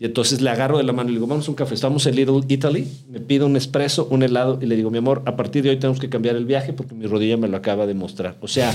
y 0.00 0.06
entonces 0.06 0.40
le 0.40 0.48
agarro 0.48 0.78
de 0.78 0.82
la 0.82 0.94
mano 0.94 1.10
y 1.10 1.12
le 1.12 1.18
digo, 1.18 1.26
vamos 1.26 1.46
a 1.46 1.50
un 1.50 1.54
café. 1.54 1.74
Estamos 1.74 2.06
en 2.06 2.16
Little 2.16 2.40
Italy. 2.48 2.88
Me 3.10 3.20
pido 3.20 3.44
un 3.44 3.54
espresso, 3.54 4.08
un 4.10 4.22
helado 4.22 4.58
y 4.62 4.64
le 4.64 4.74
digo, 4.74 4.90
mi 4.90 4.96
amor, 4.96 5.22
a 5.26 5.36
partir 5.36 5.62
de 5.62 5.68
hoy 5.68 5.76
tenemos 5.76 6.00
que 6.00 6.08
cambiar 6.08 6.36
el 6.36 6.46
viaje 6.46 6.72
porque 6.72 6.94
mi 6.94 7.04
rodilla 7.04 7.36
me 7.36 7.48
lo 7.48 7.58
acaba 7.58 7.86
de 7.86 7.92
mostrar. 7.92 8.38
O 8.40 8.48
sea, 8.48 8.74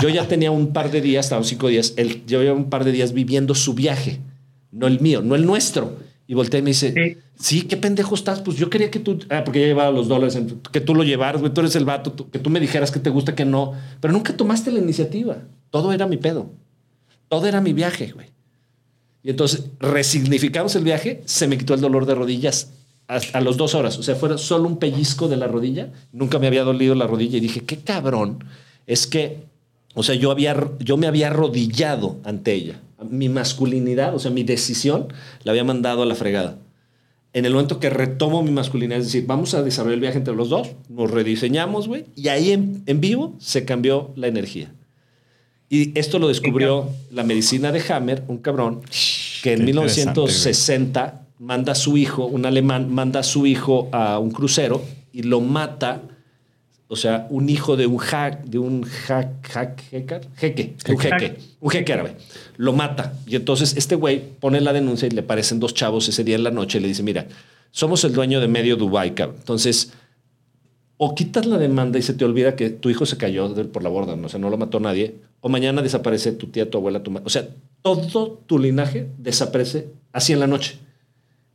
yo 0.00 0.08
ya 0.08 0.28
tenía 0.28 0.52
un 0.52 0.72
par 0.72 0.92
de 0.92 1.00
días, 1.00 1.26
estaban 1.26 1.44
cinco 1.44 1.66
días, 1.66 1.94
él, 1.96 2.22
yo 2.24 2.40
llevaba 2.40 2.56
un 2.56 2.70
par 2.70 2.84
de 2.84 2.92
días 2.92 3.12
viviendo 3.12 3.56
su 3.56 3.74
viaje, 3.74 4.20
no 4.70 4.86
el 4.86 5.00
mío, 5.00 5.22
no 5.22 5.34
el 5.34 5.44
nuestro. 5.44 5.96
Y 6.28 6.34
volteé 6.34 6.60
y 6.60 6.62
me 6.62 6.70
dice, 6.70 7.18
sí, 7.36 7.62
qué 7.62 7.76
pendejo 7.76 8.14
estás. 8.14 8.40
Pues 8.40 8.56
yo 8.56 8.70
quería 8.70 8.92
que 8.92 9.00
tú, 9.00 9.18
ah, 9.28 9.42
porque 9.44 9.62
ya 9.62 9.66
llevaba 9.66 9.90
los 9.90 10.06
dólares, 10.06 10.38
que 10.70 10.80
tú 10.80 10.94
lo 10.94 11.02
llevaras, 11.02 11.40
güey, 11.40 11.52
tú 11.52 11.62
eres 11.62 11.74
el 11.74 11.84
vato, 11.84 12.14
que 12.30 12.38
tú 12.38 12.48
me 12.48 12.60
dijeras 12.60 12.92
que 12.92 13.00
te 13.00 13.10
gusta, 13.10 13.34
que 13.34 13.44
no. 13.44 13.72
Pero 14.00 14.12
nunca 14.12 14.36
tomaste 14.36 14.70
la 14.70 14.78
iniciativa. 14.78 15.38
Todo 15.70 15.92
era 15.92 16.06
mi 16.06 16.16
pedo. 16.16 16.52
Todo 17.26 17.48
era 17.48 17.60
mi 17.60 17.72
viaje, 17.72 18.12
güey. 18.14 18.28
Y 19.22 19.30
entonces 19.30 19.64
resignificamos 19.78 20.74
el 20.76 20.84
viaje, 20.84 21.22
se 21.26 21.46
me 21.46 21.58
quitó 21.58 21.74
el 21.74 21.80
dolor 21.80 22.06
de 22.06 22.14
rodillas 22.14 22.72
a, 23.06 23.40
los 23.40 23.56
dos 23.56 23.74
horas. 23.74 23.98
O 23.98 24.02
sea, 24.02 24.14
fue 24.14 24.38
solo 24.38 24.68
un 24.68 24.78
pellizco 24.78 25.28
de 25.28 25.36
la 25.36 25.48
rodilla. 25.48 25.92
Nunca 26.12 26.38
me 26.38 26.46
había 26.46 26.64
dolido 26.64 26.94
la 26.94 27.06
rodilla 27.06 27.38
y 27.38 27.40
dije, 27.40 27.60
qué 27.62 27.78
cabrón. 27.78 28.44
Es 28.86 29.06
que, 29.06 29.38
o 29.94 30.02
sea, 30.02 30.14
yo, 30.14 30.30
había, 30.30 30.56
yo 30.78 30.96
me 30.96 31.06
había 31.06 31.26
arrodillado 31.26 32.18
ante 32.24 32.52
ella. 32.52 32.80
Mi 33.08 33.28
masculinidad, 33.28 34.14
o 34.14 34.18
sea, 34.18 34.30
mi 34.30 34.44
decisión, 34.44 35.08
la 35.42 35.52
había 35.52 35.64
mandado 35.64 36.02
a 36.02 36.06
la 36.06 36.14
fregada. 36.14 36.58
En 37.32 37.44
el 37.44 37.52
momento 37.52 37.78
que 37.78 37.90
retomo 37.90 38.42
mi 38.42 38.50
masculinidad, 38.50 39.00
es 39.00 39.06
decir, 39.06 39.24
vamos 39.26 39.54
a 39.54 39.62
desarrollar 39.62 39.94
el 39.94 40.00
viaje 40.00 40.18
entre 40.18 40.34
los 40.34 40.48
dos, 40.48 40.70
nos 40.88 41.10
rediseñamos, 41.10 41.86
güey, 41.86 42.06
y 42.16 42.28
ahí 42.28 42.50
en 42.52 43.00
vivo 43.00 43.36
se 43.38 43.64
cambió 43.64 44.12
la 44.16 44.26
energía. 44.26 44.72
Y 45.72 45.96
esto 45.96 46.18
lo 46.18 46.26
descubrió 46.26 46.88
la 47.12 47.22
medicina 47.22 47.70
de 47.70 47.80
Hammer, 47.92 48.24
un 48.26 48.38
cabrón, 48.38 48.82
que 49.40 49.52
en 49.52 49.64
1960 49.64 51.28
manda 51.38 51.72
a 51.72 51.74
su 51.76 51.96
hijo, 51.96 52.26
un 52.26 52.44
alemán, 52.44 52.92
manda 52.92 53.20
a 53.20 53.22
su 53.22 53.46
hijo 53.46 53.88
a 53.92 54.18
un 54.18 54.32
crucero 54.32 54.82
y 55.12 55.22
lo 55.22 55.40
mata. 55.40 56.02
O 56.88 56.96
sea, 56.96 57.28
un 57.30 57.48
hijo 57.48 57.76
de 57.76 57.86
un 57.86 57.98
hack, 57.98 58.42
de 58.46 58.58
un 58.58 58.82
hack, 58.82 59.48
hack, 59.48 59.80
jeque, 59.90 60.74
un 60.88 60.98
jeque, 60.98 61.38
un 61.60 61.70
jeque 61.70 61.92
árabe. 61.92 62.16
Lo 62.56 62.72
mata. 62.72 63.14
Y 63.28 63.36
entonces 63.36 63.76
este 63.76 63.94
güey 63.94 64.20
pone 64.40 64.60
la 64.60 64.72
denuncia 64.72 65.06
y 65.06 65.12
le 65.12 65.22
parecen 65.22 65.60
dos 65.60 65.72
chavos 65.72 66.08
ese 66.08 66.24
día 66.24 66.34
en 66.34 66.42
la 66.42 66.50
noche 66.50 66.78
y 66.78 66.80
le 66.80 66.88
dice, 66.88 67.04
mira, 67.04 67.28
somos 67.70 68.02
el 68.02 68.12
dueño 68.12 68.40
de 68.40 68.48
medio 68.48 68.74
Dubai, 68.74 69.14
cabrón. 69.14 69.36
Entonces, 69.38 69.92
o 71.02 71.14
quitas 71.14 71.46
la 71.46 71.56
demanda 71.56 71.98
y 71.98 72.02
se 72.02 72.12
te 72.12 72.26
olvida 72.26 72.56
que 72.56 72.68
tu 72.68 72.90
hijo 72.90 73.06
se 73.06 73.16
cayó 73.16 73.54
por 73.72 73.82
la 73.82 73.88
borda, 73.88 74.16
¿no? 74.16 74.26
o 74.26 74.28
sea, 74.28 74.38
no 74.38 74.50
lo 74.50 74.58
mató 74.58 74.80
nadie, 74.80 75.14
o 75.40 75.48
mañana 75.48 75.80
desaparece 75.80 76.32
tu 76.32 76.48
tía, 76.48 76.68
tu 76.68 76.76
abuela, 76.76 77.02
tu 77.02 77.10
madre. 77.10 77.26
O 77.26 77.30
sea, 77.30 77.48
todo 77.80 78.42
tu 78.44 78.58
linaje 78.58 79.08
desaparece 79.16 79.88
así 80.12 80.34
en 80.34 80.40
la 80.40 80.46
noche. 80.46 80.78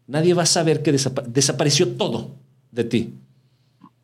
Nadie 0.08 0.34
va 0.34 0.42
a 0.42 0.48
saber 0.48 0.82
que 0.82 0.92
desapareció 0.92 1.90
todo 1.90 2.32
de 2.72 2.86
ti. 2.86 3.14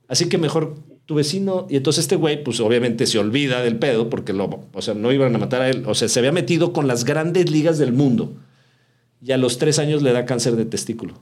Así 0.08 0.30
que 0.30 0.38
mejor 0.38 0.76
tu 1.08 1.16
vecino, 1.16 1.66
y 1.72 1.78
entonces 1.78 2.04
este 2.04 2.18
güey, 2.18 2.44
pues 2.44 2.60
obviamente 2.60 3.08
se 3.08 3.18
olvida 3.18 3.64
del 3.64 3.80
pedo 3.80 4.12
porque 4.12 4.34
lo, 4.34 4.60
o 4.72 4.82
sea, 4.84 4.94
no 4.94 5.12
iban 5.12 5.34
a 5.34 5.40
matar 5.40 5.64
a 5.64 5.70
él, 5.72 5.86
o 5.88 5.96
sea, 5.96 6.08
se 6.08 6.20
había 6.20 6.32
metido 6.32 6.72
con 6.72 6.86
las 6.86 7.04
grandes 7.04 7.50
ligas 7.50 7.80
del 7.80 7.94
mundo 7.94 8.32
y 9.20 9.32
a 9.32 9.38
los 9.38 9.58
tres 9.58 9.80
años 9.80 10.04
le 10.04 10.14
da 10.14 10.24
cáncer 10.28 10.56
de 10.56 10.66
testículo. 10.66 11.16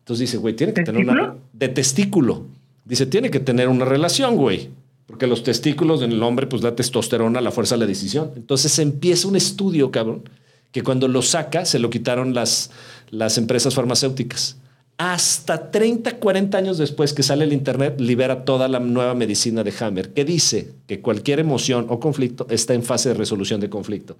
Entonces 0.00 0.30
dice, 0.30 0.36
güey, 0.36 0.54
tiene 0.56 0.74
que 0.74 0.82
tener 0.82 1.08
una... 1.08 1.36
De 1.58 1.68
testículo. 1.68 2.46
Dice, 2.84 3.06
tiene 3.06 3.30
que 3.30 3.40
tener 3.40 3.68
una 3.68 3.84
relación, 3.84 4.36
güey. 4.36 4.70
Porque 5.06 5.26
los 5.26 5.44
testículos 5.44 6.02
en 6.02 6.12
el 6.12 6.22
hombre, 6.22 6.46
pues 6.46 6.62
la 6.62 6.74
testosterona, 6.74 7.40
la 7.40 7.52
fuerza 7.52 7.76
de 7.76 7.80
la 7.80 7.86
decisión. 7.86 8.32
Entonces 8.36 8.78
empieza 8.78 9.28
un 9.28 9.36
estudio, 9.36 9.90
cabrón, 9.90 10.28
que 10.72 10.82
cuando 10.82 11.08
lo 11.08 11.22
saca, 11.22 11.64
se 11.64 11.78
lo 11.78 11.90
quitaron 11.90 12.34
las, 12.34 12.70
las 13.10 13.38
empresas 13.38 13.74
farmacéuticas. 13.74 14.58
hasta 14.98 15.70
30, 15.70 16.18
40 16.18 16.56
años 16.56 16.78
después 16.78 17.12
que 17.12 17.22
sale 17.22 17.44
el 17.44 17.52
Internet, 17.52 18.00
libera 18.00 18.44
toda 18.44 18.66
la 18.66 18.80
nueva 18.80 19.14
medicina 19.14 19.62
de 19.62 19.72
Hammer, 19.78 20.14
que 20.14 20.24
dice 20.24 20.72
que 20.86 21.00
cualquier 21.00 21.38
emoción 21.38 21.86
o 21.90 22.00
conflicto 22.00 22.46
está 22.50 22.72
en 22.72 22.82
fase 22.82 23.10
de 23.10 23.14
resolución 23.14 23.60
de 23.60 23.68
conflicto. 23.68 24.16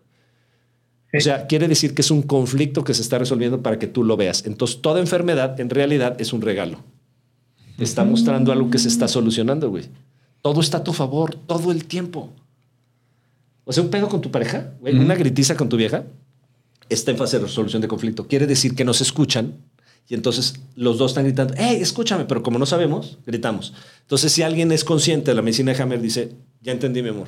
O 1.17 1.21
sea, 1.21 1.47
quiere 1.47 1.67
decir 1.67 1.95
que 1.95 2.03
es 2.03 2.11
un 2.11 2.23
conflicto 2.23 2.85
que 2.85 2.93
se 2.93 3.01
está 3.01 3.19
resolviendo 3.19 3.63
para 3.63 3.79
que 3.79 3.87
tú 3.87 4.05
lo 4.05 4.17
veas. 4.17 4.45
Entonces, 4.45 4.83
toda 4.83 5.01
enfermedad 5.01 5.59
en 5.59 5.71
realidad 5.71 6.21
es 6.21 6.33
un 6.35 6.43
regalo. 6.43 6.85
Te 7.77 7.85
está 7.85 8.05
mostrando 8.05 8.53
algo 8.53 8.70
que 8.70 8.78
se 8.78 8.89
está 8.89 9.09
solucionando, 9.09 9.70
güey. 9.70 9.85
Todo 10.43 10.61
está 10.61 10.78
a 10.78 10.85
tu 10.85 10.93
favor, 10.93 11.35
todo 11.35 11.73
el 11.73 11.85
tiempo. 11.85 12.32
O 13.65 13.73
sea, 13.73 13.82
un 13.82 13.90
pedo 13.90 14.09
con 14.09 14.20
tu 14.20 14.31
pareja, 14.31 14.73
güey, 14.81 14.97
una 14.97 15.15
gritiza 15.15 15.57
con 15.57 15.69
tu 15.69 15.77
vieja, 15.77 16.05
está 16.89 17.11
en 17.11 17.16
fase 17.16 17.39
de 17.39 17.44
resolución 17.44 17.82
de 17.82 17.89
conflicto. 17.89 18.27
Quiere 18.27 18.47
decir 18.47 18.74
que 18.74 18.85
nos 18.85 19.01
escuchan 19.01 19.57
y 20.09 20.15
entonces 20.15 20.55
los 20.77 20.98
dos 20.98 21.11
están 21.11 21.24
gritando, 21.24 21.55
hey, 21.57 21.78
escúchame, 21.81 22.27
pero 22.27 22.43
como 22.43 22.59
no 22.59 22.66
sabemos, 22.66 23.19
gritamos. 23.27 23.74
Entonces, 24.03 24.32
si 24.32 24.43
alguien 24.43 24.70
es 24.70 24.85
consciente 24.85 25.32
de 25.32 25.35
la 25.35 25.43
medicina 25.43 25.73
de 25.73 25.82
Hammer, 25.82 26.01
dice, 26.01 26.32
ya 26.62 26.73
entendí, 26.73 27.03
mi 27.03 27.09
amor. 27.09 27.27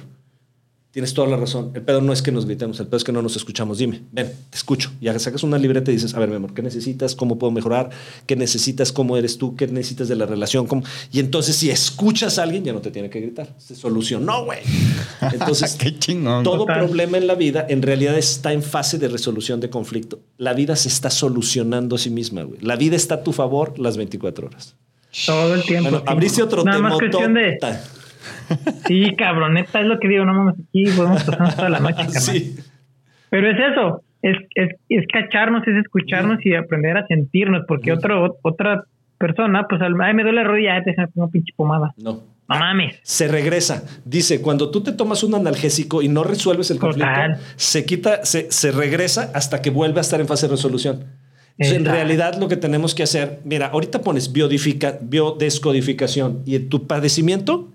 Tienes 0.91 1.13
toda 1.13 1.29
la 1.29 1.37
razón. 1.37 1.71
El 1.75 1.83
pedo 1.83 2.01
no 2.01 2.15
es 2.15 2.23
que 2.23 2.33
nos 2.33 2.47
gritemos, 2.47 2.81
el 2.81 2.87
pedo 2.87 2.97
es 2.97 3.05
que 3.05 3.13
no 3.13 3.21
nos 3.21 3.37
escuchamos. 3.37 3.77
Dime, 3.77 4.03
ven, 4.11 4.33
te 4.49 4.57
escucho. 4.57 4.91
Y 5.03 5.09
sacas 5.19 5.43
una 5.43 5.59
libreta 5.59 5.91
y 5.91 5.95
dices, 5.95 6.15
a 6.15 6.19
ver, 6.19 6.31
mi 6.31 6.37
amor, 6.37 6.55
¿qué 6.55 6.63
necesitas? 6.63 7.15
¿Cómo 7.15 7.39
puedo 7.39 7.51
mejorar? 7.51 7.91
¿Qué 8.27 8.37
necesitas? 8.37 8.91
¿Cómo 8.91 9.17
eres 9.19 9.37
tú? 9.37 9.55
¿Qué 9.55 9.67
necesitas 9.67 10.09
de 10.09 10.17
la 10.17 10.25
relación? 10.25 10.67
¿Cómo? 10.67 10.83
Y 11.13 11.21
entonces, 11.21 11.57
si 11.57 11.69
escuchas 11.71 12.39
a 12.39 12.45
alguien, 12.45 12.65
ya 12.65 12.73
no 12.73 12.81
te 12.81 12.91
tiene 12.91 13.11
que 13.11 13.21
gritar. 13.21 13.55
Se 13.59 13.77
solucionó, 13.77 14.47
güey. 14.47 14.61
Entonces, 15.33 15.77
Qué 15.79 15.99
chingón. 15.99 16.43
todo 16.43 16.59
Total. 16.61 16.79
problema 16.87 17.19
en 17.19 17.27
la 17.27 17.35
vida 17.35 17.67
en 17.69 17.83
realidad 17.83 18.17
está 18.17 18.53
en 18.55 18.63
fase 18.63 18.99
de 18.99 19.09
resolución 19.09 19.61
de 19.61 19.69
conflicto. 19.69 20.21
La 20.39 20.55
vida 20.55 20.75
se 20.75 20.89
está 20.89 21.11
solucionando 21.11 21.97
a 21.97 21.99
sí 21.99 22.09
misma, 22.11 22.43
güey. 22.45 22.61
La 22.63 22.77
vida 22.77 22.97
está 22.97 23.17
a 23.17 23.23
tu 23.23 23.33
favor 23.33 23.79
las 23.79 23.97
24 23.99 24.47
horas. 24.47 24.75
Todo 25.27 25.55
el 25.55 25.63
tiempo. 25.63 25.91
Bueno, 25.91 26.05
abriste 26.07 26.43
otro 26.43 26.65
Nada 26.65 26.79
tema. 26.79 26.89
más 26.91 26.99
cuestión 26.99 27.35
de. 27.35 27.59
Sí, 28.87 29.15
cabrón, 29.17 29.55
neta, 29.55 29.81
es 29.81 29.87
lo 29.87 29.99
que 29.99 30.09
digo, 30.09 30.25
no 30.25 30.35
mames, 30.35 30.55
aquí 30.61 30.85
podemos 30.97 31.25
pasar 31.25 31.55
toda 31.55 31.69
la 31.69 31.81
noche, 31.81 31.97
carnal. 32.13 32.21
Sí. 32.21 32.57
Pero 33.31 33.51
es 33.51 33.57
eso, 33.73 34.03
es, 34.23 34.37
es, 34.55 34.69
es 34.89 35.07
cacharnos, 35.13 35.67
es 35.67 35.77
escucharnos 35.77 36.45
y 36.45 36.55
aprender 36.55 36.97
a 36.97 37.07
sentirnos, 37.07 37.65
porque 37.67 37.93
otro, 37.93 38.39
otra 38.43 38.85
persona, 39.19 39.67
pues, 39.69 39.81
ay, 39.83 40.15
me 40.15 40.23
duele 40.23 40.43
la 40.43 40.49
rodilla, 40.49 40.83
te 40.83 40.95
pongo 41.15 41.31
pinche 41.31 41.53
pomada. 41.57 41.95
No. 42.03 42.23
No 42.49 42.59
mames. 42.59 42.97
Se 43.03 43.29
regresa. 43.29 43.85
Dice, 44.07 44.41
cuando 44.41 44.71
tú 44.71 44.83
te 44.83 44.93
tomas 44.93 45.23
un 45.23 45.35
analgésico 45.35 46.01
y 46.01 46.09
no 46.09 46.25
resuelves 46.25 46.71
el 46.71 46.79
conflicto, 46.79 47.11
Total. 47.11 47.39
se 47.57 47.85
quita, 47.85 48.25
se, 48.25 48.51
se 48.51 48.71
regresa 48.71 49.31
hasta 49.35 49.61
que 49.61 49.69
vuelve 49.69 49.99
a 49.99 50.01
estar 50.01 50.19
en 50.19 50.27
fase 50.27 50.47
de 50.47 50.53
resolución. 50.53 51.05
Entonces, 51.59 51.77
en 51.77 51.85
realidad 51.85 52.39
lo 52.39 52.49
que 52.49 52.57
tenemos 52.57 52.95
que 52.95 53.03
hacer, 53.03 53.41
mira, 53.45 53.67
ahorita 53.67 54.01
pones 54.01 54.33
biodifica, 54.33 54.99
biodescodificación 55.03 56.43
y 56.47 56.55
en 56.55 56.69
tu 56.69 56.87
padecimiento, 56.87 57.69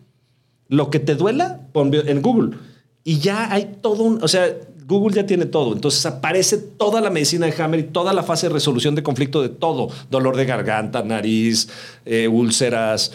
lo 0.68 0.90
que 0.90 1.00
te 1.00 1.16
duela, 1.16 1.62
pon 1.72 1.92
en 1.94 2.22
Google. 2.22 2.58
Y 3.04 3.20
ya 3.20 3.52
hay 3.52 3.78
todo 3.82 4.04
un, 4.04 4.24
o 4.24 4.28
sea, 4.28 4.48
Google 4.86 5.16
ya 5.16 5.26
tiene 5.26 5.46
todo. 5.46 5.74
Entonces 5.74 6.06
aparece 6.06 6.58
toda 6.58 7.02
la 7.02 7.10
medicina 7.10 7.46
de 7.46 7.64
Hammer 7.64 7.80
y 7.80 7.84
toda 7.84 8.14
la 8.14 8.24
fase 8.24 8.48
de 8.48 8.54
resolución 8.54 8.96
de 8.96 9.04
conflicto 9.04 9.42
de 9.42 9.50
todo. 9.50 9.90
Dolor 10.10 10.36
de 10.36 10.46
garganta, 10.46 11.04
nariz, 11.04 11.70
eh, 12.06 12.28
úlceras, 12.28 13.12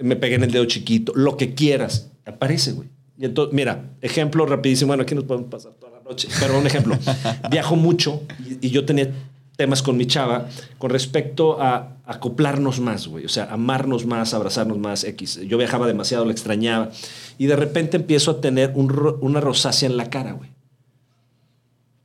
me 0.00 0.16
pegué 0.16 0.36
en 0.36 0.44
el 0.44 0.50
dedo 0.50 0.64
chiquito, 0.64 1.12
lo 1.14 1.36
que 1.36 1.54
quieras. 1.54 2.10
Aparece, 2.24 2.72
güey. 2.72 2.88
Y 3.16 3.24
entonces, 3.24 3.52
mira, 3.52 3.90
ejemplo 4.00 4.46
rapidísimo. 4.46 4.88
Bueno, 4.88 5.02
aquí 5.02 5.14
nos 5.14 5.24
podemos 5.24 5.50
pasar 5.50 5.72
toda 5.72 5.98
la 5.98 6.02
noche, 6.02 6.28
pero 6.40 6.58
un 6.58 6.66
ejemplo. 6.66 6.96
Viajo 7.50 7.74
mucho 7.74 8.22
y, 8.48 8.68
y 8.68 8.70
yo 8.70 8.84
tenía 8.84 9.10
temas 9.58 9.82
con 9.82 9.96
mi 9.96 10.06
chava 10.06 10.48
con 10.78 10.90
respecto 10.90 11.60
a 11.60 11.96
acoplarnos 12.06 12.78
más, 12.78 13.08
güey. 13.08 13.24
O 13.24 13.28
sea, 13.28 13.52
amarnos 13.52 14.06
más, 14.06 14.32
abrazarnos 14.32 14.78
más, 14.78 15.02
X. 15.02 15.40
Yo 15.48 15.58
viajaba 15.58 15.88
demasiado, 15.88 16.24
la 16.24 16.30
extrañaba. 16.30 16.90
Y 17.38 17.46
de 17.46 17.56
repente 17.56 17.96
empiezo 17.96 18.30
a 18.30 18.40
tener 18.40 18.72
un 18.76 19.18
una 19.20 19.40
rosácea 19.40 19.88
en 19.88 19.96
la 19.96 20.08
cara, 20.10 20.32
güey. 20.32 20.50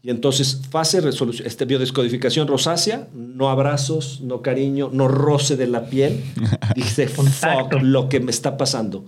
Y 0.01 0.09
entonces, 0.09 0.61
fase 0.69 0.99
resolución, 0.99 1.47
este, 1.47 1.65
biodescodificación 1.65 2.47
rosácea, 2.47 3.07
no 3.13 3.49
abrazos, 3.49 4.21
no 4.21 4.41
cariño, 4.41 4.89
no 4.91 5.07
roce 5.07 5.55
de 5.55 5.67
la 5.67 5.85
piel. 5.85 6.23
Dije, 6.75 7.05
Contacto. 7.05 7.77
fuck 7.77 7.84
lo 7.84 8.09
que 8.09 8.19
me 8.19 8.31
está 8.31 8.57
pasando. 8.57 9.05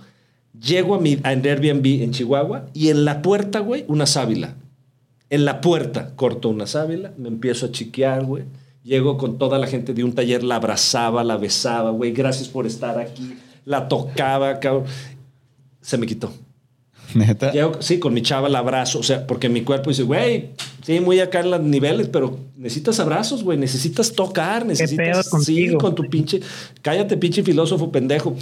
Llego 0.58 0.94
a 0.94 1.00
mi 1.00 1.20
a 1.24 1.30
Airbnb 1.30 2.04
en 2.04 2.12
Chihuahua 2.12 2.68
y 2.74 2.90
en 2.90 3.06
la 3.06 3.24
puerta, 3.24 3.60
güey, 3.60 3.86
una 3.88 4.06
sábila. 4.06 4.56
En 5.30 5.46
la 5.46 5.62
puerta 5.62 6.16
corto 6.16 6.50
una 6.50 6.68
sábila, 6.68 7.14
me 7.18 7.30
empiezo 7.30 7.66
a 7.66 7.72
chiquear, 7.72 8.24
güey. 8.26 8.44
Llego 8.84 9.18
con 9.18 9.38
toda 9.40 9.58
la 9.58 9.66
gente 9.66 9.94
de 9.94 10.04
un 10.04 10.14
taller, 10.14 10.44
la 10.44 10.58
abrazaba, 10.58 11.24
la 11.24 11.38
besaba, 11.38 11.90
güey, 11.90 12.12
gracias 12.12 12.48
por 12.48 12.68
estar 12.68 13.00
aquí. 13.00 13.36
La 13.66 13.88
tocaba, 13.88 14.60
cabrón. 14.60 14.86
Se 15.82 15.98
me 15.98 16.06
quitó. 16.06 16.32
Neta. 17.16 17.52
Llego, 17.52 17.82
sí, 17.82 18.00
con 18.00 18.14
mi 18.14 18.22
chava 18.22 18.50
la 18.50 18.60
abrazo, 18.60 19.00
o 19.00 19.04
sea, 19.04 19.26
porque 19.26 19.50
mi 19.50 19.62
cuerpo 19.62 19.90
dice, 19.90 20.04
güey, 20.04 20.50
sí, 20.84 21.00
muy 21.00 21.20
acá 21.20 21.40
en 21.40 21.52
los 21.52 21.62
niveles, 21.62 22.08
pero 22.10 22.38
necesitas 22.58 23.00
abrazos, 23.00 23.44
güey, 23.44 23.58
necesitas 23.58 24.14
tocar, 24.14 24.66
necesitas... 24.66 25.30
pedo 25.30 25.42
sí, 25.42 25.74
con 25.76 25.96
tu 25.96 26.10
pinche... 26.10 26.42
Cállate, 26.82 27.18
pinche 27.18 27.44
filósofo 27.44 27.92
pendejo. 27.92 28.36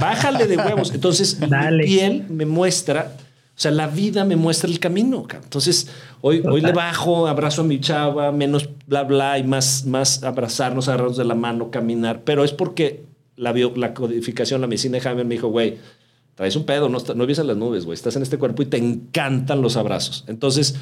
Bájale 0.00 0.46
de 0.46 0.56
huevos. 0.56 0.92
Entonces, 0.92 1.38
Dale. 1.40 1.78
mi 1.78 1.84
piel 1.84 2.24
me 2.28 2.46
muestra, 2.46 3.16
o 3.58 3.60
sea, 3.60 3.72
la 3.72 3.88
vida 3.88 4.24
me 4.24 4.36
muestra 4.36 4.70
el 4.70 4.78
camino. 4.78 5.24
cabrón. 5.24 5.42
Entonces, 5.44 5.88
hoy, 6.20 6.42
hoy 6.48 6.60
le 6.60 6.70
bajo, 6.72 7.26
abrazo 7.26 7.62
a 7.62 7.64
mi 7.64 7.80
chava, 7.80 8.30
menos 8.30 8.68
bla, 8.86 9.02
bla, 9.02 9.36
y 9.38 9.42
más, 9.42 9.84
más 9.84 10.22
abrazarnos, 10.22 10.86
agarrarnos 10.86 11.16
de 11.16 11.24
la 11.24 11.34
mano, 11.34 11.70
caminar, 11.72 12.22
pero 12.24 12.44
es 12.44 12.52
porque 12.52 13.02
la, 13.36 13.52
bio- 13.52 13.72
la 13.76 13.94
codificación, 13.94 14.60
la 14.60 14.68
medicina 14.68 14.98
de 15.00 15.08
Hammer 15.08 15.24
me 15.26 15.34
dijo, 15.34 15.48
güey, 15.48 15.76
traes 16.36 16.54
un 16.54 16.64
pedo, 16.66 16.88
no, 16.88 16.98
no 17.00 17.26
vives 17.26 17.44
las 17.44 17.56
nubes, 17.56 17.84
güey. 17.84 17.94
Estás 17.94 18.14
en 18.14 18.22
este 18.22 18.38
cuerpo 18.38 18.62
y 18.62 18.66
te 18.66 18.76
encantan 18.76 19.60
los 19.60 19.76
abrazos. 19.76 20.24
Entonces, 20.28 20.76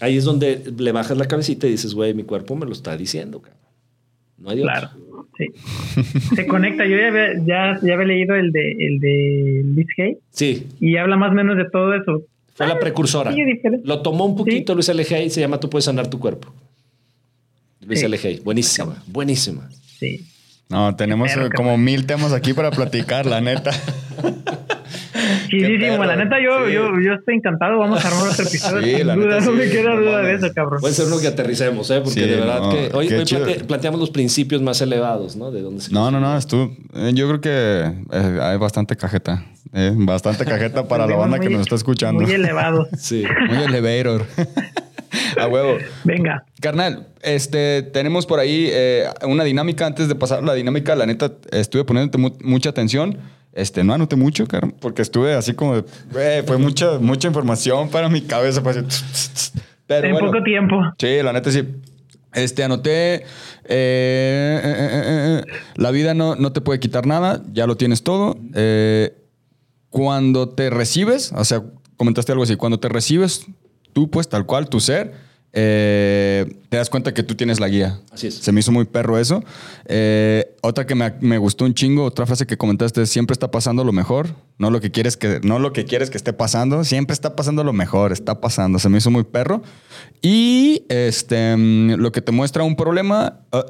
ahí 0.00 0.18
es 0.18 0.24
donde 0.24 0.74
le 0.76 0.92
bajas 0.92 1.16
la 1.16 1.26
cabecita 1.26 1.66
y 1.66 1.70
dices, 1.70 1.94
güey, 1.94 2.12
mi 2.12 2.24
cuerpo 2.24 2.54
me 2.54 2.66
lo 2.66 2.72
está 2.72 2.94
diciendo, 2.98 3.40
cabrón. 3.40 3.60
No 4.40 4.50
hay 4.50 4.62
Claro, 4.62 4.90
sí. 5.36 5.46
Se 6.34 6.46
conecta. 6.46 6.86
Yo 6.86 6.96
ya 6.96 7.08
había, 7.08 7.34
ya, 7.44 7.78
ya 7.82 7.94
había 7.94 8.06
leído 8.06 8.34
el 8.36 8.52
de, 8.52 8.72
el 8.72 8.98
de 9.00 9.62
Liz 9.74 9.86
Hay 9.98 10.16
Sí, 10.30 10.66
y 10.80 10.96
habla 10.96 11.16
más 11.16 11.30
o 11.30 11.34
menos 11.34 11.56
de 11.56 11.64
todo 11.70 11.94
eso. 11.94 12.22
fue 12.54 12.66
la 12.66 12.78
precursora. 12.78 13.32
sí, 13.32 13.44
diferente. 13.44 13.86
Lo 13.86 14.00
tomó 14.02 14.24
un 14.24 14.36
poquito 14.36 14.72
Sí. 14.72 14.76
Luis 14.76 14.88
L. 14.88 15.16
Hay, 15.16 15.30
se 15.30 15.40
llama 15.40 15.60
Tú 15.60 15.68
puedes 15.70 15.84
sanar 15.84 16.08
tu 16.08 16.18
cuerpo. 16.18 16.52
Luis 17.86 18.00
Sí. 18.00 18.06
L. 18.06 18.18
Hay, 18.22 18.40
buenísima, 18.40 19.02
buenísima. 19.06 19.68
Sí. 19.98 20.26
No, 20.70 20.94
tenemos 20.96 21.30
eh, 21.36 21.50
como 21.54 21.76
mil 21.76 22.06
temas 22.06 22.32
aquí 22.32 22.52
para 22.52 22.70
platicar, 22.70 23.26
la 23.26 23.40
neta. 23.40 23.70
Bueno, 25.96 26.04
la 26.04 26.16
neta 26.16 26.36
yo, 26.42 26.66
Sí. 26.66 26.72
yo, 26.72 26.90
yo 27.00 27.12
estoy 27.14 27.34
encantado. 27.36 27.78
Vamos 27.78 28.04
a 28.04 28.08
armar 28.08 28.28
otro 28.28 28.44
episodio. 28.44 28.82
Sí, 28.86 28.96
sin 28.96 29.06
la 29.06 29.14
duda, 29.14 29.26
neta, 29.38 29.44
no 29.46 29.52
me 29.52 29.64
sí, 29.66 29.70
queda 29.70 29.90
no 29.94 30.00
duda 30.00 30.22
de 30.22 30.34
eso, 30.34 30.46
cabrón. 30.54 30.80
Puede 30.80 30.94
ser 30.94 31.06
uno 31.06 31.18
que 31.18 31.26
aterricemos, 31.28 31.90
¿eh? 31.90 32.00
porque 32.02 32.20
Sí, 32.20 32.20
de 32.20 32.36
verdad 32.36 32.60
no, 32.60 32.70
que 32.70 32.90
hoy, 32.94 33.08
hoy 33.12 33.24
plante- 33.24 33.64
planteamos 33.64 34.00
los 34.00 34.10
principios 34.10 34.62
más 34.62 34.80
elevados, 34.80 35.36
¿no? 35.36 35.50
De 35.50 35.60
dónde 35.62 35.80
se 35.82 35.92
No, 35.92 36.10
no, 36.10 36.20
no, 36.20 36.36
estuvo. 36.36 36.72
eh, 36.94 37.12
Yo 37.14 37.26
creo 37.28 37.40
que 37.40 37.92
eh, 38.12 38.38
hay 38.42 38.56
bastante 38.58 38.96
cajeta. 38.96 39.44
eh, 39.72 39.92
bastante 39.94 40.44
cajeta 40.44 40.88
para 40.88 41.06
la 41.06 41.16
banda 41.16 41.38
que 41.38 41.44
muy- 41.48 41.54
nos 41.54 41.62
está 41.62 41.76
escuchando. 41.76 42.20
Muy 42.22 42.32
elevados. 42.32 42.88
Sí. 42.98 43.24
Muy 43.48 43.62
elevator. 43.64 44.24
A 45.40 45.46
huevo. 45.48 45.78
Venga. 46.04 46.44
Carnal, 46.60 47.08
este, 47.22 47.82
tenemos 47.82 48.26
por 48.26 48.38
ahí 48.38 48.68
eh, 48.70 49.04
una 49.26 49.42
dinámica. 49.44 49.86
Antes 49.86 50.06
de 50.08 50.14
pasar 50.14 50.42
la 50.44 50.54
dinámica, 50.54 50.94
la 50.94 51.06
neta, 51.06 51.32
estuve 51.50 51.84
poniéndote 51.84 52.18
mu- 52.18 52.36
mucha 52.42 52.70
atención. 52.70 53.16
Este, 53.52 53.82
no 53.82 53.94
anoté 53.94 54.14
mucho, 54.16 54.46
carnal, 54.46 54.74
porque 54.80 55.02
estuve 55.02 55.34
así 55.34 55.54
como 55.54 55.76
de, 55.76 55.84
güey, 56.12 56.42
fue 56.42 56.56
mucha, 56.58 56.98
mucha 57.00 57.26
información 57.28 57.88
para 57.90 58.08
mi 58.08 58.20
cabeza. 58.22 58.62
Pero 58.62 60.06
en 60.06 60.12
bueno, 60.12 60.28
poco 60.30 60.42
tiempo. 60.44 60.76
Sí, 60.98 61.20
la 61.22 61.32
neta 61.32 61.50
sí. 61.50 61.64
Este, 62.32 62.62
anoté. 62.62 63.14
eh, 63.14 63.22
eh, 63.64 64.60
eh, 64.64 64.90
eh, 64.92 65.42
eh, 65.48 65.52
la 65.74 65.90
vida 65.90 66.14
no, 66.14 66.36
no 66.36 66.52
te 66.52 66.60
puede 66.60 66.78
quitar 66.78 67.06
nada, 67.06 67.42
ya 67.52 67.66
lo 67.66 67.76
tienes 67.76 68.04
todo. 68.04 68.36
Eh, 68.54 69.16
cuando 69.88 70.48
te 70.50 70.70
recibes, 70.70 71.32
o 71.32 71.44
sea, 71.44 71.64
comentaste 71.96 72.30
algo 72.30 72.44
así, 72.44 72.54
cuando 72.54 72.78
te 72.78 72.88
recibes, 72.88 73.46
tú, 73.92 74.08
pues 74.10 74.28
tal 74.28 74.46
cual, 74.46 74.68
tu 74.68 74.78
ser, 74.78 75.12
eh, 75.52 76.46
te 76.68 76.76
das 76.76 76.90
cuenta 76.90 77.12
que 77.12 77.22
tú 77.22 77.34
tienes 77.34 77.58
la 77.58 77.68
guía. 77.68 78.00
Así 78.12 78.28
es. 78.28 78.34
Se 78.34 78.52
me 78.52 78.60
hizo 78.60 78.70
muy 78.70 78.84
perro 78.84 79.18
eso. 79.18 79.42
Eh, 79.86 80.54
otra 80.62 80.86
que 80.86 80.94
me, 80.94 81.12
me 81.20 81.38
gustó 81.38 81.64
un 81.64 81.74
chingo, 81.74 82.04
otra 82.04 82.26
frase 82.26 82.46
que 82.46 82.56
comentaste 82.56 83.02
es, 83.02 83.10
siempre 83.10 83.32
está 83.32 83.50
pasando 83.50 83.82
lo 83.84 83.92
mejor, 83.92 84.28
no 84.58 84.70
lo 84.70 84.80
que 84.80 84.90
quieres 84.90 85.16
que, 85.16 85.40
no 85.42 85.58
lo 85.58 85.72
que 85.72 85.84
quieres 85.84 86.10
que 86.10 86.16
esté 86.16 86.32
pasando, 86.32 86.84
siempre 86.84 87.14
está 87.14 87.34
pasando 87.34 87.64
lo 87.64 87.72
mejor, 87.72 88.12
está 88.12 88.40
pasando. 88.40 88.78
Se 88.78 88.88
me 88.88 88.98
hizo 88.98 89.10
muy 89.10 89.24
perro. 89.24 89.62
Y 90.22 90.84
este, 90.88 91.56
mm, 91.56 91.94
lo 91.94 92.12
que 92.12 92.22
te 92.22 92.32
muestra 92.32 92.62
un 92.62 92.76
problema, 92.76 93.40
ah, 93.52 93.64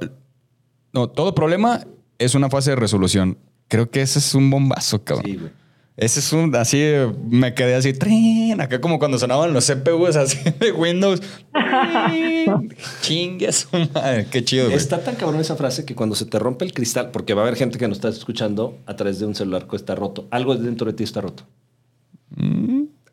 no, 0.93 1.09
todo 1.09 1.35
problema 1.35 1.87
es 2.19 2.35
una 2.35 2.51
fase 2.51 2.71
de 2.71 2.77
resolución. 2.77 3.39
Creo 3.69 3.91
que 3.91 4.03
ese 4.03 4.19
es 4.19 4.35
un 4.35 4.51
bombazo, 4.51 5.03
cabrón. 5.05 5.27
Sí, 5.27 5.37
güey. 5.37 5.60
Ese 6.01 6.21
es 6.21 6.33
un, 6.33 6.57
así, 6.57 6.83
me 7.29 7.53
quedé 7.53 7.75
así, 7.75 7.93
trin, 7.93 8.59
acá 8.59 8.81
como 8.81 8.99
cuando 8.99 9.19
sonaban 9.19 9.53
los 9.53 9.67
CPUs 9.67 10.17
así 10.17 10.39
de 10.59 10.73
Windows. 10.73 11.21
Chingue 13.03 13.53
su 13.53 13.69
madre, 13.93 14.27
qué 14.31 14.43
chido, 14.43 14.65
güey. 14.65 14.79
Está 14.79 15.05
tan 15.05 15.17
cabrón 15.17 15.43
esa 15.43 15.57
frase 15.57 15.85
que 15.85 15.95
cuando 15.95 16.17
se 16.17 16.25
te 16.25 16.39
rompe 16.39 16.65
el 16.65 16.73
cristal, 16.73 17.11
porque 17.11 17.35
va 17.35 17.43
a 17.43 17.45
haber 17.45 17.59
gente 17.59 17.77
que 17.77 17.87
nos 17.87 17.99
está 17.99 18.09
escuchando 18.09 18.79
a 18.87 18.97
través 18.97 19.19
de 19.19 19.27
un 19.27 19.35
celular 19.35 19.69
que 19.69 19.77
está 19.77 19.95
roto, 19.95 20.27
algo 20.31 20.57
dentro 20.57 20.87
de 20.87 20.95
ti 20.95 21.05
está 21.05 21.21
roto. 21.21 21.45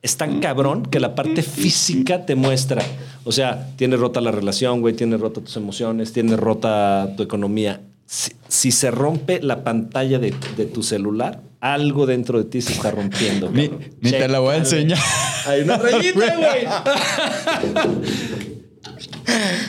Es 0.01 0.15
tan 0.15 0.39
cabrón 0.39 0.85
que 0.85 1.01
la 1.01 1.13
parte 1.13 1.41
física 1.41 2.25
te 2.25 2.35
muestra. 2.35 2.81
O 3.25 3.33
sea, 3.33 3.69
tienes 3.75 3.99
rota 3.99 4.21
la 4.21 4.31
relación, 4.31 4.79
güey, 4.79 4.93
tienes 4.93 5.19
rota 5.19 5.41
tus 5.41 5.57
emociones, 5.57 6.13
tienes 6.13 6.39
rota 6.39 7.13
tu 7.17 7.23
economía. 7.23 7.81
Si, 8.07 8.31
si 8.47 8.71
se 8.71 8.89
rompe 8.89 9.39
la 9.41 9.63
pantalla 9.63 10.17
de, 10.17 10.33
de 10.55 10.65
tu 10.65 10.81
celular, 10.81 11.41
algo 11.59 12.05
dentro 12.05 12.37
de 12.39 12.45
ti 12.49 12.61
se 12.61 12.71
está 12.73 12.89
rompiendo. 12.91 13.49
Ni, 13.51 13.69
te 14.01 14.27
la 14.29 14.39
voy 14.39 14.55
a 14.55 14.57
enseñar. 14.57 14.97
Hay 15.45 15.61
una 15.61 15.77
rayita, 15.77 16.35
güey. 16.37 16.67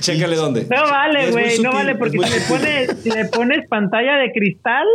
Chécale 0.00 0.36
dónde. 0.36 0.66
No 0.70 0.82
vale, 0.82 1.30
güey, 1.32 1.58
no 1.58 1.72
vale, 1.72 1.96
porque 1.96 2.18
si 2.18 2.30
le, 2.30 2.40
pones, 2.42 2.90
si 3.02 3.10
le 3.10 3.24
pones 3.24 3.66
pantalla 3.68 4.16
de 4.16 4.30
cristal, 4.32 4.86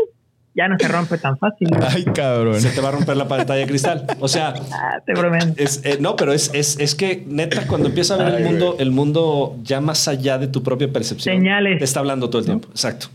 ya 0.55 0.67
no 0.67 0.77
se 0.79 0.87
rompe 0.87 1.17
tan 1.17 1.37
fácil. 1.37 1.67
Ay, 1.81 2.05
cabrón. 2.05 2.61
Se 2.61 2.69
te 2.69 2.79
va 2.79 2.89
a 2.89 2.91
romper 2.93 3.17
la 3.17 3.27
pantalla 3.27 3.59
de 3.59 3.67
cristal. 3.67 4.05
O 4.19 4.27
sea, 4.27 4.53
Ah, 4.71 5.01
te 5.05 5.13
es, 5.61 5.81
eh, 5.83 5.97
no, 5.99 6.15
pero 6.15 6.31
es, 6.31 6.49
es, 6.53 6.79
es 6.79 6.95
que 6.95 7.23
neta, 7.27 7.67
cuando 7.67 7.89
empieza 7.89 8.13
a 8.15 8.17
ver 8.17 8.35
Ay, 8.35 8.43
el 8.43 8.49
mundo, 8.49 8.75
el 8.79 8.91
mundo 8.91 9.57
ya 9.63 9.81
más 9.81 10.07
allá 10.07 10.37
de 10.37 10.47
tu 10.47 10.63
propia 10.63 10.91
percepción, 10.91 11.35
Señales. 11.35 11.79
te 11.79 11.85
está 11.85 11.99
hablando 11.99 12.29
todo 12.29 12.39
el 12.39 12.45
tiempo. 12.45 12.69
Exacto. 12.69 13.07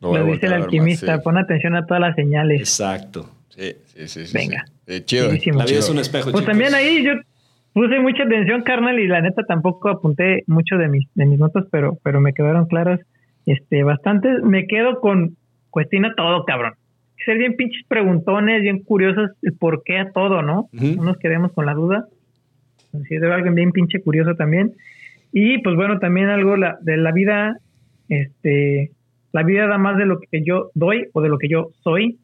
A 0.00 0.06
Lo 0.06 0.24
dice 0.24 0.46
el 0.46 0.52
más, 0.52 0.62
alquimista, 0.62 1.16
sí. 1.16 1.22
pon 1.24 1.38
atención 1.38 1.74
a 1.74 1.84
todas 1.86 2.00
las 2.00 2.14
señales. 2.14 2.60
Exacto. 2.60 3.30
Sí, 3.48 3.74
sí, 3.86 4.08
sí. 4.08 4.26
sí, 4.26 4.36
Venga. 4.36 4.64
sí. 4.86 4.94
Sí, 4.94 5.04
chido. 5.04 5.26
La 5.26 5.32
vida 5.32 5.64
Chido. 5.64 5.78
es 5.80 5.90
un 5.90 5.98
espejo. 5.98 6.30
Pues 6.30 6.44
chicos. 6.44 6.46
también 6.46 6.74
ahí 6.74 7.04
yo 7.04 7.12
puse 7.72 7.98
mucha 8.00 8.22
atención, 8.22 8.62
carnal, 8.62 8.98
y 8.98 9.06
la 9.06 9.20
neta 9.20 9.42
tampoco 9.44 9.88
apunté 9.88 10.44
mucho 10.46 10.76
de 10.78 10.88
mis, 10.88 11.08
de 11.14 11.26
mis 11.26 11.38
notas, 11.38 11.64
pero, 11.70 11.98
pero 12.02 12.20
me 12.20 12.32
quedaron 12.32 12.66
claras 12.66 13.00
este, 13.46 13.82
bastantes. 13.82 14.42
Me 14.42 14.66
quedo 14.66 15.00
con 15.00 15.36
cuestiona 15.70 16.14
todo, 16.16 16.44
cabrón. 16.44 16.74
Ser 17.24 17.38
bien 17.38 17.56
pinches 17.56 17.84
preguntones, 17.86 18.62
bien 18.62 18.82
curiosos, 18.82 19.30
el 19.42 19.52
por 19.52 19.82
qué 19.84 19.98
a 19.98 20.12
todo, 20.12 20.42
¿no? 20.42 20.68
No 20.72 21.02
nos 21.02 21.18
quedemos 21.18 21.52
con 21.52 21.66
la 21.66 21.74
duda. 21.74 22.06
Si 23.06 23.16
de 23.16 23.32
alguien 23.32 23.54
bien 23.54 23.72
pinche 23.72 24.00
curioso 24.00 24.34
también. 24.34 24.74
Y 25.32 25.58
pues 25.62 25.76
bueno, 25.76 25.98
también 25.98 26.28
algo 26.28 26.56
la, 26.56 26.78
de 26.80 26.96
la 26.96 27.12
vida, 27.12 27.58
este, 28.08 28.92
la 29.32 29.42
vida 29.42 29.66
da 29.66 29.78
más 29.78 29.98
de 29.98 30.06
lo 30.06 30.20
que 30.20 30.42
yo 30.44 30.70
doy 30.74 31.08
o 31.12 31.20
de 31.20 31.28
lo 31.28 31.38
que 31.38 31.48
yo 31.48 31.70
soy. 31.82 32.18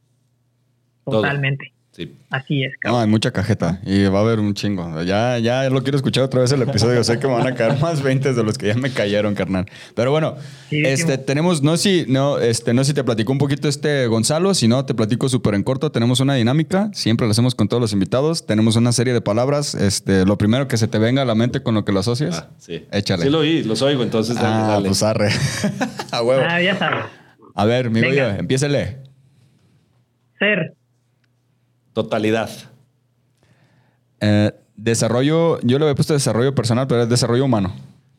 Totalmente. 1.05 1.73
Sí. 1.96 2.12
Así 2.30 2.64
es, 2.64 2.72
No, 2.72 2.78
cabrón. 2.80 3.00
hay 3.02 3.06
mucha 3.06 3.30
cajeta 3.30 3.80
y 3.86 4.04
va 4.06 4.18
a 4.18 4.22
haber 4.22 4.40
un 4.40 4.52
chingo. 4.54 5.00
Ya, 5.04 5.38
ya 5.38 5.70
lo 5.70 5.80
quiero 5.84 5.96
escuchar 5.96 6.24
otra 6.24 6.40
vez 6.40 6.50
el 6.50 6.60
episodio. 6.62 7.04
sé 7.04 7.20
que 7.20 7.28
me 7.28 7.34
van 7.34 7.46
a 7.46 7.54
caer 7.54 7.78
más 7.78 8.02
20 8.02 8.32
de 8.32 8.42
los 8.42 8.58
que 8.58 8.66
ya 8.66 8.74
me 8.74 8.90
cayeron, 8.90 9.34
carnal. 9.36 9.66
Pero 9.94 10.10
bueno, 10.10 10.34
Sí, 10.70 10.82
este, 10.84 11.18
tenemos, 11.18 11.62
no 11.62 11.76
si, 11.76 12.04
no, 12.08 12.40
este, 12.40 12.74
no 12.74 12.82
sé 12.82 12.88
si 12.88 12.94
te 12.94 13.04
platicó 13.04 13.30
un 13.30 13.38
poquito 13.38 13.68
este 13.68 14.08
Gonzalo, 14.08 14.54
si 14.54 14.66
no, 14.66 14.84
te 14.84 14.92
platico 14.94 15.28
súper 15.28 15.54
en 15.54 15.62
corto. 15.62 15.92
Tenemos 15.92 16.18
una 16.18 16.34
dinámica, 16.34 16.90
siempre 16.92 17.26
lo 17.26 17.30
hacemos 17.30 17.54
con 17.54 17.68
todos 17.68 17.80
los 17.80 17.92
invitados. 17.92 18.44
Tenemos 18.44 18.74
una 18.74 18.90
serie 18.90 19.12
de 19.12 19.20
palabras. 19.20 19.76
Este, 19.76 20.26
lo 20.26 20.36
primero 20.36 20.66
que 20.66 20.76
se 20.76 20.88
te 20.88 20.98
venga 20.98 21.22
a 21.22 21.24
la 21.24 21.36
mente 21.36 21.62
con 21.62 21.76
lo 21.76 21.84
que 21.84 21.92
lo 21.92 22.00
asocias. 22.00 22.38
Ah, 22.40 22.50
sí. 22.58 22.84
Échale. 22.90 23.22
Sí 23.22 23.30
lo 23.30 23.38
oí, 23.38 23.62
los 23.62 23.82
oigo, 23.82 24.02
entonces 24.02 24.34
dale, 24.34 24.48
Ah, 24.48 24.66
dale. 24.72 24.88
pues 24.88 25.02
arre. 25.04 25.28
a 26.10 26.22
huevo. 26.24 26.42
Ah, 26.44 26.60
ya 26.60 26.76
sabes. 26.76 27.04
A 27.54 27.64
ver, 27.66 27.88
mi 27.90 28.00
empiécele. 28.00 28.98
Ser. 30.40 30.74
Totalidad. 31.94 32.50
Eh, 34.20 34.52
desarrollo, 34.76 35.60
yo 35.62 35.78
le 35.78 35.86
había 35.86 35.94
puesto 35.94 36.12
desarrollo 36.12 36.54
personal, 36.54 36.86
pero 36.86 37.02
es 37.02 37.08
desarrollo 37.08 37.44
humano. 37.44 37.74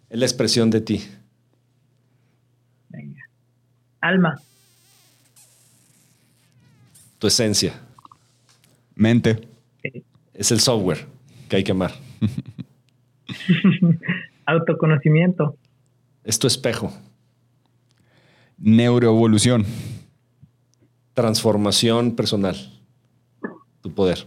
Es 0.09 0.17
la 0.17 0.25
expresión 0.25 0.71
de 0.71 0.81
ti. 0.81 1.07
Venga. 2.89 3.21
Alma. 4.01 4.41
Tu 7.19 7.27
esencia. 7.27 7.73
Mente. 8.95 9.47
Es 10.33 10.51
el 10.51 10.59
software 10.59 11.05
que 11.49 11.57
hay 11.57 11.63
que 11.63 11.71
amar. 11.71 11.91
Autoconocimiento. 14.45 15.57
Es 16.23 16.39
tu 16.39 16.47
espejo. 16.47 16.93
Neuroevolución. 18.57 19.65
Transformación 21.13 22.15
personal. 22.15 22.74
Tu 23.85 23.93
poder. 23.93 24.17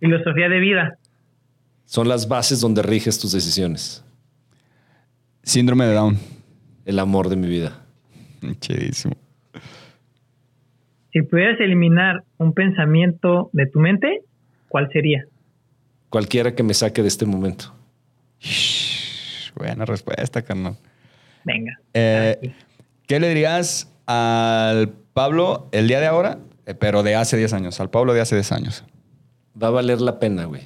Filosofía 0.00 0.48
de 0.48 0.60
vida. 0.60 0.98
Son 1.84 2.08
las 2.08 2.26
bases 2.26 2.62
donde 2.62 2.80
riges 2.80 3.18
tus 3.18 3.32
decisiones. 3.32 4.02
Síndrome 5.42 5.84
de 5.84 5.92
Down. 5.92 6.18
El 6.86 6.98
amor 6.98 7.28
de 7.28 7.36
mi 7.36 7.46
vida. 7.46 7.84
Chidísimo. 8.60 9.12
Si 11.12 11.20
pudieras 11.20 11.60
eliminar 11.60 12.24
un 12.38 12.54
pensamiento 12.54 13.50
de 13.52 13.66
tu 13.66 13.78
mente, 13.78 14.22
¿cuál 14.68 14.88
sería? 14.90 15.26
Cualquiera 16.08 16.54
que 16.54 16.62
me 16.62 16.72
saque 16.72 17.02
de 17.02 17.08
este 17.08 17.26
momento. 17.26 17.74
Buena 19.54 19.84
respuesta, 19.84 20.40
carnal. 20.40 20.78
Venga. 21.44 21.78
Eh, 21.92 22.54
¿Qué 23.06 23.20
le 23.20 23.28
dirías 23.28 23.94
al 24.06 24.94
Pablo 25.12 25.68
el 25.72 25.88
día 25.88 26.00
de 26.00 26.06
ahora, 26.06 26.38
eh, 26.66 26.74
pero 26.74 27.02
de 27.02 27.14
hace 27.14 27.36
10 27.36 27.52
años? 27.52 27.80
Al 27.80 27.90
Pablo 27.90 28.14
de 28.14 28.20
hace 28.20 28.36
10 28.36 28.52
años. 28.52 28.84
Va 29.60 29.68
a 29.68 29.70
valer 29.70 30.00
la 30.00 30.18
pena, 30.18 30.44
güey. 30.44 30.62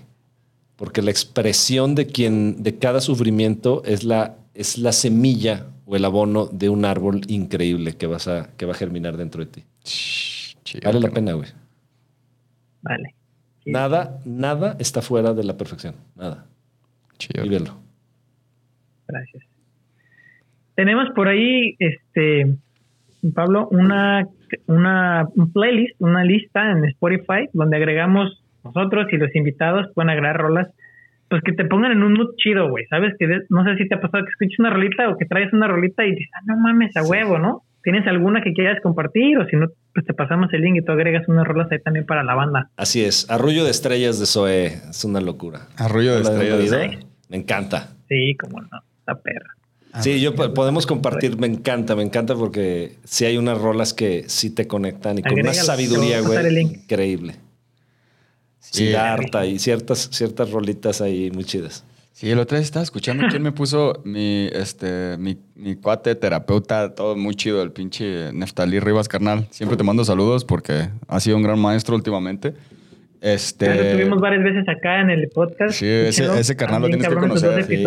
Porque 0.76 1.02
la 1.02 1.10
expresión 1.10 1.94
de 1.94 2.06
quien, 2.06 2.62
de 2.62 2.78
cada 2.78 3.00
sufrimiento 3.00 3.82
es 3.84 4.04
la, 4.04 4.36
es 4.54 4.78
la 4.78 4.92
semilla 4.92 5.66
o 5.86 5.96
el 5.96 6.04
abono 6.04 6.46
de 6.46 6.68
un 6.68 6.84
árbol 6.84 7.22
increíble 7.28 7.96
que 7.96 8.06
vas 8.06 8.28
a, 8.28 8.50
que 8.56 8.66
va 8.66 8.72
a 8.72 8.76
germinar 8.76 9.16
dentro 9.16 9.44
de 9.44 9.50
ti. 9.50 9.64
Chido, 9.82 10.82
Vale 10.84 11.00
la 11.00 11.10
pena, 11.10 11.32
güey. 11.32 11.48
Vale. 12.82 13.14
Nada, 13.66 14.20
nada 14.24 14.76
está 14.78 15.02
fuera 15.02 15.34
de 15.34 15.44
la 15.44 15.56
perfección. 15.56 15.94
Nada. 16.14 16.46
Chido. 17.18 17.42
Vívelo. 17.42 17.76
Gracias. 19.08 19.42
Tenemos 20.74 21.08
por 21.14 21.26
ahí, 21.26 21.74
este, 21.80 22.56
Pablo, 23.34 23.68
una, 23.72 24.28
una 24.66 25.26
un 25.34 25.52
playlist, 25.52 25.94
una 26.00 26.24
lista 26.24 26.70
en 26.70 26.84
Spotify 26.86 27.48
donde 27.52 27.76
agregamos 27.76 28.42
nosotros 28.64 29.06
y 29.12 29.16
los 29.16 29.34
invitados 29.34 29.86
pueden 29.94 30.10
agregar 30.10 30.36
rolas, 30.38 30.68
pues 31.28 31.42
que 31.42 31.52
te 31.52 31.64
pongan 31.64 31.92
en 31.92 32.02
un 32.02 32.14
mood 32.14 32.34
chido, 32.36 32.68
güey. 32.70 32.86
Sabes 32.86 33.14
que 33.18 33.26
de- 33.26 33.42
no 33.50 33.64
sé 33.64 33.76
si 33.76 33.88
te 33.88 33.94
ha 33.94 34.00
pasado 34.00 34.24
que 34.24 34.30
escuches 34.30 34.58
una 34.58 34.70
rolita 34.70 35.08
o 35.10 35.16
que 35.18 35.26
traes 35.26 35.52
una 35.52 35.68
rolita 35.68 36.04
y 36.04 36.10
dices, 36.10 36.28
ah, 36.34 36.42
no 36.46 36.56
mames, 36.58 36.96
a 36.96 37.02
huevo, 37.02 37.38
¿no? 37.38 37.62
¿Tienes 37.82 38.06
alguna 38.06 38.42
que 38.42 38.52
quieras 38.52 38.78
compartir? 38.82 39.38
O 39.38 39.46
si 39.46 39.56
no, 39.56 39.68
pues 39.94 40.04
te 40.04 40.12
pasamos 40.12 40.52
el 40.52 40.60
link 40.62 40.76
y 40.76 40.84
tú 40.84 40.92
agregas 40.92 41.26
unas 41.28 41.46
rolas 41.46 41.70
ahí 41.70 41.78
también 41.80 42.04
para 42.06 42.22
la 42.24 42.34
banda. 42.34 42.68
Así 42.76 43.04
es. 43.04 43.30
Arrullo 43.30 43.64
de 43.64 43.70
estrellas 43.70 44.18
de 44.18 44.26
Zoe 44.26 44.66
es 44.66 45.04
una 45.04 45.20
locura. 45.20 45.60
Arrullo 45.78 46.16
de 46.16 46.22
¿La 46.24 46.28
han 46.28 46.34
estrellas 46.34 46.70
de? 46.70 46.76
Zoe. 46.88 46.98
Me 47.30 47.36
encanta. 47.36 47.88
Sí, 48.08 48.34
como 48.36 48.60
no, 48.60 48.68
la 49.06 49.14
perra. 49.20 49.54
Sí, 50.02 50.20
yo 50.20 50.34
po- 50.34 50.52
podemos 50.54 50.86
compartir, 50.86 51.36
me 51.38 51.46
encanta, 51.46 51.94
me 51.96 52.02
encanta 52.02 52.34
porque 52.34 52.96
sí 53.04 53.24
hay 53.24 53.36
unas 53.36 53.58
rolas 53.58 53.94
que 53.94 54.24
sí 54.28 54.50
te 54.50 54.66
conectan 54.66 55.18
y 55.18 55.22
con 55.22 55.32
una 55.34 55.52
sabiduría, 55.54 56.20
güey, 56.20 56.60
increíble. 56.62 57.36
Sí. 58.60 58.86
Siddhartha 58.86 59.46
y 59.46 59.58
ciertas, 59.58 60.08
ciertas 60.12 60.50
rolitas 60.50 61.00
ahí 61.00 61.30
muy 61.30 61.44
chidas. 61.44 61.84
Sí, 62.12 62.28
el 62.28 62.38
otro 62.40 62.56
día 62.58 62.64
estaba 62.64 62.82
escuchando 62.82 63.24
quién 63.30 63.42
me 63.42 63.52
puso 63.52 64.00
mi, 64.04 64.48
este, 64.52 65.16
mi, 65.18 65.38
mi 65.54 65.76
cuate, 65.76 66.16
terapeuta, 66.16 66.92
todo 66.94 67.14
muy 67.16 67.36
chido, 67.36 67.62
el 67.62 67.70
pinche 67.70 68.32
Neftalí 68.32 68.80
Rivas, 68.80 69.06
carnal. 69.06 69.46
Siempre 69.50 69.76
te 69.76 69.84
mando 69.84 70.04
saludos 70.04 70.44
porque 70.44 70.88
ha 71.06 71.20
sido 71.20 71.36
un 71.36 71.44
gran 71.44 71.60
maestro 71.60 71.94
últimamente. 71.94 72.54
Este, 73.20 73.66
Ya 73.66 73.74
lo 73.74 73.92
tuvimos 73.92 74.20
varias 74.20 74.44
veces 74.44 74.68
acá 74.68 75.00
en 75.00 75.10
el 75.10 75.28
podcast. 75.28 75.74
Sí, 75.74 75.86
ese, 75.86 76.38
ese 76.38 76.56
carnal 76.56 76.82
lo 76.82 76.88
tienes 76.88 77.08
que 77.08 77.14
conocer. 77.14 77.64
Sí. 77.66 77.84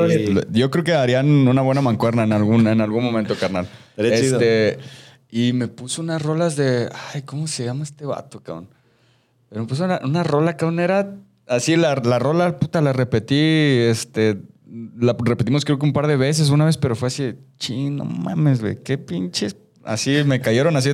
Yo 0.51 0.69
creo 0.69 0.83
que 0.83 0.93
harían 0.93 1.47
una 1.47 1.61
buena 1.61 1.81
mancuerna 1.81 2.23
en 2.23 2.33
algún, 2.33 2.67
en 2.67 2.81
algún 2.81 3.03
momento, 3.03 3.35
carnal. 3.35 3.67
Este, 3.95 4.77
y 5.29 5.53
me 5.53 5.67
puso 5.67 6.01
unas 6.01 6.21
rolas 6.21 6.55
de. 6.55 6.89
Ay, 7.13 7.21
¿cómo 7.21 7.47
se 7.47 7.63
llama 7.63 7.83
este 7.83 8.05
vato, 8.05 8.41
cabrón? 8.41 8.67
Pero 9.49 9.61
me 9.61 9.67
puso 9.67 9.85
una, 9.85 10.01
una 10.03 10.23
rola, 10.23 10.57
cabrón, 10.57 10.79
era 10.79 11.15
así, 11.47 11.77
la, 11.77 11.95
la 11.95 12.19
rola, 12.19 12.59
puta, 12.59 12.81
la 12.81 12.93
repetí, 12.93 13.35
este. 13.37 14.37
La 14.97 15.15
repetimos 15.19 15.65
creo 15.65 15.77
que 15.77 15.85
un 15.85 15.91
par 15.91 16.07
de 16.07 16.15
veces 16.15 16.49
una 16.49 16.65
vez, 16.65 16.77
pero 16.77 16.95
fue 16.95 17.07
así, 17.07 17.35
ching, 17.57 17.97
no 17.97 18.05
mames, 18.05 18.61
güey, 18.61 18.81
qué 18.81 18.97
pinches 18.97 19.53
Así 19.83 20.23
me 20.25 20.39
cayeron 20.41 20.75
así, 20.75 20.91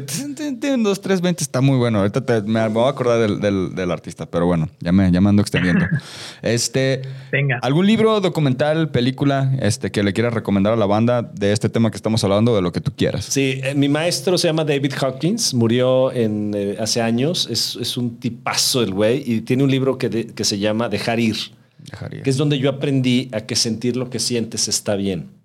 dos, 0.80 1.02
tres, 1.02 1.20
veinte, 1.22 1.44
está 1.44 1.60
muy 1.60 1.78
bueno. 1.78 2.00
Ahorita 2.00 2.26
te- 2.26 2.42
me 2.44 2.66
voy 2.70 2.86
a 2.86 2.90
acordar 2.90 3.20
del, 3.20 3.40
del- 3.42 3.76
del 3.76 3.92
artista, 3.92 4.26
pero 4.26 4.46
bueno, 4.46 4.70
ya 4.80 4.92
me, 4.94 5.12
ya 5.12 5.20
me 5.20 5.30
ando 5.30 5.42
extendiendo. 5.42 5.86
Este, 6.42 7.02
Venga. 7.32 7.60
¿algún 7.62 7.86
libro, 7.86 8.22
documental, 8.22 8.90
película 8.90 9.52
este, 9.60 9.92
que 9.92 10.04
le 10.04 10.14
quieras 10.14 10.34
recomendar 10.34 10.74
a 10.74 10.76
la 10.78 10.86
banda 10.86 11.22
de 11.22 11.52
este 11.52 11.68
tema 11.70 11.92
que 11.92 11.98
estamos 11.98 12.24
hablando, 12.24 12.56
de 12.56 12.62
lo 12.62 12.72
que 12.72 12.80
tú 12.80 12.92
quieras? 12.96 13.26
Sí, 13.26 13.60
eh, 13.64 13.74
mi 13.76 13.90
maestro 13.90 14.38
se 14.38 14.48
llama 14.48 14.64
David 14.64 14.94
Hawkins, 15.02 15.54
murió 15.54 16.12
en, 16.14 16.54
eh, 16.56 16.78
hace 16.80 17.02
años, 17.02 17.48
es, 17.52 17.78
es 17.82 17.98
un 17.98 18.18
tipazo 18.20 18.82
el 18.84 18.94
güey 18.94 19.24
y 19.26 19.42
tiene 19.42 19.64
un 19.64 19.72
libro 19.72 19.98
que, 19.98 20.10
de- 20.10 20.28
que 20.28 20.44
se 20.46 20.60
llama 20.60 20.88
Dejar 20.90 21.20
ir, 21.20 21.36
Dejaría. 21.80 22.24
que 22.24 22.30
es 22.30 22.38
donde 22.38 22.58
yo 22.60 22.70
aprendí 22.70 23.30
a 23.34 23.42
que 23.42 23.56
sentir 23.56 23.98
lo 23.98 24.10
que 24.10 24.20
sientes 24.20 24.68
está 24.68 24.96
bien. 24.96 25.36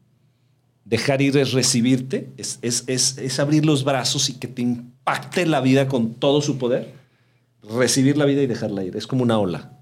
Dejar 0.93 1.23
ir 1.23 1.39
es 1.39 1.52
recibirte, 1.52 2.28
es, 2.36 2.59
es, 2.60 2.85
es, 2.86 3.16
es 3.16 3.39
abrir 3.40 3.64
los 3.64 3.82
brazos 3.82 4.28
y 4.28 4.35
que 4.35 4.47
te 4.47 4.60
impacte 4.60 5.47
la 5.47 5.62
vida 5.62 5.89
con 5.89 6.12
todo 6.14 6.43
su 6.43 6.59
poder. 6.59 6.93
Recibir 7.62 8.19
la 8.19 8.27
vida 8.27 8.43
y 8.43 8.47
dejarla 8.47 8.85
ir, 8.85 8.94
es 8.97 9.06
como 9.06 9.23
una 9.23 9.39
ola. 9.39 9.73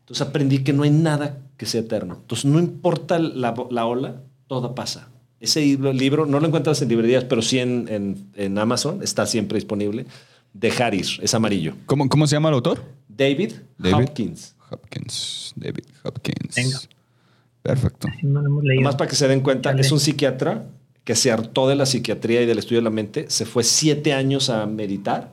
Entonces 0.00 0.26
aprendí 0.26 0.60
que 0.64 0.72
no 0.72 0.84
hay 0.84 0.90
nada 0.90 1.38
que 1.58 1.66
sea 1.66 1.82
eterno. 1.82 2.16
Entonces 2.22 2.46
no 2.46 2.58
importa 2.58 3.18
la, 3.18 3.54
la 3.70 3.84
ola, 3.84 4.22
todo 4.46 4.74
pasa. 4.74 5.10
Ese 5.38 5.60
libro, 5.60 5.92
libro 5.92 6.24
no 6.26 6.40
lo 6.40 6.46
encuentras 6.46 6.80
en 6.80 6.88
librerías, 6.88 7.24
pero 7.24 7.42
sí 7.42 7.58
en, 7.58 7.86
en- 7.90 8.30
en 8.34 8.56
Amazon, 8.58 9.02
está 9.02 9.26
siempre 9.26 9.56
disponible. 9.56 10.06
Dejar 10.54 10.94
ir, 10.94 11.06
es 11.20 11.34
amarillo. 11.34 11.74
¿Cómo, 11.84 12.08
¿Cómo 12.08 12.26
se 12.26 12.36
llama 12.36 12.48
el 12.48 12.54
autor? 12.54 12.82
David, 13.06 13.52
David. 13.76 14.06
Hopkins. 14.08 14.54
Hopkins. 14.70 15.52
David 15.56 15.84
Hopkins. 16.04 16.54
Venga. 16.56 16.78
Perfecto. 17.68 18.08
No 18.22 18.40
lo 18.40 18.46
hemos 18.48 18.64
leído. 18.64 18.82
Nomás 18.82 18.96
para 18.96 19.08
que 19.10 19.16
se 19.16 19.28
den 19.28 19.40
cuenta, 19.40 19.70
Dale. 19.70 19.82
es 19.82 19.92
un 19.92 20.00
psiquiatra 20.00 20.66
que 21.04 21.14
se 21.14 21.30
hartó 21.30 21.68
de 21.68 21.74
la 21.76 21.86
psiquiatría 21.86 22.42
y 22.42 22.46
del 22.46 22.58
estudio 22.58 22.78
de 22.80 22.84
la 22.84 22.90
mente, 22.90 23.26
se 23.28 23.46
fue 23.46 23.64
siete 23.64 24.12
años 24.12 24.50
a 24.50 24.66
meditar 24.66 25.32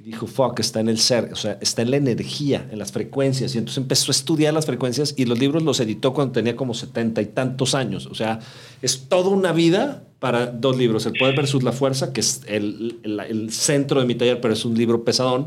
y 0.00 0.02
dijo, 0.04 0.26
fuck, 0.26 0.58
está 0.60 0.80
en 0.80 0.88
el 0.88 0.98
ser, 0.98 1.30
o 1.32 1.36
sea, 1.36 1.56
está 1.60 1.82
en 1.82 1.90
la 1.92 1.96
energía, 1.98 2.68
en 2.70 2.78
las 2.78 2.90
frecuencias. 2.92 3.54
Y 3.54 3.58
entonces 3.58 3.78
empezó 3.78 4.10
a 4.10 4.14
estudiar 4.14 4.52
las 4.52 4.66
frecuencias 4.66 5.14
y 5.16 5.24
los 5.24 5.38
libros 5.38 5.62
los 5.62 5.78
editó 5.80 6.12
cuando 6.12 6.32
tenía 6.32 6.56
como 6.56 6.74
setenta 6.74 7.22
y 7.22 7.26
tantos 7.26 7.74
años. 7.74 8.06
O 8.06 8.14
sea, 8.14 8.40
es 8.82 9.08
toda 9.08 9.28
una 9.30 9.52
vida 9.52 10.02
para 10.18 10.46
dos 10.46 10.76
libros, 10.76 11.06
El 11.06 11.12
Poder 11.18 11.36
versus 11.36 11.62
la 11.62 11.72
Fuerza, 11.72 12.12
que 12.12 12.20
es 12.20 12.42
el, 12.46 12.98
el- 13.04 13.20
el 13.20 13.50
centro 13.52 14.00
de 14.00 14.06
mi 14.06 14.14
taller, 14.14 14.40
pero 14.40 14.52
es 14.54 14.64
un 14.64 14.74
libro 14.76 15.04
pesadón, 15.04 15.46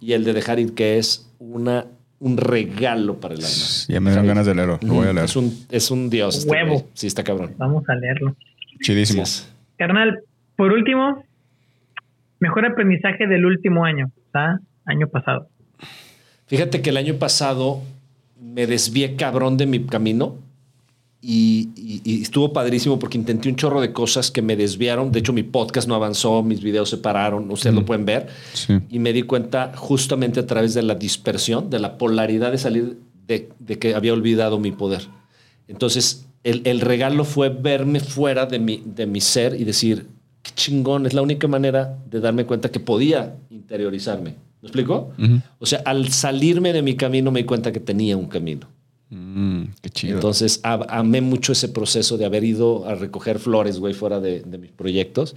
y 0.00 0.12
el 0.12 0.24
de 0.24 0.32
Dejar 0.32 0.58
ir, 0.58 0.74
que 0.74 0.98
es 0.98 1.30
una, 1.38 1.86
un 2.24 2.38
regalo 2.38 3.20
para 3.20 3.34
el 3.34 3.40
alma. 3.40 3.56
Ya 3.86 4.00
me 4.00 4.10
dan 4.10 4.26
ganas 4.26 4.46
de 4.46 4.54
leerlo. 4.54 4.78
Lo 4.80 4.94
voy 4.94 5.08
a 5.08 5.12
leer. 5.12 5.26
Es 5.26 5.36
un, 5.36 5.54
es 5.70 5.90
un 5.90 6.08
dios. 6.08 6.38
este 6.38 6.50
Huevo. 6.50 6.72
güey. 6.72 6.84
Sí, 6.94 7.06
está 7.06 7.22
cabrón. 7.22 7.54
Vamos 7.58 7.86
a 7.86 7.94
leerlo. 7.94 8.34
Chidísimo. 8.80 9.22
Es. 9.22 9.52
Carnal, 9.76 10.20
por 10.56 10.72
último, 10.72 11.22
mejor 12.40 12.64
aprendizaje 12.64 13.26
del 13.26 13.44
último 13.44 13.84
año, 13.84 14.10
¿está? 14.24 14.58
Año 14.86 15.06
pasado. 15.08 15.48
Fíjate 16.46 16.80
que 16.80 16.90
el 16.90 16.96
año 16.96 17.16
pasado 17.16 17.82
me 18.40 18.66
desvié 18.66 19.16
cabrón 19.16 19.58
de 19.58 19.66
mi 19.66 19.84
camino 19.84 20.38
y, 21.24 21.70
y- 21.76 22.00
y 22.04 22.22
estuvo 22.22 22.52
padrísimo 22.52 22.98
porque 22.98 23.16
intenté 23.16 23.48
un 23.48 23.56
chorro 23.56 23.80
de 23.80 23.92
cosas 23.92 24.30
que 24.30 24.42
me 24.42 24.56
desviaron. 24.56 25.10
De 25.10 25.20
hecho, 25.20 25.32
mi 25.32 25.42
podcast 25.42 25.88
no 25.88 25.94
avanzó, 25.94 26.42
mis 26.42 26.60
videos 26.62 26.90
se 26.90 26.98
pararon, 26.98 27.50
ustedes 27.50 27.74
lo 27.74 27.84
pueden 27.86 28.04
ver. 28.04 28.26
Sí. 28.52 28.74
Y 28.90 28.98
me 28.98 29.12
di 29.12 29.22
cuenta 29.22 29.72
justamente 29.74 30.40
a 30.40 30.46
través 30.46 30.74
de 30.74 30.82
la 30.82 30.94
dispersión, 30.94 31.70
de 31.70 31.78
la 31.78 31.96
polaridad 31.98 32.50
de 32.52 32.58
salir 32.58 32.98
de, 33.26 33.48
de 33.58 33.78
que 33.78 33.94
había 33.94 34.12
olvidado 34.12 34.58
mi 34.58 34.70
poder. 34.72 35.02
Entonces, 35.66 36.26
el, 36.42 36.60
el 36.64 36.80
regalo 36.82 37.24
fue 37.24 37.48
verme 37.48 38.00
fuera 38.00 38.44
de 38.46 38.58
mi, 38.58 38.82
de 38.84 39.06
mi 39.06 39.20
ser 39.22 39.58
y 39.58 39.64
decir, 39.64 40.06
qué 40.42 40.50
chingón, 40.54 41.06
es 41.06 41.14
la 41.14 41.22
única 41.22 41.48
manera 41.48 41.96
de 42.10 42.20
darme 42.20 42.44
cuenta 42.44 42.70
que 42.70 42.80
podía 42.80 43.36
interiorizarme. 43.50 44.34
¿Me 44.60 44.68
explico? 44.68 45.12
O 45.58 45.66
sea, 45.66 45.80
al 45.86 46.08
salirme 46.08 46.72
de 46.72 46.82
mi 46.82 46.96
camino 46.96 47.30
me 47.30 47.40
di 47.40 47.44
cuenta 47.46 47.72
que 47.72 47.80
tenía 47.80 48.16
un 48.16 48.26
camino. 48.26 48.66
Mm, 49.16 49.62
qué 49.80 49.90
chido. 49.90 50.14
Entonces, 50.14 50.60
a- 50.62 50.86
amé 50.88 51.20
mucho 51.20 51.52
ese 51.52 51.68
proceso 51.68 52.16
de 52.18 52.24
haber 52.24 52.44
ido 52.44 52.86
a 52.88 52.94
recoger 52.94 53.38
flores, 53.38 53.78
güey, 53.78 53.94
fuera 53.94 54.20
de, 54.20 54.40
de 54.40 54.58
mis 54.58 54.72
proyectos. 54.72 55.36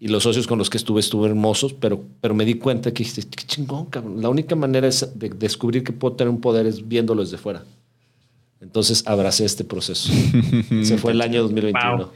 Y 0.00 0.08
los 0.08 0.22
socios 0.22 0.46
con 0.46 0.58
los 0.58 0.70
que 0.70 0.76
estuve 0.78 1.00
estuve 1.00 1.28
hermosos, 1.28 1.72
pero, 1.74 2.04
pero 2.20 2.32
me 2.34 2.44
di 2.44 2.54
cuenta 2.54 2.92
que 2.92 3.02
dije, 3.02 3.22
qué 3.22 3.44
chingón, 3.46 3.86
cabrón. 3.86 4.22
La 4.22 4.28
única 4.28 4.54
manera 4.54 4.86
es 4.86 5.18
de 5.18 5.28
descubrir 5.28 5.82
que 5.82 5.92
puedo 5.92 6.14
tener 6.14 6.30
un 6.32 6.40
poder 6.40 6.66
es 6.66 6.86
viéndolo 6.86 7.22
desde 7.22 7.36
fuera. 7.36 7.64
Entonces 8.60 9.02
abracé 9.06 9.44
este 9.44 9.64
proceso. 9.64 10.10
Se 10.82 10.98
fue 10.98 11.12
el 11.12 11.20
año 11.20 11.42
2021. 11.42 11.96
Wow. 11.96 12.08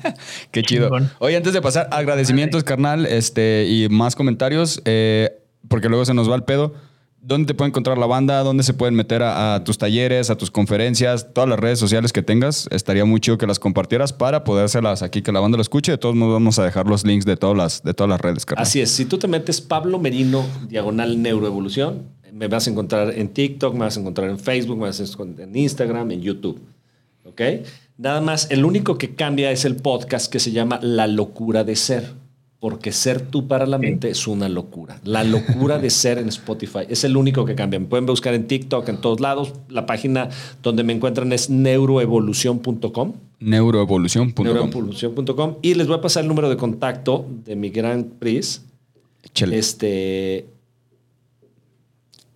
Qué 0.50 0.62
chido. 0.62 0.90
Oye, 1.20 1.36
antes 1.36 1.52
de 1.52 1.62
pasar, 1.62 1.88
agradecimientos, 1.90 2.64
carnal, 2.64 3.06
este, 3.06 3.66
y 3.68 3.88
más 3.88 4.14
comentarios, 4.14 4.80
eh, 4.84 5.30
porque 5.68 5.88
luego 5.88 6.04
se 6.04 6.12
nos 6.14 6.30
va 6.30 6.36
el 6.36 6.44
pedo. 6.44 6.74
¿Dónde 7.26 7.48
te 7.48 7.54
puede 7.54 7.70
encontrar 7.70 7.98
la 7.98 8.06
banda? 8.06 8.44
¿Dónde 8.44 8.62
se 8.62 8.72
pueden 8.72 8.94
meter 8.94 9.20
a, 9.24 9.60
tus 9.64 9.78
talleres, 9.78 10.30
a 10.30 10.36
tus 10.36 10.52
conferencias, 10.52 11.34
todas 11.34 11.50
las 11.50 11.58
redes 11.58 11.76
sociales 11.76 12.12
que 12.12 12.22
tengas? 12.22 12.68
Estaría 12.70 13.04
muy 13.04 13.18
chido 13.18 13.36
que 13.36 13.48
las 13.48 13.58
compartieras 13.58 14.12
para 14.12 14.44
podérselas 14.44 15.02
aquí, 15.02 15.22
que 15.22 15.32
la 15.32 15.40
banda 15.40 15.56
lo 15.56 15.62
escuche. 15.62 15.90
De 15.90 15.98
todos 15.98 16.14
modos, 16.14 16.34
vamos 16.34 16.60
a 16.60 16.64
dejar 16.64 16.86
los 16.86 17.04
links 17.04 17.24
de 17.24 17.36
todas 17.36 17.56
las, 17.56 17.82
de 17.82 17.94
todas 17.94 18.10
las 18.10 18.20
redes. 18.20 18.46
Así 18.56 18.80
es, 18.80 18.92
si 18.92 19.06
tú 19.06 19.18
te 19.18 19.26
metes 19.26 19.60
Pablo 19.60 19.98
Merino, 19.98 20.46
diagonal 20.68 21.20
neuroevolución, 21.20 22.04
me 22.32 22.46
vas 22.46 22.68
a 22.68 22.70
encontrar 22.70 23.12
en 23.12 23.30
TikTok, 23.30 23.74
me 23.74 23.80
vas 23.80 23.96
a 23.96 24.00
encontrar 24.00 24.30
en 24.30 24.38
Facebook, 24.38 24.76
me 24.76 24.84
vas 24.84 25.00
a 25.00 25.02
encontrar 25.02 25.48
en 25.48 25.56
Instagram, 25.56 26.12
en 26.12 26.22
YouTube. 26.22 26.60
¿Ok? 27.24 27.40
Nada 27.98 28.20
más, 28.20 28.52
el 28.52 28.64
único 28.64 28.98
que 28.98 29.16
cambia 29.16 29.50
es 29.50 29.64
el 29.64 29.74
podcast 29.74 30.30
que 30.30 30.38
se 30.38 30.52
llama 30.52 30.78
La 30.80 31.08
locura 31.08 31.64
de 31.64 31.74
ser. 31.74 32.25
Porque 32.58 32.90
ser 32.90 33.20
tú 33.20 33.46
para 33.46 33.66
la 33.66 33.78
mente 33.78 34.08
es 34.08 34.26
una 34.26 34.48
locura. 34.48 35.00
La 35.04 35.24
locura 35.24 35.78
de 35.78 35.90
ser 35.90 36.18
en 36.18 36.28
Spotify 36.28 36.80
es 36.88 37.04
el 37.04 37.16
único 37.16 37.44
que 37.44 37.54
cambia. 37.54 37.78
Me 37.78 37.86
pueden 37.86 38.06
buscar 38.06 38.34
en 38.34 38.46
TikTok, 38.46 38.88
en 38.88 39.00
todos 39.00 39.20
lados. 39.20 39.52
La 39.68 39.86
página 39.86 40.30
donde 40.62 40.82
me 40.82 40.92
encuentran 40.92 41.32
es 41.32 41.50
neuroevolución.com 41.50 43.12
Neuroevolución.com. 43.38 44.44
neuroevolución.com 44.44 45.56
y 45.60 45.74
les 45.74 45.86
voy 45.86 45.98
a 45.98 46.00
pasar 46.00 46.22
el 46.22 46.28
número 46.28 46.48
de 46.48 46.56
contacto 46.56 47.26
de 47.44 47.54
mi 47.56 47.68
gran 47.68 48.04
Pris. 48.04 48.64
Este 49.34 50.46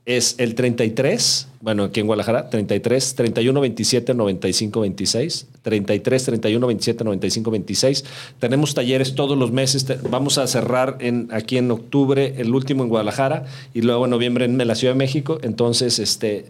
es 0.07 0.35
el 0.39 0.55
33, 0.55 1.49
bueno, 1.61 1.85
aquí 1.85 2.01
en 2.01 2.07
Guadalajara, 2.07 2.49
33 2.49 3.15
31 3.15 3.61
27 3.61 4.15
95 4.15 4.81
26, 4.81 5.47
33 5.63 6.25
31 6.25 6.67
27 6.67 7.05
95 7.05 7.51
26. 7.51 8.05
Tenemos 8.39 8.75
talleres 8.75 9.15
todos 9.15 9.37
los 9.37 9.53
meses. 9.53 9.87
Vamos 10.09 10.39
a 10.39 10.47
cerrar 10.47 10.97
en, 11.01 11.29
aquí 11.33 11.59
en 11.59 11.71
octubre, 11.71 12.35
el 12.39 12.55
último 12.55 12.83
en 12.83 12.89
Guadalajara 12.89 13.45
y 13.75 13.83
luego 13.83 14.07
en 14.07 14.11
noviembre 14.11 14.47
en 14.47 14.67
la 14.67 14.75
Ciudad 14.75 14.95
de 14.95 14.99
México. 14.99 15.39
Entonces, 15.43 15.99
este, 15.99 16.47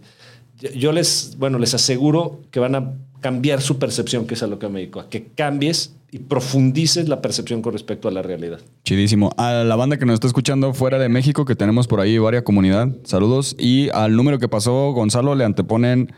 yo- 0.75 0.91
les, 0.91 1.35
bueno, 1.37 1.57
les 1.59 1.73
aseguro 1.73 2.41
que 2.51 2.59
van 2.59 2.75
a 2.75 2.93
cambiar 3.19 3.61
su 3.61 3.77
percepción, 3.77 4.25
que 4.25 4.33
es 4.33 4.43
a 4.43 4.47
lo 4.47 4.57
que 4.59 4.67
me 4.69 4.79
dedico, 4.79 4.99
a 4.99 5.09
que 5.09 5.27
cambies 5.35 5.93
y 6.11 6.19
profundices 6.19 7.07
la 7.07 7.21
percepción 7.21 7.61
con 7.61 7.71
respecto 7.73 8.07
a 8.07 8.11
la 8.11 8.21
realidad. 8.21 8.59
Chidísimo. 8.83 9.31
A 9.37 9.63
la 9.63 9.75
banda 9.75 9.97
que 9.97 10.05
nos 10.05 10.15
está 10.15 10.27
escuchando 10.27 10.73
fuera 10.73 10.97
de 10.99 11.07
México, 11.07 11.45
que 11.45 11.55
tenemos 11.55 11.87
por 11.87 12.01
ahí 12.01 12.17
varias 12.17 12.43
comunidad, 12.43 12.89
saludos. 13.03 13.55
Y 13.59 13.89
al 13.89 14.15
número 14.15 14.39
que 14.39 14.47
pasó 14.49 14.91
Gonzalo 14.91 15.35
le 15.35 15.45
anteponen 15.45 16.11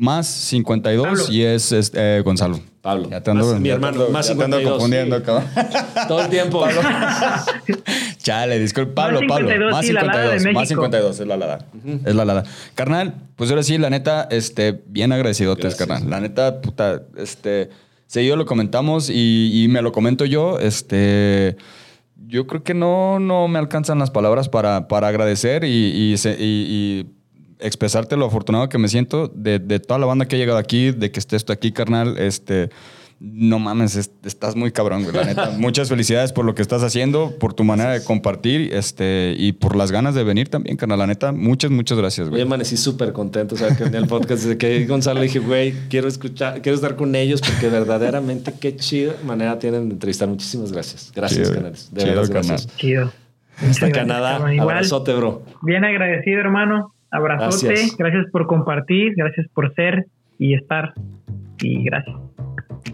más 0.00 0.26
52 0.26 1.06
Pablo. 1.06 1.22
y 1.30 1.42
es, 1.42 1.72
es, 1.72 1.92
eh, 1.94 2.22
Gonzalo. 2.24 2.58
Pablo. 2.80 3.08
Ya 3.10 3.20
te 3.22 3.30
ando, 3.30 3.44
Más- 3.44 3.60
mi 3.60 3.68
ya 3.68 3.74
te 3.74 3.76
hermano, 3.76 4.04
ando- 4.06 4.10
más 4.10 4.26
ya 4.28 4.34
te 4.34 4.42
ando 4.44 4.56
52, 4.56 4.72
confundiendo, 4.72 5.18
sí. 5.18 5.22
cabrón. 5.24 5.44
Todo 6.08 6.20
el 6.22 6.28
tiempo. 6.30 6.64
Chale, 8.22 8.58
disculpe. 8.58 8.92
Pablo, 8.92 9.20
Más 9.20 9.28
Pablo. 9.28 9.48
52, 9.48 9.72
Más 9.72 9.86
sí, 9.86 9.92
la 9.92 10.02
Lada 10.02 10.20
de 10.30 10.38
52. 10.40 10.54
Más 10.54 10.62
México. 10.62 10.82
52, 10.82 11.20
es 11.20 11.26
la 11.26 11.36
lada. 11.36 11.58
Es 12.06 12.14
la 12.14 12.24
lada. 12.24 12.44
Carnal, 12.74 13.14
pues 13.36 13.50
ahora 13.50 13.62
sí, 13.62 13.78
la 13.78 13.90
neta, 13.90 14.26
este, 14.30 14.82
bien 14.86 15.12
agradecidotes, 15.12 15.76
Gracias. 15.76 15.88
carnal. 15.88 16.10
La 16.10 16.20
neta, 16.20 16.60
puta, 16.60 17.02
este, 17.16 17.70
seguido 18.06 18.36
lo 18.36 18.46
comentamos 18.46 19.10
y, 19.10 19.50
y 19.64 19.68
me 19.68 19.82
lo 19.82 19.92
comento 19.92 20.24
yo, 20.24 20.58
este. 20.58 21.56
Yo 22.26 22.46
creo 22.46 22.62
que 22.62 22.74
no, 22.74 23.18
no 23.18 23.48
me 23.48 23.58
alcanzan 23.58 23.98
las 23.98 24.10
palabras 24.10 24.48
para, 24.48 24.86
para 24.88 25.08
agradecer 25.08 25.64
y, 25.64 26.12
y 26.12 26.16
se- 26.16 26.36
y- 26.38 27.02
y 27.02 27.06
expresarte 27.62 28.16
lo 28.16 28.26
afortunado 28.26 28.68
que 28.68 28.78
me 28.78 28.88
siento 28.88 29.28
de, 29.28 29.58
de 29.58 29.80
toda 29.80 29.98
la 29.98 30.06
banda 30.06 30.26
que 30.26 30.36
ha 30.36 30.38
llegado 30.38 30.58
aquí, 30.58 30.90
de 30.92 31.10
que 31.10 31.18
estés 31.20 31.44
tú 31.44 31.52
aquí, 31.52 31.72
carnal. 31.72 32.16
Este, 32.18 32.70
no 33.22 33.58
mames, 33.58 33.96
es- 33.96 34.12
estás 34.24 34.56
muy 34.56 34.72
cabrón, 34.72 35.02
güey, 35.02 35.14
la 35.14 35.24
neta. 35.24 35.50
Muchas 35.58 35.90
felicidades 35.90 36.32
por 36.32 36.46
lo 36.46 36.54
que 36.54 36.62
estás 36.62 36.82
haciendo, 36.82 37.34
por 37.38 37.52
tu 37.52 37.64
manera 37.64 37.92
de 37.92 38.02
compartir 38.02 38.72
este, 38.72 39.34
y 39.36 39.52
por 39.52 39.76
las 39.76 39.92
ganas 39.92 40.14
de 40.14 40.24
venir 40.24 40.48
también, 40.48 40.78
carnal. 40.78 40.98
La 41.00 41.06
neta, 41.06 41.30
muchas, 41.30 41.70
muchas 41.70 41.98
gracias, 41.98 42.30
güey. 42.30 42.40
amanecí 42.40 42.78
súper 42.78 43.12
contento, 43.12 43.56
o 43.56 43.58
sea, 43.58 43.76
que 43.76 43.84
venía 43.84 43.98
el 43.98 44.06
podcast 44.06 44.44
desde 44.44 44.56
que 44.56 44.86
Gonzalo 44.86 45.20
dije, 45.20 45.38
güey, 45.38 45.74
quiero 45.90 46.08
escuchar, 46.08 46.62
quiero 46.62 46.76
estar 46.76 46.96
con 46.96 47.14
ellos 47.14 47.42
porque 47.42 47.68
verdaderamente 47.68 48.54
qué 48.58 48.74
chida 48.76 49.12
manera 49.22 49.58
tienen 49.58 49.88
de 49.90 49.94
entrevistar. 49.96 50.26
Muchísimas 50.26 50.72
gracias. 50.72 51.12
Gracias, 51.14 51.42
Chido, 51.48 51.54
canales. 51.54 51.90
De 51.92 52.00
chido, 52.02 52.14
carnal. 52.22 52.32
gracias. 52.46 52.76
Chido. 52.78 53.12
Hasta 53.68 53.90
Canadá. 53.92 54.36
Abrazote, 54.58 55.12
bro. 55.14 55.42
bien 55.60 55.84
agradecido, 55.84 56.40
hermano. 56.40 56.94
Abrazote. 57.10 57.66
Gracias. 57.66 57.96
Gracias 57.96 58.26
por 58.30 58.46
compartir. 58.46 59.14
Gracias 59.16 59.46
por 59.54 59.74
ser 59.74 60.06
y 60.38 60.54
estar. 60.54 60.92
Y 61.60 61.84
gracias. 61.84 62.16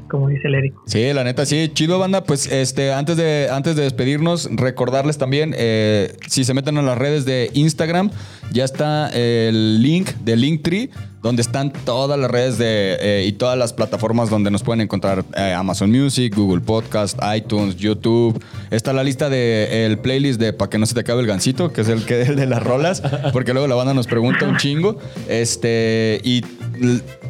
como 0.08 0.28
dice 0.28 0.48
el 0.48 0.56
Eric. 0.56 0.74
Sí, 0.86 1.12
la 1.12 1.24
neta, 1.24 1.46
sí. 1.46 1.70
Chido, 1.72 1.98
banda. 1.98 2.24
Pues 2.24 2.50
este, 2.50 2.92
antes 2.92 3.16
de, 3.16 3.48
antes 3.50 3.76
de 3.76 3.82
despedirnos, 3.82 4.48
recordarles 4.52 5.18
también, 5.18 5.54
eh, 5.56 6.16
si 6.26 6.44
se 6.44 6.54
meten 6.54 6.78
a 6.78 6.82
las 6.82 6.98
redes 6.98 7.24
de 7.24 7.50
Instagram, 7.54 8.10
ya 8.52 8.64
está 8.64 9.08
el 9.10 9.82
link 9.82 10.08
de 10.24 10.36
Linktree, 10.36 10.90
donde 11.26 11.42
están 11.42 11.72
todas 11.72 12.16
las 12.20 12.30
redes 12.30 12.56
de, 12.56 12.98
eh, 13.00 13.26
y 13.26 13.32
todas 13.32 13.58
las 13.58 13.72
plataformas 13.72 14.30
donde 14.30 14.48
nos 14.52 14.62
pueden 14.62 14.80
encontrar 14.80 15.24
eh, 15.36 15.52
Amazon 15.54 15.90
Music, 15.90 16.32
Google 16.36 16.60
Podcast, 16.60 17.18
iTunes, 17.36 17.74
YouTube. 17.74 18.40
Está 18.70 18.92
la 18.92 19.02
lista 19.02 19.28
del 19.28 19.72
el 19.72 19.98
playlist 19.98 20.38
de 20.38 20.52
Pa' 20.52 20.70
que 20.70 20.78
no 20.78 20.86
se 20.86 20.94
te 20.94 21.00
acabe 21.00 21.22
el 21.22 21.26
gancito, 21.26 21.72
que 21.72 21.80
es 21.80 21.88
el, 21.88 22.04
que, 22.04 22.22
el 22.28 22.36
de 22.36 22.46
las 22.46 22.62
rolas, 22.62 23.02
porque 23.32 23.52
luego 23.52 23.66
la 23.66 23.74
banda 23.74 23.92
nos 23.92 24.06
pregunta 24.06 24.46
un 24.46 24.56
chingo. 24.56 24.98
Este, 25.28 26.20
y 26.22 26.44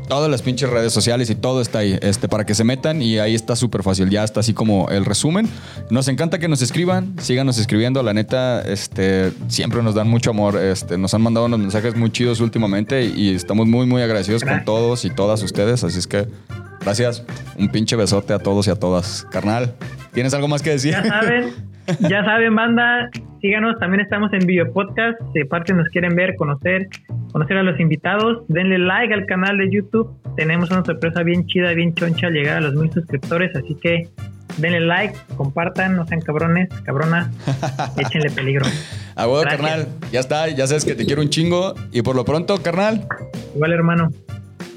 todas 0.09 0.31
las 0.31 0.43
pinches 0.43 0.71
redes 0.71 0.93
sociales 0.93 1.31
y 1.31 1.35
todo 1.35 1.61
está 1.61 1.81
ahí, 1.81 1.99
este, 2.03 2.29
para 2.29 2.45
que 2.47 2.55
se 2.55 2.65
metan 2.65 3.03
y 3.03 3.19
ahí 3.19 3.35
está 3.35 3.57
súper 3.57 3.83
fácil, 3.83 4.11
ya 4.11 4.25
está 4.25 4.41
así 4.41 4.55
como 4.55 4.89
el 4.91 5.05
resumen. 5.05 5.49
Nos 5.91 6.09
encanta 6.09 6.39
que 6.39 6.49
nos 6.49 6.63
escriban, 6.63 7.15
síganos 7.21 7.59
escribiendo, 7.59 8.03
la 8.03 8.15
neta, 8.15 8.63
este, 8.63 9.33
siempre 9.49 9.83
nos 9.83 9.95
dan 9.95 10.09
mucho 10.09 10.31
amor, 10.31 10.57
este, 10.57 10.99
nos 10.99 11.15
han 11.15 11.23
mandado 11.23 11.47
unos 11.47 11.59
mensajes 11.59 11.97
muy 11.97 12.11
chidos 12.11 12.41
últimamente 12.41 13.05
y 13.05 13.35
estamos 13.35 13.67
muy, 13.67 13.87
muy 13.87 14.03
agradecidos 14.03 14.45
con 14.45 14.65
todos 14.65 15.05
y 15.05 15.11
todas 15.11 15.43
ustedes, 15.43 15.85
así 15.85 15.99
es 15.99 16.07
que 16.07 16.27
gracias, 16.87 17.27
un 17.59 17.69
pinche 17.69 17.97
besote 17.97 18.33
a 18.33 18.39
todos 18.39 18.69
y 18.69 18.71
a 18.71 18.77
todas. 18.77 19.27
Carnal, 19.33 19.75
¿tienes 20.15 20.33
algo 20.35 20.47
más 20.47 20.63
que 20.63 20.71
decir? 20.71 20.93
Ya 20.93 21.03
saben, 21.03 21.53
ya 22.09 22.25
saben, 22.25 22.55
banda, 22.55 23.11
síganos, 23.41 23.77
también 23.81 24.03
estamos 24.03 24.33
en 24.33 24.47
video 24.47 24.73
podcast, 24.73 25.19
si 25.33 25.41
aparte 25.41 25.75
nos 25.75 25.89
quieren 25.89 26.15
ver, 26.15 26.37
conocer, 26.37 26.89
conocer 27.33 27.57
a 27.57 27.65
los 27.65 27.81
invitados, 27.81 28.45
denle 28.47 28.79
like 28.79 29.13
al 29.13 29.27
canal 29.27 29.59
de 29.59 29.69
YouTube, 29.69 30.17
tenemos 30.37 30.71
una 30.71 30.85
sorpresa 30.85 31.25
bien 31.25 31.45
chida, 31.49 31.73
bien 31.73 31.93
choncha 31.93 32.29
al 32.29 32.35
llegar 32.35 32.59
a 32.59 32.61
los 32.61 32.75
mil 32.75 32.93
suscriptores, 32.93 33.51
así 33.57 33.75
que 33.83 34.09
denle 34.59 34.79
like, 34.79 35.19
compartan, 35.37 35.97
no 35.97 36.07
sean 36.07 36.21
cabrones, 36.21 36.69
cabronas, 36.85 37.29
échenle 37.99 38.31
peligro. 38.31 38.65
A 39.17 39.27
huevo, 39.27 39.43
carnal, 39.43 39.89
ya 40.13 40.21
está, 40.21 40.49
ya 40.51 40.69
sabes 40.69 40.85
que 40.85 40.95
te 40.95 41.05
quiero 41.05 41.21
un 41.21 41.31
chingo. 41.31 41.75
Y 41.91 42.03
por 42.03 42.15
lo 42.15 42.25
pronto, 42.25 42.63
carnal, 42.63 43.09
Igual, 43.55 43.73
hermano. 43.73 44.11